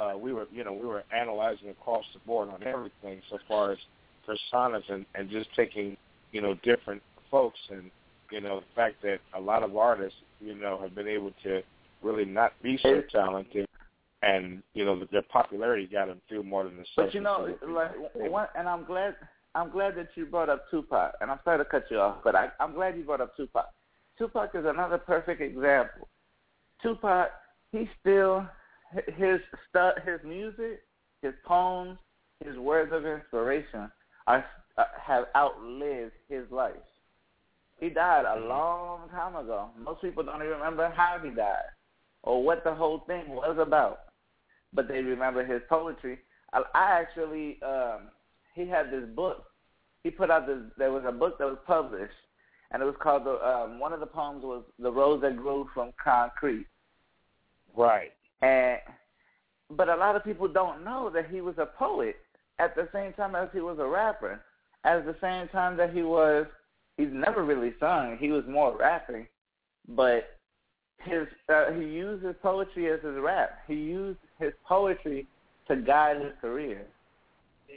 uh, 0.00 0.16
we 0.16 0.32
were, 0.32 0.46
you 0.52 0.64
know, 0.64 0.72
we 0.72 0.86
were 0.86 1.02
analyzing 1.14 1.68
across 1.68 2.04
the 2.14 2.20
board 2.20 2.48
on 2.48 2.62
everything 2.62 3.20
so 3.28 3.38
far 3.48 3.72
as 3.72 3.78
personas 4.26 4.82
and, 4.88 5.04
and 5.14 5.28
just 5.28 5.48
taking, 5.56 5.96
you 6.32 6.40
know, 6.40 6.54
different 6.62 7.02
folks 7.30 7.58
and, 7.70 7.90
you 8.30 8.40
know, 8.40 8.60
the 8.60 8.66
fact 8.76 9.02
that 9.02 9.18
a 9.36 9.40
lot 9.40 9.62
of 9.62 9.76
artists, 9.76 10.18
you 10.40 10.54
know, 10.54 10.78
have 10.80 10.94
been 10.94 11.08
able 11.08 11.32
to 11.42 11.60
really 12.02 12.24
not 12.24 12.52
be 12.62 12.78
so 12.82 13.02
talented 13.10 13.66
and, 14.22 14.62
you 14.74 14.84
know, 14.84 15.04
their 15.10 15.22
popularity 15.22 15.88
got 15.90 16.06
them 16.06 16.20
through 16.28 16.44
more 16.44 16.64
than 16.64 16.76
the 16.76 16.84
But 16.96 17.14
you 17.14 17.20
know, 17.20 17.54
like, 17.66 18.30
one, 18.30 18.46
and 18.56 18.68
I'm 18.68 18.84
glad 18.84 19.16
I'm 19.54 19.70
glad 19.70 19.96
that 19.96 20.10
you 20.14 20.26
brought 20.26 20.48
up 20.48 20.70
Tupac, 20.70 21.14
and 21.20 21.30
I'm 21.30 21.40
sorry 21.42 21.58
to 21.58 21.64
cut 21.64 21.84
you 21.90 21.98
off, 21.98 22.18
but 22.22 22.36
I, 22.36 22.50
I'm 22.60 22.72
glad 22.72 22.96
you 22.96 23.02
brought 23.02 23.20
up 23.20 23.36
Tupac. 23.36 23.66
Tupac 24.20 24.50
is 24.54 24.66
another 24.66 24.98
perfect 24.98 25.40
example. 25.40 26.06
Tupac, 26.82 27.30
he 27.72 27.88
still 27.98 28.46
his 29.16 29.40
stu- 29.70 30.00
his 30.04 30.20
music, 30.24 30.82
his 31.22 31.32
poems, 31.46 31.98
his 32.44 32.58
words 32.58 32.92
of 32.92 33.06
inspiration 33.06 33.90
are 34.26 34.44
uh, 34.76 34.84
have 35.00 35.24
outlived 35.34 36.12
his 36.28 36.44
life. 36.50 36.74
He 37.78 37.88
died 37.88 38.26
a 38.26 38.46
long 38.46 39.08
time 39.08 39.36
ago. 39.36 39.70
Most 39.82 40.02
people 40.02 40.22
don't 40.22 40.42
even 40.42 40.58
remember 40.58 40.92
how 40.94 41.18
he 41.24 41.30
died 41.30 41.70
or 42.22 42.44
what 42.44 42.62
the 42.62 42.74
whole 42.74 43.04
thing 43.06 43.24
was 43.28 43.56
about, 43.58 44.00
but 44.74 44.86
they 44.86 45.00
remember 45.00 45.46
his 45.46 45.62
poetry. 45.66 46.18
I, 46.52 46.60
I 46.74 47.00
actually, 47.00 47.58
um, 47.62 48.08
he 48.54 48.68
had 48.68 48.90
this 48.90 49.04
book. 49.16 49.44
He 50.04 50.10
put 50.10 50.30
out 50.30 50.46
this. 50.46 50.58
There 50.76 50.92
was 50.92 51.04
a 51.06 51.12
book 51.12 51.38
that 51.38 51.46
was 51.46 51.58
published, 51.66 52.12
and 52.70 52.82
it 52.82 52.86
was 52.86 52.94
called 53.00 53.24
the. 53.24 53.32
Um, 53.46 53.78
one 53.78 53.92
of 53.92 54.00
the 54.00 54.06
poems 54.06 54.42
was 54.44 54.62
"The 54.78 54.90
Rose 54.90 55.20
That 55.22 55.36
Grew 55.36 55.68
from 55.74 55.92
Concrete." 56.02 56.66
Right. 57.76 58.12
And 58.42 58.78
but 59.70 59.88
a 59.88 59.96
lot 59.96 60.16
of 60.16 60.24
people 60.24 60.48
don't 60.48 60.84
know 60.84 61.10
that 61.14 61.30
he 61.30 61.40
was 61.40 61.54
a 61.58 61.66
poet 61.66 62.16
at 62.58 62.74
the 62.74 62.88
same 62.92 63.12
time 63.12 63.34
as 63.34 63.48
he 63.52 63.60
was 63.60 63.78
a 63.78 63.86
rapper. 63.86 64.40
At 64.84 65.04
the 65.04 65.16
same 65.20 65.48
time 65.48 65.76
that 65.76 65.92
he 65.92 66.02
was 66.02 66.46
he's 66.96 67.12
never 67.12 67.44
really 67.44 67.72
sung. 67.80 68.16
He 68.18 68.30
was 68.30 68.44
more 68.48 68.76
rapping. 68.76 69.26
But 69.88 70.38
his 70.98 71.26
uh, 71.48 71.72
he 71.72 71.84
used 71.84 72.24
his 72.24 72.36
poetry 72.42 72.90
as 72.90 73.00
his 73.02 73.16
rap. 73.18 73.58
He 73.66 73.74
used 73.74 74.18
his 74.38 74.52
poetry 74.66 75.26
to 75.68 75.76
guide 75.76 76.16
his 76.16 76.32
career. 76.40 76.82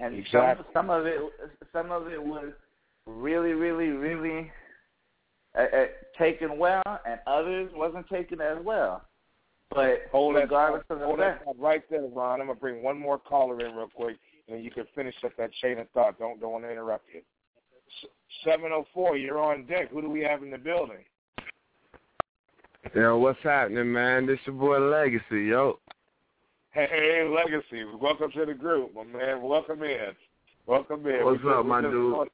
And 0.01 0.15
exactly. 0.15 0.65
some 0.73 0.87
some 0.87 0.89
of 0.89 1.05
it 1.05 1.19
some 1.71 1.91
of 1.91 2.07
it 2.07 2.21
was 2.21 2.51
really 3.05 3.53
really 3.53 3.89
really 3.89 4.51
uh, 5.57 5.61
uh, 5.61 5.85
taken 6.17 6.57
well, 6.57 6.81
and 6.85 7.19
others 7.27 7.71
wasn't 7.75 8.07
taken 8.09 8.41
as 8.41 8.57
well. 8.63 9.03
But 9.69 10.03
hold 10.11 10.35
regardless 10.35 10.83
that, 10.87 10.93
of 10.95 10.99
the 10.99 11.05
hold 11.05 11.19
fact, 11.19 11.45
that 11.45 11.55
right 11.59 11.81
there, 11.89 12.01
Ron. 12.03 12.41
I'm 12.41 12.47
gonna 12.47 12.59
bring 12.59 12.83
one 12.83 12.99
more 12.99 13.17
caller 13.17 13.59
in 13.65 13.75
real 13.75 13.89
quick, 13.93 14.17
and 14.47 14.63
you 14.63 14.69
can 14.71 14.85
finish 14.95 15.15
up 15.25 15.31
that 15.37 15.51
chain 15.61 15.79
of 15.79 15.89
thought. 15.91 16.19
Don't 16.19 16.39
don't 16.39 16.51
want 16.51 16.63
to 16.65 16.71
interrupt 16.71 17.05
you. 17.13 17.21
Seven 18.43 18.71
oh 18.71 18.85
four, 18.93 19.17
you're 19.17 19.41
on 19.41 19.65
deck. 19.65 19.89
Who 19.91 20.01
do 20.01 20.09
we 20.09 20.21
have 20.21 20.43
in 20.43 20.51
the 20.51 20.57
building? 20.57 21.03
Yo, 22.93 23.17
what's 23.17 23.39
happening, 23.43 23.91
man? 23.91 24.25
This 24.27 24.39
your 24.45 24.55
boy 24.55 24.77
Legacy, 24.79 25.45
yo. 25.45 25.79
Hey, 26.71 26.87
hey, 26.89 27.27
Legacy. 27.29 27.83
Welcome 27.99 28.31
to 28.31 28.45
the 28.45 28.53
group, 28.53 28.93
my 28.93 29.03
man. 29.03 29.41
Welcome 29.41 29.83
in. 29.83 30.13
Welcome 30.65 31.05
in. 31.07 31.23
What's 31.23 31.43
We 31.43 31.49
up, 31.49 31.57
just- 31.59 31.67
my 31.67 31.81
dude? 31.81 32.13
want- 32.13 32.31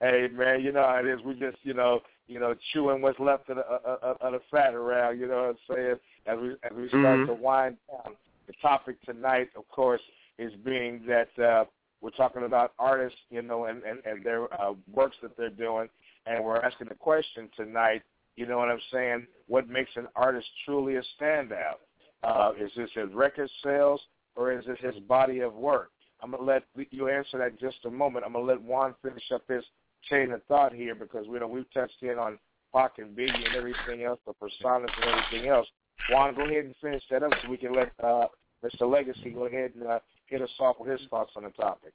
Hey, 0.00 0.28
man. 0.32 0.62
You 0.62 0.72
know 0.72 0.82
how 0.82 0.96
it 0.96 1.06
is. 1.06 1.20
We 1.22 1.34
just, 1.34 1.56
you 1.62 1.74
know, 1.74 2.02
you 2.28 2.38
know, 2.38 2.54
chewing 2.72 3.02
what's 3.02 3.18
left 3.18 3.48
of 3.50 3.56
the, 3.56 3.66
uh, 3.66 3.96
uh, 4.02 4.14
of 4.20 4.32
the 4.32 4.40
fat 4.50 4.74
around. 4.74 5.18
You 5.18 5.28
know 5.28 5.54
what 5.68 5.74
I'm 5.74 5.76
saying? 5.76 5.96
As 6.26 6.38
we 6.38 6.50
as 6.62 6.72
we 6.76 6.88
start 6.88 7.20
Mhm. 7.20 7.26
to 7.26 7.34
wind 7.34 7.76
down. 7.90 8.16
The 8.46 8.52
topic 8.54 9.00
tonight, 9.02 9.50
of 9.54 9.68
course, 9.68 10.00
is 10.38 10.52
being 10.64 11.04
that 11.06 11.36
uh, 11.38 11.64
we're 12.00 12.10
talking 12.10 12.42
about 12.44 12.72
artists, 12.78 13.18
you 13.30 13.42
know, 13.42 13.66
and 13.66 13.82
and, 13.84 14.04
and 14.04 14.24
their 14.24 14.52
uh, 14.60 14.74
works 14.92 15.16
that 15.22 15.36
they're 15.36 15.50
doing, 15.50 15.88
and 16.26 16.44
we're 16.44 16.60
asking 16.60 16.88
the 16.88 16.94
question 16.94 17.48
tonight. 17.56 18.02
You 18.36 18.46
know 18.46 18.58
what 18.58 18.70
I'm 18.70 18.80
saying? 18.90 19.26
What 19.46 19.68
makes 19.68 19.90
an 19.96 20.08
artist 20.16 20.48
truly 20.64 20.96
a 20.96 21.02
standout? 21.20 21.78
Uh, 22.22 22.52
is 22.58 22.70
this 22.76 22.90
his 22.94 23.12
record 23.12 23.50
sales 23.62 24.00
or 24.36 24.52
is 24.52 24.64
it 24.66 24.78
his 24.78 24.98
body 25.02 25.40
of 25.40 25.54
work? 25.54 25.90
I'm 26.22 26.30
gonna 26.30 26.44
let 26.44 26.62
you 26.90 27.08
answer 27.08 27.38
that 27.38 27.50
in 27.52 27.58
just 27.58 27.84
a 27.84 27.90
moment. 27.90 28.24
I'm 28.24 28.32
gonna 28.32 28.44
let 28.44 28.62
Juan 28.62 28.94
finish 29.02 29.24
up 29.32 29.42
his 29.48 29.64
chain 30.08 30.32
of 30.32 30.42
thought 30.44 30.72
here 30.72 30.94
because 30.94 31.26
we 31.28 31.38
know 31.38 31.46
we've 31.46 31.72
touched 31.72 32.02
in 32.02 32.18
on 32.18 32.38
Pac 32.74 32.98
and 32.98 33.16
Biggie 33.16 33.46
and 33.46 33.56
everything 33.56 34.04
else, 34.04 34.18
the 34.26 34.32
personas 34.32 34.90
and 35.00 35.04
everything 35.04 35.48
else. 35.48 35.66
Juan, 36.10 36.34
go 36.34 36.42
ahead 36.42 36.64
and 36.64 36.74
finish 36.80 37.02
that 37.10 37.22
up 37.22 37.32
so 37.42 37.50
we 37.50 37.56
can 37.56 37.74
let 37.74 37.92
uh, 38.02 38.26
Mr. 38.64 38.90
Legacy 38.90 39.30
go 39.30 39.46
ahead 39.46 39.72
and 39.78 39.86
uh, 39.86 39.98
hit 40.26 40.42
us 40.42 40.50
off 40.58 40.76
with 40.80 40.90
his 40.90 41.08
thoughts 41.10 41.32
on 41.36 41.44
the 41.44 41.50
topic. 41.50 41.92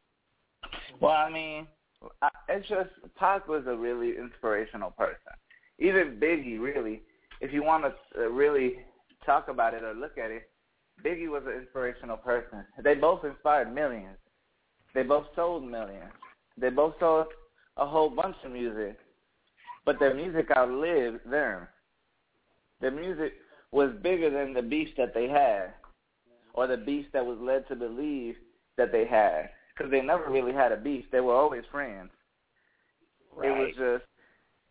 Well, 0.99 1.11
I 1.11 1.29
mean, 1.29 1.67
it's 2.47 2.67
just 2.67 2.89
Pac 3.17 3.47
was 3.47 3.63
a 3.67 3.75
really 3.75 4.17
inspirational 4.17 4.91
person. 4.91 5.33
Even 5.79 6.19
Biggie, 6.21 6.59
really, 6.59 7.01
if 7.41 7.53
you 7.53 7.63
want 7.63 7.83
to 7.83 8.21
uh, 8.21 8.29
really 8.29 8.77
talk 9.25 9.47
about 9.47 9.73
it 9.73 9.83
or 9.83 9.93
look 9.93 10.17
at 10.17 10.31
it, 10.31 10.49
Biggie 11.03 11.29
was 11.29 11.43
an 11.45 11.53
inspirational 11.53 12.17
person. 12.17 12.65
They 12.83 12.95
both 12.95 13.23
inspired 13.23 13.73
millions. 13.73 14.17
They 14.93 15.03
both 15.03 15.25
sold 15.35 15.63
millions. 15.63 16.11
They 16.57 16.69
both 16.69 16.95
sold 16.99 17.27
a 17.77 17.85
whole 17.85 18.09
bunch 18.09 18.35
of 18.43 18.51
music, 18.51 18.97
but 19.85 19.99
their 19.99 20.13
music 20.13 20.49
outlived 20.55 21.29
them. 21.29 21.67
Their 22.81 22.91
music 22.91 23.33
was 23.71 23.91
bigger 24.01 24.29
than 24.29 24.53
the 24.53 24.61
beef 24.61 24.89
that 24.97 25.13
they 25.13 25.27
had, 25.27 25.73
or 26.53 26.67
the 26.67 26.77
beef 26.77 27.05
that 27.13 27.25
was 27.25 27.37
led 27.39 27.67
to 27.67 27.75
believe 27.75 28.35
that 28.77 28.91
they 28.91 29.05
had, 29.05 29.49
because 29.75 29.91
they 29.91 30.01
never 30.01 30.29
really 30.29 30.53
had 30.53 30.71
a 30.71 30.77
beef. 30.77 31.05
They 31.11 31.21
were 31.21 31.35
always 31.35 31.63
friends. 31.71 32.09
It 33.43 33.51
was 33.51 33.69
just 33.77 34.05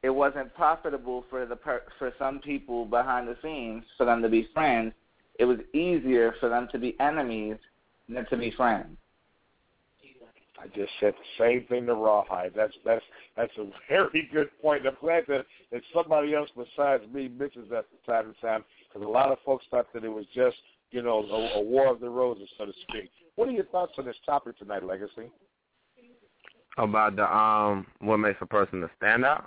it 0.03 0.11
wasn't 0.11 0.55
profitable 0.55 1.24
for 1.31 1.47
the 1.47 1.57
per- 1.57 1.85
for 1.99 2.12
some 2.19 2.41
people 2.41 2.85
behind 2.85 3.28
the 3.28 3.37
scenes 3.43 3.85
for 3.97 4.05
them 4.05 4.23
to 4.23 4.28
be 4.28 4.49
friends. 4.53 4.93
It 5.39 5.45
was 5.45 5.59
easier 5.73 6.35
for 6.41 6.49
them 6.49 6.69
to 6.73 6.78
be 6.78 6.99
enemies 7.01 7.59
than 8.09 8.27
to 8.27 8.37
be 8.37 8.51
friends. 8.51 8.97
I 10.67 10.77
just 10.77 10.93
said 11.01 11.15
the 11.15 11.45
same 11.45 11.67
thing 11.69 11.87
to 11.87 11.95
Rawhide. 11.95 12.53
That's 12.55 12.73
that's 12.85 13.05
that's 13.37 13.53
a 13.59 13.67
very 13.89 14.29
good 14.33 14.49
point. 14.61 14.87
I'm 14.87 14.97
glad 15.01 15.25
that, 15.29 15.47
that 15.73 15.83
somebody 15.95 16.35
else 16.35 16.51
besides 16.57 17.05
me 17.13 17.29
mentions 17.29 17.71
that 17.71 17.87
from 17.89 18.15
time 18.15 18.35
to 18.35 18.41
time 18.41 18.65
because 18.89 19.07
a 19.07 19.11
lot 19.11 19.31
of 19.31 19.39
folks 19.45 19.65
thought 19.71 19.93
that 19.95 20.05
it 20.05 20.09
was 20.09 20.27
just 20.35 20.57
you 20.91 21.03
know 21.03 21.19
a, 21.23 21.59
a 21.59 21.63
war 21.63 21.89
of 21.89 22.01
the 22.01 22.09
roses, 22.09 22.49
so 22.59 22.67
to 22.67 22.73
speak. 22.89 23.11
What 23.37 23.49
are 23.49 23.53
your 23.53 23.67
thoughts 23.67 23.93
on 23.99 24.07
this 24.07 24.17
topic 24.25 24.59
tonight, 24.59 24.85
Legacy? 24.85 25.31
About 26.79 27.17
the 27.17 27.37
um, 27.37 27.87
what 28.01 28.19
makes 28.19 28.39
a 28.41 28.47
person 28.47 28.83
a 28.83 29.05
standout? 29.05 29.45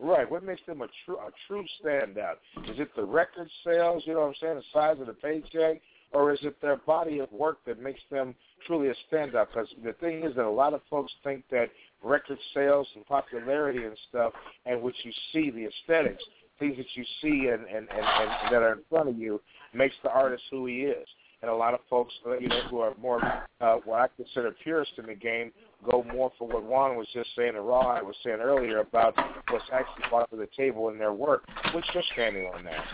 Right. 0.00 0.30
What 0.30 0.44
makes 0.44 0.60
them 0.66 0.82
a 0.82 0.88
true 1.04 1.16
a 1.16 1.30
true 1.46 1.64
standout? 1.82 2.36
Is 2.70 2.78
it 2.78 2.94
the 2.94 3.04
record 3.04 3.48
sales? 3.64 4.04
You 4.06 4.14
know 4.14 4.20
what 4.20 4.28
I'm 4.28 4.34
saying? 4.40 4.54
The 4.56 4.62
size 4.72 4.96
of 5.00 5.06
the 5.06 5.12
paycheck, 5.12 5.80
or 6.12 6.32
is 6.32 6.38
it 6.42 6.60
their 6.60 6.76
body 6.76 7.18
of 7.18 7.30
work 7.32 7.58
that 7.66 7.80
makes 7.80 8.00
them 8.10 8.34
truly 8.66 8.88
a 8.88 8.94
standout? 9.14 9.48
Because 9.48 9.68
the 9.84 9.92
thing 9.94 10.24
is 10.24 10.34
that 10.36 10.44
a 10.44 10.50
lot 10.50 10.74
of 10.74 10.80
folks 10.88 11.12
think 11.22 11.44
that 11.50 11.70
record 12.02 12.38
sales 12.54 12.88
and 12.94 13.04
popularity 13.06 13.84
and 13.84 13.96
stuff, 14.08 14.32
and 14.66 14.82
what 14.82 14.94
you 15.02 15.12
see, 15.32 15.50
the 15.50 15.66
aesthetics, 15.66 16.22
things 16.58 16.76
that 16.76 16.86
you 16.94 17.04
see 17.22 17.48
and 17.48 17.66
and, 17.66 17.88
and, 17.90 17.90
and 17.90 18.52
that 18.52 18.62
are 18.62 18.72
in 18.72 18.80
front 18.88 19.08
of 19.08 19.18
you, 19.18 19.40
makes 19.74 19.94
the 20.02 20.10
artist 20.10 20.42
who 20.50 20.66
he 20.66 20.80
is. 20.82 21.06
And 21.40 21.48
a 21.48 21.54
lot 21.54 21.72
of 21.72 21.80
folks, 21.88 22.12
uh, 22.26 22.36
you 22.38 22.48
know, 22.48 22.62
who 22.68 22.80
are 22.80 22.94
more 23.00 23.22
uh, 23.60 23.76
what 23.84 24.00
I 24.00 24.08
consider 24.16 24.50
purists 24.50 24.94
in 24.98 25.06
the 25.06 25.14
game, 25.14 25.52
go 25.88 26.04
more 26.12 26.32
for 26.36 26.48
what 26.48 26.64
Juan 26.64 26.96
was 26.96 27.06
just 27.12 27.30
saying 27.36 27.54
and 27.54 27.64
Raw 27.64 27.86
I 27.96 28.02
was 28.02 28.16
saying 28.24 28.38
earlier 28.40 28.78
about 28.78 29.14
what's 29.50 29.64
actually 29.72 30.04
brought 30.10 30.28
to 30.30 30.36
the 30.36 30.48
table 30.56 30.88
in 30.88 30.98
their 30.98 31.12
work. 31.12 31.44
What's 31.72 31.86
your 31.94 32.02
standing 32.12 32.50
on 32.52 32.64
that? 32.64 32.84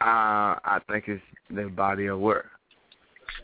Uh, 0.00 0.56
I 0.64 0.78
think 0.88 1.04
it's 1.08 1.22
their 1.50 1.68
body 1.68 2.06
of 2.06 2.18
work. 2.18 2.46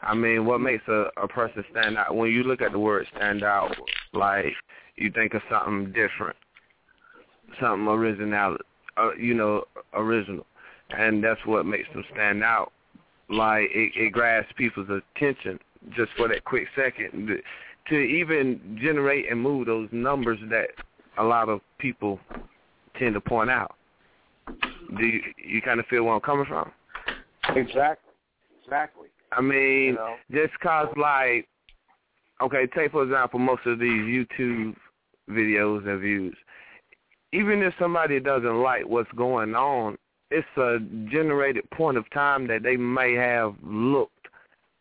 I 0.02 0.14
mean, 0.14 0.46
what 0.46 0.60
makes 0.60 0.86
a, 0.88 1.06
a 1.16 1.28
person 1.28 1.64
stand 1.70 1.98
out? 1.98 2.16
When 2.16 2.30
you 2.30 2.44
look 2.44 2.60
at 2.60 2.72
the 2.72 2.78
word 2.78 3.06
stand 3.14 3.42
out, 3.42 3.74
like 4.12 4.52
you 4.96 5.10
think 5.12 5.34
of 5.34 5.42
something 5.50 5.92
different, 5.92 6.36
something 7.60 7.86
original, 7.86 8.56
uh, 8.96 9.14
you 9.14 9.34
know, 9.34 9.64
original, 9.94 10.46
and 10.90 11.22
that's 11.22 11.44
what 11.44 11.66
makes 11.66 11.88
them 11.92 12.04
stand 12.12 12.42
out. 12.42 12.72
Like 13.28 13.68
it, 13.72 13.92
it 13.96 14.12
grabs 14.12 14.46
people's 14.56 14.88
attention 14.88 15.58
just 15.96 16.10
for 16.16 16.28
that 16.28 16.44
quick 16.44 16.66
second 16.74 17.42
to 17.88 17.94
even 17.94 18.78
generate 18.80 19.30
and 19.30 19.40
move 19.40 19.66
those 19.66 19.88
numbers 19.92 20.38
that 20.50 20.68
a 21.18 21.22
lot 21.22 21.48
of 21.48 21.60
people 21.78 22.18
tend 22.98 23.14
to 23.14 23.20
point 23.20 23.50
out. 23.50 23.74
Do 24.96 25.04
you, 25.04 25.20
you 25.44 25.62
kind 25.62 25.80
of 25.80 25.86
feel 25.86 26.04
where 26.04 26.14
I'm 26.14 26.20
coming 26.20 26.46
from? 26.46 26.70
Exactly. 27.54 28.12
Exactly. 28.64 29.08
I 29.32 29.40
mean, 29.40 29.86
You 29.86 29.94
know? 29.94 30.16
just 30.30 30.58
cause 30.60 30.88
like, 30.96 31.48
okay, 32.42 32.66
take 32.74 32.92
for 32.92 33.02
example 33.04 33.38
most 33.38 33.66
of 33.66 33.78
these 33.78 33.88
YouTube 33.90 34.74
videos 35.30 35.86
and 35.86 36.00
views. 36.00 36.36
Even 37.32 37.62
if 37.62 37.74
somebody 37.78 38.20
doesn't 38.20 38.62
like 38.62 38.86
what's 38.86 39.10
going 39.12 39.54
on, 39.54 39.96
it's 40.30 40.46
a 40.56 40.78
generated 41.10 41.68
point 41.70 41.96
of 41.96 42.08
time 42.10 42.46
that 42.48 42.62
they 42.62 42.76
may 42.76 43.14
have 43.14 43.54
looked, 43.62 44.26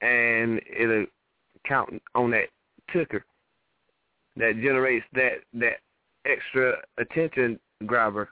and 0.01 0.61
it'll 0.79 1.05
count 1.67 2.01
on 2.13 2.31
that 2.31 2.47
ticker 2.91 3.25
that 4.37 4.55
generates 4.61 5.05
that 5.13 5.41
that 5.53 5.77
extra 6.25 6.75
attention 6.97 7.59
grabber 7.85 8.29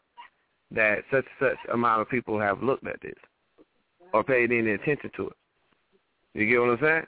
that 0.73 0.99
such 1.11 1.25
such 1.39 1.57
amount 1.71 2.01
of 2.01 2.09
people 2.09 2.39
have 2.39 2.63
looked 2.63 2.87
at 2.87 3.01
this 3.01 3.13
or 4.13 4.23
paid 4.23 4.51
any 4.51 4.71
attention 4.71 5.09
to 5.15 5.27
it. 5.27 5.37
You 6.33 6.47
get 6.47 6.59
what 6.59 6.69
I'm 6.69 6.79
saying? 6.81 7.05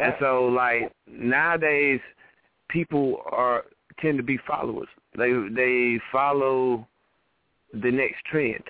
And 0.00 0.14
so 0.20 0.46
like 0.46 0.92
nowadays 1.06 2.00
people 2.68 3.22
are 3.30 3.64
tend 4.00 4.18
to 4.18 4.24
be 4.24 4.38
followers. 4.46 4.88
They 5.16 5.32
they 5.54 6.00
follow 6.12 6.86
the 7.72 7.90
next 7.90 8.24
trend 8.30 8.62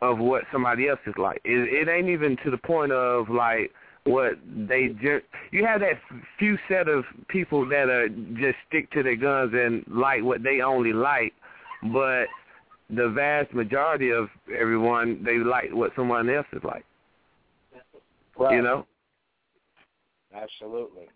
of 0.00 0.18
what 0.18 0.44
somebody 0.52 0.88
else 0.88 1.00
is 1.06 1.14
like. 1.16 1.40
It, 1.44 1.88
it 1.88 1.90
ain't 1.90 2.08
even 2.08 2.36
to 2.44 2.50
the 2.50 2.58
point 2.58 2.92
of 2.92 3.28
like 3.28 3.72
what 4.04 4.34
they 4.68 4.88
just. 5.00 5.24
You 5.50 5.64
have 5.66 5.80
that 5.80 6.00
few 6.38 6.58
set 6.68 6.88
of 6.88 7.04
people 7.28 7.68
that 7.68 7.88
are 7.88 8.08
just 8.08 8.56
stick 8.68 8.90
to 8.92 9.02
their 9.02 9.16
guns 9.16 9.52
and 9.54 9.84
like 9.88 10.22
what 10.22 10.42
they 10.42 10.60
only 10.60 10.92
like, 10.92 11.32
but 11.92 12.26
the 12.90 13.08
vast 13.10 13.52
majority 13.52 14.10
of 14.10 14.28
everyone 14.58 15.22
they 15.24 15.38
like 15.38 15.72
what 15.72 15.92
someone 15.94 16.28
else 16.30 16.46
is 16.52 16.62
like. 16.64 16.84
Right. 18.38 18.54
You 18.54 18.62
know. 18.62 18.86
Absolutely. 20.34 21.08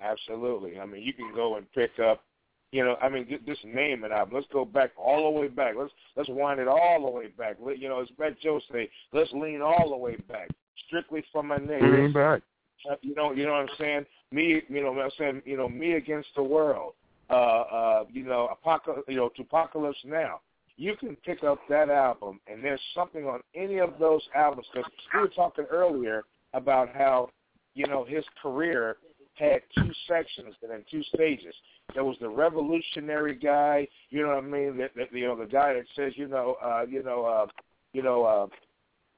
Absolutely. 0.00 0.78
I 0.78 0.86
mean, 0.86 1.02
you 1.02 1.12
can 1.12 1.32
go 1.34 1.56
and 1.56 1.70
pick 1.72 1.98
up, 1.98 2.22
you 2.70 2.84
know, 2.84 2.96
I 3.00 3.08
mean, 3.08 3.26
just 3.46 3.64
name 3.64 4.04
it 4.04 4.12
out. 4.12 4.32
Let's 4.32 4.46
go 4.52 4.64
back 4.64 4.90
all 4.96 5.32
the 5.32 5.40
way 5.40 5.48
back. 5.48 5.74
Let's 5.78 5.92
let's 6.16 6.28
wind 6.28 6.60
it 6.60 6.68
all 6.68 7.02
the 7.04 7.10
way 7.10 7.28
back. 7.28 7.56
Let- 7.60 7.78
You 7.78 7.88
know, 7.88 8.00
as 8.00 8.08
Fat 8.18 8.38
Joe 8.40 8.60
say, 8.70 8.90
let's 9.12 9.32
lean 9.32 9.62
all 9.62 9.90
the 9.90 9.96
way 9.96 10.16
back, 10.28 10.48
strictly 10.86 11.24
from 11.32 11.48
my 11.48 11.56
name. 11.56 11.92
Lean 11.92 12.12
back. 12.12 12.42
Uh, 12.88 12.96
You 13.00 13.14
know, 13.14 13.32
you 13.32 13.46
know 13.46 13.52
what 13.52 13.62
I'm 13.62 13.76
saying? 13.78 14.06
Me, 14.32 14.62
you 14.68 14.82
know, 14.82 14.92
what 14.92 15.04
I'm 15.04 15.10
saying, 15.18 15.42
you 15.44 15.56
know, 15.56 15.68
me 15.68 15.92
against 15.92 16.28
the 16.36 16.42
world. 16.42 16.92
Uh, 17.30 17.32
uh, 17.32 18.04
you 18.12 18.24
know, 18.24 18.48
apocalypse, 18.52 19.02
you 19.08 19.16
know, 19.16 19.30
2Pacalypse 19.36 20.04
Now. 20.04 20.40
You 20.76 20.94
can 20.96 21.16
pick 21.16 21.42
up 21.42 21.58
that 21.68 21.88
album, 21.88 22.40
and 22.46 22.62
there's 22.62 22.80
something 22.94 23.24
on 23.24 23.40
any 23.54 23.78
of 23.78 23.94
those 23.98 24.22
albums. 24.34 24.66
Because 24.72 24.90
we 25.14 25.20
were 25.20 25.28
talking 25.28 25.64
earlier 25.70 26.24
about 26.52 26.90
how, 26.94 27.30
you 27.74 27.86
know, 27.86 28.04
his 28.04 28.24
career 28.42 28.96
had 29.34 29.60
two 29.76 29.90
sections 30.08 30.54
and 30.62 30.70
then 30.70 30.84
two 30.90 31.02
stages. 31.14 31.54
There 31.94 32.04
was 32.04 32.16
the 32.20 32.28
revolutionary 32.28 33.34
guy, 33.34 33.86
you 34.10 34.22
know 34.22 34.28
what 34.28 34.38
I 34.38 34.40
mean? 34.46 34.76
That, 34.78 34.90
that 34.96 35.12
you 35.12 35.26
know, 35.26 35.36
the 35.36 35.46
guy 35.46 35.74
that 35.74 35.84
says, 35.94 36.12
you 36.16 36.26
know, 36.26 36.56
uh, 36.62 36.84
you 36.88 37.02
know, 37.02 37.24
uh, 37.24 37.46
you 37.92 38.02
know, 38.02 38.24
uh, 38.24 38.46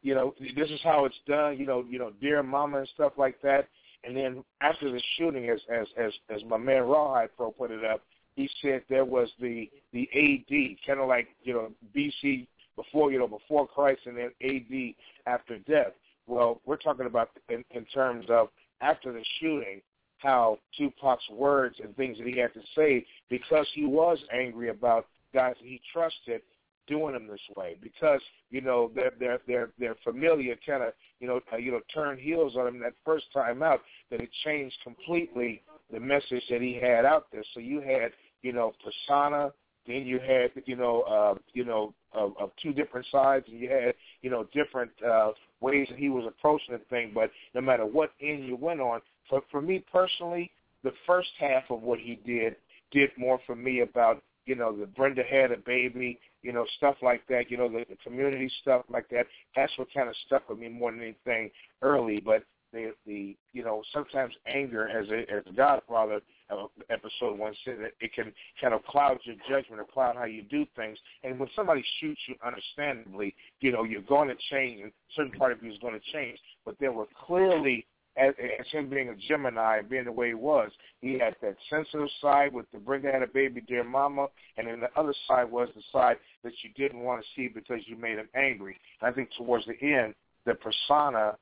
you 0.02 0.14
know, 0.14 0.34
this 0.56 0.70
is 0.70 0.80
how 0.84 1.04
it's 1.04 1.18
done, 1.26 1.58
you 1.58 1.66
know, 1.66 1.84
you 1.88 1.98
know, 1.98 2.12
dear 2.20 2.42
mama 2.42 2.78
and 2.78 2.88
stuff 2.94 3.12
like 3.16 3.40
that. 3.42 3.68
And 4.04 4.16
then 4.16 4.44
after 4.60 4.90
the 4.90 5.02
shooting, 5.16 5.48
as 5.50 5.60
as 5.72 5.86
as 5.96 6.12
as 6.34 6.44
my 6.44 6.56
man 6.56 6.82
Rawhide 6.82 7.36
Pro 7.36 7.50
put 7.50 7.70
it 7.70 7.84
up, 7.84 8.02
he 8.38 8.48
said 8.62 8.82
there 8.88 9.04
was 9.04 9.28
the 9.40 9.68
the 9.92 10.08
AD, 10.14 10.86
kind 10.86 11.00
of 11.00 11.08
like 11.08 11.26
you 11.42 11.52
know 11.52 11.72
BC 11.94 12.46
before 12.76 13.10
you 13.10 13.18
know 13.18 13.26
before 13.26 13.66
Christ, 13.66 14.02
and 14.06 14.16
then 14.16 14.30
AD 14.40 14.94
after 15.26 15.58
death. 15.58 15.92
Well, 16.28 16.60
we're 16.64 16.76
talking 16.76 17.06
about 17.06 17.30
in, 17.48 17.64
in 17.72 17.84
terms 17.86 18.26
of 18.30 18.48
after 18.80 19.12
the 19.12 19.24
shooting, 19.40 19.80
how 20.18 20.58
Tupac's 20.78 21.28
words 21.32 21.76
and 21.82 21.96
things 21.96 22.18
that 22.18 22.28
he 22.28 22.38
had 22.38 22.54
to 22.54 22.60
say 22.76 23.04
because 23.28 23.66
he 23.74 23.86
was 23.86 24.18
angry 24.32 24.68
about 24.68 25.06
guys 25.34 25.56
he 25.60 25.80
trusted 25.92 26.40
doing 26.86 27.14
them 27.14 27.26
this 27.26 27.40
way 27.56 27.76
because 27.82 28.20
you 28.50 28.60
know 28.60 28.90
their 28.94 29.40
their 29.78 29.96
familiar 30.04 30.56
kind 30.64 30.84
of 30.84 30.92
you 31.18 31.26
know 31.26 31.40
uh, 31.52 31.56
you 31.56 31.72
know 31.72 31.80
turned 31.92 32.20
heels 32.20 32.54
on 32.56 32.68
him 32.68 32.80
that 32.80 32.94
first 33.04 33.26
time 33.32 33.62
out 33.62 33.80
that 34.10 34.20
it 34.20 34.30
changed 34.44 34.76
completely 34.84 35.60
the 35.92 36.00
message 36.00 36.42
that 36.50 36.60
he 36.60 36.78
had 36.80 37.04
out 37.04 37.26
there. 37.32 37.44
So 37.54 37.60
you 37.60 37.80
had 37.80 38.12
you 38.42 38.52
know 38.52 38.72
persona, 38.82 39.52
then 39.86 40.06
you 40.06 40.18
had 40.18 40.50
you 40.66 40.76
know 40.76 41.02
uh, 41.02 41.34
you 41.54 41.64
know 41.64 41.94
of, 42.12 42.32
of 42.38 42.50
two 42.62 42.72
different 42.72 43.06
sides, 43.10 43.46
and 43.50 43.58
you 43.58 43.68
had 43.70 43.94
you 44.22 44.30
know 44.30 44.46
different 44.52 44.90
uh, 45.06 45.32
ways 45.60 45.86
that 45.90 45.98
he 45.98 46.08
was 46.08 46.24
approaching 46.26 46.74
the 46.74 46.80
thing. 46.90 47.12
But 47.14 47.30
no 47.54 47.60
matter 47.60 47.86
what 47.86 48.12
end 48.20 48.44
you 48.44 48.56
went 48.56 48.80
on, 48.80 49.00
for 49.28 49.42
for 49.50 49.60
me 49.60 49.84
personally, 49.90 50.50
the 50.84 50.92
first 51.06 51.30
half 51.38 51.64
of 51.70 51.82
what 51.82 51.98
he 51.98 52.20
did 52.26 52.56
did 52.90 53.10
more 53.16 53.40
for 53.46 53.56
me 53.56 53.80
about 53.80 54.22
you 54.46 54.54
know 54.54 54.74
the 54.76 54.86
Brenda 54.86 55.22
had 55.28 55.52
a 55.52 55.56
baby, 55.56 56.18
you 56.42 56.52
know 56.52 56.66
stuff 56.76 56.96
like 57.02 57.26
that, 57.28 57.50
you 57.50 57.56
know 57.56 57.68
the, 57.68 57.84
the 57.88 57.96
community 58.04 58.50
stuff 58.62 58.82
like 58.90 59.08
that. 59.10 59.26
That's 59.56 59.72
what 59.76 59.88
kind 59.92 60.08
of 60.08 60.14
stuck 60.26 60.48
with 60.48 60.58
me 60.58 60.68
more 60.68 60.90
than 60.90 61.02
anything 61.02 61.50
early. 61.82 62.20
But 62.24 62.44
the 62.72 62.92
the 63.06 63.36
you 63.52 63.64
know 63.64 63.82
sometimes 63.92 64.34
anger 64.46 64.88
as 64.88 65.08
a 65.08 65.20
as 65.32 65.42
a 65.48 65.52
Godfather 65.52 66.20
uh, 66.50 66.66
episode 66.90 67.38
one 67.38 67.54
said 67.64 67.76
that 67.80 67.92
it 68.00 68.12
can 68.14 68.32
kind 68.60 68.74
of 68.74 68.84
cloud 68.84 69.18
your 69.24 69.36
judgment 69.48 69.80
or 69.80 69.84
cloud 69.84 70.16
how 70.16 70.24
you 70.24 70.42
do 70.42 70.66
things. 70.76 70.98
And 71.24 71.38
when 71.38 71.48
somebody 71.54 71.84
shoots 72.00 72.20
you, 72.28 72.34
understandably, 72.44 73.34
you 73.60 73.72
know 73.72 73.84
you're 73.84 74.02
going 74.02 74.28
to 74.28 74.36
change, 74.50 74.82
and 74.82 74.92
certain 75.16 75.32
part 75.32 75.52
of 75.52 75.62
you 75.62 75.72
is 75.72 75.78
going 75.78 75.94
to 75.94 76.12
change. 76.12 76.38
But 76.64 76.76
there 76.80 76.92
were 76.92 77.06
clearly 77.26 77.86
as, 78.18 78.34
as 78.60 78.66
him 78.72 78.88
being 78.90 79.08
a 79.08 79.14
Gemini 79.28 79.78
and 79.78 79.88
being 79.88 80.04
the 80.04 80.12
way 80.12 80.28
he 80.28 80.34
was, 80.34 80.70
he 81.00 81.18
had 81.18 81.36
that 81.40 81.56
sensitive 81.70 82.08
side 82.20 82.52
with 82.52 82.66
the 82.72 82.78
bring 82.78 83.02
had 83.02 83.22
a 83.22 83.26
baby, 83.26 83.60
dear 83.60 83.84
mama, 83.84 84.26
and 84.56 84.66
then 84.66 84.80
the 84.80 85.00
other 85.00 85.14
side 85.26 85.50
was 85.50 85.68
the 85.74 85.82
side 85.92 86.16
that 86.42 86.52
you 86.62 86.70
didn't 86.76 87.00
want 87.00 87.22
to 87.22 87.28
see 87.36 87.48
because 87.48 87.80
you 87.86 87.96
made 87.96 88.18
him 88.18 88.28
angry. 88.34 88.76
And 89.00 89.10
I 89.10 89.14
think 89.14 89.30
towards 89.36 89.66
the 89.66 89.80
end, 89.86 90.14
the 90.46 90.54
persona 90.54 91.36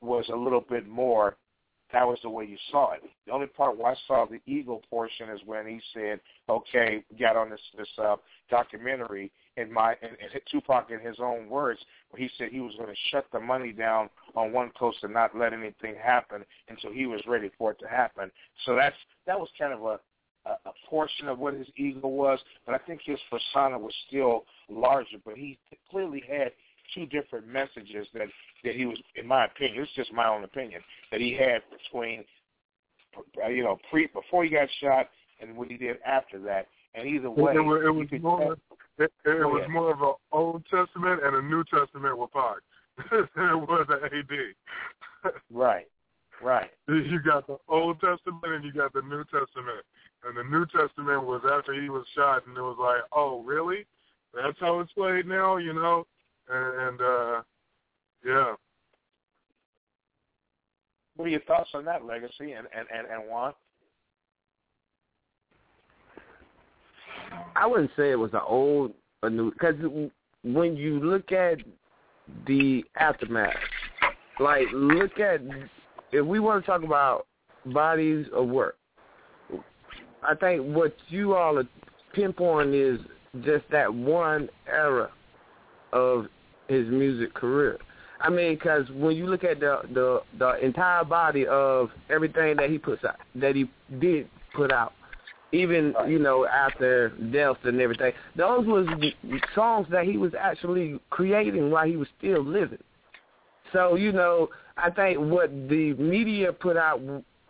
was 0.00 0.28
a 0.32 0.36
little 0.36 0.60
bit 0.60 0.88
more. 0.88 1.36
That 1.92 2.06
was 2.06 2.18
the 2.22 2.28
way 2.28 2.44
you 2.44 2.58
saw 2.70 2.92
it. 2.92 3.02
The 3.26 3.32
only 3.32 3.46
part 3.46 3.78
where 3.78 3.92
I 3.92 3.96
saw 4.06 4.26
the 4.26 4.40
ego 4.46 4.82
portion 4.90 5.30
is 5.30 5.40
when 5.46 5.66
he 5.66 5.80
said, 5.94 6.20
"Okay, 6.48 7.02
got 7.18 7.36
on 7.36 7.50
this 7.50 7.60
this 7.76 7.88
uh, 7.98 8.16
documentary." 8.50 9.30
In 9.56 9.72
my 9.72 9.96
and, 10.02 10.12
and 10.12 10.40
Tupac, 10.50 10.90
in 10.90 11.00
his 11.00 11.16
own 11.18 11.48
words, 11.48 11.80
where 12.10 12.22
he 12.22 12.30
said 12.38 12.50
he 12.52 12.60
was 12.60 12.74
going 12.76 12.90
to 12.90 13.00
shut 13.10 13.26
the 13.32 13.40
money 13.40 13.72
down 13.72 14.08
on 14.36 14.52
one 14.52 14.70
coast 14.78 14.98
and 15.02 15.12
not 15.12 15.36
let 15.36 15.52
anything 15.52 15.96
happen 16.00 16.44
until 16.68 16.92
he 16.92 17.06
was 17.06 17.20
ready 17.26 17.50
for 17.58 17.72
it 17.72 17.78
to 17.80 17.88
happen. 17.88 18.30
So 18.66 18.76
that's 18.76 18.94
that 19.26 19.36
was 19.38 19.48
kind 19.58 19.72
of 19.72 19.82
a 19.82 19.98
a, 20.48 20.50
a 20.68 20.72
portion 20.88 21.28
of 21.28 21.38
what 21.38 21.54
his 21.54 21.66
ego 21.76 22.08
was, 22.08 22.38
but 22.66 22.74
I 22.74 22.78
think 22.78 23.00
his 23.04 23.18
persona 23.30 23.78
was 23.78 23.94
still 24.06 24.44
larger. 24.68 25.18
But 25.24 25.36
he 25.36 25.58
clearly 25.90 26.22
had 26.28 26.52
two 26.94 27.06
different 27.06 27.46
messages 27.46 28.06
that 28.14 28.28
that 28.64 28.74
he 28.74 28.86
was, 28.86 28.98
in 29.14 29.26
my 29.26 29.44
opinion, 29.44 29.82
it's 29.82 29.92
just 29.94 30.12
my 30.12 30.26
own 30.26 30.44
opinion, 30.44 30.80
that 31.12 31.20
he 31.20 31.32
had 31.32 31.62
between, 31.70 32.24
uh, 33.44 33.48
you 33.48 33.62
know, 33.62 33.78
pre 33.90 34.06
before 34.08 34.44
he 34.44 34.50
got 34.50 34.68
shot 34.80 35.08
and 35.40 35.56
what 35.56 35.70
he 35.70 35.76
did 35.76 35.96
after 36.04 36.40
that. 36.40 36.66
And 36.94 37.06
either 37.06 37.30
way, 37.30 37.54
it, 37.54 37.60
was, 37.60 37.82
it 37.84 37.90
was 37.90 38.22
more. 38.22 38.56
It, 38.98 39.12
it 39.24 39.46
was 39.46 39.64
more 39.70 39.92
of 39.92 40.02
an 40.02 40.14
Old 40.32 40.64
Testament 40.64 41.20
and 41.22 41.36
a 41.36 41.42
New 41.42 41.62
Testament 41.64 42.18
with 42.18 42.32
Pac 42.32 42.56
than 43.10 43.48
it 43.50 43.56
was 43.56 43.86
an 43.90 44.04
AD. 44.04 45.32
right, 45.52 45.86
right. 46.42 46.70
You 46.88 47.20
got 47.20 47.46
the 47.46 47.58
Old 47.68 48.00
Testament 48.00 48.44
and 48.44 48.64
you 48.64 48.72
got 48.72 48.92
the 48.92 49.02
New 49.02 49.22
Testament. 49.24 49.84
And 50.24 50.36
the 50.36 50.42
New 50.42 50.66
Testament 50.66 51.24
was 51.24 51.42
after 51.48 51.80
he 51.80 51.88
was 51.90 52.04
shot, 52.16 52.44
and 52.46 52.56
it 52.56 52.60
was 52.60 52.76
like, 52.80 53.02
oh, 53.12 53.42
really? 53.42 53.86
That's 54.34 54.58
how 54.58 54.80
it's 54.80 54.92
played 54.92 55.26
now, 55.26 55.58
you 55.58 55.72
know? 55.72 56.06
And, 56.50 56.80
and 56.80 57.00
uh 57.00 57.42
yeah. 58.24 58.54
What 61.16 61.26
are 61.26 61.28
your 61.28 61.40
thoughts 61.40 61.70
on 61.74 61.84
that 61.84 62.04
legacy 62.04 62.52
and 62.52 62.66
and 62.76 62.86
and, 62.92 63.06
and 63.06 63.28
Juan? 63.28 63.52
I 67.56 67.66
wouldn't 67.66 67.90
say 67.96 68.10
it 68.10 68.18
was 68.18 68.32
an 68.32 68.40
old 68.46 68.92
a 69.22 69.30
new 69.30 69.50
because 69.50 69.74
when 70.44 70.76
you 70.76 71.00
look 71.00 71.32
at 71.32 71.58
the 72.46 72.84
aftermath, 72.96 73.54
like 74.38 74.66
look 74.72 75.18
at 75.18 75.40
if 76.12 76.24
we 76.24 76.40
want 76.40 76.64
to 76.64 76.70
talk 76.70 76.82
about 76.82 77.26
bodies 77.66 78.26
of 78.32 78.48
work, 78.48 78.76
I 80.22 80.34
think 80.34 80.64
what 80.74 80.94
you 81.08 81.34
all 81.34 81.58
are 81.58 81.68
pinpointing 82.16 82.94
is 82.94 83.00
just 83.44 83.64
that 83.70 83.92
one 83.92 84.48
era 84.66 85.10
of 85.92 86.26
his 86.68 86.86
music 86.88 87.34
career. 87.34 87.78
I 88.20 88.30
mean, 88.30 88.54
because 88.54 88.88
when 88.90 89.16
you 89.16 89.26
look 89.26 89.44
at 89.44 89.60
the 89.60 89.80
the 89.92 90.22
the 90.38 90.64
entire 90.64 91.04
body 91.04 91.46
of 91.46 91.90
everything 92.10 92.56
that 92.56 92.70
he 92.70 92.78
puts 92.78 93.04
out, 93.04 93.16
that 93.36 93.54
he 93.54 93.70
did 94.00 94.28
put 94.54 94.72
out, 94.72 94.92
even 95.52 95.94
you 96.06 96.18
know 96.18 96.46
after 96.46 97.10
death 97.32 97.56
and 97.64 97.80
everything, 97.80 98.12
those 98.36 98.66
was 98.66 98.86
songs 99.54 99.86
that 99.90 100.04
he 100.04 100.16
was 100.16 100.32
actually 100.38 100.98
creating 101.10 101.70
while 101.70 101.86
he 101.86 101.96
was 101.96 102.08
still 102.18 102.44
living. 102.44 102.82
So 103.72 103.94
you 103.94 104.12
know, 104.12 104.48
I 104.76 104.90
think 104.90 105.18
what 105.18 105.50
the 105.68 105.94
media 105.94 106.52
put 106.52 106.76
out 106.76 107.00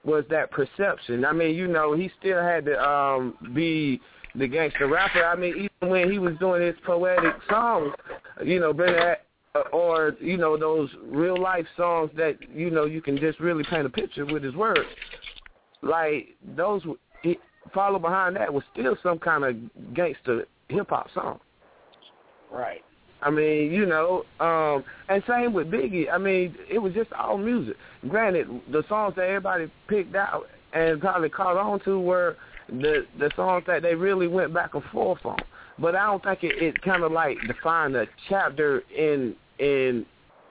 was 0.04 0.24
that 0.30 0.50
perception. 0.50 1.24
I 1.24 1.32
mean, 1.32 1.54
you 1.54 1.66
know, 1.66 1.94
he 1.94 2.10
still 2.18 2.42
had 2.42 2.66
to 2.66 2.78
um 2.78 3.34
be 3.54 4.00
the 4.38 4.48
gangster 4.48 4.86
rapper. 4.86 5.24
I 5.24 5.36
mean, 5.36 5.54
even 5.56 5.90
when 5.90 6.10
he 6.10 6.18
was 6.18 6.34
doing 6.38 6.62
his 6.62 6.76
poetic 6.84 7.34
songs, 7.48 7.92
you 8.44 8.60
know, 8.60 8.72
that 8.72 9.24
or 9.72 10.16
you 10.20 10.36
know 10.36 10.56
those 10.56 10.90
real 11.04 11.40
life 11.40 11.66
songs 11.76 12.10
that 12.16 12.36
you 12.54 12.70
know 12.70 12.84
you 12.84 13.00
can 13.00 13.18
just 13.18 13.40
really 13.40 13.64
paint 13.64 13.86
a 13.86 13.90
picture 13.90 14.26
with 14.26 14.42
his 14.42 14.54
words. 14.54 14.88
Like 15.82 16.28
those, 16.56 16.82
he, 17.22 17.38
follow 17.72 17.98
behind 17.98 18.36
that 18.36 18.52
was 18.52 18.64
still 18.72 18.96
some 19.02 19.18
kind 19.18 19.44
of 19.44 19.94
gangster 19.94 20.46
hip 20.68 20.88
hop 20.90 21.08
song. 21.14 21.40
Right. 22.50 22.82
I 23.20 23.30
mean, 23.30 23.72
you 23.72 23.84
know, 23.84 24.24
um, 24.38 24.84
and 25.08 25.22
same 25.28 25.52
with 25.52 25.68
Biggie. 25.68 26.06
I 26.12 26.18
mean, 26.18 26.54
it 26.70 26.78
was 26.78 26.92
just 26.92 27.12
all 27.12 27.36
music. 27.36 27.76
Granted, 28.08 28.46
the 28.70 28.84
songs 28.88 29.14
that 29.16 29.24
everybody 29.24 29.70
picked 29.88 30.14
out 30.14 30.44
and 30.72 31.00
probably 31.00 31.28
caught 31.28 31.56
on 31.56 31.80
to 31.80 31.98
were 31.98 32.36
the 32.68 33.06
the 33.18 33.30
songs 33.36 33.64
that 33.66 33.82
they 33.82 33.94
really 33.94 34.28
went 34.28 34.52
back 34.52 34.74
and 34.74 34.84
forth 34.92 35.24
on. 35.24 35.38
But 35.78 35.94
I 35.94 36.06
don't 36.06 36.22
think 36.22 36.42
it, 36.42 36.62
it 36.62 36.82
kind 36.82 37.02
of 37.02 37.12
like 37.12 37.38
defined 37.46 37.96
a 37.96 38.06
chapter 38.28 38.82
in 38.96 39.34
in 39.58 40.04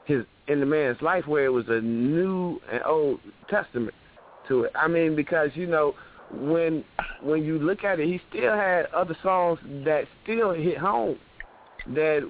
his 0.05 0.23
in 0.47 0.59
the 0.59 0.65
man's 0.65 1.01
life 1.01 1.27
where 1.27 1.45
it 1.45 1.51
was 1.51 1.65
a 1.67 1.81
new 1.81 2.59
and 2.71 2.81
old 2.83 3.19
testament 3.49 3.93
to 4.47 4.63
it. 4.63 4.71
I 4.75 4.87
mean, 4.87 5.15
because 5.15 5.49
you 5.53 5.67
know 5.67 5.93
when 6.31 6.83
when 7.21 7.43
you 7.43 7.59
look 7.59 7.83
at 7.83 7.99
it, 7.99 8.07
he 8.07 8.21
still 8.29 8.53
had 8.53 8.87
other 8.87 9.17
songs 9.21 9.59
that 9.85 10.05
still 10.23 10.53
hit 10.53 10.77
home 10.77 11.17
that 11.87 12.21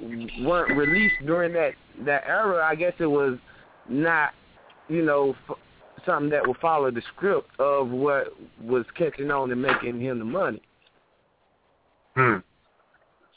weren't 0.42 0.78
released 0.78 1.16
during 1.26 1.54
that 1.54 1.74
that 2.06 2.24
era. 2.28 2.66
I 2.66 2.76
guess 2.76 2.94
it 3.00 3.08
was 3.08 3.38
not, 3.90 4.34
you 4.88 5.04
know, 5.04 5.36
something 6.08 6.32
that 6.32 6.48
would 6.48 6.58
follow 6.58 6.90
the 6.90 7.04
script 7.14 7.50
of 7.60 7.90
what 7.90 8.34
was 8.64 8.86
catching 8.98 9.30
on 9.30 9.52
and 9.52 9.62
making 9.62 10.02
him 10.02 10.18
the 10.18 10.26
money. 10.26 10.62
Hmm. 12.16 12.38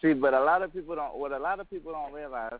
See, 0.00 0.14
but 0.14 0.32
a 0.32 0.42
lot 0.42 0.62
of 0.62 0.72
people 0.72 0.94
don't. 0.94 1.18
What 1.18 1.32
a 1.32 1.38
lot 1.38 1.60
of 1.60 1.68
people 1.68 1.92
don't 1.92 2.14
realize 2.14 2.58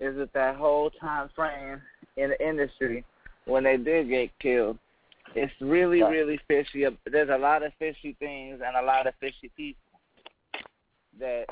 is 0.00 0.16
that 0.16 0.32
that 0.32 0.56
whole 0.56 0.88
time 0.88 1.28
frame 1.36 1.82
in 2.16 2.30
the 2.30 2.46
industry 2.48 3.04
when 3.44 3.64
they 3.64 3.76
did 3.76 4.08
get 4.08 4.30
killed, 4.38 4.78
it's 5.34 5.52
really, 5.60 6.02
Right. 6.02 6.10
really 6.10 6.40
fishy. 6.48 6.86
There's 7.04 7.28
a 7.28 7.36
lot 7.36 7.62
of 7.62 7.74
fishy 7.74 8.14
things 8.14 8.62
and 8.64 8.76
a 8.76 8.82
lot 8.82 9.06
of 9.06 9.14
fishy 9.16 9.50
people 9.56 9.82
that 11.18 11.46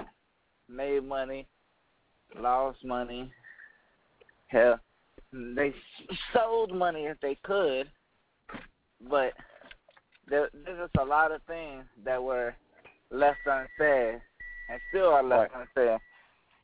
made 0.68 1.04
money, 1.04 1.46
lost 2.36 2.82
money. 2.84 3.30
Hell, 4.46 4.80
they 5.32 5.74
sold 6.32 6.74
money 6.74 7.05
if 7.05 7.20
they 7.20 7.36
could, 7.42 7.90
but 9.09 9.32
there, 10.28 10.48
there's 10.64 10.78
just 10.78 10.96
a 11.00 11.05
lot 11.05 11.32
of 11.32 11.42
things 11.46 11.84
that 12.05 12.22
were 12.22 12.55
left 13.10 13.38
unsaid 13.46 14.20
and 14.70 14.80
still 14.90 15.09
are 15.09 15.22
left 15.22 15.52
unsaid, 15.55 15.98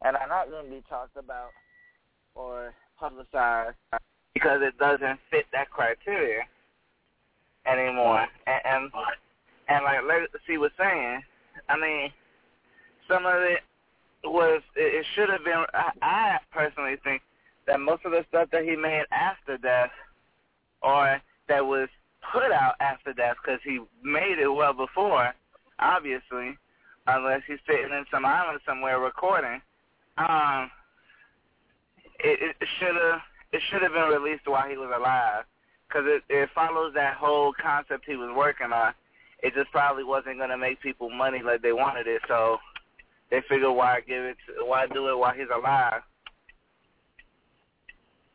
and 0.03 0.17
are 0.17 0.29
not 0.29 0.51
going 0.51 0.65
to 0.65 0.71
be 0.71 0.83
talked 0.89 1.17
about 1.17 1.51
or 2.35 2.75
publicized 2.99 3.77
because 4.35 4.61
it 4.63 4.77
doesn't 4.79 5.19
fit 5.31 5.47
that 5.53 5.71
criteria 5.71 6.43
anymore. 7.67 8.27
And 8.47 8.61
and, 8.65 8.91
and 9.69 9.85
like 9.85 10.01
Legacy 10.07 10.59
was 10.59 10.73
saying, 10.79 11.23
I 11.69 11.79
mean, 11.79 12.11
some 13.09 13.27
of 13.27 13.43
it 13.43 13.61
was 14.25 14.63
it, 14.77 14.95
it 14.95 15.07
should 15.15 15.29
have 15.31 15.45
been. 15.45 15.65
I, 15.73 15.91
I 16.03 16.39
personally 16.53 16.97
think 17.05 17.23
that 17.67 17.81
most 17.81 18.05
of 18.05 18.13
the 18.13 18.25
stuff 18.29 18.49
that 18.53 18.65
he 18.65 18.77
made 18.77 19.05
after 19.11 19.57
death, 19.59 19.91
or 20.83 21.21
that 21.49 21.65
was 21.65 21.89
put 22.33 22.53
out 22.53 22.75
after 22.81 23.13
death, 23.13 23.37
because 23.43 23.61
he 23.65 23.81
made 24.03 24.39
it 24.39 24.49
well 24.49 24.73
before, 24.73 25.35
obviously, 25.79 26.57
unless 27.07 27.43
he's 27.47 27.59
sitting 27.67 27.93
in 27.93 28.05
some 28.11 28.25
island 28.25 28.61
somewhere 28.67 28.99
recording. 28.99 29.61
Um, 30.17 30.71
it, 32.21 32.57
it 32.61 32.69
should 32.79 32.95
have 32.95 33.21
it 33.53 33.61
should 33.71 33.83
have 33.83 33.93
been 33.93 34.09
released 34.09 34.47
while 34.47 34.69
he 34.69 34.77
was 34.77 34.91
alive, 34.95 35.45
because 35.87 36.05
it, 36.07 36.23
it 36.29 36.49
follows 36.55 36.93
that 36.95 37.15
whole 37.15 37.53
concept 37.61 38.05
he 38.07 38.17
was 38.17 38.35
working 38.37 38.73
on. 38.73 38.95
It 39.43 39.55
just 39.55 39.71
probably 39.71 40.05
wasn't 40.05 40.39
going 40.39 40.51
to 40.51 40.59
make 40.59 40.81
people 40.81 41.11
money 41.11 41.43
like 41.43 41.63
they 41.63 41.73
wanted 41.73 42.07
it, 42.07 42.23
so 42.27 42.59
they 43.31 43.43
figured 43.49 43.75
why 43.75 44.01
give 44.01 44.25
it, 44.25 44.37
why 44.61 44.87
do 44.87 45.09
it 45.09 45.19
while 45.19 45.35
he's 45.35 45.47
alive. 45.55 46.03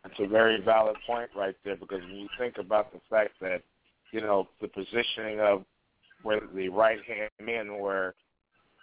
That's 0.03 0.19
a 0.19 0.27
very 0.27 0.61
valid 0.61 0.95
point 1.05 1.29
right 1.35 1.55
there 1.65 1.75
because 1.75 2.01
when 2.01 2.15
you 2.15 2.29
think 2.37 2.57
about 2.57 2.93
the 2.93 2.99
fact 3.09 3.33
that, 3.41 3.61
you 4.11 4.21
know, 4.21 4.47
the 4.61 4.67
positioning 4.67 5.39
of 5.39 5.65
where 6.23 6.41
the 6.55 6.69
right 6.69 6.99
hand 7.05 7.29
men 7.41 7.77
were, 7.77 8.15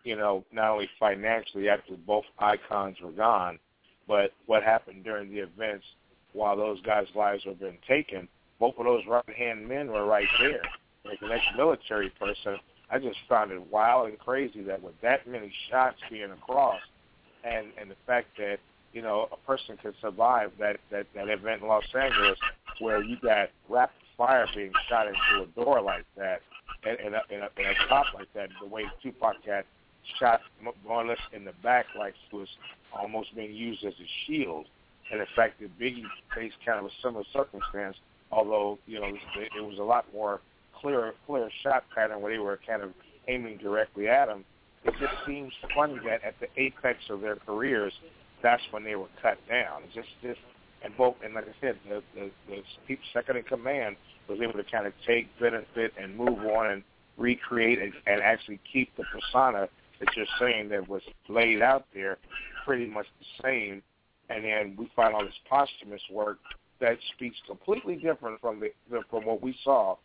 you 0.04 0.16
know, 0.16 0.44
not 0.52 0.70
only 0.70 0.88
financially 1.00 1.68
after 1.68 1.94
both 2.06 2.24
icons 2.38 2.96
were 3.02 3.12
gone, 3.12 3.58
but 4.06 4.32
what 4.46 4.62
happened 4.62 5.04
during 5.04 5.30
the 5.30 5.40
events 5.40 5.84
while 6.32 6.56
those 6.56 6.80
guys' 6.82 7.06
lives 7.14 7.44
were 7.44 7.54
being 7.54 7.78
taken, 7.88 8.28
both 8.60 8.74
of 8.78 8.84
those 8.84 9.02
right 9.08 9.36
hand 9.36 9.66
men 9.66 9.88
were 9.88 10.04
right 10.04 10.28
there. 10.38 10.62
Like 11.04 11.20
an 11.22 11.32
ex 11.32 11.42
military 11.56 12.10
person, 12.10 12.56
I 12.90 12.98
just 12.98 13.18
found 13.28 13.50
it 13.52 13.70
wild 13.70 14.08
and 14.08 14.18
crazy 14.18 14.62
that 14.62 14.82
with 14.82 14.94
that 15.02 15.26
many 15.26 15.52
shots 15.70 15.96
being 16.10 16.30
across 16.30 16.80
and 17.44 17.68
and 17.80 17.90
the 17.90 17.96
fact 18.06 18.28
that 18.38 18.58
you 18.96 19.02
know 19.02 19.28
a 19.30 19.36
person 19.46 19.76
can 19.76 19.92
survive 20.00 20.50
that 20.58 20.78
that 20.90 21.06
that 21.14 21.28
event 21.28 21.60
in 21.60 21.68
Los 21.68 21.84
Angeles 21.94 22.38
where 22.80 23.02
you 23.02 23.18
got 23.22 23.50
rapid 23.68 23.94
fire 24.16 24.46
being 24.54 24.72
shot 24.88 25.06
into 25.06 25.42
a 25.42 25.46
door 25.62 25.82
like 25.82 26.06
that 26.16 26.40
and 26.82 26.98
and 26.98 27.14
a, 27.14 27.20
and 27.30 27.42
a, 27.42 27.50
and 27.58 27.66
a 27.66 27.88
cop 27.88 28.06
like 28.14 28.32
that 28.34 28.48
the 28.58 28.66
way 28.66 28.84
Tupac 29.02 29.36
got 29.44 29.66
shot 30.18 30.40
less 30.88 31.18
in 31.34 31.44
the 31.44 31.52
back 31.62 31.84
like 31.98 32.14
it 32.32 32.34
was 32.34 32.48
almost 32.98 33.36
being 33.36 33.52
used 33.52 33.84
as 33.84 33.92
a 33.92 34.08
shield 34.24 34.64
and 35.12 35.20
the 35.20 35.26
fact 35.36 35.60
that 35.60 35.78
Biggie 35.78 36.02
faced 36.34 36.56
kind 36.64 36.78
of 36.78 36.86
a 36.86 36.90
similar 37.02 37.24
circumstance 37.34 37.96
although 38.32 38.78
you 38.86 38.98
know 38.98 39.08
it, 39.08 39.50
it 39.58 39.62
was 39.62 39.78
a 39.78 39.84
lot 39.84 40.06
more 40.14 40.40
clear 40.80 41.12
clear 41.26 41.50
shot 41.62 41.84
pattern 41.94 42.22
where 42.22 42.32
they 42.32 42.38
were 42.38 42.58
kind 42.66 42.82
of 42.82 42.92
aiming 43.28 43.58
directly 43.58 44.08
at 44.08 44.28
him. 44.28 44.42
It 44.84 44.94
just 45.00 45.14
seems 45.26 45.52
funny 45.74 45.98
that 46.06 46.22
at 46.22 46.38
the 46.40 46.46
apex 46.56 47.00
of 47.10 47.20
their 47.20 47.36
careers, 47.36 47.92
that's 48.42 48.62
when 48.70 48.84
they 48.84 48.96
were 48.96 49.08
cut 49.22 49.38
down. 49.48 49.82
Just 49.94 50.08
just 50.22 50.40
and 50.84 50.96
both 50.96 51.16
and 51.24 51.34
like 51.34 51.44
I 51.44 51.54
said, 51.60 51.78
the 51.88 52.02
the, 52.14 52.30
the 52.48 52.62
people 52.86 53.04
second 53.12 53.36
in 53.36 53.44
command 53.44 53.96
was 54.28 54.40
able 54.40 54.54
to 54.54 54.64
kind 54.64 54.86
of 54.86 54.92
take 55.06 55.28
benefit 55.38 55.92
and 56.00 56.16
move 56.16 56.38
on 56.38 56.70
and 56.70 56.82
recreate 57.16 57.80
and, 57.80 57.92
and 58.06 58.20
actually 58.22 58.60
keep 58.72 58.94
the 58.96 59.04
persona 59.04 59.68
that 60.00 60.08
you're 60.16 60.26
saying 60.38 60.68
that 60.68 60.88
was 60.88 61.02
laid 61.28 61.62
out 61.62 61.86
there 61.94 62.18
pretty 62.64 62.86
much 62.86 63.06
the 63.20 63.42
same. 63.42 63.82
And 64.28 64.44
then 64.44 64.76
we 64.76 64.90
find 64.96 65.14
all 65.14 65.24
this 65.24 65.32
posthumous 65.48 66.02
work 66.10 66.38
that 66.80 66.98
speaks 67.14 67.36
completely 67.46 67.96
different 67.96 68.40
from 68.40 68.60
the, 68.60 68.70
the 68.90 69.02
from 69.08 69.24
what 69.24 69.40
we 69.40 69.56
saw 69.64 69.96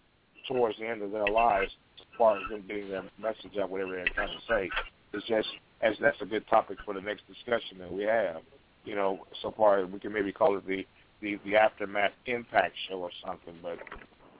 towards 0.47 0.77
the 0.77 0.87
end 0.87 1.01
of 1.01 1.11
their 1.11 1.27
lives 1.27 1.71
as 1.99 2.05
far 2.17 2.37
as 2.37 2.43
them 2.49 2.63
getting 2.67 2.89
their 2.89 3.03
message 3.19 3.57
out, 3.61 3.69
whatever 3.69 3.95
they're 3.95 4.05
trying 4.13 4.29
to 4.29 4.45
say. 4.47 4.69
It's 5.13 5.25
just 5.27 5.49
as 5.81 5.95
that's 5.99 6.21
a 6.21 6.25
good 6.25 6.47
topic 6.47 6.77
for 6.85 6.93
the 6.93 7.01
next 7.01 7.23
discussion 7.27 7.77
that 7.79 7.91
we 7.91 8.03
have. 8.03 8.41
You 8.85 8.95
know, 8.95 9.25
so 9.41 9.53
far 9.55 9.85
we 9.85 9.99
can 9.99 10.13
maybe 10.13 10.31
call 10.31 10.57
it 10.57 10.67
the 10.67 10.85
the, 11.21 11.39
the 11.45 11.55
aftermath 11.55 12.11
impact 12.25 12.73
show 12.89 12.95
or 12.95 13.11
something. 13.25 13.53
But 13.61 13.77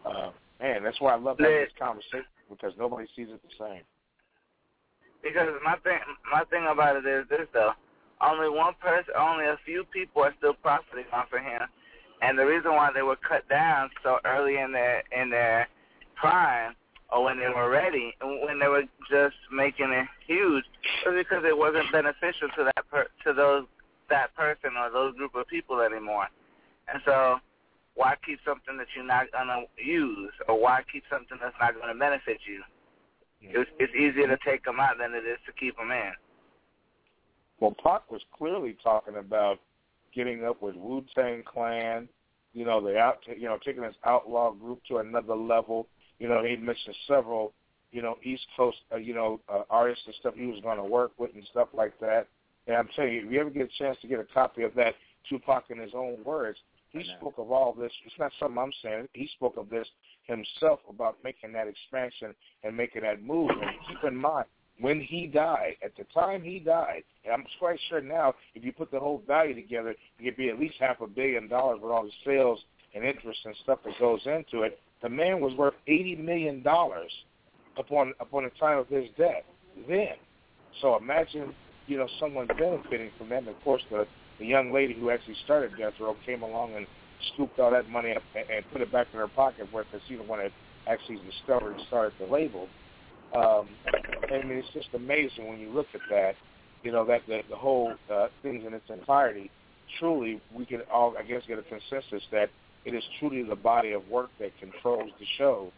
uh, 0.10 0.32
man, 0.60 0.84
that's 0.84 1.00
why 1.00 1.14
I 1.14 1.18
love 1.18 1.38
having 1.40 1.54
this 1.54 1.70
conversation 1.78 2.26
because 2.50 2.74
nobody 2.78 3.08
sees 3.16 3.28
it 3.30 3.42
the 3.44 3.66
same. 3.66 3.84
Because 5.24 5.50
my 5.64 5.76
thing, 5.84 6.00
my 6.32 6.44
thing 6.46 6.68
about 6.72 6.96
it 6.96 7.06
is 7.06 7.26
this 7.30 7.48
though. 7.54 7.74
Only 8.22 8.50
one 8.50 8.74
person, 8.80 9.14
only 9.18 9.46
a 9.46 9.58
few 9.66 9.84
people 9.86 10.24
are 10.24 10.34
still 10.38 10.54
profiting 10.54 11.06
off 11.12 11.34
of 11.34 11.40
him, 11.40 11.62
and 12.22 12.38
the 12.38 12.46
reason 12.46 12.72
why 12.72 12.90
they 12.94 13.02
were 13.02 13.16
cut 13.16 13.48
down 13.50 13.90
so 14.04 14.18
early 14.26 14.58
in 14.58 14.72
their 14.72 15.04
in 15.12 15.30
their 15.30 15.68
prime 16.16 16.76
or 17.12 17.24
when 17.24 17.40
they 17.40 17.50
were 17.50 17.70
ready, 17.70 18.14
when 18.22 18.60
they 18.60 18.68
were 18.68 18.84
just 19.10 19.36
making 19.52 19.92
it 19.92 20.08
huge, 20.26 20.64
was 21.06 21.16
because 21.18 21.44
it 21.46 21.58
wasn't 21.58 21.92
beneficial 21.92 22.48
to 22.56 22.64
that 22.64 22.90
per, 22.90 23.08
to 23.26 23.34
those 23.34 23.66
that 24.10 24.36
person 24.36 24.72
or 24.78 24.90
those 24.92 25.16
group 25.16 25.36
of 25.36 25.48
people 25.48 25.82
anymore. 25.82 26.28
And 26.92 27.02
so, 27.06 27.38
why 27.96 28.16
keep 28.26 28.40
something 28.46 28.78
that 28.78 28.88
you're 28.96 29.06
not 29.06 29.32
gonna 29.32 29.64
use, 29.78 30.32
or 30.48 30.60
why 30.60 30.82
keep 30.92 31.04
something 31.10 31.38
that's 31.42 31.56
not 31.60 31.80
gonna 31.80 31.96
benefit 31.96 32.40
you? 32.48 32.62
It's, 33.44 33.70
it's 33.80 33.94
easier 33.96 34.28
to 34.28 34.38
take 34.46 34.64
them 34.64 34.80
out 34.80 35.00
than 35.00 35.14
it 35.14 35.26
is 35.26 35.40
to 35.48 35.52
keep 35.54 35.76
them 35.78 35.92
in. 35.92 36.12
Well, 37.60 37.76
Pac 37.84 38.10
was 38.12 38.22
clearly 38.38 38.78
talking 38.84 39.16
about 39.18 39.60
getting 40.14 40.46
up 40.46 40.62
with 40.62 40.76
Wu 40.76 41.04
Tang 41.16 41.44
Clan. 41.44 42.08
You 42.54 42.66
know, 42.66 42.82
the 42.82 42.98
out, 42.98 43.20
you 43.38 43.46
know, 43.46 43.58
taking 43.64 43.84
his 43.84 43.96
outlaw 44.06 44.52
group 44.52 44.82
to 44.90 44.98
another 44.98 45.36
level. 45.36 45.88
You 46.22 46.28
know, 46.28 46.44
he 46.44 46.56
mentioned 46.56 46.96
several, 47.08 47.52
you 47.92 48.04
know, 48.04 48.16
East 48.22 48.46
Coast, 48.56 48.78
uh, 48.94 48.98
you 48.98 49.16
know, 49.16 49.40
uh, 49.52 49.64
artists 49.72 50.04
and 50.06 50.14
stuff 50.20 50.36
he 50.38 50.46
was 50.46 50.62
going 50.62 50.78
to 50.78 50.84
work 50.84 51.14
with 51.18 51.32
and 51.34 51.44
stuff 51.50 51.70
like 51.74 52.00
that. 52.00 52.28
And 52.68 52.78
I'm 52.78 52.88
telling 52.96 53.14
you, 53.14 53.26
if 53.26 53.32
you 53.32 53.42
ever 53.42 53.50
get 53.50 53.64
a 53.64 53.84
chance 53.84 53.98
to 54.04 54.08
get 54.08 54.20
a 54.20 54.28
copy 54.32 54.62
of 54.62 54.76
that, 54.76 54.94
Tupac 55.28 55.64
in 55.72 55.80
his 55.80 55.94
own 55.96 56.18
words, 56.24 56.60
he 56.92 57.04
spoke 57.18 57.40
of 57.40 57.52
all 57.52 57.74
this. 57.74 57.92
It's 58.06 58.14
not 58.20 58.32
something 58.40 58.60
I'm 58.60 58.72
saying. 58.84 59.08
He 59.14 59.30
spoke 59.36 59.58
of 59.58 59.72
this 59.72 59.88
himself 60.26 60.82
about 60.88 61.18
making 61.24 61.54
that 61.54 61.68
expansion 61.68 62.36
and 62.64 62.78
making 62.78 63.02
that 63.02 63.24
move. 63.24 63.50
And 63.50 63.72
keep 63.88 64.04
in 64.08 64.16
mind, 64.16 64.46
when 64.80 65.02
he 65.02 65.26
died, 65.26 65.78
at 65.84 65.96
the 65.98 66.04
time 66.14 66.44
he 66.44 66.60
died, 66.60 67.04
and 67.24 67.34
I'm 67.34 67.46
quite 67.58 67.80
sure 67.90 68.02
now, 68.02 68.36
if 68.54 68.64
you 68.64 68.72
put 68.72 68.92
the 68.92 69.00
whole 69.00 69.24
value 69.26 69.56
together, 69.56 69.90
it 69.90 70.24
could 70.24 70.38
be 70.38 70.50
at 70.50 70.60
least 70.60 70.76
half 70.80 71.02
a 71.02 71.08
billion 71.08 71.48
dollars 71.48 71.80
with 71.82 71.92
all 71.92 72.04
the 72.04 72.12
sales 72.24 72.60
and 72.94 73.04
interest 73.04 73.40
and 73.46 73.56
stuff 73.64 73.80
that 73.86 73.98
goes 74.00 74.22
into 74.26 74.62
it. 74.62 74.80
The 75.02 75.10
man 75.10 75.42
was 75.42 75.54
worth 75.56 75.74
eighty 75.88 76.16
million 76.16 76.62
dollars 76.62 77.12
upon 77.78 78.14
upon 78.20 78.44
the 78.44 78.52
time 78.60 78.78
of 78.78 78.88
his 78.88 79.06
death. 79.18 79.44
Then, 79.88 80.16
so 80.82 80.98
imagine 80.98 81.56
you 81.88 81.98
know 81.98 82.08
someone 82.20 82.48
benefiting 82.48 83.12
from 83.18 83.30
that. 83.30 83.40
And 83.40 83.50
of 83.50 83.62
course, 83.64 83.82
the 83.90 84.06
the 84.40 84.46
young 84.46 84.72
lady 84.72 84.94
who 84.94 85.10
actually 85.10 85.38
started 85.44 85.72
Death 85.78 85.94
Row 86.00 86.16
came 86.26 86.44
along 86.44 86.76
and 86.76 86.86
scooped 87.34 87.60
all 87.60 87.72
that 87.72 87.90
money 87.90 88.16
up 88.16 88.24
and, 88.36 88.50
and 88.50 88.66
put 88.72 88.82
it 88.82 88.92
back 88.92 89.08
in 89.14 89.20
her 89.20 89.28
pocket, 89.28 89.68
because 89.72 90.02
she 90.08 90.16
the 90.16 90.24
one 90.24 90.40
that 90.40 90.52
actually 90.88 91.20
discovered 91.30 91.74
and 91.74 91.82
started 91.88 92.14
the 92.20 92.26
label. 92.26 92.68
Um, 93.36 93.70
I 94.30 94.46
mean, 94.46 94.58
it's 94.58 94.68
just 94.74 94.90
amazing 94.94 95.48
when 95.48 95.60
you 95.60 95.70
look 95.70 95.88
at 95.94 96.02
that. 96.10 96.36
You 96.84 96.92
know 96.92 97.06
that 97.06 97.22
the, 97.28 97.42
the 97.50 97.56
whole 97.56 97.94
uh, 98.12 98.28
things 98.42 98.64
in 98.66 98.74
its 98.74 98.90
entirety. 98.90 99.50
Truly, 100.00 100.42
we 100.56 100.66
can 100.66 100.82
all, 100.92 101.16
I 101.18 101.24
guess, 101.24 101.42
get 101.48 101.60
a 101.60 101.64
consensus 101.64 102.24
that 102.32 102.50
it 102.86 102.94
is 102.94 103.04
truly 103.20 103.44
the 103.44 103.56
body 103.56 103.92
of 103.92 104.08
work 104.08 104.30
that 104.40 104.52
controls 104.60 105.12
the 105.20 105.26
show, 105.38 105.72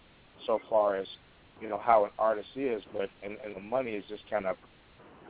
so 0.46 0.60
far 0.70 0.96
as 0.96 1.08
you 1.60 1.70
know 1.70 1.80
how 1.84 2.06
an 2.06 2.12
artist 2.18 2.50
is. 2.56 2.82
But 2.94 3.10
and, 3.24 3.38
and 3.44 3.56
the 3.56 3.62
money 3.62 3.92
is 3.92 4.04
just 4.08 4.24
kind 4.30 4.46
of 4.46 4.56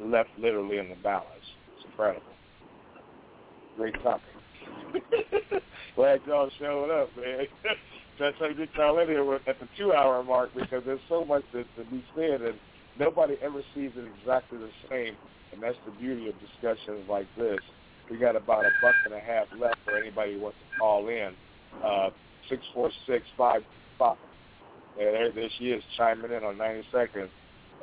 left 0.02 0.30
literally 0.38 0.78
in 0.78 0.90
the 0.90 0.96
balance. 1.04 1.28
It's 1.76 1.86
incredible. 1.86 2.26
Great 3.78 3.96
topic. 4.04 4.24
Glad 5.96 6.22
y'all 6.28 6.50
showed 6.60 6.92
up, 6.92 7.10
man. 7.18 7.46
That's 8.20 8.36
how 8.40 8.48
you 8.48 8.56
get 8.56 8.70
y'all 8.78 9.00
in 9.00 9.08
here 9.08 9.40
at 9.48 9.60
the 9.60 9.68
two-hour 9.78 10.24
mark 10.24 10.52
because 10.56 10.84
there's 10.86 11.00
so 11.10 11.26
much 11.26 11.44
to, 11.52 11.64
to 11.64 11.90
be 11.90 12.04
said, 12.16 12.42
and 12.42 12.56
nobody 13.00 13.36
ever 13.42 13.62
sees 13.74 13.92
it 13.96 14.06
exactly 14.20 14.60
the 14.60 14.70
same. 14.90 15.16
And 15.52 15.62
that's 15.62 15.78
the 15.86 15.92
beauty 15.92 16.30
of 16.30 16.36
discussions 16.40 17.08
like 17.10 17.28
this. 17.38 17.60
We 18.10 18.18
got 18.18 18.36
about 18.36 18.66
a 18.66 18.70
buck 18.82 18.96
and 19.06 19.14
a 19.14 19.20
half 19.20 19.48
left 19.60 19.78
for 19.86 19.98
anybody 19.98 20.36
who 20.36 20.42
wants 20.42 20.58
to 20.60 20.80
call 20.80 21.08
in. 21.10 21.34
Uh, 21.84 22.10
six 22.50 22.62
four 22.74 22.92
six 23.08 23.26
five 23.38 23.62
five. 23.98 24.18
There, 24.98 25.32
there 25.32 25.50
she 25.58 25.66
is 25.72 25.84
chiming 25.98 26.32
in 26.32 26.44
on 26.44 26.58
90 26.58 26.84
seconds. 26.92 27.30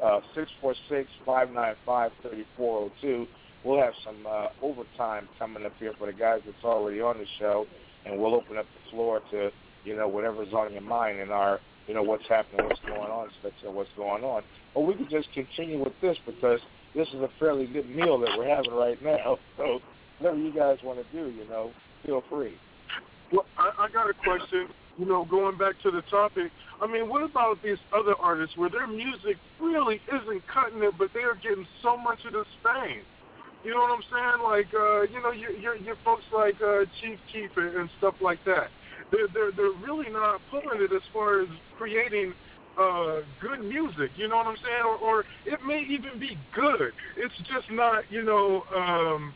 Uh, 0.03 0.21
six 0.35 0.51
four 0.61 0.75
six 0.89 1.09
five 1.27 1.51
nine 1.51 1.75
five 1.85 2.11
thirty 2.23 2.47
four 2.57 2.91
zero 3.01 3.27
two. 3.27 3.27
We'll 3.65 3.81
have 3.81 3.93
some 4.05 4.27
uh, 4.27 4.47
overtime 4.63 5.29
coming 5.39 5.67
up 5.67 5.73
here 5.79 5.93
for 5.99 6.07
the 6.07 6.15
guys 6.15 6.41
that's 6.47 6.65
already 6.65 7.03
on 7.03 7.19
the 7.19 7.27
show, 7.39 7.67
and 8.07 8.19
we'll 8.19 8.35
open 8.35 8.57
up 8.57 8.65
the 8.65 8.91
floor 8.91 9.21
to 9.31 9.51
you 9.85 9.97
know 9.97 10.09
whatever's 10.09 10.55
on 10.55 10.73
your 10.73 10.83
mind 10.83 11.21
and 11.21 11.31
our 11.31 11.61
you 11.87 11.93
know 11.93 12.03
what's 12.03 12.27
happening, 12.29 12.65
what's 12.65 12.81
going 12.81 13.11
on, 13.11 13.29
of 13.45 13.75
what's 13.75 13.91
going 13.97 14.25
on. 14.25 14.43
Or 14.75 14.87
we 14.87 14.95
could 14.95 15.11
just 15.11 15.29
continue 15.35 15.83
with 15.83 15.93
this 16.01 16.17
because 16.25 16.61
this 16.95 17.09
is 17.09 17.21
a 17.21 17.29
fairly 17.39 17.67
good 17.67 17.89
meal 17.91 18.19
that 18.21 18.31
we're 18.39 18.49
having 18.49 18.73
right 18.73 19.03
now. 19.03 19.39
So 19.59 19.81
whatever 20.19 20.39
you 20.39 20.53
guys 20.53 20.79
want 20.83 20.99
to 20.99 21.05
do, 21.13 21.31
you 21.31 21.49
know, 21.49 21.71
feel 22.05 22.23
free. 22.31 22.55
Well, 23.33 23.47
I, 23.59 23.87
I 23.87 23.89
got 23.91 24.11
a 24.11 24.15
question. 24.15 24.69
You 24.99 25.07
know, 25.07 25.25
going 25.25 25.57
back 25.57 25.81
to 25.83 25.91
the 25.91 26.03
topic, 26.11 26.51
I 26.83 26.87
mean, 26.87 27.09
what 27.09 27.23
about 27.23 27.63
these 27.63 27.79
other 27.97 28.15
artists 28.21 28.57
where 28.57 28.69
their 28.69 28.87
music 28.87 29.37
really 29.61 30.01
isn't 30.09 30.43
cutting 30.53 30.83
it, 30.83 30.93
but 30.99 31.09
they're 31.15 31.37
getting 31.37 31.67
so 31.83 31.97
much 31.97 32.19
of 32.27 32.33
the 32.33 32.45
fame? 32.63 33.03
You 33.65 33.73
know 33.73 33.81
what 33.81 33.93
I'm 33.93 34.05
saying? 34.11 34.43
Like, 34.43 34.69
uh, 34.75 35.03
you 35.03 35.23
know, 35.23 35.33
your 35.33 35.53
your, 35.53 35.77
your 35.77 35.97
folks 36.05 36.25
like 36.35 36.57
uh, 36.61 36.85
Chief 37.01 37.19
Keef 37.33 37.51
and, 37.57 37.77
and 37.77 37.91
stuff 37.99 38.15
like 38.21 38.41
that. 38.45 38.69
They're 39.13 39.29
they're 39.33 39.53
they're 39.53 39.79
really 39.85 40.11
not 40.11 40.41
pulling 40.51 40.83
it 40.83 40.93
as 40.93 41.03
far 41.13 41.43
as 41.43 41.49
creating 41.79 42.35
uh 42.79 43.21
good 43.41 43.61
music. 43.61 44.11
You 44.17 44.29
know 44.29 44.37
what 44.37 44.47
I'm 44.47 44.57
saying? 44.57 44.85
Or, 44.85 44.97
or 44.97 45.25
it 45.47 45.61
may 45.67 45.81
even 45.89 46.19
be 46.19 46.37
good. 46.55 46.93
It's 47.17 47.35
just 47.39 47.71
not, 47.71 48.05
you 48.11 48.23
know, 48.23 48.65
um, 48.75 49.35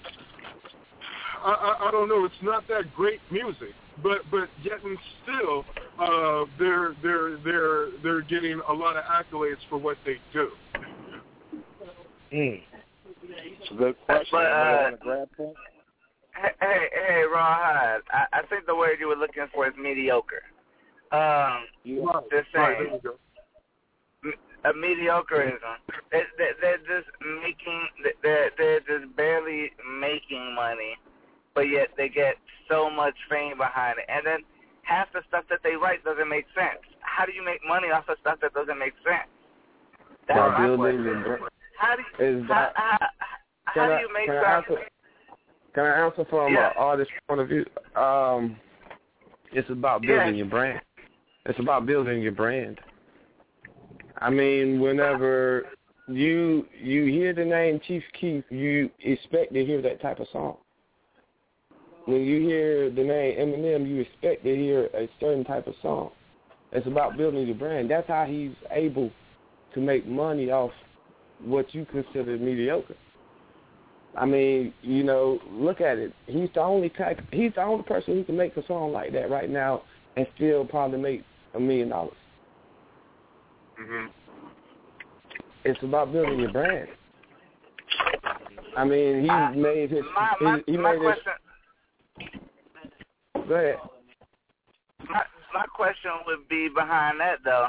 I, 1.44 1.52
I 1.52 1.88
I 1.88 1.90
don't 1.90 2.08
know. 2.08 2.24
It's 2.24 2.42
not 2.42 2.66
that 2.68 2.94
great 2.94 3.20
music 3.30 3.74
but 4.02 4.18
but 4.30 4.48
yet 4.62 4.82
and 4.84 4.98
still 5.22 5.64
uh, 5.98 6.44
they're 6.58 6.94
they're 7.02 7.36
they're 7.38 7.86
they're 8.02 8.22
getting 8.22 8.60
a 8.68 8.72
lot 8.72 8.96
of 8.96 9.04
accolades 9.04 9.56
for 9.68 9.78
what 9.78 9.96
they 10.04 10.16
do. 10.32 10.50
Mm. 12.32 12.62
It's 13.22 13.70
a 13.70 13.74
good 13.74 13.96
question. 14.06 14.28
But, 14.32 14.46
uh, 14.46 14.80
want 14.82 15.00
to 15.00 15.04
grab 15.04 15.28
that? 15.38 15.54
Hey, 16.34 16.50
hey, 16.60 16.88
hey, 16.92 17.22
Rawhide. 17.32 18.00
I, 18.10 18.24
I 18.32 18.42
think 18.50 18.66
the 18.66 18.74
word 18.74 18.96
you 18.98 19.08
were 19.08 19.16
looking 19.16 19.46
for 19.54 19.68
is 19.68 19.74
mediocre. 19.80 20.42
Um, 21.12 21.68
Right, 21.86 22.24
just 22.32 22.48
right, 22.54 22.76
saying, 22.78 23.00
there 23.02 23.12
a 24.64 24.72
mediocreism. 24.72 25.76
They're, 26.10 26.26
they're, 26.38 26.54
they're 26.60 26.78
just 26.78 27.08
making, 27.42 27.86
they're, 28.22 28.50
they're 28.56 28.80
just 28.80 29.14
barely 29.16 29.70
making 30.00 30.54
money, 30.54 30.96
but 31.54 31.68
yet 31.68 31.88
they 31.96 32.08
get 32.08 32.34
so 32.68 32.90
much 32.90 33.14
fame 33.30 33.56
behind 33.56 33.98
it. 33.98 34.04
And 34.08 34.26
then 34.26 34.38
half 34.82 35.12
the 35.12 35.20
stuff 35.28 35.44
that 35.50 35.60
they 35.62 35.76
write 35.76 36.04
doesn't 36.04 36.28
make 36.28 36.46
sense. 36.54 36.82
How 37.00 37.24
do 37.24 37.32
you 37.32 37.44
make 37.44 37.60
money 37.66 37.88
off 37.88 38.08
of 38.08 38.16
stuff 38.20 38.38
that 38.42 38.54
doesn't 38.54 38.78
make 38.78 38.94
sense? 39.04 39.28
That's 40.28 40.38
By 40.38 40.48
my 40.48 40.66
building 40.66 41.22
question. 41.24 41.48
How 41.78 41.96
do 41.96 42.02
you, 42.24 42.42
is 42.42 42.48
that 42.48 42.72
how, 42.76 42.98
how 43.64 43.72
can 43.74 43.88
do 43.88 43.94
I- 43.94 44.00
you 44.00 44.12
make 44.12 44.26
can 44.26 44.36
I 44.36 44.56
answer- 44.56 44.86
can 45.74 45.84
I 45.84 46.04
answer 46.06 46.24
from 46.26 46.52
Yeah. 46.54 46.68
an 46.70 46.76
artist 46.76 47.10
point 47.28 47.40
of 47.40 47.48
view? 47.48 47.66
Um, 47.96 48.56
it's 49.52 49.68
about 49.70 50.02
building 50.02 50.36
your 50.36 50.46
brand. 50.46 50.80
It's 51.46 51.58
about 51.58 51.84
building 51.84 52.22
your 52.22 52.32
brand. 52.32 52.80
I 54.18 54.30
mean, 54.30 54.80
whenever 54.80 55.66
you 56.06 56.66
you 56.80 57.06
hear 57.06 57.32
the 57.32 57.44
name 57.44 57.80
Chief 57.80 58.02
Keef, 58.12 58.44
you 58.50 58.90
expect 59.00 59.52
to 59.54 59.64
hear 59.64 59.82
that 59.82 60.00
type 60.00 60.20
of 60.20 60.28
song. 60.28 60.56
When 62.06 62.22
you 62.22 62.40
hear 62.40 62.90
the 62.90 63.02
name 63.02 63.38
Eminem, 63.38 63.88
you 63.88 64.00
expect 64.02 64.44
to 64.44 64.54
hear 64.54 64.86
a 64.94 65.08
certain 65.20 65.44
type 65.44 65.66
of 65.66 65.74
song. 65.80 66.10
It's 66.72 66.86
about 66.86 67.16
building 67.16 67.46
your 67.46 67.56
brand. 67.56 67.90
That's 67.90 68.08
how 68.08 68.24
he's 68.26 68.52
able 68.70 69.10
to 69.74 69.80
make 69.80 70.06
money 70.06 70.50
off 70.50 70.72
what 71.42 71.72
you 71.74 71.86
consider 71.86 72.36
mediocre. 72.36 72.96
I 74.16 74.26
mean, 74.26 74.72
you 74.82 75.02
know, 75.02 75.40
look 75.50 75.80
at 75.80 75.98
it. 75.98 76.12
He's 76.26 76.48
the 76.54 76.60
only 76.60 76.88
type. 76.90 77.20
He's 77.32 77.52
the 77.54 77.62
only 77.62 77.84
person 77.84 78.14
who 78.14 78.24
can 78.24 78.36
make 78.36 78.56
a 78.56 78.66
song 78.66 78.92
like 78.92 79.12
that 79.12 79.30
right 79.30 79.50
now 79.50 79.82
and 80.16 80.26
still 80.36 80.64
probably 80.64 80.98
make 80.98 81.22
a 81.54 81.60
million 81.60 81.88
dollars. 81.88 82.14
Mm-hmm. 83.80 84.06
It's 85.64 85.82
about 85.82 86.12
building 86.12 86.38
your 86.38 86.52
brand. 86.52 86.88
I 88.76 88.84
mean, 88.84 89.22
he 89.22 89.60
made 89.60 89.90
his. 89.90 90.04
My, 90.14 90.34
my, 90.40 90.62
he, 90.66 90.72
he 90.72 90.78
my 90.78 90.92
made 90.92 91.02
his. 91.02 91.18
Go 93.48 93.54
ahead. 93.54 93.76
my, 95.08 95.22
my 95.52 95.66
question 95.74 96.10
would 96.26 96.48
be 96.48 96.68
behind 96.68 97.20
that 97.20 97.38
though. 97.44 97.68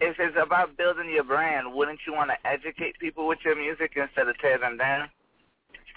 If 0.00 0.16
it's 0.18 0.36
about 0.40 0.76
building 0.76 1.10
your 1.10 1.24
brand, 1.24 1.72
wouldn't 1.72 2.00
you 2.06 2.12
want 2.12 2.30
to 2.30 2.48
educate 2.48 2.98
people 2.98 3.26
with 3.26 3.38
your 3.44 3.56
music 3.56 3.92
instead 3.96 4.28
of 4.28 4.38
tear 4.38 4.58
them 4.58 4.76
down? 4.76 5.08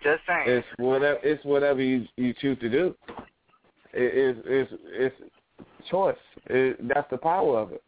Just 0.02 0.22
saying. 0.26 0.46
It's 0.48 0.68
whatever. 0.78 1.20
It's 1.24 1.44
whatever 1.44 1.82
you 1.82 2.06
you 2.16 2.34
choose 2.40 2.58
to 2.60 2.70
do. 2.70 2.96
It, 3.94 4.38
it's 4.38 4.40
it's 4.46 4.72
it's 4.86 5.16
choice. 5.90 6.16
It, 6.46 6.88
that's 6.88 7.10
the 7.12 7.18
power 7.18 7.60
of 7.60 7.74
it. 7.74 7.84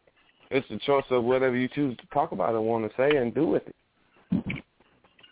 It's 0.50 0.68
the 0.70 0.80
choice 0.80 1.06
of 1.10 1.24
whatever 1.24 1.56
you 1.56 1.70
choose 1.70 1.96
to 1.98 2.04
talk 2.14 2.34
about 2.34 2.56
and 2.56 2.66
want 2.66 2.90
to 2.90 2.98
say 2.98 3.16
and 3.16 3.34
do 3.34 3.48
with 3.48 3.64
it. 3.66 3.76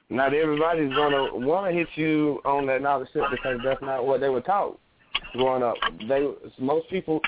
Not 0.10 0.34
everybody's 0.34 0.94
gonna 0.94 1.36
want 1.36 1.68
to 1.68 1.78
hit 1.78 1.90
you 1.96 2.40
on 2.46 2.66
that 2.68 2.82
knowledge 2.82 3.10
tip 3.12 3.24
because 3.30 3.60
that's 3.64 3.82
not 3.82 4.06
what 4.06 4.22
they 4.22 4.30
were 4.30 4.42
taught 4.42 4.80
growing 5.34 5.64
up. 5.64 5.76
They 6.08 6.28
most 6.60 6.90
people 6.90 7.22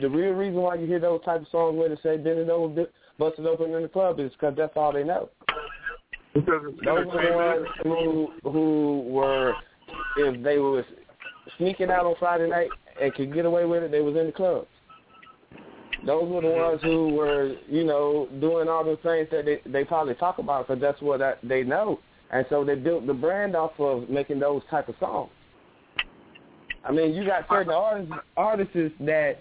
the 0.00 0.08
real 0.08 0.32
reason 0.32 0.56
why 0.56 0.76
you 0.76 0.86
hear 0.86 0.98
those 0.98 1.22
type 1.24 1.42
of 1.42 1.48
songs 1.48 1.76
where 1.76 1.88
they 1.88 1.96
say 2.02 2.16
bend 2.16 2.38
it 2.38 2.48
over, 2.48 2.74
bi- 2.74 2.90
bust 3.18 3.38
it 3.38 3.46
open 3.46 3.72
in 3.72 3.82
the 3.82 3.88
club 3.88 4.20
is 4.20 4.32
because 4.32 4.54
that's 4.56 4.76
all 4.76 4.92
they 4.92 5.04
know. 5.04 5.28
Because 6.34 6.74
Those 6.84 7.06
were 7.06 7.22
the 7.22 7.34
ones 7.34 7.66
who 7.82 8.28
who 8.50 9.04
were 9.08 9.54
if 10.18 10.42
they 10.42 10.58
was 10.58 10.84
sneaking 11.58 11.90
out 11.90 12.06
on 12.06 12.14
Friday 12.18 12.48
night 12.48 12.68
and 13.00 13.14
could 13.14 13.32
get 13.32 13.44
away 13.44 13.64
with 13.64 13.82
it, 13.82 13.90
they 13.90 14.00
was 14.00 14.16
in 14.16 14.26
the 14.26 14.32
clubs. 14.32 14.68
Those 16.04 16.28
were 16.28 16.42
the 16.42 16.48
mm-hmm. 16.48 16.60
ones 16.60 16.82
who 16.82 17.14
were, 17.14 17.56
you 17.68 17.84
know, 17.84 18.28
doing 18.40 18.68
all 18.68 18.84
the 18.84 18.96
things 19.02 19.28
that 19.30 19.44
they 19.44 19.60
they 19.70 19.84
probably 19.84 20.14
talk 20.14 20.38
about 20.38 20.66
because 20.66 20.80
that's 20.80 21.00
what 21.00 21.18
that, 21.18 21.38
they 21.42 21.62
know, 21.62 22.00
and 22.30 22.44
so 22.50 22.64
they 22.64 22.74
built 22.74 23.06
the 23.06 23.14
brand 23.14 23.56
off 23.56 23.72
of 23.78 24.08
making 24.10 24.38
those 24.38 24.62
type 24.70 24.88
of 24.88 24.94
songs. 25.00 25.30
I 26.86 26.92
mean, 26.92 27.14
you 27.14 27.26
got 27.26 27.48
certain 27.48 27.72
artists 27.72 28.12
artists 28.36 28.94
that 29.00 29.38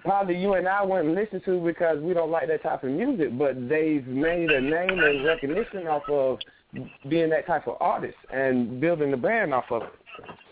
probably 0.00 0.36
you 0.36 0.54
and 0.54 0.66
I 0.66 0.82
wouldn't 0.82 1.14
listen 1.14 1.40
to 1.44 1.64
because 1.64 2.00
we 2.00 2.14
don't 2.14 2.30
like 2.30 2.48
that 2.48 2.62
type 2.62 2.82
of 2.82 2.90
music, 2.90 3.36
but 3.38 3.68
they've 3.68 4.06
made 4.06 4.50
a 4.50 4.60
name 4.60 4.98
and 4.98 5.24
recognition 5.24 5.86
off 5.86 6.02
of 6.08 6.38
being 7.08 7.30
that 7.30 7.46
type 7.46 7.68
of 7.68 7.76
artist 7.80 8.16
and 8.32 8.80
building 8.80 9.10
the 9.10 9.16
brand 9.16 9.54
off 9.54 9.70
of 9.70 9.82
it. 9.82 9.92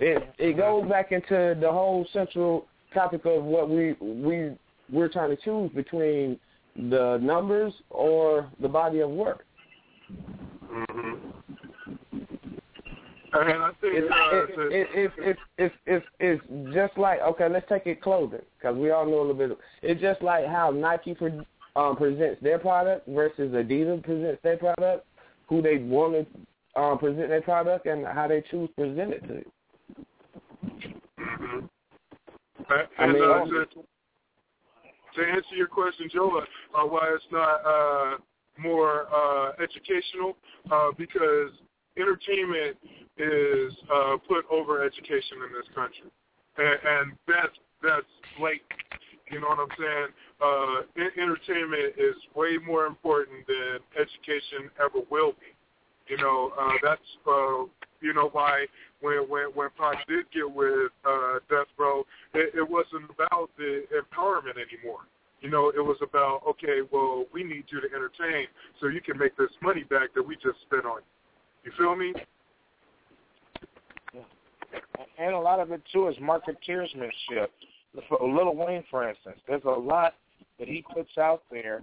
It 0.00 0.34
it 0.38 0.56
goes 0.56 0.88
back 0.88 1.12
into 1.12 1.56
the 1.60 1.70
whole 1.70 2.06
central 2.12 2.66
topic 2.94 3.22
of 3.24 3.42
what 3.42 3.68
we 3.68 3.94
we 4.00 4.56
we're 4.92 5.08
trying 5.08 5.30
to 5.30 5.42
choose 5.42 5.70
between 5.72 6.38
the 6.76 7.18
numbers 7.20 7.72
or 7.90 8.50
the 8.60 8.68
body 8.68 9.00
of 9.00 9.10
work. 9.10 9.44
hmm 10.68 11.30
And 13.32 13.62
I 13.62 13.70
think 13.80 13.94
It's, 13.94 14.08
it, 14.10 14.72
it, 14.72 14.88
it, 14.94 15.12
it, 15.18 15.36
it's 15.58 15.74
it's 15.86 16.06
it's 16.18 16.74
just 16.74 16.98
like 16.98 17.20
okay, 17.20 17.48
let's 17.48 17.68
take 17.68 17.86
it 17.86 18.02
clothing 18.02 18.40
because 18.58 18.76
we 18.76 18.90
all 18.90 19.06
know 19.06 19.20
a 19.20 19.26
little 19.26 19.34
bit. 19.34 19.58
It's 19.82 20.00
just 20.00 20.20
like 20.22 20.46
how 20.46 20.70
Nike 20.70 21.16
um, 21.76 21.96
presents 21.96 22.42
their 22.42 22.58
product 22.58 23.06
versus 23.08 23.52
Adidas 23.52 24.02
presents 24.02 24.42
their 24.42 24.56
product. 24.56 25.06
Who 25.48 25.62
they 25.62 25.78
want 25.78 26.26
to 26.74 26.80
um, 26.80 26.98
present 26.98 27.28
their 27.28 27.42
product 27.42 27.86
and 27.86 28.06
how 28.06 28.28
they 28.28 28.42
choose 28.50 28.68
to 28.70 28.74
present 28.74 29.12
it 29.12 29.26
to 29.26 29.34
you. 29.34 29.52
Mhm. 31.18 31.68
And, 32.68 32.88
I 32.98 33.06
mean, 33.06 33.22
uh, 33.22 33.44
to, 33.44 33.66
to 35.16 35.28
answer 35.28 35.56
your 35.56 35.66
question, 35.66 36.08
Joe, 36.12 36.42
uh, 36.74 36.84
why 36.84 37.12
it's 37.14 37.24
not 37.32 37.64
uh, 37.66 38.18
more 38.58 39.06
uh, 39.12 39.52
educational, 39.60 40.36
uh, 40.70 40.90
because 40.96 41.50
entertainment 42.00 42.76
is 43.18 43.72
uh, 43.92 44.16
put 44.26 44.44
over 44.50 44.84
education 44.84 45.38
in 45.46 45.52
this 45.52 45.68
country, 45.74 46.10
and, 46.58 46.78
and 46.84 47.12
that's 47.28 47.56
that's 47.82 48.06
blatant. 48.38 48.64
You 49.30 49.40
know 49.40 49.48
what 49.48 49.60
I'm 49.60 49.74
saying? 49.78 50.10
Uh, 50.42 51.04
en- 51.04 51.22
entertainment 51.22 51.94
is 51.96 52.16
way 52.34 52.58
more 52.66 52.86
important 52.86 53.46
than 53.46 53.78
education 53.94 54.70
ever 54.82 55.04
will 55.10 55.32
be. 55.32 55.54
You 56.08 56.16
know, 56.16 56.50
uh, 56.58 56.72
that's 56.82 57.10
uh, 57.28 57.70
you 58.00 58.12
know 58.14 58.30
why 58.32 58.66
when 59.00 59.28
when 59.28 59.44
when 59.54 59.68
Pac 59.78 60.06
did 60.08 60.26
get 60.32 60.50
with 60.50 60.90
uh, 61.04 61.38
Death 61.48 61.70
Row, 61.78 62.04
it, 62.34 62.54
it 62.54 62.68
wasn't 62.68 63.08
about 63.10 63.50
the 63.56 63.84
empowerment 63.94 64.56
anymore. 64.58 65.06
You 65.40 65.50
know, 65.50 65.68
it 65.68 65.80
was 65.80 65.96
about 66.02 66.42
okay, 66.48 66.80
well, 66.90 67.26
we 67.32 67.44
need 67.44 67.64
you 67.68 67.80
to 67.80 67.86
entertain 67.94 68.46
so 68.80 68.88
you 68.88 69.00
can 69.00 69.16
make 69.18 69.36
this 69.36 69.50
money 69.62 69.84
back 69.84 70.12
that 70.14 70.22
we 70.22 70.34
just 70.36 70.60
spent 70.66 70.84
on 70.84 70.98
you. 70.98 71.19
You 71.64 71.72
feel 71.76 71.96
me? 71.96 72.14
and 75.18 75.34
a 75.34 75.38
lot 75.38 75.60
of 75.60 75.70
it 75.70 75.82
too 75.92 76.08
is 76.08 76.16
marketeersmanship. 76.16 77.48
For 78.08 78.18
Lil 78.22 78.54
Wayne, 78.54 78.84
for 78.90 79.08
instance, 79.08 79.38
there's 79.46 79.64
a 79.64 79.68
lot 79.68 80.14
that 80.58 80.68
he 80.68 80.84
puts 80.94 81.18
out 81.18 81.42
there 81.50 81.82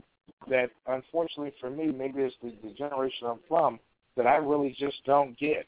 that, 0.50 0.72
unfortunately 0.88 1.54
for 1.60 1.70
me, 1.70 1.88
maybe 1.88 2.22
it's 2.22 2.36
the, 2.42 2.54
the 2.64 2.74
generation 2.74 3.28
I'm 3.28 3.40
from 3.48 3.80
that 4.16 4.26
I 4.26 4.38
really 4.38 4.76
just 4.78 4.98
don't 5.06 5.38
get. 5.38 5.68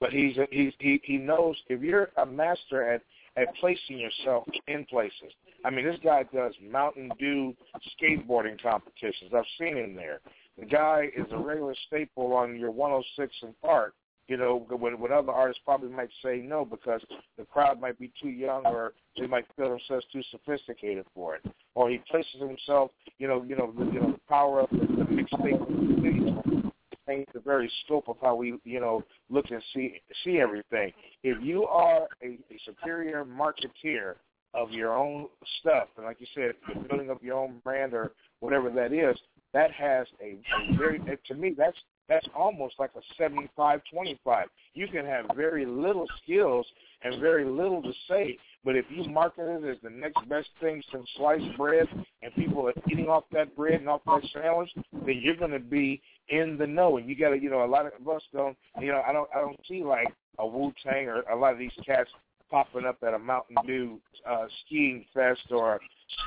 But 0.00 0.12
he's 0.12 0.36
he's 0.50 0.72
he 0.78 1.00
he 1.02 1.16
knows 1.16 1.56
if 1.68 1.82
you're 1.82 2.10
a 2.18 2.24
master 2.24 2.88
at 2.88 3.02
at 3.36 3.54
placing 3.56 3.98
yourself 3.98 4.46
in 4.68 4.84
places. 4.86 5.32
I 5.64 5.70
mean, 5.70 5.84
this 5.84 5.98
guy 6.04 6.24
does 6.32 6.54
Mountain 6.62 7.10
Dew 7.18 7.54
skateboarding 8.00 8.62
competitions. 8.62 9.32
I've 9.36 9.44
seen 9.58 9.76
him 9.76 9.96
there. 9.96 10.20
The 10.58 10.66
guy 10.66 11.10
is 11.16 11.26
a 11.30 11.38
regular 11.38 11.74
staple 11.86 12.32
on 12.32 12.58
your 12.58 12.70
106 12.70 13.34
and 13.42 13.60
Park. 13.60 13.94
You 14.26 14.36
know, 14.36 14.66
when, 14.68 15.00
when 15.00 15.10
other 15.10 15.32
artists 15.32 15.62
probably 15.64 15.88
might 15.88 16.10
say 16.22 16.38
no 16.38 16.62
because 16.64 17.00
the 17.38 17.44
crowd 17.44 17.80
might 17.80 17.98
be 17.98 18.12
too 18.20 18.28
young 18.28 18.66
or 18.66 18.92
they 19.18 19.26
might 19.26 19.46
feel 19.56 19.70
themselves 19.70 20.04
too 20.12 20.20
sophisticated 20.30 21.06
for 21.14 21.36
it. 21.36 21.46
Or 21.74 21.88
he 21.88 21.98
places 22.10 22.40
himself, 22.40 22.90
you 23.18 23.26
know, 23.26 23.42
you 23.48 23.56
know, 23.56 23.72
the, 23.78 23.84
you 23.86 24.00
know, 24.00 24.12
the 24.12 24.20
power 24.28 24.60
of 24.60 24.70
the, 24.70 24.80
the 24.80 25.04
mixtape 25.04 26.72
change 27.08 27.26
the 27.32 27.40
very 27.40 27.70
scope 27.84 28.08
of 28.08 28.16
how 28.20 28.34
we, 28.34 28.58
you 28.64 28.80
know, 28.80 29.02
look 29.30 29.46
and 29.50 29.62
see 29.74 30.00
see 30.24 30.38
everything. 30.38 30.92
If 31.22 31.42
you 31.42 31.64
are 31.64 32.06
a, 32.22 32.26
a 32.26 32.58
superior 32.64 33.24
marketeer 33.24 34.14
of 34.54 34.70
your 34.70 34.96
own 34.96 35.28
stuff, 35.60 35.88
and 35.96 36.06
like 36.06 36.20
you 36.20 36.26
said, 36.34 36.52
you're 36.74 36.84
building 36.84 37.10
up 37.10 37.22
your 37.22 37.38
own 37.38 37.60
brand 37.64 37.94
or 37.94 38.12
whatever 38.40 38.70
that 38.70 38.92
is, 38.92 39.16
that 39.52 39.70
has 39.72 40.06
a, 40.22 40.38
a 40.72 40.76
very 40.76 41.00
to 41.26 41.34
me 41.34 41.54
that's 41.56 41.76
that's 42.08 42.26
almost 42.34 42.76
like 42.78 42.90
a 42.96 43.22
75-25. 43.22 44.44
You 44.74 44.88
can 44.88 45.04
have 45.04 45.26
very 45.36 45.66
little 45.66 46.06
skills 46.22 46.66
and 47.02 47.20
very 47.20 47.44
little 47.44 47.82
to 47.82 47.92
say, 48.08 48.38
but 48.64 48.76
if 48.76 48.86
you 48.88 49.04
market 49.04 49.42
it 49.42 49.68
as 49.68 49.76
the 49.82 49.90
next 49.90 50.26
best 50.28 50.48
thing 50.60 50.82
since 50.90 51.06
sliced 51.16 51.56
bread 51.56 51.86
and 52.22 52.34
people 52.34 52.66
are 52.66 52.72
eating 52.90 53.08
off 53.08 53.24
that 53.32 53.54
bread 53.54 53.80
and 53.80 53.88
off 53.88 54.00
that 54.06 54.22
sandwich, 54.32 54.70
then 54.92 55.20
you're 55.22 55.36
going 55.36 55.50
to 55.50 55.58
be 55.58 56.00
in 56.30 56.56
the 56.58 56.66
know. 56.66 56.96
And 56.96 57.08
you 57.08 57.14
got 57.14 57.30
to, 57.30 57.38
you 57.38 57.50
know, 57.50 57.64
a 57.64 57.66
lot 57.66 57.86
of 57.86 58.08
us 58.08 58.22
don't, 58.32 58.56
you 58.80 58.88
know, 58.88 59.02
I 59.06 59.12
don't, 59.12 59.28
I 59.34 59.40
don't 59.40 59.60
see 59.68 59.84
like 59.84 60.08
a 60.38 60.46
Wu 60.46 60.72
Tang 60.82 61.08
or 61.08 61.20
a 61.22 61.36
lot 61.36 61.52
of 61.52 61.58
these 61.58 61.72
cats 61.84 62.10
popping 62.50 62.86
up 62.86 62.96
at 63.06 63.14
a 63.14 63.18
Mountain 63.18 63.56
Dew 63.66 64.00
uh, 64.28 64.46
skiing 64.64 65.04
fest 65.12 65.40
or 65.50 65.74
a 65.74 65.78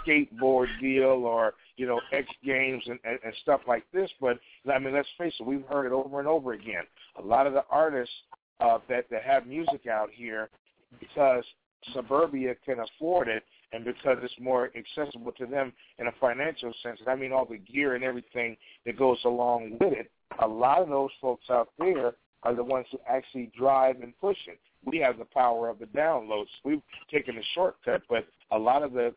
skateboard 0.07 0.67
deal 0.79 1.25
or 1.25 1.53
you 1.81 1.87
know 1.87 1.99
X 2.13 2.27
Games 2.45 2.83
and, 2.85 2.99
and, 3.03 3.17
and 3.25 3.33
stuff 3.41 3.61
like 3.67 3.83
this. 3.91 4.07
But 4.21 4.37
I 4.71 4.77
mean, 4.77 4.93
let's 4.93 5.07
face 5.17 5.33
it, 5.39 5.45
we've 5.45 5.65
heard 5.67 5.87
it 5.87 5.91
over 5.91 6.19
and 6.19 6.27
over 6.27 6.53
again. 6.53 6.83
A 7.17 7.25
lot 7.25 7.47
of 7.47 7.53
the 7.53 7.63
artists 7.71 8.13
uh, 8.59 8.77
that 8.87 9.05
that 9.09 9.23
have 9.23 9.47
music 9.47 9.87
out 9.87 10.09
here 10.13 10.51
because 10.99 11.43
suburbia 11.91 12.53
can 12.63 12.77
afford 12.79 13.27
it 13.27 13.43
and 13.73 13.83
because 13.83 14.17
it's 14.21 14.33
more 14.39 14.69
accessible 14.77 15.31
to 15.31 15.47
them 15.47 15.73
in 15.97 16.05
a 16.05 16.11
financial 16.21 16.71
sense. 16.83 16.99
And 16.99 17.09
I 17.09 17.15
mean 17.15 17.31
all 17.31 17.45
the 17.45 17.57
gear 17.57 17.95
and 17.95 18.03
everything 18.03 18.55
that 18.85 18.95
goes 18.95 19.17
along 19.25 19.77
with 19.79 19.93
it. 19.93 20.11
A 20.43 20.47
lot 20.47 20.83
of 20.83 20.89
those 20.89 21.09
folks 21.19 21.49
out 21.49 21.69
there 21.79 22.13
are 22.43 22.53
the 22.53 22.63
ones 22.63 22.85
who 22.91 22.99
actually 23.09 23.51
drive 23.57 24.01
and 24.03 24.13
push 24.19 24.37
it. 24.47 24.59
We 24.85 24.99
have 24.99 25.17
the 25.17 25.25
power 25.25 25.67
of 25.67 25.79
the 25.79 25.85
downloads. 25.85 26.47
We've 26.63 26.81
taken 27.11 27.35
the 27.35 27.43
shortcut, 27.55 28.03
but 28.07 28.27
a 28.51 28.57
lot 28.57 28.83
of 28.83 28.93
the 28.93 29.15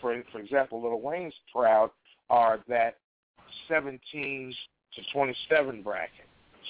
for 0.00 0.22
for 0.32 0.40
example, 0.40 0.82
Lil 0.82 1.00
Wayne's 1.00 1.34
crowd 1.52 1.90
are 2.30 2.60
that 2.68 2.96
17 3.68 4.54
to 4.94 5.02
27 5.12 5.82
bracket. 5.82 6.10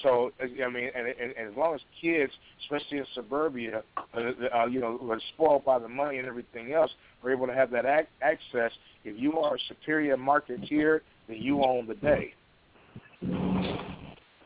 So 0.03 0.31
I 0.41 0.69
mean, 0.69 0.89
and, 0.95 1.07
and, 1.07 1.33
and 1.37 1.51
as 1.51 1.57
long 1.57 1.75
as 1.75 1.81
kids, 2.01 2.31
especially 2.63 2.99
in 2.99 3.05
suburbia, 3.13 3.83
uh, 3.97 4.19
uh, 4.55 4.65
you 4.65 4.79
know, 4.79 4.99
are 5.09 5.19
spoiled 5.33 5.65
by 5.65 5.79
the 5.79 5.89
money 5.89 6.19
and 6.19 6.27
everything 6.27 6.73
else, 6.73 6.91
are 7.23 7.31
able 7.31 7.47
to 7.47 7.53
have 7.53 7.71
that 7.71 7.85
ac- 7.85 8.07
access. 8.21 8.71
If 9.03 9.19
you 9.19 9.39
are 9.39 9.55
a 9.55 9.59
superior 9.67 10.15
marketeer, 10.15 11.01
then 11.27 11.37
you 11.37 11.63
own 11.63 11.87
the 11.87 11.95
day. 11.95 12.33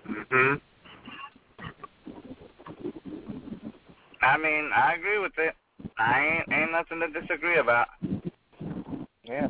hmm 0.05 0.55
I 4.21 4.37
mean, 4.37 4.69
I 4.73 4.93
agree 4.93 5.19
with 5.19 5.33
it. 5.37 5.53
I 5.99 6.19
ain't 6.25 6.53
ain't 6.53 6.71
nothing 6.71 7.01
to 7.01 7.19
disagree 7.19 7.59
about. 7.59 7.87
Yeah. 9.23 9.47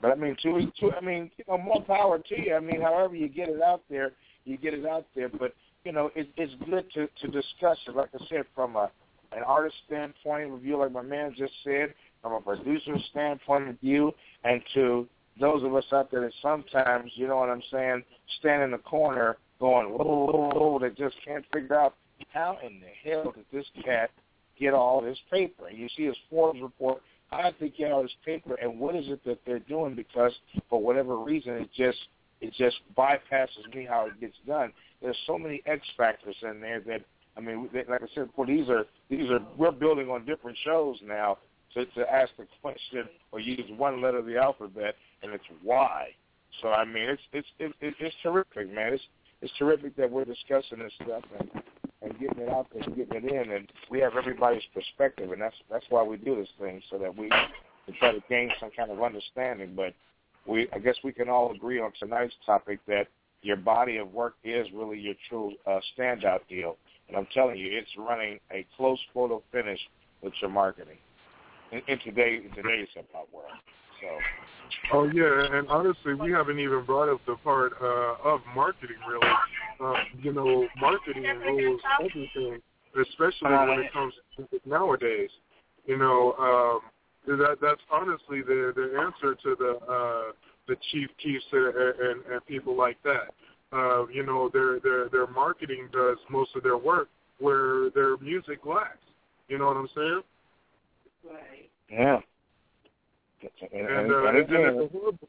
But, 0.00 0.12
I 0.12 0.14
mean, 0.14 0.36
to, 0.42 0.70
to 0.80 0.96
I 0.96 1.00
mean, 1.00 1.30
you 1.36 1.44
know, 1.48 1.58
more 1.58 1.82
power 1.82 2.18
to 2.18 2.40
you. 2.40 2.54
I 2.54 2.60
mean, 2.60 2.80
however 2.80 3.16
you 3.16 3.28
get 3.28 3.48
it 3.48 3.60
out 3.62 3.82
there, 3.90 4.12
you 4.44 4.56
get 4.56 4.74
it 4.74 4.86
out 4.86 5.06
there. 5.14 5.28
But 5.28 5.54
you 5.84 5.92
know, 5.92 6.10
it, 6.14 6.28
it's 6.36 6.52
good 6.68 6.90
to 6.94 7.08
to 7.22 7.28
discuss 7.28 7.78
it. 7.86 7.96
Like 7.96 8.10
I 8.14 8.24
said, 8.28 8.44
from 8.54 8.76
a 8.76 8.90
an 9.32 9.42
artist 9.44 9.76
standpoint 9.86 10.52
of 10.52 10.60
view, 10.60 10.78
like 10.78 10.92
my 10.92 11.02
man 11.02 11.34
just 11.36 11.52
said, 11.64 11.94
from 12.22 12.32
a 12.32 12.40
producer 12.40 12.96
standpoint 13.10 13.68
of 13.68 13.80
view, 13.80 14.12
and 14.44 14.62
to 14.74 15.08
those 15.40 15.64
of 15.64 15.74
us 15.74 15.84
out 15.92 16.10
there 16.10 16.20
that 16.20 16.32
sometimes, 16.40 17.10
you 17.16 17.26
know 17.26 17.36
what 17.36 17.50
I'm 17.50 17.62
saying, 17.72 18.04
stand 18.38 18.62
in 18.62 18.70
the 18.70 18.78
corner 18.78 19.36
going, 19.58 19.88
whoa, 19.88 20.30
whoa, 20.30 20.50
whoa, 20.54 20.78
that 20.78 20.96
just 20.96 21.16
can't 21.24 21.44
figure 21.52 21.78
out 21.78 21.94
how 22.32 22.58
in 22.64 22.80
the 22.80 23.10
hell 23.10 23.32
did 23.34 23.44
this 23.52 23.66
cat 23.84 24.10
get 24.58 24.74
all 24.74 25.00
this 25.00 25.18
paper? 25.30 25.66
And 25.68 25.78
you 25.78 25.88
see 25.96 26.04
his 26.04 26.16
Forbes 26.30 26.60
report, 26.60 27.02
how 27.34 27.50
did 27.50 27.60
they 27.60 27.68
get 27.76 27.92
all 27.92 28.02
this 28.02 28.12
paper, 28.24 28.54
and 28.54 28.78
what 28.78 28.94
is 28.94 29.06
it 29.08 29.24
that 29.24 29.38
they're 29.46 29.58
doing? 29.60 29.94
Because 29.94 30.32
for 30.68 30.80
whatever 30.80 31.18
reason, 31.18 31.54
it 31.54 31.70
just 31.76 31.98
it 32.40 32.52
just 32.54 32.76
bypasses 32.96 33.74
me 33.74 33.86
how 33.88 34.06
it 34.06 34.20
gets 34.20 34.36
done. 34.46 34.72
There's 35.02 35.16
so 35.26 35.38
many 35.38 35.62
X 35.66 35.86
factors 35.96 36.36
in 36.42 36.60
there 36.60 36.80
that 36.80 37.02
I 37.36 37.40
mean, 37.40 37.68
like 37.72 38.02
I 38.02 38.06
said, 38.14 38.28
well, 38.36 38.46
these 38.46 38.68
are 38.68 38.84
these 39.10 39.30
are 39.30 39.40
we're 39.56 39.72
building 39.72 40.10
on 40.10 40.24
different 40.24 40.56
shows 40.64 40.96
now 41.04 41.38
to 41.74 41.84
to 41.84 42.12
ask 42.12 42.30
the 42.38 42.46
question 42.62 43.08
or 43.32 43.40
use 43.40 43.70
one 43.76 44.00
letter 44.00 44.18
of 44.18 44.26
the 44.26 44.36
alphabet, 44.36 44.94
and 45.22 45.32
it's 45.32 45.44
why. 45.62 46.08
So 46.62 46.68
I 46.68 46.84
mean, 46.84 47.08
it's 47.08 47.22
it's 47.32 47.48
it's 47.58 47.96
it's 48.00 48.16
terrific, 48.22 48.72
man. 48.72 48.94
It's 48.94 49.02
it's 49.42 49.52
terrific 49.58 49.96
that 49.96 50.10
we're 50.10 50.24
discussing 50.24 50.78
this 50.78 50.92
stuff 51.02 51.22
and 51.38 51.50
and 52.04 52.18
getting 52.18 52.42
it 52.42 52.48
out 52.50 52.66
there 52.72 52.82
and 52.82 52.96
getting 52.96 53.24
it 53.24 53.24
in, 53.24 53.52
and 53.52 53.68
we 53.90 53.98
have 54.00 54.16
everybody's 54.16 54.62
perspective, 54.72 55.32
and 55.32 55.40
that's 55.40 55.56
that's 55.70 55.86
why 55.88 56.02
we 56.02 56.16
do 56.16 56.36
this 56.36 56.48
thing 56.60 56.82
so 56.90 56.98
that 56.98 57.16
we 57.16 57.28
can 57.28 57.94
try 57.98 58.12
to 58.12 58.22
gain 58.28 58.50
some 58.60 58.70
kind 58.76 58.90
of 58.90 59.02
understanding. 59.02 59.74
But 59.74 59.94
we, 60.46 60.68
I 60.72 60.78
guess, 60.78 60.96
we 61.02 61.12
can 61.12 61.28
all 61.28 61.52
agree 61.52 61.80
on 61.80 61.92
tonight's 61.98 62.34
topic 62.44 62.80
that 62.86 63.08
your 63.42 63.56
body 63.56 63.98
of 63.98 64.12
work 64.12 64.34
is 64.44 64.66
really 64.74 64.98
your 64.98 65.14
true 65.28 65.52
uh, 65.66 65.80
standout 65.96 66.40
deal. 66.48 66.76
And 67.08 67.16
I'm 67.16 67.26
telling 67.34 67.56
you, 67.56 67.68
it's 67.70 67.90
running 67.98 68.40
a 68.50 68.66
close 68.76 68.98
photo 69.12 69.42
finish 69.52 69.80
with 70.22 70.32
your 70.40 70.50
marketing 70.50 70.96
in, 71.72 71.82
in 71.88 71.98
today 72.00 72.40
in 72.44 72.50
today's 72.54 72.88
hip 72.94 73.08
hop 73.12 73.28
world. 73.32 73.52
So. 74.04 74.18
Oh 74.92 75.10
yeah, 75.12 75.56
and 75.56 75.68
honestly, 75.68 76.14
we 76.14 76.30
haven't 76.30 76.58
even 76.58 76.84
brought 76.84 77.08
up 77.08 77.20
the 77.26 77.36
part 77.36 77.72
uh, 77.80 78.16
of 78.22 78.40
marketing. 78.54 78.96
Really, 79.08 79.26
uh, 79.80 79.94
you 80.20 80.32
know, 80.32 80.68
marketing 80.78 81.24
rules 81.24 81.80
everything, 82.00 82.60
especially 83.00 83.50
when 83.50 83.80
it 83.80 83.92
comes 83.92 84.14
to 84.36 84.46
nowadays. 84.66 85.30
You 85.86 85.96
know, 85.96 86.34
um, 86.38 87.38
that 87.38 87.58
that's 87.62 87.80
honestly 87.90 88.42
the 88.42 88.72
the 88.74 89.00
answer 89.00 89.34
to 89.42 89.56
the 89.58 89.92
uh, 89.92 90.32
the 90.68 90.76
Chief 90.90 91.08
Keefs 91.22 91.44
and, 91.52 91.74
and, 91.76 92.32
and 92.32 92.46
people 92.46 92.76
like 92.76 92.98
that. 93.04 93.32
Uh, 93.72 94.06
you 94.08 94.24
know, 94.24 94.50
their 94.52 94.80
their 94.80 95.08
their 95.08 95.26
marketing 95.28 95.88
does 95.92 96.18
most 96.30 96.54
of 96.56 96.62
their 96.62 96.78
work 96.78 97.08
where 97.38 97.90
their 97.90 98.16
music 98.18 98.66
lacks. 98.66 98.98
You 99.48 99.58
know 99.58 99.66
what 99.66 99.76
I'm 99.76 99.88
saying? 99.94 100.22
Right. 101.30 101.70
Yeah. 101.90 102.20
And, 103.72 103.86
and, 103.88 104.12
uh, 104.12 104.24
and, 104.26 104.36
and, 104.36 104.46
it's 104.46 104.94
a 104.94 104.98
horrible, 104.98 105.28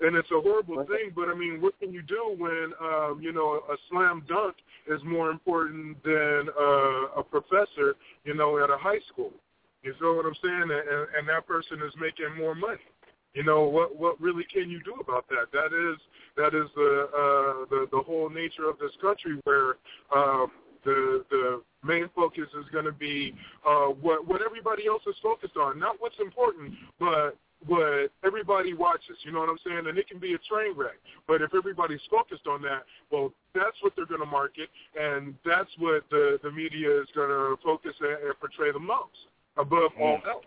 and 0.00 0.16
it's 0.16 0.30
a 0.30 0.40
horrible 0.40 0.84
thing. 0.86 1.12
But 1.14 1.28
I 1.28 1.34
mean, 1.34 1.60
what 1.60 1.78
can 1.78 1.92
you 1.92 2.02
do 2.02 2.34
when 2.36 2.72
um, 2.80 3.20
you 3.22 3.32
know 3.32 3.62
a 3.70 3.76
slam 3.90 4.24
dunk 4.28 4.56
is 4.88 5.00
more 5.04 5.30
important 5.30 6.02
than 6.04 6.48
uh, 6.58 7.20
a 7.20 7.22
professor, 7.22 7.96
you 8.24 8.34
know, 8.34 8.62
at 8.62 8.70
a 8.70 8.76
high 8.76 9.00
school? 9.12 9.32
You 9.82 9.94
know 10.00 10.14
what 10.14 10.26
I'm 10.26 10.34
saying? 10.42 10.62
And, 10.62 11.06
and 11.16 11.28
that 11.28 11.46
person 11.46 11.78
is 11.86 11.94
making 12.00 12.36
more 12.36 12.54
money. 12.54 12.82
You 13.34 13.44
know 13.44 13.64
what? 13.64 13.96
What 13.96 14.20
really 14.20 14.44
can 14.52 14.68
you 14.70 14.80
do 14.82 14.94
about 15.00 15.28
that? 15.28 15.52
That 15.52 15.70
is 15.72 15.98
that 16.36 16.54
is 16.54 16.68
the 16.74 17.08
uh, 17.12 17.66
the 17.70 17.86
the 17.92 18.02
whole 18.02 18.28
nature 18.28 18.68
of 18.68 18.78
this 18.78 18.92
country, 19.00 19.38
where 19.44 19.76
um, 20.14 20.50
the 20.84 21.24
the 21.30 21.62
main 21.84 22.08
focus 22.14 22.46
is 22.58 22.66
going 22.72 22.84
to 22.84 22.92
be 22.92 23.34
uh, 23.68 23.86
what 23.86 24.26
what 24.26 24.40
everybody 24.42 24.86
else 24.86 25.02
is 25.06 25.16
focused 25.22 25.56
on, 25.56 25.78
not 25.78 25.96
what's 25.98 26.18
important, 26.20 26.74
but 26.98 27.36
what 27.66 28.10
everybody 28.24 28.72
watches. 28.72 29.16
You 29.24 29.32
know 29.32 29.40
what 29.40 29.48
I'm 29.48 29.58
saying? 29.66 29.86
And 29.88 29.98
it 29.98 30.08
can 30.08 30.18
be 30.18 30.34
a 30.34 30.38
train 30.38 30.76
wreck, 30.76 30.98
but 31.26 31.42
if 31.42 31.54
everybody's 31.54 32.00
focused 32.10 32.46
on 32.46 32.62
that, 32.62 32.82
well, 33.10 33.32
that's 33.54 33.76
what 33.80 33.94
they're 33.96 34.06
going 34.06 34.20
to 34.20 34.26
market, 34.26 34.68
and 34.98 35.34
that's 35.44 35.70
what 35.78 36.04
the 36.10 36.38
the 36.42 36.50
media 36.50 37.00
is 37.00 37.08
going 37.14 37.30
to 37.30 37.56
focus 37.64 37.94
and, 38.00 38.28
and 38.28 38.38
portray 38.40 38.72
the 38.72 38.78
most 38.78 39.28
above 39.56 39.90
all 40.00 40.20
else. 40.28 40.44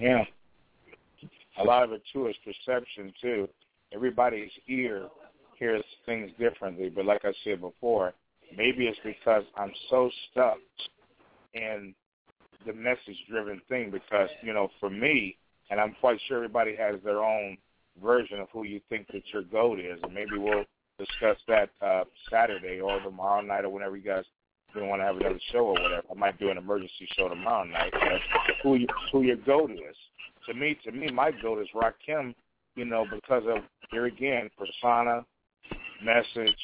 Yeah. 0.00 0.24
A 1.58 1.64
lot 1.64 1.84
of 1.84 1.92
it 1.92 2.02
too 2.12 2.26
is 2.26 2.36
perception 2.44 3.12
too. 3.20 3.48
Everybody's 3.94 4.50
ear 4.68 5.08
hears 5.58 5.84
things 6.04 6.30
differently, 6.38 6.88
but 6.88 7.04
like 7.04 7.24
I 7.24 7.32
said 7.44 7.60
before, 7.60 8.12
maybe 8.56 8.86
it's 8.86 8.98
because 9.04 9.44
I'm 9.56 9.72
so 9.90 10.10
stuck 10.30 10.58
in 11.54 11.94
the 12.66 12.72
message 12.72 13.16
driven 13.28 13.60
thing 13.68 13.90
because, 13.90 14.28
you 14.42 14.52
know, 14.52 14.68
for 14.80 14.90
me, 14.90 15.36
and 15.70 15.80
I'm 15.80 15.94
quite 16.00 16.18
sure 16.26 16.36
everybody 16.36 16.76
has 16.76 16.96
their 17.04 17.22
own 17.22 17.56
version 18.02 18.40
of 18.40 18.48
who 18.52 18.64
you 18.64 18.80
think 18.88 19.06
that 19.08 19.22
your 19.32 19.42
goat 19.42 19.80
is, 19.80 19.98
and 20.02 20.12
maybe 20.12 20.36
we'll 20.36 20.64
discuss 20.98 21.36
that 21.46 21.68
uh 21.82 22.04
Saturday 22.30 22.80
or 22.80 22.98
tomorrow 23.00 23.42
night 23.42 23.66
or 23.66 23.68
whenever 23.68 23.98
you 23.98 24.02
guys 24.02 24.24
you 24.74 24.84
want 24.84 25.00
to 25.00 25.06
have 25.06 25.16
another 25.16 25.40
show 25.52 25.58
or 25.58 25.72
whatever. 25.72 26.02
I 26.10 26.14
might 26.14 26.38
do 26.38 26.50
an 26.50 26.58
emergency 26.58 27.08
show 27.16 27.28
tomorrow 27.28 27.64
night. 27.64 27.92
But 27.92 28.20
who 28.62 28.74
you, 28.76 28.86
who 29.12 29.22
your 29.22 29.36
goat 29.36 29.70
is? 29.70 29.96
To 30.46 30.54
me, 30.54 30.76
to 30.84 30.92
me, 30.92 31.10
my 31.10 31.30
goat 31.42 31.60
is 31.60 31.68
Rakim. 31.74 32.34
You 32.74 32.84
know, 32.84 33.06
because 33.10 33.44
of 33.48 33.62
here 33.90 34.06
again, 34.06 34.50
persona, 34.58 35.24
message. 36.02 36.56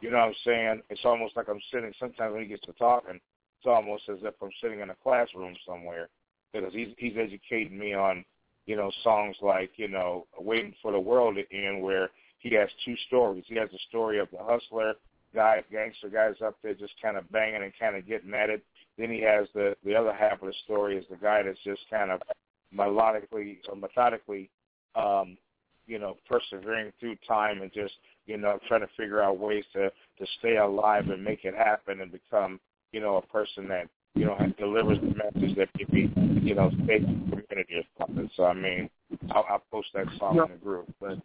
You 0.00 0.10
know 0.10 0.18
what 0.18 0.28
I'm 0.28 0.34
saying? 0.44 0.82
It's 0.90 1.04
almost 1.04 1.36
like 1.36 1.48
I'm 1.48 1.60
sitting. 1.72 1.92
Sometimes 1.98 2.32
when 2.32 2.42
he 2.42 2.48
gets 2.48 2.66
to 2.66 2.72
talking, 2.72 3.14
it's 3.14 3.66
almost 3.66 4.04
as 4.08 4.18
if 4.22 4.34
I'm 4.42 4.50
sitting 4.62 4.80
in 4.80 4.90
a 4.90 4.96
classroom 5.02 5.54
somewhere 5.66 6.08
because 6.52 6.72
he's 6.72 6.88
he's 6.98 7.14
educating 7.18 7.78
me 7.78 7.94
on 7.94 8.24
you 8.66 8.76
know 8.76 8.90
songs 9.02 9.36
like 9.40 9.70
you 9.76 9.88
know 9.88 10.26
waiting 10.38 10.74
for 10.82 10.92
the 10.92 11.00
world 11.00 11.36
to 11.36 11.56
end 11.56 11.82
where 11.82 12.10
he 12.38 12.54
has 12.54 12.68
two 12.84 12.96
stories. 13.06 13.44
He 13.46 13.56
has 13.56 13.70
the 13.70 13.78
story 13.88 14.18
of 14.18 14.28
the 14.30 14.38
hustler 14.38 14.94
guy, 15.34 15.62
gangster 15.70 16.08
guys 16.08 16.34
up 16.44 16.56
there 16.62 16.74
just 16.74 16.94
kind 17.00 17.16
of 17.16 17.30
banging 17.30 17.62
and 17.62 17.72
kind 17.78 17.96
of 17.96 18.06
getting 18.06 18.32
at 18.34 18.50
it. 18.50 18.64
Then 18.98 19.10
he 19.10 19.20
has 19.22 19.46
the 19.54 19.76
the 19.84 19.94
other 19.94 20.12
half 20.12 20.42
of 20.42 20.48
the 20.48 20.54
story 20.64 20.96
is 20.96 21.04
the 21.10 21.16
guy 21.16 21.42
that's 21.42 21.58
just 21.64 21.82
kind 21.90 22.10
of 22.10 22.20
melodically 22.74 23.58
or 23.68 23.76
methodically, 23.76 24.50
um, 24.94 25.36
you 25.86 25.98
know, 25.98 26.16
persevering 26.28 26.92
through 26.98 27.16
time 27.26 27.62
and 27.62 27.72
just 27.72 27.94
you 28.26 28.36
know 28.36 28.58
trying 28.68 28.80
to 28.80 28.88
figure 28.96 29.22
out 29.22 29.38
ways 29.38 29.64
to 29.72 29.88
to 29.90 30.26
stay 30.38 30.56
alive 30.56 31.08
and 31.08 31.22
make 31.22 31.44
it 31.44 31.54
happen 31.54 32.00
and 32.00 32.12
become 32.12 32.60
you 32.92 33.00
know 33.00 33.16
a 33.16 33.22
person 33.22 33.68
that 33.68 33.88
you 34.14 34.24
know 34.24 34.36
delivers 34.58 34.98
the 35.00 35.14
message 35.14 35.56
that 35.56 35.68
maybe 35.78 36.12
you 36.42 36.54
know 36.54 36.70
the 36.70 36.76
community 36.86 37.74
or 37.74 37.82
something. 37.98 38.30
So 38.36 38.44
I 38.44 38.54
mean, 38.54 38.90
I'll, 39.30 39.44
I'll 39.48 39.62
post 39.70 39.88
that 39.94 40.06
song 40.18 40.38
in 40.38 40.52
the 40.52 40.58
group, 40.58 40.92
but 41.00 41.18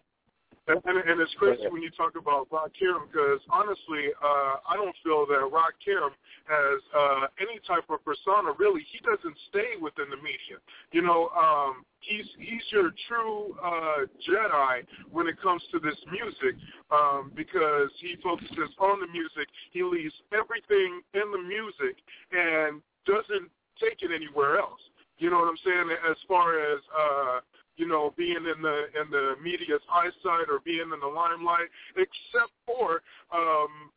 and, 0.72 0.81
and, 0.85 1.10
and 1.10 1.22
it's 1.22 1.34
crazy 1.35 1.68
when 1.69 1.81
you 1.81 1.91
talk 1.91 2.15
about 2.15 2.49
Rakim 2.49 3.11
because 3.11 3.39
honestly, 3.49 4.15
uh, 4.23 4.56
I 4.68 4.76
don't 4.76 4.95
feel 5.03 5.26
that 5.27 5.43
Rakim 5.52 6.10
has 6.48 6.80
uh, 6.95 7.27
any 7.39 7.60
type 7.68 7.84
of 7.89 8.03
persona. 8.06 8.56
Really, 8.57 8.81
he 8.91 8.99
doesn't 9.03 9.38
stay 9.49 9.76
within 9.81 10.10
the 10.10 10.18
media. 10.18 10.64
You 10.91 11.02
know, 11.02 11.30
um, 11.35 11.84
he's 11.99 12.26
he's 12.39 12.64
your 12.72 12.91
true 13.07 13.56
uh, 13.64 14.07
Jedi 14.23 14.84
when 15.11 15.27
it 15.27 15.41
comes 15.41 15.61
to 15.72 15.80
this 15.80 15.98
music 16.11 16.56
um, 16.91 17.31
because 17.35 17.89
he 17.99 18.15
focuses 18.23 18.72
on 18.80 18.99
the 18.99 19.07
music. 19.07 19.48
He 19.72 19.84
leaves 19.84 20.14
everything 20.31 21.02
in 21.14 21.27
the 21.31 21.41
music 21.43 21.99
and 22.31 22.81
doesn't 23.06 23.49
take 23.80 24.02
it 24.02 24.11
anywhere 24.14 24.57
else. 24.57 24.81
You 25.18 25.30
know 25.30 25.38
what 25.38 25.49
I'm 25.49 25.61
saying? 25.64 25.85
As 26.10 26.18
far 26.27 26.57
as 26.57 26.80
uh, 26.89 27.39
you 27.82 27.88
know, 27.88 28.14
being 28.16 28.38
in 28.38 28.62
the 28.62 28.78
in 29.02 29.10
the 29.10 29.34
media's 29.44 29.82
eyesight 29.91 30.48
or 30.52 30.60
being 30.64 30.91
in 30.94 30.99
the 30.99 31.08
limelight, 31.08 31.68
except 31.98 32.53
for 32.64 33.02
um, 33.34 33.90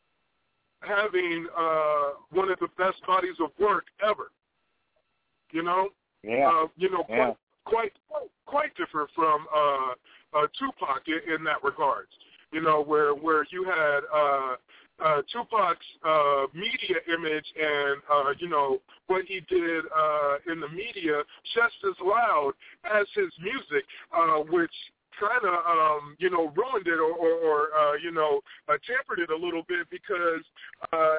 having 0.80 1.46
uh, 1.54 2.16
one 2.30 2.50
of 2.50 2.58
the 2.60 2.68
best 2.78 3.06
bodies 3.06 3.36
of 3.40 3.50
work 3.60 3.84
ever. 4.02 4.30
You 5.52 5.64
know, 5.64 5.90
yeah, 6.22 6.48
uh, 6.48 6.66
you 6.78 6.90
know, 6.90 7.04
yeah. 7.10 7.32
quite 7.66 7.92
quite 8.08 8.30
quite 8.46 8.74
different 8.74 9.10
from 9.14 9.44
uh, 9.54 10.38
uh, 10.38 10.46
Tupac 10.58 11.02
in, 11.06 11.34
in 11.34 11.44
that 11.44 11.62
regards. 11.62 12.08
You 12.52 12.62
know, 12.62 12.82
where 12.82 13.14
where 13.14 13.46
you 13.50 13.64
had 13.64 14.00
uh, 14.10 14.56
uh, 15.02 15.22
Tupac's 15.32 15.86
uh, 16.04 16.46
media 16.54 17.00
image 17.08 17.46
and 17.58 18.00
uh, 18.10 18.30
you 18.38 18.48
know 18.48 18.78
what 19.06 19.24
he 19.26 19.40
did 19.48 19.84
uh, 19.94 20.52
in 20.52 20.60
the 20.60 20.68
media 20.68 21.22
just 21.54 21.74
as 21.86 21.94
loud 22.04 22.52
as 22.84 23.06
his 23.14 23.32
music, 23.40 23.84
uh, 24.16 24.38
which 24.50 24.72
kind 25.20 25.44
of 25.44 25.54
um, 25.66 26.16
you 26.18 26.30
know 26.30 26.52
ruined 26.56 26.86
it 26.86 26.98
or, 26.98 27.12
or, 27.12 27.32
or 27.32 27.60
uh, 27.76 27.94
you 28.02 28.10
know 28.10 28.40
uh, 28.68 28.74
tempered 28.86 29.20
it 29.20 29.30
a 29.30 29.36
little 29.36 29.62
bit 29.68 29.86
because 29.90 30.44
uh, 30.92 31.16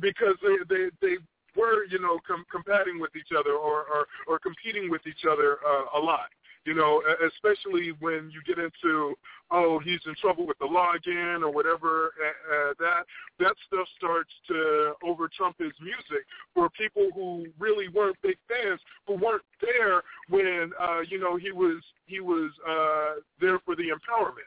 because 0.00 0.34
they 0.42 0.56
they 0.68 0.90
they 1.00 1.16
were 1.56 1.84
you 1.90 1.98
know 1.98 2.18
com- 2.26 2.46
combating 2.50 3.00
with 3.00 3.14
each 3.16 3.36
other 3.36 3.52
or 3.52 3.84
or, 3.84 4.06
or 4.26 4.38
competing 4.38 4.90
with 4.90 5.06
each 5.06 5.24
other 5.30 5.58
uh, 5.66 5.98
a 5.98 6.00
lot 6.00 6.30
you 6.64 6.74
know, 6.74 7.02
especially 7.26 7.92
when 7.98 8.30
you 8.32 8.40
get 8.46 8.62
into, 8.62 9.14
oh, 9.50 9.80
he's 9.80 9.98
in 10.06 10.14
trouble 10.20 10.46
with 10.46 10.58
the 10.58 10.66
law 10.66 10.92
again 10.94 11.42
or 11.42 11.52
whatever, 11.52 12.12
uh, 12.22 12.72
that 12.78 13.02
that 13.40 13.54
stuff 13.66 13.86
starts 13.96 14.30
to 14.46 14.92
over 15.04 15.28
trump 15.36 15.56
his 15.58 15.72
music 15.80 16.24
for 16.54 16.70
people 16.70 17.08
who 17.14 17.46
really 17.58 17.88
weren't 17.88 18.16
big 18.22 18.36
fans, 18.46 18.80
who 19.08 19.14
weren't 19.14 19.42
there 19.60 20.02
when, 20.28 20.70
uh, 20.80 21.00
you 21.08 21.18
know, 21.18 21.36
he 21.36 21.50
was 21.50 21.82
he 22.06 22.20
was 22.20 22.50
uh, 22.68 23.20
there 23.40 23.58
for 23.64 23.74
the 23.74 23.88
empowerment. 23.88 24.46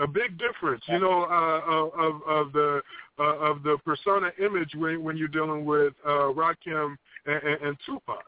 A 0.00 0.08
big 0.08 0.36
difference, 0.38 0.82
you 0.88 0.98
know, 0.98 1.22
uh, 1.22 2.00
of 2.02 2.20
of 2.26 2.52
the 2.52 2.82
uh, 3.18 3.38
of 3.38 3.62
the 3.62 3.76
persona 3.84 4.30
image 4.44 4.70
when 4.76 5.02
when 5.02 5.16
you're 5.16 5.28
dealing 5.28 5.64
with 5.64 5.94
uh, 6.04 6.32
Rakim 6.32 6.96
and, 7.26 7.42
and, 7.42 7.62
and 7.62 7.76
Tupac. 7.86 8.24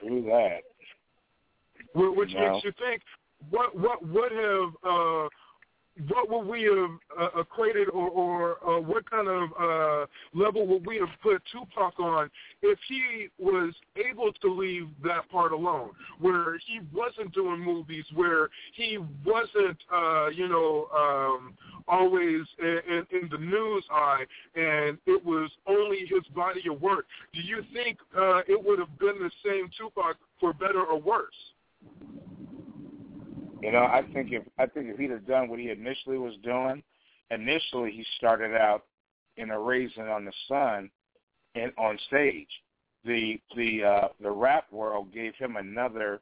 True 0.00 0.22
that. 0.22 0.62
Which 1.94 2.30
no. 2.34 2.52
makes 2.52 2.64
you 2.64 2.72
think, 2.78 3.02
what 3.50 3.78
what 3.78 4.06
would 4.06 4.32
have 4.32 4.70
uh, 4.88 5.28
what 6.08 6.30
would 6.30 6.46
we 6.46 6.62
have 6.64 7.30
uh, 7.34 7.40
equated 7.40 7.88
or, 7.90 8.08
or 8.08 8.64
uh, 8.66 8.80
what 8.80 9.08
kind 9.10 9.28
of 9.28 9.50
uh, 9.60 10.06
level 10.34 10.66
would 10.66 10.86
we 10.86 10.96
have 10.98 11.10
put 11.22 11.42
Tupac 11.52 11.98
on 12.00 12.30
if 12.62 12.78
he 12.88 13.28
was 13.38 13.74
able 13.96 14.32
to 14.32 14.52
leave 14.52 14.88
that 15.04 15.28
part 15.30 15.52
alone, 15.52 15.90
where 16.18 16.58
he 16.66 16.80
wasn't 16.92 17.32
doing 17.34 17.60
movies, 17.60 18.04
where 18.14 18.48
he 18.74 18.98
wasn't, 19.24 19.76
uh, 19.94 20.28
you 20.28 20.48
know, 20.48 20.86
um, 20.96 21.54
always 21.88 22.42
in, 22.58 22.80
in, 22.88 23.06
in 23.22 23.28
the 23.30 23.38
news 23.38 23.84
eye, 23.90 24.24
and 24.54 24.96
it 25.06 25.22
was 25.24 25.50
only 25.66 26.06
his 26.08 26.22
body 26.34 26.62
of 26.70 26.80
work. 26.80 27.06
Do 27.34 27.40
you 27.40 27.62
think 27.72 27.98
uh, 28.16 28.38
it 28.48 28.62
would 28.64 28.78
have 28.78 28.98
been 28.98 29.18
the 29.18 29.30
same 29.44 29.68
Tupac 29.78 30.16
for 30.40 30.52
better 30.52 30.82
or 30.82 30.98
worse? 30.98 31.34
You 33.62 33.70
know, 33.70 33.84
I 33.84 34.02
think 34.12 34.32
if 34.32 34.42
I 34.58 34.66
think 34.66 34.88
if 34.88 34.98
he'd 34.98 35.10
have 35.10 35.26
done 35.26 35.48
what 35.48 35.60
he 35.60 35.70
initially 35.70 36.18
was 36.18 36.34
doing, 36.42 36.82
initially 37.30 37.92
he 37.92 38.04
started 38.18 38.56
out 38.56 38.82
in 39.36 39.50
a 39.50 39.58
Raisin 39.58 40.08
in 40.08 40.24
the 40.24 40.32
Sun 40.48 40.90
and 41.54 41.72
on 41.78 41.98
stage. 42.08 42.48
The 43.04 43.40
the 43.56 43.84
uh 43.84 44.08
the 44.20 44.30
rap 44.30 44.64
world 44.72 45.12
gave 45.12 45.34
him 45.36 45.56
another 45.56 46.20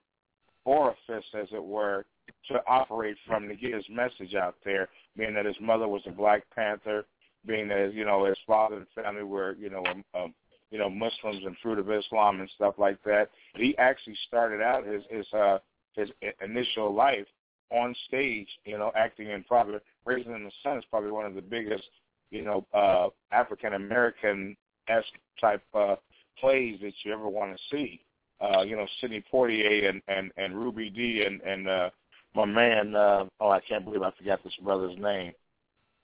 orifice 0.67 1.25
as 1.35 1.49
it 1.53 1.65
were 1.65 2.05
to 2.49 2.61
operate 2.67 3.17
from 3.27 3.49
to 3.49 3.57
get 3.57 3.75
his 3.75 3.85
message 3.91 4.35
out 4.35 4.57
there, 4.65 4.89
being 5.17 5.35
that 5.35 5.47
his 5.47 5.57
mother 5.61 5.89
was 5.89 6.03
a 6.07 6.11
Black 6.11 6.43
Panther, 6.55 7.07
being 7.47 7.69
that 7.69 7.93
you 7.95 8.05
know 8.05 8.27
his 8.27 8.39
father 8.47 8.77
and 8.77 8.87
family 8.95 9.23
were 9.23 9.57
you 9.59 9.71
know 9.71 9.83
um, 9.87 10.05
um, 10.15 10.35
you 10.71 10.79
know 10.79 10.91
Muslims 10.91 11.45
and 11.47 11.57
fruit 11.63 11.79
of 11.79 11.91
Islam 11.91 12.41
and 12.41 12.51
stuff 12.55 12.75
like 12.77 13.03
that. 13.05 13.31
He 13.57 13.77
actually 13.79 14.17
started 14.27 14.61
out 14.61 14.87
his 14.87 15.03
his 15.11 15.27
uh 15.33 15.59
his 15.95 16.11
initial 16.43 16.95
life 16.95 17.27
on 17.71 17.95
stage, 18.09 18.49
you 18.65 18.79
know, 18.79 18.91
acting 18.97 19.31
in 19.31 19.45
probably 19.45 19.79
Raisin 20.05 20.35
in 20.35 20.45
the 20.45 20.51
Sun 20.63 20.79
is 20.79 20.85
probably 20.91 21.11
one 21.11 21.27
of 21.27 21.35
the 21.35 21.43
biggest, 21.43 21.85
you 22.31 22.43
know, 22.43 22.67
uh 22.75 23.09
African 23.33 23.75
American 23.75 24.57
esque 24.89 25.07
type 25.41 25.63
uh 25.75 25.97
plays 26.39 26.79
that 26.83 26.93
you 27.05 27.13
ever 27.13 27.29
want 27.29 27.57
to 27.57 27.63
see. 27.71 28.01
Uh, 28.41 28.63
you 28.63 28.75
know, 28.75 28.87
Sidney 29.01 29.23
Poitier 29.31 29.91
and, 29.91 30.01
and, 30.09 30.33
and 30.39 30.55
Ruby 30.57 30.89
Dee 30.89 31.25
and, 31.27 31.41
and 31.43 31.69
uh 31.69 31.91
my 32.35 32.45
man 32.45 32.95
uh 32.95 33.25
oh 33.41 33.51
I 33.51 33.61
can't 33.61 33.85
believe 33.85 34.03
I 34.03 34.11
forgot 34.17 34.43
this 34.43 34.57
brother's 34.63 34.99
name. 34.99 35.33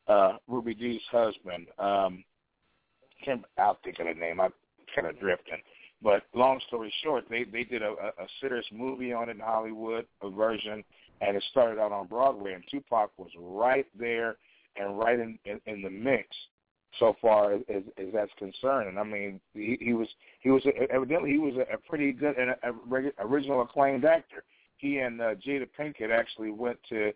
Uh 0.07 0.37
Ruby 0.47 0.75
Dee's 0.75 1.01
husband. 1.11 1.67
Um 1.79 2.25
can't 3.25 3.43
I'll 3.59 3.79
think 3.83 3.99
of 3.99 4.07
the 4.07 4.15
name. 4.15 4.41
I'm 4.41 4.53
kinda 4.95 5.13
drifting. 5.15 5.59
But 6.03 6.25
long 6.35 6.61
story 6.67 6.93
short, 7.03 7.25
they 7.31 7.45
they 7.45 7.65
did 7.65 7.83
a, 7.83 7.93
a, 7.93 8.27
serious 8.41 8.67
movie 8.71 9.13
on 9.13 9.29
it 9.29 9.33
in 9.33 9.41
Hollywood, 9.41 10.07
a 10.23 10.29
version, 10.29 10.85
and 11.21 11.37
it 11.37 11.45
started 11.51 11.81
out 11.81 11.93
on 11.93 12.07
Broadway. 12.07 12.53
And 12.53 12.63
Tupac 12.71 13.11
was 13.17 13.31
right 13.39 13.87
there 13.99 14.37
and 14.77 14.99
right 14.99 15.19
in 15.19 15.39
in, 15.47 15.61
in 15.67 15.83
the 15.83 15.91
mix 15.91 16.29
so 16.99 17.17
far 17.21 17.55
as, 17.55 17.61
as 17.69 18.07
that's 18.13 18.33
concerned. 18.39 18.89
And 18.89 18.99
I 18.99 19.05
mean, 19.05 19.41
he, 19.55 19.77
he 19.81 19.93
was 19.95 20.09
he 20.41 20.51
was 20.51 20.63
evidently 20.91 21.31
he 21.31 21.39
was 21.39 21.55
a, 21.57 21.75
a 21.75 21.79
pretty 21.79 22.13
good 22.13 22.37
and 22.37 22.51
a, 22.51 22.57
a 22.63 23.27
original 23.27 23.63
acclaimed 23.63 24.05
actor. 24.05 24.45
He 24.77 24.99
and 24.99 25.21
uh, 25.21 25.35
Jada 25.37 25.67
Pinkett 25.79 26.11
actually 26.11 26.51
went 26.51 26.79
to 26.91 27.13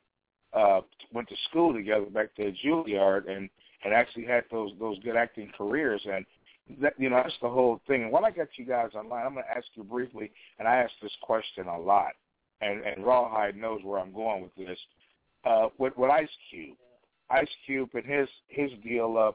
uh 0.52 0.80
went 1.12 1.28
to 1.28 1.36
school 1.48 1.72
together 1.72 2.06
back 2.06 2.34
to 2.36 2.52
Juilliard 2.64 3.30
and 3.30 3.50
and 3.84 3.94
actually 3.94 4.24
had 4.24 4.44
those 4.50 4.72
those 4.78 4.98
good 5.00 5.16
acting 5.16 5.52
careers 5.56 6.00
and 6.10 6.24
that 6.80 6.94
you 6.98 7.10
know 7.10 7.16
that's 7.16 7.34
the 7.42 7.48
whole 7.48 7.80
thing. 7.86 8.02
And 8.02 8.12
while 8.12 8.24
I 8.24 8.30
got 8.30 8.48
you 8.56 8.64
guys 8.64 8.90
online, 8.94 9.26
I'm 9.26 9.34
going 9.34 9.44
to 9.44 9.56
ask 9.56 9.66
you 9.74 9.84
briefly, 9.84 10.30
and 10.58 10.66
I 10.66 10.76
ask 10.76 10.92
this 11.02 11.12
question 11.22 11.66
a 11.66 11.78
lot, 11.78 12.12
and 12.60 12.82
and 12.82 13.04
Rawhide 13.04 13.56
knows 13.56 13.80
where 13.82 13.98
I'm 13.98 14.12
going 14.12 14.42
with 14.42 14.54
this. 14.66 14.78
Uh, 15.44 15.68
with 15.78 15.96
with 15.96 16.10
Ice 16.10 16.28
Cube, 16.50 16.76
Ice 17.30 17.48
Cube 17.66 17.90
and 17.94 18.04
his 18.04 18.28
his 18.48 18.70
deal 18.82 19.16
of 19.18 19.34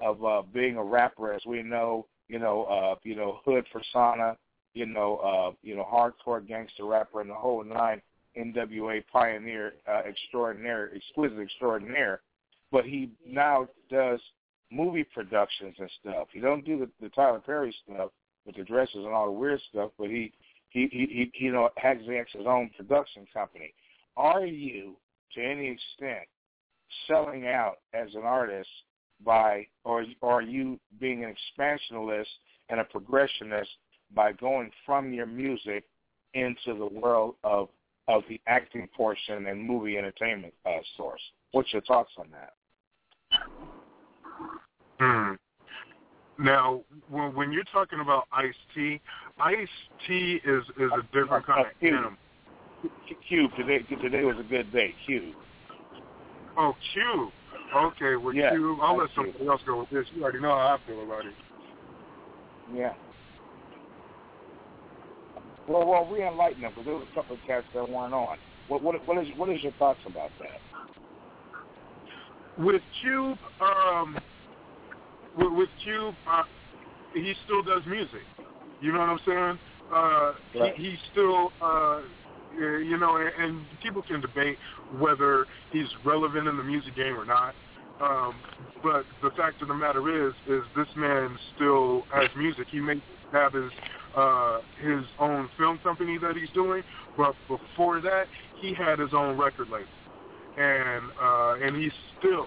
of 0.00 0.24
uh, 0.24 0.42
being 0.52 0.76
a 0.76 0.84
rapper, 0.84 1.32
as 1.32 1.42
we 1.46 1.62
know, 1.62 2.06
you 2.28 2.38
know, 2.38 2.64
uh, 2.64 2.96
you 3.04 3.14
know, 3.14 3.40
hood 3.44 3.64
persona, 3.72 4.36
you 4.74 4.86
know, 4.86 5.16
uh, 5.16 5.52
you 5.62 5.76
know, 5.76 5.84
hardcore 5.84 6.46
gangster 6.46 6.84
rapper, 6.84 7.20
and 7.20 7.30
the 7.30 7.34
whole 7.34 7.64
nine. 7.64 8.00
NWA 8.36 9.04
pioneer 9.12 9.74
uh, 9.88 10.02
extraordinaire, 10.08 10.90
exquisite 10.92 11.38
extraordinaire, 11.38 12.20
but 12.72 12.84
he 12.84 13.10
now 13.24 13.68
does 13.88 14.18
movie 14.70 15.04
productions 15.04 15.74
and 15.78 15.90
stuff. 16.00 16.28
He 16.32 16.40
don't 16.40 16.64
do 16.64 16.78
the, 16.78 16.90
the 17.00 17.08
Tyler 17.10 17.40
Perry 17.40 17.74
stuff 17.84 18.10
with 18.46 18.56
the 18.56 18.64
dresses 18.64 18.96
and 18.96 19.08
all 19.08 19.26
the 19.26 19.32
weird 19.32 19.60
stuff, 19.70 19.90
but 19.98 20.08
he 20.08 20.32
he 20.70 20.88
he, 20.90 21.30
he 21.32 21.44
you 21.44 21.52
know 21.52 21.70
has 21.76 21.98
his 21.98 22.46
own 22.46 22.70
production 22.76 23.26
company. 23.32 23.72
Are 24.16 24.46
you 24.46 24.96
to 25.34 25.42
any 25.42 25.68
extent 25.68 26.28
selling 27.06 27.46
out 27.46 27.78
as 27.92 28.14
an 28.14 28.22
artist 28.22 28.68
by, 29.24 29.66
or, 29.84 30.04
or 30.20 30.34
are 30.34 30.42
you 30.42 30.78
being 31.00 31.24
an 31.24 31.30
expansionist 31.30 32.30
and 32.68 32.80
a 32.80 32.84
progressionist 32.84 33.68
by 34.14 34.32
going 34.32 34.70
from 34.84 35.12
your 35.12 35.26
music 35.26 35.84
into 36.34 36.78
the 36.78 36.86
world 36.86 37.36
of 37.44 37.68
of 38.06 38.22
the 38.28 38.38
acting 38.46 38.86
portion 38.94 39.46
and 39.46 39.66
movie 39.66 39.96
entertainment 39.96 40.52
uh, 40.66 40.78
source? 40.96 41.22
What's 41.52 41.72
your 41.72 41.82
thoughts 41.82 42.10
on 42.18 42.26
that? 42.32 42.52
Now, 46.38 46.80
when, 47.08 47.34
when 47.34 47.52
you're 47.52 47.64
talking 47.72 48.00
about 48.00 48.24
Ice 48.32 48.54
T, 48.74 49.00
Ice 49.38 49.68
T 50.06 50.40
is 50.44 50.64
is 50.78 50.90
a 50.92 51.02
different 51.12 51.46
kind 51.46 51.66
of 51.66 51.72
animal. 51.80 52.12
Cube 53.28 53.50
today 53.56 53.78
today 54.02 54.24
was 54.24 54.36
a 54.38 54.42
good 54.42 54.72
day. 54.72 54.94
Cube. 55.06 55.34
Oh, 56.56 56.74
Cube. 56.92 57.30
Okay, 57.74 58.16
well, 58.16 58.34
yeah, 58.34 58.50
Cube, 58.50 58.78
I'll 58.82 58.96
let 58.96 59.10
somebody 59.14 59.46
else 59.46 59.60
go 59.66 59.80
with 59.80 59.90
this. 59.90 60.06
You 60.14 60.22
already 60.22 60.40
know 60.40 60.50
how 60.50 60.78
I 60.78 60.86
feel 60.86 61.02
about 61.02 61.26
it. 61.26 61.34
Yeah. 62.74 62.94
Well, 65.68 65.86
well, 65.86 66.06
re-enlighten 66.06 66.60
them 66.60 66.72
because 66.72 66.84
there 66.84 66.94
was 66.94 67.06
a 67.10 67.14
couple 67.14 67.36
of 67.36 67.42
cats 67.46 67.66
that 67.74 67.88
weren't 67.88 68.12
on. 68.12 68.36
What 68.68 68.82
what 68.82 69.06
what 69.06 69.18
is 69.18 69.28
what 69.36 69.48
is 69.50 69.62
your 69.62 69.72
thoughts 69.72 70.00
about 70.06 70.30
that? 70.40 70.60
With 72.62 72.82
Cube, 73.02 73.38
um, 73.60 74.18
with, 75.36 75.52
with 75.52 75.68
Cube, 75.82 76.14
uh, 76.30 76.42
he 77.14 77.34
still 77.44 77.62
does 77.62 77.82
music. 77.86 78.22
You 78.80 78.92
know 78.92 79.00
what 79.00 79.08
I'm 79.08 79.20
saying? 79.26 79.58
Uh, 79.92 80.32
Right. 80.58 80.74
he, 80.76 80.90
he 80.90 80.96
still, 81.12 81.52
uh, 81.60 81.66
uh, 81.66 82.00
you 82.58 82.96
know, 82.96 83.16
and, 83.16 83.30
and 83.38 83.66
people 83.82 84.02
can 84.02 84.20
debate 84.20 84.56
whether 84.98 85.46
he's 85.72 85.88
relevant 86.04 86.46
in 86.48 86.56
the 86.56 86.62
music 86.62 86.94
game 86.96 87.16
or 87.16 87.24
not. 87.24 87.54
Um, 88.00 88.34
but 88.82 89.04
the 89.22 89.30
fact 89.36 89.62
of 89.62 89.68
the 89.68 89.74
matter 89.74 90.28
is, 90.28 90.34
is 90.48 90.62
this 90.76 90.88
man 90.96 91.36
still 91.54 92.02
has 92.12 92.28
music. 92.36 92.66
He 92.70 92.80
may 92.80 93.00
have 93.32 93.52
his 93.52 93.70
uh, 94.16 94.60
his 94.80 95.04
own 95.18 95.48
film 95.58 95.78
company 95.82 96.18
that 96.18 96.36
he's 96.36 96.50
doing, 96.54 96.82
but 97.16 97.34
before 97.48 98.00
that, 98.00 98.26
he 98.60 98.72
had 98.72 99.00
his 99.00 99.10
own 99.12 99.36
record 99.36 99.68
label, 99.68 99.86
and 100.56 101.04
uh, 101.20 101.54
and 101.60 101.76
he's 101.76 101.92
still, 102.18 102.46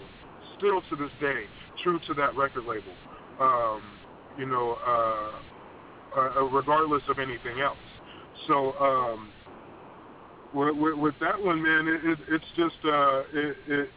still 0.58 0.82
to 0.90 0.96
this 0.96 1.12
day, 1.20 1.44
true 1.84 2.00
to 2.08 2.14
that 2.16 2.36
record 2.36 2.66
label. 2.66 2.94
Um, 3.40 3.82
you 4.38 4.46
know, 4.46 4.78
uh, 4.86 6.20
uh, 6.20 6.44
regardless 6.46 7.04
of 7.10 7.20
anything 7.20 7.60
else. 7.62 7.78
So 8.48 8.74
um, 8.80 9.30
with, 10.54 10.76
with, 10.76 10.96
with 10.96 11.16
that 11.22 11.42
one, 11.42 11.62
man, 11.62 11.88
it, 11.88 12.12
it, 12.12 12.20
it's 12.30 12.46
just 12.56 12.76
uh, 12.86 13.20
it, 13.34 13.58
it, 13.68 13.90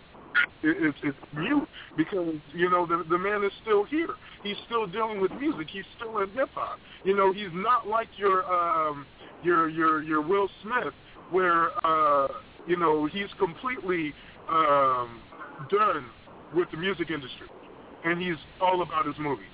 it, 0.63 0.77
it's 0.85 0.99
it's 1.03 1.19
mute 1.35 1.69
because 1.97 2.35
you 2.55 2.71
know 2.71 2.87
the 2.87 3.05
the 3.09 3.19
man 3.19 3.45
is 3.45 3.53
still 3.63 3.85
here. 3.85 4.15
He's 4.43 4.57
still 4.67 4.87
dealing 4.87 5.21
with 5.21 5.33
music. 5.33 5.69
He's 5.71 5.85
still 5.97 6.19
in 6.19 6.31
hip 6.31 6.49
hop. 6.55 6.79
You 7.05 7.17
know, 7.17 7.33
he's 7.33 7.53
not 7.53 7.87
like 7.87 8.09
your 8.17 8.45
um, 8.53 9.07
your 9.43 9.69
your 9.69 10.03
your 10.03 10.23
Will 10.23 10.49
Smith, 10.63 10.95
where 11.31 11.71
uh, 11.85 12.29
you 12.67 12.77
know 12.77 13.07
he's 13.07 13.29
completely 13.39 14.13
um, 14.49 15.21
done 15.71 16.07
with 16.55 16.71
the 16.71 16.77
music 16.77 17.11
industry, 17.11 17.49
and 18.05 18.21
he's 18.21 18.37
all 18.61 18.83
about 18.83 19.07
his 19.07 19.17
movies, 19.19 19.47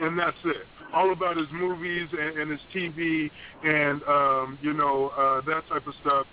and 0.00 0.18
that's 0.18 0.36
it. 0.44 0.66
All 0.94 1.12
about 1.12 1.36
his 1.36 1.48
movies 1.52 2.08
and, 2.12 2.38
and 2.38 2.50
his 2.50 2.60
TV 2.74 3.30
and 3.62 4.02
um, 4.04 4.58
you 4.62 4.72
know 4.72 5.10
uh, 5.18 5.40
that 5.42 5.68
type 5.68 5.86
of 5.86 5.94
stuff 6.00 6.26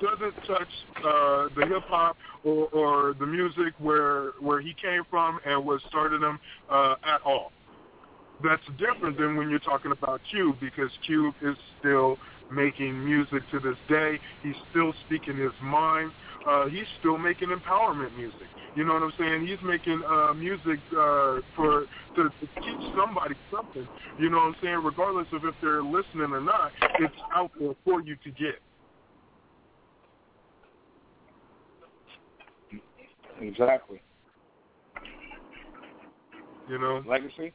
doesn't 0.00 0.34
touch 0.46 0.68
uh, 0.98 1.48
the 1.56 1.66
hip 1.66 1.82
hop 1.86 2.16
or, 2.44 2.68
or 2.68 3.14
the 3.18 3.26
music 3.26 3.74
where 3.78 4.32
where 4.40 4.60
he 4.60 4.74
came 4.80 5.02
from 5.10 5.38
and 5.46 5.64
was 5.64 5.80
started 5.88 6.22
them 6.22 6.38
uh, 6.70 6.96
at 7.04 7.22
all. 7.24 7.52
That's 8.44 8.62
different 8.78 9.16
than 9.16 9.36
when 9.36 9.48
you're 9.48 9.58
talking 9.60 9.92
about 9.92 10.20
Cube 10.30 10.56
because 10.60 10.90
Cube 11.06 11.34
is 11.42 11.56
still 11.78 12.18
making 12.52 13.02
music 13.04 13.42
to 13.50 13.60
this 13.60 13.76
day. 13.88 14.18
He's 14.42 14.54
still 14.70 14.92
speaking 15.06 15.36
his 15.36 15.52
mind. 15.62 16.12
Uh, 16.46 16.66
he's 16.66 16.86
still 17.00 17.18
making 17.18 17.48
empowerment 17.48 18.14
music. 18.16 18.48
You 18.76 18.84
know 18.84 18.92
what 18.92 19.02
I'm 19.02 19.12
saying? 19.18 19.46
He's 19.46 19.58
making 19.64 20.02
uh, 20.06 20.34
music 20.34 20.78
uh, 20.92 21.40
for 21.56 21.86
to, 22.14 22.24
to 22.24 22.46
teach 22.56 22.94
somebody 22.94 23.34
something. 23.50 23.88
You 24.18 24.28
know 24.28 24.36
what 24.36 24.48
I'm 24.48 24.56
saying? 24.62 24.80
Regardless 24.84 25.26
of 25.32 25.46
if 25.46 25.54
they're 25.62 25.82
listening 25.82 26.30
or 26.30 26.42
not, 26.42 26.72
it's 26.98 27.14
out 27.34 27.50
there 27.58 27.72
for 27.84 28.02
you 28.02 28.16
to 28.22 28.30
get. 28.32 28.60
Exactly. 33.40 34.02
You 36.68 36.78
know, 36.78 37.02
legacy. 37.06 37.54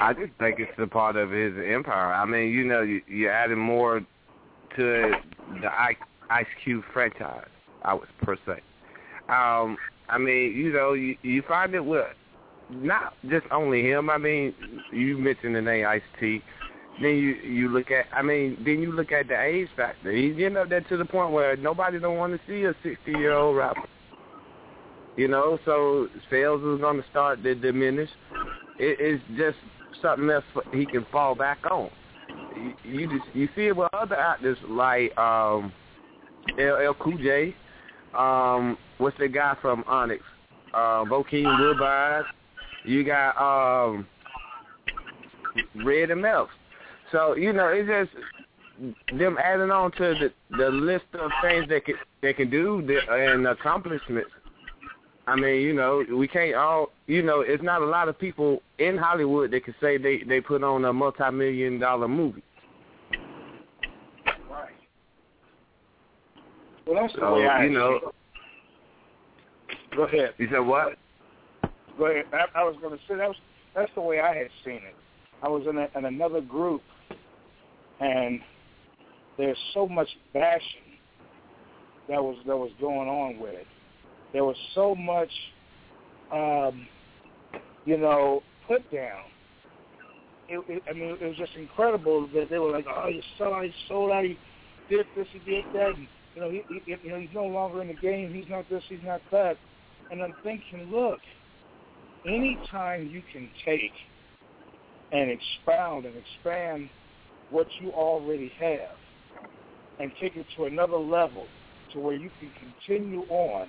I 0.00 0.12
just 0.12 0.32
think 0.38 0.58
it's 0.58 0.72
a 0.78 0.86
part 0.86 1.16
of 1.16 1.30
his 1.30 1.54
empire. 1.66 2.12
I 2.12 2.26
mean, 2.26 2.50
you 2.50 2.64
know, 2.64 2.82
you, 2.82 3.00
you're 3.08 3.32
adding 3.32 3.58
more 3.58 4.00
to 4.00 4.06
the 5.62 5.66
I- 5.66 5.96
Ice 6.28 6.46
Cube 6.62 6.84
franchise. 6.92 7.46
I 7.82 7.94
would 7.94 8.08
per 8.22 8.36
se. 8.46 8.60
Um, 9.28 9.76
I 10.08 10.18
mean, 10.18 10.52
you 10.56 10.72
know, 10.72 10.92
you, 10.92 11.16
you 11.22 11.42
find 11.48 11.74
it 11.74 11.84
with 11.84 12.06
not 12.70 13.14
just 13.28 13.46
only 13.50 13.82
him. 13.82 14.10
I 14.10 14.18
mean, 14.18 14.54
you 14.92 15.18
mentioned 15.18 15.56
the 15.56 15.62
name 15.62 15.86
Ice 15.86 16.02
T. 16.20 16.42
Then 17.00 17.10
you 17.10 17.34
you 17.34 17.68
look 17.68 17.90
at 17.90 18.06
I 18.12 18.22
mean 18.22 18.56
then 18.64 18.80
you 18.80 18.92
look 18.92 19.12
at 19.12 19.28
the 19.28 19.38
age 19.38 19.68
factor. 19.76 20.12
He's 20.12 20.34
getting 20.36 20.56
up 20.56 20.70
there 20.70 20.80
to 20.80 20.96
the 20.96 21.04
point 21.04 21.32
where 21.32 21.54
nobody 21.56 21.98
don't 21.98 22.16
want 22.16 22.32
to 22.32 22.40
see 22.48 22.64
a 22.64 22.74
sixty 22.82 23.12
year 23.12 23.32
old 23.32 23.56
rapper. 23.56 23.86
You 25.16 25.28
know, 25.28 25.58
so 25.64 26.08
sales 26.30 26.60
is 26.60 26.80
going 26.80 27.02
to 27.02 27.08
start 27.10 27.42
to 27.42 27.54
diminish. 27.54 28.10
It, 28.78 28.98
it's 29.00 29.22
just 29.36 29.56
something 30.02 30.28
else 30.30 30.44
he 30.72 30.86
can 30.86 31.06
fall 31.10 31.34
back 31.34 31.58
on. 31.70 31.90
You, 32.54 32.74
you 32.84 33.06
just 33.08 33.34
you 33.34 33.48
see 33.54 33.66
it 33.66 33.76
with 33.76 33.88
other 33.92 34.16
actors 34.16 34.58
like 34.68 35.16
um, 35.18 35.72
LL 36.58 36.94
Cool 36.98 37.18
J. 37.18 37.54
Um, 38.16 38.78
what's 38.98 39.18
the 39.18 39.28
guy 39.28 39.56
from 39.60 39.84
Onyx? 39.86 40.22
Uh, 40.72 41.04
Bokeem 41.04 41.60
Woodbine. 41.60 42.24
You 42.84 43.04
got 43.04 43.36
um, 43.36 44.06
Red 45.84 46.10
and 46.10 46.22
Meth. 46.22 46.48
So 47.12 47.34
you 47.34 47.52
know, 47.52 47.68
it's 47.68 47.88
just 47.88 49.18
them 49.18 49.38
adding 49.42 49.70
on 49.70 49.92
to 49.92 50.14
the 50.14 50.32
the 50.56 50.68
list 50.68 51.06
of 51.14 51.30
things 51.42 51.66
they 51.68 51.80
can 51.80 51.94
they 52.22 52.32
can 52.32 52.50
do 52.50 52.78
and 53.10 53.46
accomplishments. 53.46 54.30
I 55.28 55.34
mean, 55.34 55.62
you 55.62 55.72
know, 55.72 56.04
we 56.16 56.28
can't 56.28 56.54
all, 56.54 56.90
you 57.08 57.20
know, 57.20 57.40
it's 57.40 57.62
not 57.62 57.82
a 57.82 57.86
lot 57.86 58.08
of 58.08 58.16
people 58.16 58.62
in 58.78 58.96
Hollywood 58.96 59.50
that 59.50 59.64
can 59.64 59.74
say 59.80 59.98
they 59.98 60.22
they 60.22 60.40
put 60.40 60.62
on 60.62 60.84
a 60.84 60.92
multi-million 60.92 61.80
dollar 61.80 62.06
movie. 62.06 62.42
Right. 64.48 64.70
Well, 66.86 67.02
that's 67.02 67.12
the 67.14 67.20
So, 67.20 67.34
way 67.34 67.46
I 67.46 67.64
you 67.64 67.70
know, 67.70 68.12
Go 69.96 70.04
ahead. 70.04 70.34
you 70.38 70.48
said 70.50 70.58
what? 70.60 70.96
Go 71.98 72.06
ahead. 72.06 72.26
I, 72.32 72.60
I 72.60 72.64
was 72.64 72.76
going 72.80 72.96
to 72.96 73.02
say 73.08 73.16
that 73.16 73.28
was 73.28 73.36
that's 73.74 73.90
the 73.94 74.00
way 74.00 74.20
I 74.20 74.34
had 74.34 74.48
seen 74.64 74.76
it. 74.76 74.94
I 75.42 75.48
was 75.48 75.66
in, 75.68 75.76
a, 75.76 75.88
in 75.96 76.04
another 76.04 76.40
group, 76.40 76.82
and 78.00 78.40
there's 79.36 79.58
so 79.74 79.86
much 79.86 80.08
bashing 80.32 80.96
that 82.08 82.22
was 82.22 82.36
that 82.46 82.56
was 82.56 82.70
going 82.80 83.08
on 83.08 83.38
with 83.38 83.54
it. 83.54 83.66
There 84.32 84.44
was 84.44 84.56
so 84.74 84.94
much, 84.94 85.30
um, 86.32 86.86
you 87.84 87.98
know, 87.98 88.42
put 88.66 88.90
down. 88.92 89.24
It, 90.48 90.64
it, 90.68 90.82
I 90.88 90.92
mean, 90.92 91.16
it 91.20 91.26
was 91.26 91.36
just 91.36 91.52
incredible 91.56 92.28
that 92.34 92.48
they 92.50 92.58
were 92.58 92.70
like, 92.70 92.86
"Oh, 92.88 93.08
you 93.08 93.22
sold 93.38 93.54
out, 93.54 93.64
he 93.64 93.72
sold 93.88 94.10
out, 94.12 94.24
he 94.24 94.38
did 94.88 95.06
this, 95.16 95.26
he 95.32 95.38
did 95.50 95.64
that." 95.74 95.94
And, 95.96 96.06
you 96.36 96.42
know, 96.42 96.50
he, 96.50 96.62
he, 96.68 96.96
you 97.02 97.10
know, 97.10 97.18
he's 97.18 97.34
no 97.34 97.46
longer 97.46 97.80
in 97.80 97.88
the 97.88 97.94
game. 97.94 98.32
He's 98.32 98.48
not 98.50 98.68
this, 98.68 98.82
he's 98.88 98.98
not 99.02 99.22
that. 99.32 99.56
And 100.10 100.22
I'm 100.22 100.34
thinking, 100.42 100.90
look, 100.90 101.18
anytime 102.26 103.08
you 103.08 103.22
can 103.32 103.48
take 103.64 103.92
and 105.12 105.30
expound 105.30 106.04
and 106.04 106.14
expand 106.14 106.90
what 107.50 107.66
you 107.80 107.90
already 107.90 108.52
have 108.60 108.96
and 109.98 110.12
take 110.20 110.36
it 110.36 110.44
to 110.56 110.64
another 110.64 110.98
level 110.98 111.46
to 111.94 112.00
where 112.00 112.14
you 112.14 112.30
can 112.38 112.50
continue 112.60 113.22
on 113.30 113.68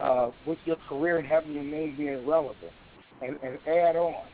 uh, 0.00 0.30
with 0.46 0.58
your 0.64 0.76
career 0.88 1.18
and 1.18 1.28
having 1.28 1.52
your 1.52 1.64
name 1.64 1.94
being 1.98 2.26
relevant 2.26 2.72
and, 3.20 3.38
and 3.42 3.58
add 3.68 3.96
on. 3.96 4.24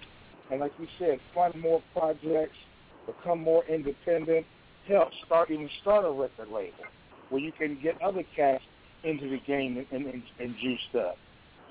And 0.53 0.61
like 0.61 0.73
you 0.79 0.87
said, 1.01 1.19
fund 1.35 1.55
more 1.61 1.83
projects, 1.93 2.57
become 3.07 3.41
more 3.41 3.65
independent, 3.65 4.47
help 4.87 5.09
start 5.27 5.51
even 5.51 5.69
start 5.81 6.05
a 6.05 6.11
record 6.11 6.49
label 6.49 6.85
where 7.31 7.41
you 7.41 7.53
can 7.53 7.79
get 7.83 8.01
other 8.03 8.23
cats 8.37 8.63
into 9.03 9.31
the 9.31 9.39
game 9.47 9.85
and, 9.91 10.07
and, 10.07 10.23
and, 10.39 10.55
juiced 10.61 10.95
up. 10.95 11.17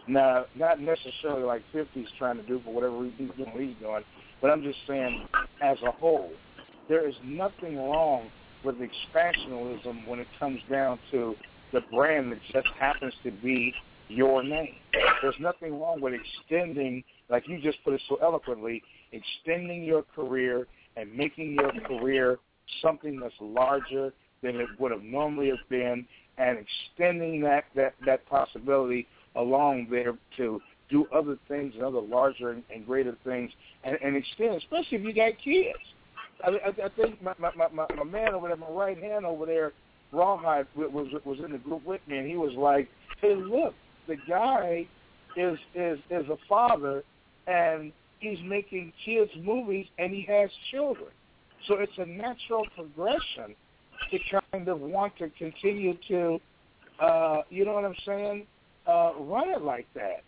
Now, 0.07 0.45
not 0.55 0.79
necessarily 0.79 1.43
like 1.43 1.61
50's 1.73 2.09
trying 2.17 2.37
to 2.37 2.43
do 2.43 2.59
for 2.65 2.73
whatever 2.73 2.97
reason 2.97 3.27
he's 3.27 3.45
doing, 3.45 3.67
he's 3.67 3.77
doing, 3.79 4.03
but 4.41 4.49
I'm 4.49 4.63
just 4.63 4.79
saying 4.87 5.27
as 5.61 5.77
a 5.85 5.91
whole, 5.91 6.31
there 6.87 7.07
is 7.07 7.13
nothing 7.23 7.77
wrong 7.77 8.29
with 8.63 8.75
expansionism 8.77 10.07
when 10.07 10.19
it 10.19 10.27
comes 10.39 10.59
down 10.71 10.99
to 11.11 11.35
the 11.71 11.81
brand 11.93 12.31
that 12.31 12.39
just 12.51 12.67
happens 12.79 13.13
to 13.23 13.31
be 13.31 13.73
your 14.07 14.43
name. 14.43 14.75
There's 15.21 15.35
nothing 15.39 15.79
wrong 15.79 16.01
with 16.01 16.13
extending, 16.13 17.03
like 17.29 17.47
you 17.47 17.61
just 17.61 17.77
put 17.83 17.93
it 17.93 18.01
so 18.09 18.17
eloquently, 18.21 18.81
extending 19.11 19.83
your 19.83 20.01
career 20.01 20.67
and 20.97 21.13
making 21.13 21.53
your 21.53 21.71
career 21.87 22.39
something 22.81 23.19
that's 23.19 23.35
larger 23.39 24.11
than 24.41 24.55
it 24.55 24.67
would 24.79 24.91
have 24.91 25.03
normally 25.03 25.49
have 25.49 25.69
been 25.69 26.05
and 26.37 26.57
extending 26.57 27.41
that, 27.41 27.65
that, 27.75 27.93
that 28.05 28.25
possibility 28.27 29.07
along 29.35 29.87
there 29.91 30.13
to 30.37 30.61
do 30.89 31.05
other 31.13 31.37
things 31.47 31.73
and 31.75 31.83
other 31.83 31.99
larger 31.99 32.51
and, 32.51 32.63
and 32.73 32.85
greater 32.85 33.15
things 33.23 33.51
and, 33.83 33.97
and 34.03 34.15
extend, 34.15 34.55
especially 34.55 34.97
if 34.97 35.03
you 35.03 35.13
got 35.13 35.33
kids. 35.43 35.77
I, 36.43 36.49
I, 36.49 36.85
I 36.85 36.89
think 36.95 37.21
my, 37.21 37.33
my, 37.37 37.51
my, 37.55 37.85
my 37.95 38.03
man 38.03 38.33
over 38.33 38.47
there, 38.47 38.57
my 38.57 38.69
right 38.69 38.97
hand 38.97 39.25
over 39.25 39.45
there, 39.45 39.73
Rawhide, 40.11 40.65
was 40.75 41.07
was 41.23 41.37
in 41.45 41.51
the 41.51 41.59
group 41.59 41.85
with 41.85 42.01
me, 42.07 42.17
and 42.17 42.27
he 42.27 42.35
was 42.35 42.53
like, 42.55 42.89
"Hey, 43.21 43.35
look, 43.35 43.75
the 44.07 44.15
guy 44.27 44.87
is 45.37 45.57
is 45.75 45.99
is 46.09 46.27
a 46.29 46.37
father, 46.47 47.03
and 47.45 47.91
he's 48.19 48.39
making 48.43 48.91
kids 49.05 49.29
movies, 49.39 49.85
and 49.99 50.11
he 50.11 50.25
has 50.27 50.49
children, 50.71 51.11
so 51.67 51.75
it's 51.75 51.97
a 51.97 52.05
natural 52.07 52.65
progression 52.75 53.55
to 54.11 54.41
kind 54.51 54.67
of 54.67 54.79
want 54.79 55.17
to 55.17 55.29
continue 55.37 55.97
to, 56.07 56.39
uh, 56.99 57.41
you 57.49 57.65
know 57.65 57.73
what 57.73 57.85
I'm 57.85 57.95
saying, 58.05 58.47
uh, 58.87 59.11
run 59.19 59.49
it 59.49 59.61
like 59.61 59.87
that. 59.95 60.23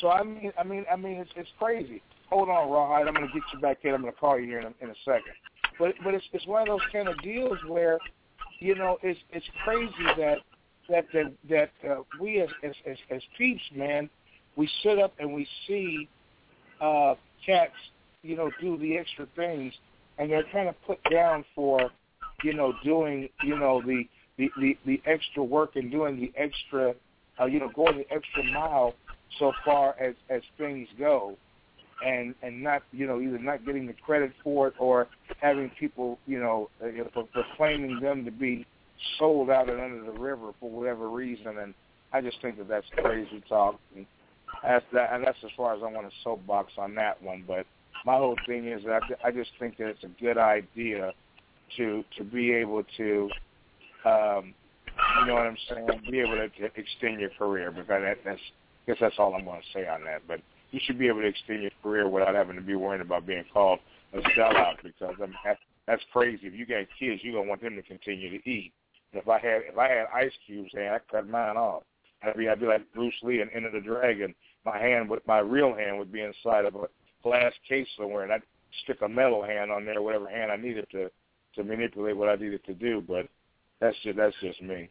So 0.00 0.10
I 0.10 0.22
mean, 0.22 0.52
I 0.58 0.64
mean, 0.64 0.84
I 0.90 0.96
mean, 0.96 1.16
it's 1.18 1.30
it's 1.36 1.50
crazy. 1.58 2.02
Hold 2.28 2.48
on, 2.48 2.70
Rawhide. 2.70 3.08
I'm 3.08 3.14
going 3.14 3.26
to 3.26 3.32
get 3.32 3.42
you 3.52 3.60
back 3.60 3.78
in. 3.82 3.92
I'm 3.92 4.02
going 4.02 4.12
to 4.12 4.18
call 4.18 4.38
you 4.38 4.46
here 4.46 4.60
in 4.60 4.66
a, 4.66 4.74
in 4.80 4.90
a 4.90 4.94
second. 5.04 5.34
But 5.78 5.94
but 6.04 6.14
it's 6.14 6.24
it's 6.32 6.46
one 6.46 6.62
of 6.62 6.68
those 6.68 6.86
kind 6.92 7.08
of 7.08 7.20
deals 7.22 7.58
where, 7.66 7.98
you 8.60 8.74
know, 8.76 8.98
it's 9.02 9.18
it's 9.30 9.46
crazy 9.64 9.90
that 10.16 10.38
that 10.88 11.06
that 11.12 11.32
that 11.48 11.90
uh, 11.90 12.02
we 12.20 12.40
as, 12.40 12.48
as 12.62 12.72
as 12.86 12.96
as 13.10 13.22
peeps, 13.36 13.62
man, 13.74 14.08
we 14.56 14.68
sit 14.82 14.98
up 14.98 15.12
and 15.18 15.32
we 15.32 15.46
see 15.66 16.08
uh, 16.80 17.14
cats, 17.44 17.72
you 18.22 18.36
know, 18.36 18.50
do 18.60 18.76
the 18.78 18.96
extra 18.96 19.26
things, 19.36 19.72
and 20.18 20.30
they're 20.30 20.44
kind 20.52 20.68
of 20.68 20.74
put 20.86 20.98
down 21.10 21.44
for, 21.54 21.90
you 22.42 22.54
know, 22.54 22.72
doing 22.84 23.28
you 23.42 23.58
know 23.58 23.82
the 23.84 24.04
the 24.38 24.50
the, 24.58 24.78
the 24.86 25.02
extra 25.06 25.42
work 25.42 25.76
and 25.76 25.90
doing 25.90 26.20
the 26.20 26.32
extra, 26.36 26.94
uh, 27.40 27.46
you 27.46 27.60
know, 27.60 27.70
going 27.74 27.98
the 27.98 28.14
extra 28.14 28.44
mile 28.52 28.94
so 29.38 29.52
far 29.64 29.94
as 30.00 30.14
as 30.28 30.42
things 30.58 30.88
go. 30.98 31.36
And 32.04 32.34
and 32.42 32.62
not 32.62 32.82
you 32.92 33.06
know 33.06 33.20
either 33.20 33.38
not 33.38 33.66
getting 33.66 33.86
the 33.86 33.92
credit 33.92 34.32
for 34.42 34.68
it 34.68 34.74
or 34.78 35.06
having 35.42 35.70
people 35.78 36.18
you 36.26 36.40
know 36.40 36.70
uh, 36.82 36.86
pro- 37.12 37.24
proclaiming 37.24 38.00
them 38.00 38.24
to 38.24 38.30
be 38.30 38.66
sold 39.18 39.50
out 39.50 39.68
and 39.68 39.80
under 39.80 40.10
the 40.10 40.18
river 40.18 40.52
for 40.58 40.70
whatever 40.70 41.10
reason. 41.10 41.58
And 41.58 41.74
I 42.12 42.22
just 42.22 42.40
think 42.40 42.56
that 42.56 42.68
that's 42.68 42.86
crazy 42.96 43.42
talk. 43.48 43.78
And 43.94 44.06
that's 44.62 44.84
that 44.94 45.12
and 45.12 45.26
that's 45.26 45.38
as 45.44 45.50
far 45.56 45.74
as 45.74 45.82
I 45.82 45.92
want 45.92 46.08
to 46.08 46.14
soapbox 46.24 46.72
on 46.78 46.94
that 46.94 47.22
one. 47.22 47.44
But 47.46 47.66
my 48.04 48.16
whole 48.16 48.36
thing 48.46 48.66
is 48.66 48.82
that 48.84 49.02
I, 49.22 49.28
I 49.28 49.30
just 49.30 49.50
think 49.58 49.76
that 49.76 49.88
it's 49.88 50.04
a 50.04 50.22
good 50.22 50.38
idea 50.38 51.12
to 51.76 52.04
to 52.16 52.24
be 52.24 52.52
able 52.52 52.82
to 52.96 53.30
um 54.04 54.54
you 55.20 55.26
know 55.26 55.34
what 55.34 55.46
I'm 55.46 55.56
saying 55.68 55.88
be 56.10 56.20
able 56.20 56.36
to, 56.36 56.48
to 56.48 56.64
extend 56.76 57.20
your 57.20 57.30
career 57.30 57.70
because 57.70 58.02
that, 58.02 58.18
that's 58.24 58.40
I 58.40 58.92
guess 58.92 58.96
that's 59.00 59.16
all 59.18 59.34
I'm 59.34 59.44
going 59.44 59.60
to 59.60 59.78
say 59.78 59.86
on 59.86 60.04
that 60.04 60.22
but 60.26 60.40
you 60.70 60.80
should 60.84 60.98
be 60.98 61.08
able 61.08 61.20
to 61.20 61.26
extend 61.26 61.62
your 61.62 61.70
career 61.82 62.08
without 62.08 62.34
having 62.34 62.56
to 62.56 62.62
be 62.62 62.74
worrying 62.74 63.02
about 63.02 63.26
being 63.26 63.44
called 63.52 63.80
a 64.12 64.18
sellout 64.38 64.82
because 64.82 65.14
I 65.18 65.26
mean 65.26 65.34
that's, 65.44 65.60
that's 65.86 66.02
crazy. 66.12 66.46
If 66.46 66.54
you 66.54 66.66
got 66.66 66.86
kids, 66.98 67.20
you're 67.22 67.34
gonna 67.34 67.48
want 67.48 67.62
them 67.62 67.76
to 67.76 67.82
continue 67.82 68.30
to 68.30 68.48
eat. 68.48 68.72
And 69.12 69.22
if 69.22 69.28
I 69.28 69.38
had 69.38 69.62
if 69.68 69.78
I 69.78 69.88
had 69.88 70.06
ice 70.14 70.32
cubes, 70.46 70.72
man, 70.74 70.92
I'd 70.92 71.08
cut 71.10 71.28
mine 71.28 71.56
off. 71.56 71.82
I'd 72.22 72.36
be 72.36 72.48
I'd 72.48 72.60
be 72.60 72.66
like 72.66 72.92
Bruce 72.94 73.14
Lee 73.22 73.40
and 73.40 73.50
Enter 73.54 73.70
the 73.72 73.80
Dragon. 73.80 74.34
My 74.64 74.78
hand 74.78 75.08
would 75.10 75.20
my 75.26 75.38
real 75.38 75.74
hand 75.74 75.98
would 75.98 76.12
be 76.12 76.20
inside 76.20 76.64
of 76.64 76.74
a 76.76 76.86
glass 77.22 77.52
case 77.68 77.88
somewhere, 77.96 78.24
and 78.24 78.32
I'd 78.32 78.42
stick 78.84 78.98
a 79.02 79.08
metal 79.08 79.42
hand 79.42 79.70
on 79.70 79.84
there, 79.84 80.02
whatever 80.02 80.28
hand 80.28 80.52
I 80.52 80.56
needed 80.56 80.86
to 80.92 81.10
to 81.62 81.68
manipulate 81.68 82.16
what 82.16 82.28
I 82.28 82.34
needed 82.36 82.64
to 82.64 82.74
do. 82.74 83.02
But 83.06 83.28
that's 83.80 83.96
just 84.02 84.16
that's 84.16 84.36
just 84.40 84.62
me. 84.62 84.88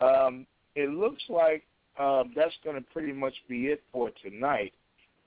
Um, 0.00 0.46
it 0.74 0.90
looks 0.90 1.22
like 1.28 1.64
um, 1.98 2.32
that's 2.34 2.54
going 2.64 2.76
to 2.76 2.82
pretty 2.92 3.12
much 3.12 3.34
be 3.48 3.66
it 3.66 3.82
for 3.92 4.10
tonight 4.22 4.72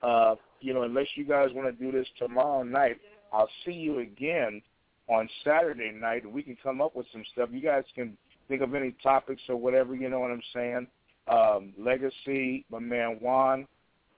uh, 0.02 0.36
you 0.60 0.74
know, 0.74 0.82
unless 0.82 1.06
you 1.14 1.24
guys 1.24 1.48
want 1.52 1.66
to 1.66 1.84
do 1.84 1.92
this 1.92 2.06
tomorrow 2.18 2.62
night, 2.62 2.98
I'll 3.32 3.48
see 3.64 3.72
you 3.72 3.98
again 4.00 4.62
on 5.08 5.28
Saturday 5.44 5.90
night, 5.90 6.24
and 6.24 6.32
we 6.32 6.42
can 6.42 6.56
come 6.62 6.80
up 6.80 6.94
with 6.94 7.06
some 7.12 7.24
stuff. 7.32 7.48
You 7.52 7.60
guys 7.60 7.84
can 7.94 8.16
think 8.48 8.62
of 8.62 8.74
any 8.74 8.94
topics 9.02 9.42
or 9.48 9.56
whatever. 9.56 9.94
You 9.94 10.08
know 10.08 10.20
what 10.20 10.30
I'm 10.30 10.42
saying? 10.54 10.86
Um, 11.28 11.72
Legacy, 11.78 12.64
my 12.70 12.78
man 12.78 13.18
Juan. 13.20 13.66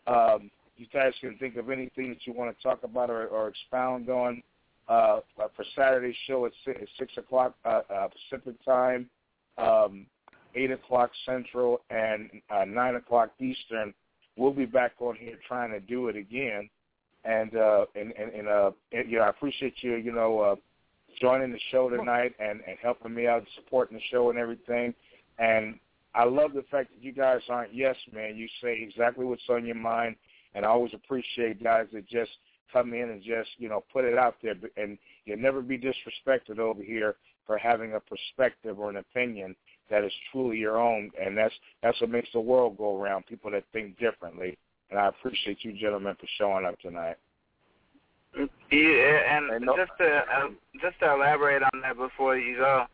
Um, 0.06 0.50
you 0.76 0.86
guys 0.92 1.12
can 1.20 1.36
think 1.38 1.56
of 1.56 1.70
anything 1.70 2.10
that 2.10 2.26
you 2.26 2.32
want 2.32 2.56
to 2.56 2.62
talk 2.62 2.82
about 2.84 3.10
or, 3.10 3.26
or 3.26 3.48
expound 3.48 4.08
on 4.08 4.42
uh, 4.90 5.20
for 5.36 5.64
Saturday's 5.74 6.14
show 6.26 6.44
at 6.46 6.52
six, 6.64 6.78
at 6.82 6.88
six 6.98 7.16
o'clock 7.16 7.54
uh, 7.64 7.82
uh, 7.94 8.08
Pacific 8.08 8.56
time, 8.64 9.08
um, 9.56 10.06
eight 10.54 10.70
o'clock 10.70 11.10
Central, 11.24 11.80
and 11.90 12.28
uh, 12.50 12.64
nine 12.66 12.96
o'clock 12.96 13.30
Eastern 13.40 13.94
we'll 14.36 14.52
be 14.52 14.64
back 14.64 14.92
on 15.00 15.16
here 15.16 15.38
trying 15.46 15.70
to 15.70 15.80
do 15.80 16.08
it 16.08 16.16
again. 16.16 16.68
and 17.24 17.54
uh, 17.56 17.84
and 17.94 18.12
and, 18.12 18.32
and 18.32 18.48
uh, 18.48 18.70
and, 18.92 19.10
you 19.10 19.18
know, 19.18 19.24
I 19.24 19.28
appreciate 19.28 19.74
you, 19.80 19.96
you 19.96 20.12
know, 20.12 20.40
uh, 20.40 20.56
joining 21.20 21.52
the 21.52 21.60
show 21.70 21.88
tonight 21.88 22.34
and 22.38 22.60
and 22.66 22.76
helping 22.82 23.14
me 23.14 23.26
out, 23.26 23.44
supporting 23.56 23.96
the 23.96 24.02
show 24.10 24.30
and 24.30 24.38
everything. 24.38 24.94
And 25.38 25.78
I 26.14 26.24
love 26.24 26.52
the 26.54 26.64
fact 26.70 26.90
that 26.90 27.02
you 27.02 27.12
guys 27.12 27.40
aren't 27.48 27.74
yes 27.74 27.96
man. 28.12 28.36
You 28.36 28.48
say 28.62 28.80
exactly 28.82 29.24
what's 29.24 29.42
on 29.48 29.66
your 29.66 29.76
mind, 29.76 30.16
and 30.54 30.64
I 30.64 30.68
always 30.68 30.94
appreciate 30.94 31.62
guys 31.62 31.86
that 31.92 32.08
just 32.08 32.30
come 32.72 32.94
in 32.94 33.10
and 33.10 33.22
just 33.22 33.50
you 33.58 33.68
know 33.68 33.84
put 33.92 34.04
it 34.04 34.18
out 34.18 34.36
there. 34.42 34.54
And 34.76 34.98
you'll 35.24 35.38
never 35.38 35.62
be 35.62 35.78
disrespected 35.78 36.58
over 36.58 36.82
here 36.82 37.16
for 37.46 37.58
having 37.58 37.94
a 37.94 38.00
perspective 38.00 38.78
or 38.78 38.90
an 38.90 38.96
opinion 38.96 39.56
that 39.90 40.04
is 40.04 40.12
truly 40.30 40.56
your 40.56 40.80
own, 40.80 41.10
and 41.20 41.36
that's 41.36 41.54
that's 41.82 42.00
what 42.00 42.10
makes 42.10 42.28
the 42.32 42.40
world 42.40 42.78
go 42.78 43.00
around. 43.00 43.26
People 43.26 43.50
that 43.50 43.64
think 43.72 43.98
differently, 43.98 44.56
and 44.90 44.98
I 44.98 45.08
appreciate 45.08 45.64
you 45.64 45.72
gentlemen 45.72 46.14
for 46.18 46.26
showing 46.38 46.64
up 46.64 46.78
tonight. 46.80 47.16
Yeah, 48.70 49.36
and 49.36 49.66
just 49.76 49.90
to 49.98 50.06
uh, 50.06 50.48
just 50.80 50.98
to 51.00 51.12
elaborate 51.12 51.62
on 51.62 51.80
that 51.82 51.96
before 51.96 52.38
you 52.38 52.56
go, 52.56 52.84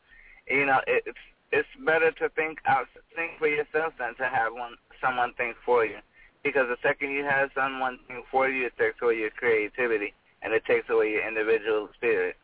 you 0.49 0.65
know, 0.65 0.81
it's 0.87 1.19
it's 1.53 1.69
better 1.85 2.11
to 2.13 2.29
think 2.31 2.59
out 2.67 2.87
think 3.15 3.33
for 3.39 3.49
yourself 3.49 3.93
than 3.99 4.15
to 4.17 4.25
have 4.25 4.53
one 4.53 4.77
someone 5.03 5.35
think 5.37 5.57
for 5.65 5.85
you, 5.85 5.99
because 6.47 6.69
the 6.69 6.77
second 6.89 7.11
you 7.11 7.25
have 7.25 7.51
someone 7.55 7.99
think 8.07 8.25
for 8.31 8.49
you, 8.49 8.67
it 8.67 8.73
takes 8.79 8.97
away 9.03 9.17
your 9.17 9.31
creativity 9.31 10.15
and 10.43 10.53
it 10.53 10.65
takes 10.65 10.89
away 10.89 11.11
your 11.11 11.27
individual 11.27 11.89
spirit. 11.97 12.37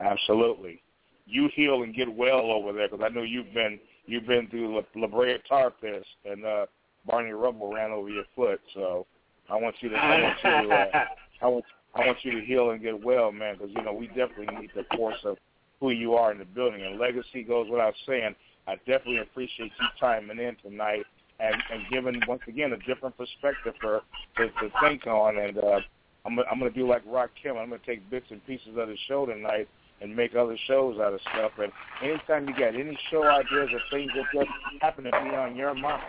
Absolutely, 0.00 0.82
you 1.26 1.48
heal 1.54 1.82
and 1.82 1.94
get 1.94 2.14
well 2.14 2.50
over 2.50 2.72
there 2.72 2.88
because 2.88 3.04
I 3.04 3.08
know 3.14 3.22
you've 3.22 3.52
been 3.54 3.78
you've 4.06 4.26
been 4.26 4.48
through 4.48 4.74
La, 4.76 4.82
La 4.94 5.06
Brea 5.06 5.38
Tar 5.48 5.70
Pits 5.70 6.06
and 6.24 6.44
uh, 6.44 6.66
Barney 7.06 7.32
Rubble 7.32 7.72
ran 7.72 7.90
over 7.92 8.08
your 8.08 8.24
foot, 8.36 8.60
so 8.74 9.06
I 9.50 9.56
want 9.56 9.74
you 9.80 9.88
to 9.90 9.96
I 9.96 10.20
want 10.20 10.38
you 10.44 10.68
to 10.68 10.74
uh, 10.74 11.04
I 11.42 11.46
want 11.46 11.64
I 11.94 12.06
want 12.06 12.18
you 12.22 12.32
to 12.38 12.44
heal 12.44 12.70
and 12.70 12.82
get 12.82 13.02
well, 13.02 13.32
man, 13.32 13.54
because 13.54 13.70
you 13.74 13.82
know 13.82 13.92
we 13.92 14.06
definitely 14.08 14.54
need 14.60 14.70
the 14.74 14.84
force 14.96 15.18
of 15.24 15.36
who 15.80 15.90
you 15.90 16.14
are 16.14 16.30
in 16.30 16.38
the 16.38 16.44
building. 16.44 16.82
And 16.82 16.98
legacy 16.98 17.42
goes 17.42 17.68
without 17.70 17.94
saying. 18.06 18.34
I 18.66 18.76
definitely 18.86 19.18
appreciate 19.18 19.72
you 19.80 19.86
chiming 19.98 20.38
in 20.38 20.54
tonight 20.62 21.04
and 21.40 21.56
and 21.72 21.82
giving 21.90 22.20
once 22.28 22.42
again 22.46 22.72
a 22.72 22.78
different 22.78 23.16
perspective 23.16 23.74
for 23.80 24.02
to, 24.36 24.46
to 24.46 24.70
think 24.82 25.06
on. 25.06 25.38
And 25.38 25.58
uh, 25.58 25.80
I'm 26.26 26.38
I'm 26.38 26.58
gonna 26.58 26.70
do 26.70 26.88
like 26.88 27.02
Rock 27.06 27.30
Kim. 27.42 27.56
I'm 27.56 27.70
gonna 27.70 27.80
take 27.86 28.08
bits 28.10 28.26
and 28.30 28.44
pieces 28.46 28.76
of 28.76 28.88
the 28.88 28.96
show 29.08 29.26
tonight 29.26 29.68
and 30.00 30.14
make 30.14 30.34
other 30.34 30.56
shows 30.66 30.98
out 30.98 31.12
of 31.12 31.20
stuff. 31.32 31.52
And 31.58 31.72
anytime 32.02 32.48
you 32.48 32.54
got 32.54 32.74
any 32.74 32.98
show 33.10 33.22
ideas 33.26 33.68
or 33.72 33.80
things 33.90 34.10
that 34.14 34.24
just 34.32 34.50
happen 34.80 35.04
to 35.04 35.10
be 35.10 35.36
on 35.36 35.56
your 35.56 35.74
mind, 35.74 36.02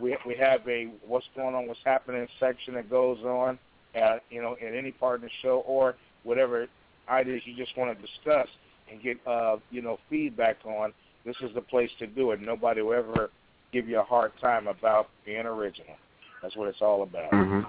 we 0.00 0.16
we 0.26 0.36
have 0.36 0.60
a 0.68 0.88
what's 1.06 1.26
going 1.36 1.54
on, 1.54 1.66
what's 1.66 1.80
happening 1.84 2.26
section 2.40 2.74
that 2.74 2.90
goes 2.90 3.18
on 3.20 3.58
at 3.94 4.22
you 4.30 4.42
know 4.42 4.56
in 4.60 4.74
any 4.74 4.90
part 4.90 5.16
of 5.16 5.22
the 5.22 5.30
show 5.42 5.62
or 5.66 5.94
whatever 6.24 6.66
ideas 7.08 7.42
you 7.44 7.54
just 7.54 7.76
want 7.76 7.96
to 7.96 8.06
discuss 8.06 8.48
and 8.90 9.02
get 9.02 9.18
uh 9.26 9.56
you 9.70 9.82
know 9.82 9.98
feedback 10.10 10.56
on. 10.64 10.92
This 11.24 11.36
is 11.40 11.54
the 11.54 11.62
place 11.62 11.90
to 12.00 12.06
do 12.06 12.32
it. 12.32 12.40
Nobody 12.42 12.82
will 12.82 12.92
ever 12.92 13.30
give 13.74 13.88
you 13.88 13.98
a 13.98 14.04
hard 14.04 14.32
time 14.40 14.68
about 14.68 15.08
being 15.26 15.46
original. 15.46 15.96
That's 16.40 16.56
what 16.56 16.68
it's 16.68 16.80
all 16.80 17.02
about. 17.02 17.32
Mm-hmm. 17.32 17.60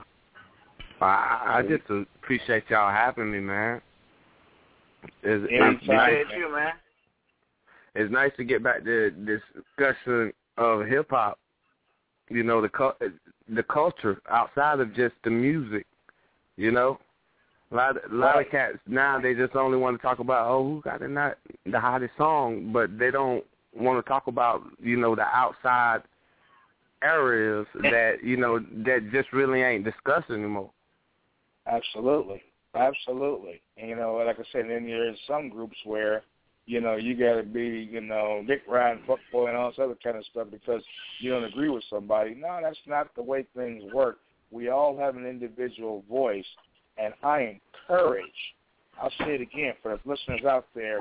I, 1.01 1.57
I 1.57 1.63
just 1.67 1.83
appreciate 2.23 2.63
y'all 2.69 2.91
having 2.91 3.31
me, 3.31 3.39
man. 3.39 3.81
It's, 5.23 5.45
it's 5.49 5.87
nice. 5.87 6.25
you, 6.37 6.53
man. 6.53 6.73
It's 7.95 8.11
nice 8.11 8.31
to 8.37 8.43
get 8.43 8.63
back 8.63 8.83
to 8.83 9.11
discussion 9.11 10.31
of 10.57 10.85
hip 10.85 11.07
hop. 11.09 11.39
You 12.29 12.43
know 12.43 12.61
the 12.61 12.69
the 13.49 13.63
culture 13.63 14.19
outside 14.29 14.79
of 14.79 14.95
just 14.95 15.13
the 15.23 15.29
music. 15.29 15.85
You 16.57 16.71
know, 16.71 16.99
a 17.71 17.75
lot, 17.75 17.95
a 18.11 18.15
lot 18.15 18.39
of 18.39 18.49
cats 18.49 18.77
now 18.87 19.19
they 19.19 19.33
just 19.33 19.55
only 19.55 19.77
want 19.77 19.97
to 19.97 20.01
talk 20.01 20.19
about 20.19 20.49
oh 20.49 20.63
who 20.63 20.81
got 20.81 21.01
the 21.01 21.07
not 21.07 21.37
the 21.65 21.79
hottest 21.79 22.13
song, 22.17 22.71
but 22.73 22.97
they 22.97 23.11
don't 23.11 23.43
want 23.75 24.03
to 24.03 24.09
talk 24.09 24.27
about 24.27 24.63
you 24.81 24.97
know 24.97 25.15
the 25.15 25.23
outside 25.23 26.01
areas 27.01 27.67
that 27.81 28.23
you 28.23 28.37
know 28.37 28.59
that 28.59 29.09
just 29.11 29.31
really 29.33 29.61
ain't 29.61 29.83
discussed 29.83 30.29
anymore. 30.29 30.71
Absolutely, 31.67 32.41
absolutely. 32.75 33.61
And, 33.77 33.89
you 33.89 33.95
know, 33.95 34.15
like 34.15 34.39
I 34.39 34.43
said, 34.51 34.65
then 34.69 34.85
there's 34.85 35.17
some 35.27 35.49
groups 35.49 35.77
where 35.83 36.23
you 36.65 36.81
know 36.81 36.95
you 36.95 37.15
got 37.15 37.35
to 37.35 37.43
be 37.43 37.89
you 37.91 38.01
know 38.01 38.43
Dick 38.47 38.63
Ryan, 38.67 39.01
fuckboy, 39.07 39.49
and 39.49 39.57
all 39.57 39.69
this 39.69 39.79
other 39.79 39.97
kind 40.03 40.17
of 40.17 40.25
stuff 40.25 40.47
because 40.51 40.83
you 41.19 41.31
don't 41.31 41.43
agree 41.43 41.69
with 41.69 41.83
somebody. 41.89 42.35
No, 42.35 42.59
that's 42.61 42.77
not 42.87 43.13
the 43.15 43.23
way 43.23 43.45
things 43.55 43.83
work. 43.93 44.19
We 44.51 44.69
all 44.69 44.97
have 44.97 45.15
an 45.15 45.25
individual 45.25 46.03
voice, 46.09 46.45
and 46.97 47.13
I 47.23 47.59
encourage. 47.89 48.25
I'll 49.01 49.11
say 49.19 49.35
it 49.35 49.41
again 49.41 49.73
for 49.81 49.97
the 49.97 50.09
listeners 50.09 50.45
out 50.45 50.67
there. 50.73 50.99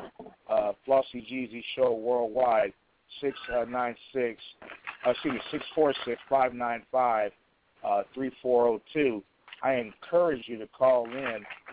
Uh, 0.49 0.73
Flauxy 0.87 1.27
GZ 1.31 1.63
Show 1.77 1.95
worldwide, 1.95 2.73
six 3.21 3.37
uh, 3.55 3.65
nine 3.65 3.95
six, 4.13 4.41
uh, 5.07 5.11
excuse 5.11 5.35
me, 5.35 5.41
six 5.51 5.65
four 5.75 5.95
six 6.05 6.21
five 6.29 6.55
nine 6.55 6.83
five 6.91 7.31
uh, 7.87 8.03
three 8.15 8.33
four 8.43 8.65
zero 8.65 8.81
two. 8.93 9.23
I 9.63 9.75
encourage 9.75 10.43
you 10.47 10.59
to 10.59 10.67
call 10.67 11.07
in 11.07 11.17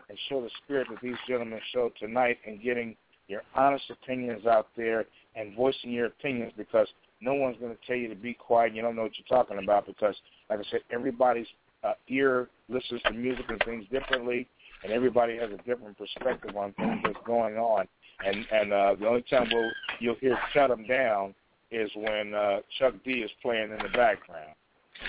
and 0.10 0.18
show 0.30 0.42
the 0.42 0.50
spirit 0.64 0.88
that 0.90 1.02
these 1.02 1.18
gentlemen 1.28 1.60
showed 1.74 1.92
tonight 2.00 2.38
and 2.46 2.62
getting 2.62 2.96
your 3.28 3.42
honest 3.56 3.86
opinions 3.90 4.46
out 4.46 4.68
there 4.78 5.06
and 5.36 5.56
voicing 5.56 5.92
your 5.92 6.06
opinions 6.06 6.54
because 6.58 6.88
no 7.22 7.34
one's 7.34 7.58
going 7.60 7.72
to 7.72 7.78
tell 7.88 7.96
you 7.96 8.08
to 8.10 8.16
be 8.16 8.34
quiet 8.34 8.68
and 8.68 8.76
you 8.76 8.82
don't 8.82 8.96
know 8.96 9.04
what 9.04 9.12
you're 9.18 9.38
talking 9.38 9.62
about 9.64 9.86
because, 9.86 10.16
like 10.50 10.60
I 10.60 10.64
said, 10.70 10.82
everybody's 10.92 11.48
uh, 11.84 11.94
ear 12.08 12.50
listens 12.70 13.02
to 13.04 13.12
music 13.14 13.46
and 13.50 13.62
things 13.66 13.86
differently, 13.92 14.48
and 14.84 14.92
everybody 14.92 15.38
has 15.38 15.50
a 15.52 15.58
different 15.58 15.98
perspective 15.98 16.56
on 16.56 16.74
things 16.74 17.00
that's 17.04 17.26
going 17.26 17.58
on. 17.58 17.88
And 18.26 18.46
and 18.52 18.74
uh, 18.74 18.96
the 19.00 19.08
only 19.08 19.24
time 19.24 19.48
we'll 19.52 19.72
you'll 20.00 20.16
hear 20.16 20.38
"shut 20.54 20.70
them 20.70 20.86
down" 20.88 21.34
is 21.72 21.90
when 21.96 22.34
uh, 22.34 22.60
Chuck 22.80 22.94
D 23.04 23.12
is 23.12 23.32
playing 23.42 23.72
in 23.72 23.78
the 23.78 23.90
background. 23.98 24.56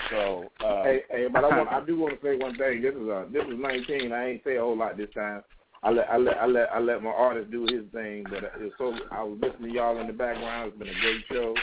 So 0.09 0.45
uh, 0.65 0.83
hey, 0.83 1.03
hey, 1.09 1.27
but 1.31 1.43
I 1.43 1.49
want 1.49 1.69
I 1.69 1.85
do 1.85 1.99
want 1.99 2.19
to 2.19 2.25
say 2.25 2.37
one 2.37 2.55
thing. 2.57 2.81
This 2.81 2.95
is 2.95 3.09
uh 3.09 3.25
this 3.31 3.43
is 3.43 3.59
19. 3.59 4.11
I 4.11 4.29
ain't 4.29 4.43
say 4.43 4.57
a 4.57 4.61
whole 4.61 4.77
lot 4.77 4.97
this 4.97 5.09
time. 5.13 5.43
I 5.83 5.91
let 5.91 6.09
I 6.09 6.17
let 6.17 6.37
I 6.37 6.45
let 6.45 6.71
I 6.73 6.79
let 6.79 7.03
my 7.03 7.09
artist 7.09 7.51
do 7.51 7.63
his 7.63 7.83
thing, 7.91 8.23
but 8.29 8.43
it's 8.57 8.73
so 8.77 8.95
I 9.11 9.21
was 9.21 9.37
listening 9.41 9.71
to 9.71 9.75
y'all 9.75 9.99
in 9.99 10.07
the 10.07 10.13
background. 10.13 10.69
It's 10.69 10.79
been 10.79 10.87
a 10.87 11.01
great 11.01 11.23
show. 11.29 11.53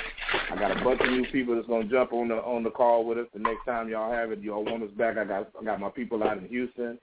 I 0.51 0.57
got 0.57 0.79
a 0.79 0.85
bunch 0.85 1.01
of 1.01 1.11
new 1.11 1.25
people 1.33 1.55
that's 1.55 1.67
gonna 1.67 1.89
jump 1.89 2.13
on 2.13 2.29
the 2.29 2.37
on 2.37 2.63
the 2.63 2.71
call 2.71 3.07
with 3.07 3.19
us 3.19 3.27
the 3.33 3.41
next 3.41 3.65
time 3.65 3.89
y'all 3.89 4.13
have 4.13 4.31
it. 4.31 4.41
Y'all 4.43 4.65
want 4.65 4.83
us 4.83 4.91
back. 4.91 5.17
I 5.17 5.25
got 5.25 5.49
I 5.59 5.65
got 5.65 5.81
my 5.81 5.89
people 5.89 6.23
out 6.23 6.37
in 6.37 6.47
Houston. 6.49 6.99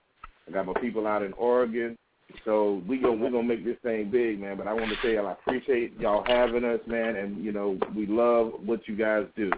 I 0.47 0.51
got 0.51 0.65
my 0.65 0.73
people 0.79 1.07
out 1.07 1.23
in 1.23 1.33
Oregon. 1.33 1.97
So 2.45 2.81
we 2.87 2.97
go 2.97 3.11
we're 3.13 3.31
gonna 3.31 3.43
make 3.43 3.63
this 3.63 3.77
thing 3.83 4.09
big, 4.09 4.39
man. 4.39 4.57
But 4.57 4.67
I 4.67 4.73
want 4.73 4.89
to 4.89 4.97
say 5.01 5.17
I 5.17 5.31
appreciate 5.31 5.99
y'all 5.99 6.23
having 6.25 6.63
us, 6.65 6.79
man, 6.85 7.15
and 7.15 7.43
you 7.43 7.51
know 7.51 7.77
we 7.95 8.05
love 8.05 8.53
what 8.65 8.87
you 8.87 8.95
guys 8.95 9.25
do. 9.35 9.51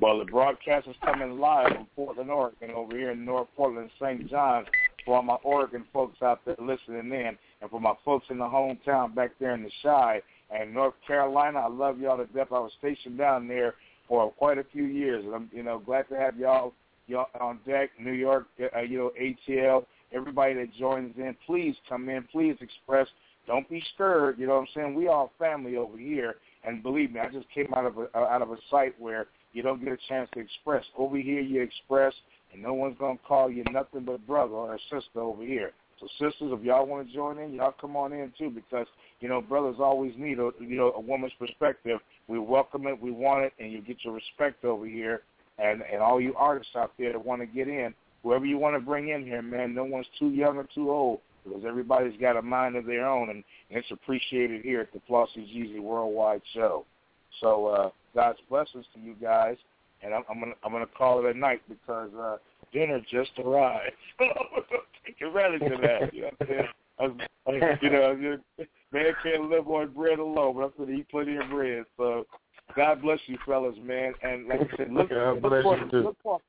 Well, 0.00 0.18
the 0.18 0.24
broadcast 0.26 0.86
is 0.86 0.94
coming 1.04 1.40
live 1.40 1.72
from 1.72 1.86
Portland, 1.96 2.30
Oregon, 2.30 2.70
over 2.70 2.96
here 2.96 3.10
in 3.10 3.24
North 3.24 3.48
Portland, 3.56 3.90
St. 4.00 4.30
John, 4.30 4.64
for 5.04 5.16
all 5.16 5.22
my 5.22 5.38
Oregon 5.42 5.84
folks 5.92 6.22
out 6.22 6.40
there 6.44 6.54
listening 6.60 7.12
in, 7.12 7.36
and 7.60 7.70
for 7.70 7.80
my 7.80 7.94
folks 8.04 8.26
in 8.30 8.38
the 8.38 8.44
hometown 8.44 9.12
back 9.12 9.32
there 9.40 9.54
in 9.54 9.64
the 9.64 9.70
Chi 9.82 10.20
and 10.50 10.72
North 10.72 10.94
Carolina. 11.04 11.58
I 11.58 11.68
love 11.68 11.98
y'all 11.98 12.16
to 12.16 12.26
death. 12.26 12.48
I 12.52 12.60
was 12.60 12.72
stationed 12.78 13.18
down 13.18 13.48
there 13.48 13.74
for 14.06 14.30
quite 14.30 14.58
a 14.58 14.64
few 14.72 14.84
years, 14.84 15.24
and 15.24 15.34
I'm, 15.34 15.50
you 15.52 15.64
know, 15.64 15.80
glad 15.80 16.08
to 16.10 16.16
have 16.16 16.38
y'all 16.38 16.74
on 17.16 17.60
deck. 17.66 17.90
New 18.00 18.12
York, 18.12 18.46
uh, 18.60 18.80
you 18.80 18.98
know, 18.98 19.12
ATL, 19.20 19.84
everybody 20.12 20.54
that 20.54 20.74
joins 20.78 21.14
in, 21.16 21.36
please 21.46 21.74
come 21.88 22.08
in. 22.08 22.24
Please 22.30 22.56
express. 22.60 23.06
Don't 23.46 23.68
be 23.68 23.82
scared. 23.94 24.38
You 24.38 24.46
know 24.46 24.54
what 24.54 24.60
I'm 24.60 24.66
saying? 24.74 24.94
We 24.94 25.08
all 25.08 25.32
family 25.38 25.76
over 25.76 25.96
here, 25.96 26.36
and 26.64 26.82
believe 26.82 27.12
me, 27.12 27.20
I 27.20 27.28
just 27.30 27.46
came 27.54 27.72
out 27.74 27.86
of 27.86 27.98
a, 27.98 28.16
out 28.16 28.42
of 28.42 28.50
a 28.50 28.56
site 28.70 28.98
where 29.00 29.26
you 29.52 29.62
don't 29.62 29.82
get 29.82 29.92
a 29.92 29.98
chance 30.08 30.28
to 30.34 30.40
express. 30.40 30.84
Over 30.96 31.16
here, 31.16 31.40
you 31.40 31.62
express, 31.62 32.12
and 32.52 32.62
no 32.62 32.74
one's 32.74 32.98
gonna 32.98 33.18
call 33.26 33.50
you 33.50 33.64
nothing 33.72 34.04
but 34.04 34.26
brother 34.26 34.54
or 34.54 34.78
sister 34.90 35.20
over 35.20 35.42
here. 35.42 35.72
So 36.00 36.06
sisters, 36.18 36.52
if 36.52 36.62
y'all 36.62 36.86
want 36.86 37.08
to 37.08 37.14
join 37.14 37.38
in, 37.38 37.54
y'all 37.54 37.74
come 37.80 37.96
on 37.96 38.12
in 38.12 38.32
too, 38.38 38.50
because 38.50 38.86
you 39.20 39.28
know 39.28 39.40
brothers 39.40 39.76
always 39.80 40.12
need 40.16 40.38
a 40.38 40.50
you 40.60 40.76
know 40.76 40.92
a 40.92 41.00
woman's 41.00 41.32
perspective. 41.38 41.98
We 42.28 42.38
welcome 42.38 42.86
it, 42.86 43.00
we 43.00 43.10
want 43.10 43.44
it, 43.44 43.52
and 43.58 43.72
you 43.72 43.80
get 43.80 44.04
your 44.04 44.14
respect 44.14 44.64
over 44.64 44.86
here. 44.86 45.22
And 45.58 45.82
and 45.82 46.00
all 46.00 46.20
you 46.20 46.34
artists 46.36 46.76
out 46.76 46.92
there 46.98 47.12
that 47.12 47.24
want 47.24 47.42
to 47.42 47.46
get 47.46 47.68
in, 47.68 47.94
whoever 48.22 48.46
you 48.46 48.58
want 48.58 48.76
to 48.76 48.80
bring 48.80 49.08
in 49.08 49.24
here, 49.24 49.42
man, 49.42 49.74
no 49.74 49.84
one's 49.84 50.06
too 50.18 50.30
young 50.30 50.56
or 50.56 50.66
too 50.74 50.90
old 50.90 51.20
because 51.44 51.64
everybody's 51.66 52.18
got 52.20 52.36
a 52.36 52.42
mind 52.42 52.76
of 52.76 52.84
their 52.84 53.06
own, 53.06 53.30
and, 53.30 53.42
and 53.70 53.78
it's 53.78 53.90
appreciated 53.90 54.62
here 54.62 54.80
at 54.80 54.92
the 54.92 55.00
Flauxy 55.08 55.46
GZ 55.46 55.80
Worldwide 55.80 56.42
Show. 56.54 56.84
So 57.40 57.66
uh, 57.66 57.90
God's 58.14 58.38
blessings 58.48 58.84
to 58.94 59.00
you 59.00 59.14
guys, 59.20 59.56
and 60.02 60.14
I'm, 60.14 60.24
I'm 60.30 60.40
gonna 60.40 60.54
I'm 60.64 60.72
gonna 60.72 60.86
call 60.86 61.24
it 61.24 61.34
a 61.34 61.38
night 61.38 61.62
because 61.68 62.10
uh, 62.14 62.36
dinner 62.72 63.00
just 63.10 63.30
arrived. 63.38 63.92
Get 65.18 65.32
ready 65.32 65.58
for 65.58 65.76
that. 65.80 66.12
You 66.14 66.22
know 66.22 66.28
what 66.38 66.48
I'm 67.00 67.18
saying? 67.48 67.78
you 67.82 67.90
know, 67.90 68.38
man 68.92 69.12
can't 69.22 69.50
live 69.50 69.68
on 69.68 69.88
bread 69.92 70.18
alone, 70.18 70.54
but 70.56 70.64
I'm 70.64 70.72
gonna 70.78 70.98
eat 70.98 71.08
plenty 71.10 71.36
of 71.36 71.48
bread. 71.48 71.84
So 71.96 72.26
God 72.76 73.02
bless 73.02 73.18
you, 73.26 73.38
fellas, 73.46 73.76
man. 73.82 74.12
And 74.22 74.46
like 74.46 74.60
I 74.60 74.76
said, 74.76 74.92
look, 74.92 75.10
God 75.10 75.42
look, 75.42 75.62
for, 75.62 75.78
look 75.92 76.16
for 76.22 76.40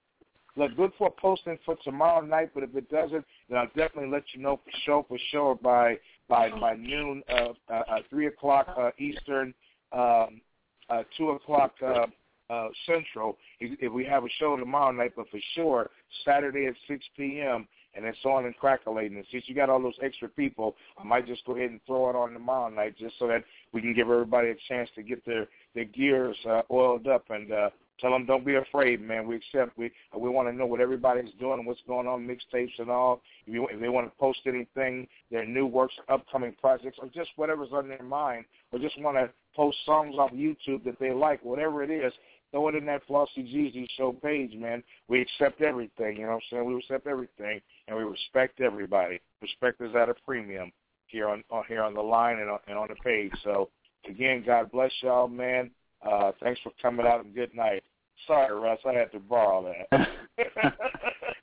look 0.56 0.75
good 0.75 0.91
for 0.98 1.11
posting 1.19 1.57
for 1.65 1.75
tomorrow 1.83 2.22
night. 2.22 2.51
But 2.53 2.64
if 2.64 2.75
it 2.75 2.89
doesn't, 2.89 3.25
then 3.49 3.57
I'll 3.57 3.67
definitely 3.67 4.09
let 4.09 4.23
you 4.33 4.41
know 4.41 4.59
for 4.64 4.72
sure 4.85 5.06
for 5.07 5.17
sure 5.31 5.56
by 5.56 5.98
by 6.27 6.49
by 6.49 6.75
noon, 6.75 7.23
uh, 7.30 7.53
uh, 7.69 7.73
uh 7.73 7.99
three 8.09 8.27
o'clock 8.27 8.67
uh, 8.77 8.91
Eastern, 8.99 9.53
um, 9.91 10.41
uh, 10.89 11.03
two 11.17 11.31
o'clock 11.31 11.73
uh, 11.81 12.06
uh, 12.49 12.67
Central. 12.85 13.38
If, 13.59 13.80
if 13.81 13.91
we 13.91 14.06
have 14.06 14.23
a 14.23 14.30
show 14.39 14.56
tomorrow 14.57 14.91
night, 14.91 15.14
but 15.15 15.30
for 15.30 15.39
sure 15.56 15.89
Saturday 16.25 16.67
at 16.67 16.75
six 16.88 17.06
p.m. 17.15 17.67
and 17.95 18.06
it's 18.06 18.17
on 18.25 18.45
and 18.45 18.56
crackling. 18.57 19.15
And 19.15 19.25
since 19.31 19.45
you 19.48 19.56
got 19.56 19.69
all 19.69 19.81
those 19.81 19.98
extra 20.03 20.27
people, 20.27 20.75
I 20.98 21.03
might 21.03 21.27
just 21.27 21.45
go 21.45 21.56
ahead 21.56 21.72
and 21.72 21.80
throw 21.85 22.09
it 22.09 22.15
on 22.15 22.33
tomorrow 22.33 22.69
night 22.69 22.95
just 22.98 23.15
so 23.19 23.27
that 23.27 23.43
we 23.72 23.81
can 23.81 23.93
give 23.93 24.09
everybody 24.09 24.49
a 24.49 24.56
chance 24.67 24.89
to 24.95 25.03
get 25.03 25.25
their 25.25 25.48
their 25.75 25.85
gears 25.85 26.38
uh, 26.49 26.61
oiled 26.72 27.07
up 27.07 27.25
and 27.30 27.51
uh, 27.51 27.69
tell 27.99 28.11
them 28.11 28.25
don't 28.25 28.45
be 28.45 28.56
afraid, 28.56 29.01
man. 29.01 29.27
We 29.27 29.35
accept. 29.35 29.77
We 29.77 29.91
we 30.17 30.30
want 30.30 30.48
to 30.48 30.56
know 30.56 30.65
what 30.65 30.80
everybody's 30.80 31.31
doing 31.39 31.59
and 31.59 31.67
what's 31.67 31.81
going 31.88 32.07
on, 32.07 32.27
mixtapes 32.27 32.80
and 32.80 32.89
all. 32.89 33.22
If, 33.45 33.53
you, 33.53 33.67
if 33.67 33.80
they 33.80 33.89
want 33.89 34.07
to 34.07 34.19
post 34.19 34.39
anything, 34.45 35.07
their 35.31 35.45
new 35.45 35.65
works, 35.65 35.93
upcoming 36.07 36.56
projects, 36.59 36.98
or 37.01 37.07
just 37.07 37.30
whatever's 37.35 37.69
on 37.73 37.88
their 37.88 38.03
mind, 38.03 38.45
or 38.72 38.80
just 38.80 38.99
want 39.01 39.17
to 39.17 39.30
post 39.56 39.77
songs 39.85 40.15
off 40.17 40.31
YouTube 40.31 40.83
that 40.85 40.99
they 40.99 41.11
like, 41.11 41.43
whatever 41.43 41.83
it 41.83 41.91
is, 41.91 42.14
throw 42.51 42.69
it 42.69 42.75
in 42.75 42.85
that 42.85 43.07
Flauxy 43.07 43.43
GZ 43.43 43.88
show 43.98 44.14
page, 44.14 44.53
man. 44.56 44.83
We 45.07 45.22
accept 45.22 45.61
everything, 45.61 46.17
you 46.17 46.23
know 46.23 46.30
what 46.30 46.35
I'm 46.35 46.41
saying? 46.51 46.65
We 46.65 46.75
accept 46.77 47.07
everything, 47.07 47.61
and 47.88 47.98
we 47.98 48.03
respect 48.03 48.61
everybody. 48.61 49.19
Respect 49.41 49.81
is 49.81 49.95
at 49.95 50.09
a 50.09 50.15
premium 50.25 50.72
here 51.07 51.27
on, 51.27 51.43
on 51.49 51.64
here 51.67 51.81
on 51.81 51.93
the 51.93 52.01
line 52.01 52.39
and 52.39 52.49
on, 52.49 52.59
and 52.67 52.77
on 52.77 52.88
the 52.88 52.95
page. 52.95 53.31
So 53.43 53.69
again, 54.08 54.44
God 54.45 54.72
bless 54.72 54.92
y'all, 55.02 55.28
man. 55.28 55.72
Uh, 56.08 56.32
thanks 56.42 56.60
for 56.61 56.72
coming 56.82 57.06
out 57.06 57.26
and 57.26 57.36
good 57.36 57.53
night. 57.56 57.84
Sorry, 58.28 58.53
Russ, 58.53 58.80
I 58.86 58.94
had 58.94 59.11
to 59.11 59.19
borrow 59.19 59.74
that. 59.90 60.08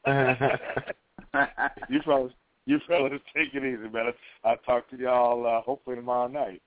you 1.88 2.00
fellas, 2.04 2.32
you 2.66 2.78
fellas, 2.86 3.12
take 3.34 3.54
it 3.54 3.64
easy, 3.64 3.88
man. 3.88 4.12
I'll 4.44 4.56
talk 4.58 4.88
to 4.90 4.96
y'all 4.96 5.46
uh, 5.46 5.62
hopefully 5.62 5.96
tomorrow 5.96 6.28
night. 6.28 6.62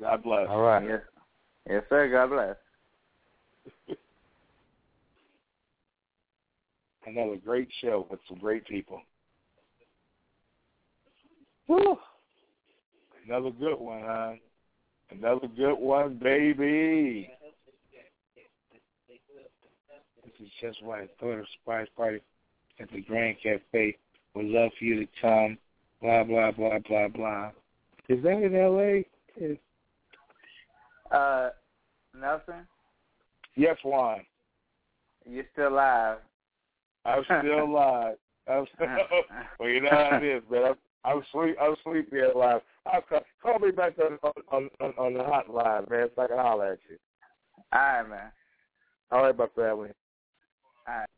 God 0.00 0.22
bless. 0.22 0.46
All 0.48 0.62
right. 0.62 0.86
Yes, 0.86 1.00
yes 1.68 1.82
sir. 1.88 2.08
God 2.10 2.30
bless. 2.30 2.56
Another 7.06 7.36
great 7.36 7.68
show 7.80 8.06
with 8.10 8.20
some 8.28 8.38
great 8.38 8.66
people. 8.66 9.00
Whew. 11.66 11.96
Another 13.26 13.50
good 13.50 13.78
one, 13.78 14.02
huh? 14.04 14.32
Another 15.10 15.48
good 15.56 15.74
one, 15.74 16.18
baby. 16.22 17.30
This 20.24 20.46
is 20.46 20.52
just 20.60 20.82
why 20.82 21.02
I 21.02 21.08
thought 21.18 21.38
of 21.38 21.46
surprise 21.58 21.88
party 21.96 22.20
at 22.78 22.90
the 22.92 23.00
Grand 23.02 23.36
Cafe. 23.42 23.96
Would 24.34 24.46
love 24.46 24.70
for 24.78 24.84
you 24.84 25.00
to 25.00 25.12
come. 25.20 25.58
Blah 26.00 26.24
blah 26.24 26.52
blah 26.52 26.78
blah 26.78 27.08
blah. 27.08 27.50
Is 28.08 28.22
that 28.22 28.42
in 28.42 28.54
L.A.? 28.54 29.04
Is... 29.36 29.58
Uh, 31.10 31.50
Nelson. 32.18 32.66
Yes, 33.56 33.76
Juan. 33.84 34.20
You're 35.28 35.44
still 35.52 35.68
alive. 35.68 36.18
I'm 37.04 37.24
still 37.24 37.64
alive. 37.64 38.16
I'm 38.48 38.66
still, 38.74 38.88
well, 39.60 39.68
you 39.68 39.80
know 39.82 39.90
how 39.90 40.16
it 40.16 40.24
is, 40.24 40.42
man. 40.50 40.64
I'm, 40.64 40.74
I'm 41.04 41.22
sleep. 41.32 41.56
I'm 41.60 41.74
sleepy 41.84 42.20
at 42.20 42.36
live. 42.36 42.62
I'll 42.86 43.02
call, 43.02 43.20
call 43.42 43.58
me 43.58 43.70
back 43.70 43.94
on 43.98 44.18
on 44.50 44.70
on, 44.80 44.92
on 44.98 45.14
the 45.14 45.20
hotline, 45.20 45.90
man. 45.90 46.08
So 46.14 46.22
I 46.22 46.26
can 46.28 46.38
holler 46.38 46.72
at 46.72 46.78
you. 46.88 46.96
All 47.72 47.80
right, 47.80 48.08
man. 48.08 48.32
All 49.10 49.22
right, 49.22 49.36
my 49.36 49.46
family. 49.54 49.90
All 50.88 50.94
right. 50.94 51.08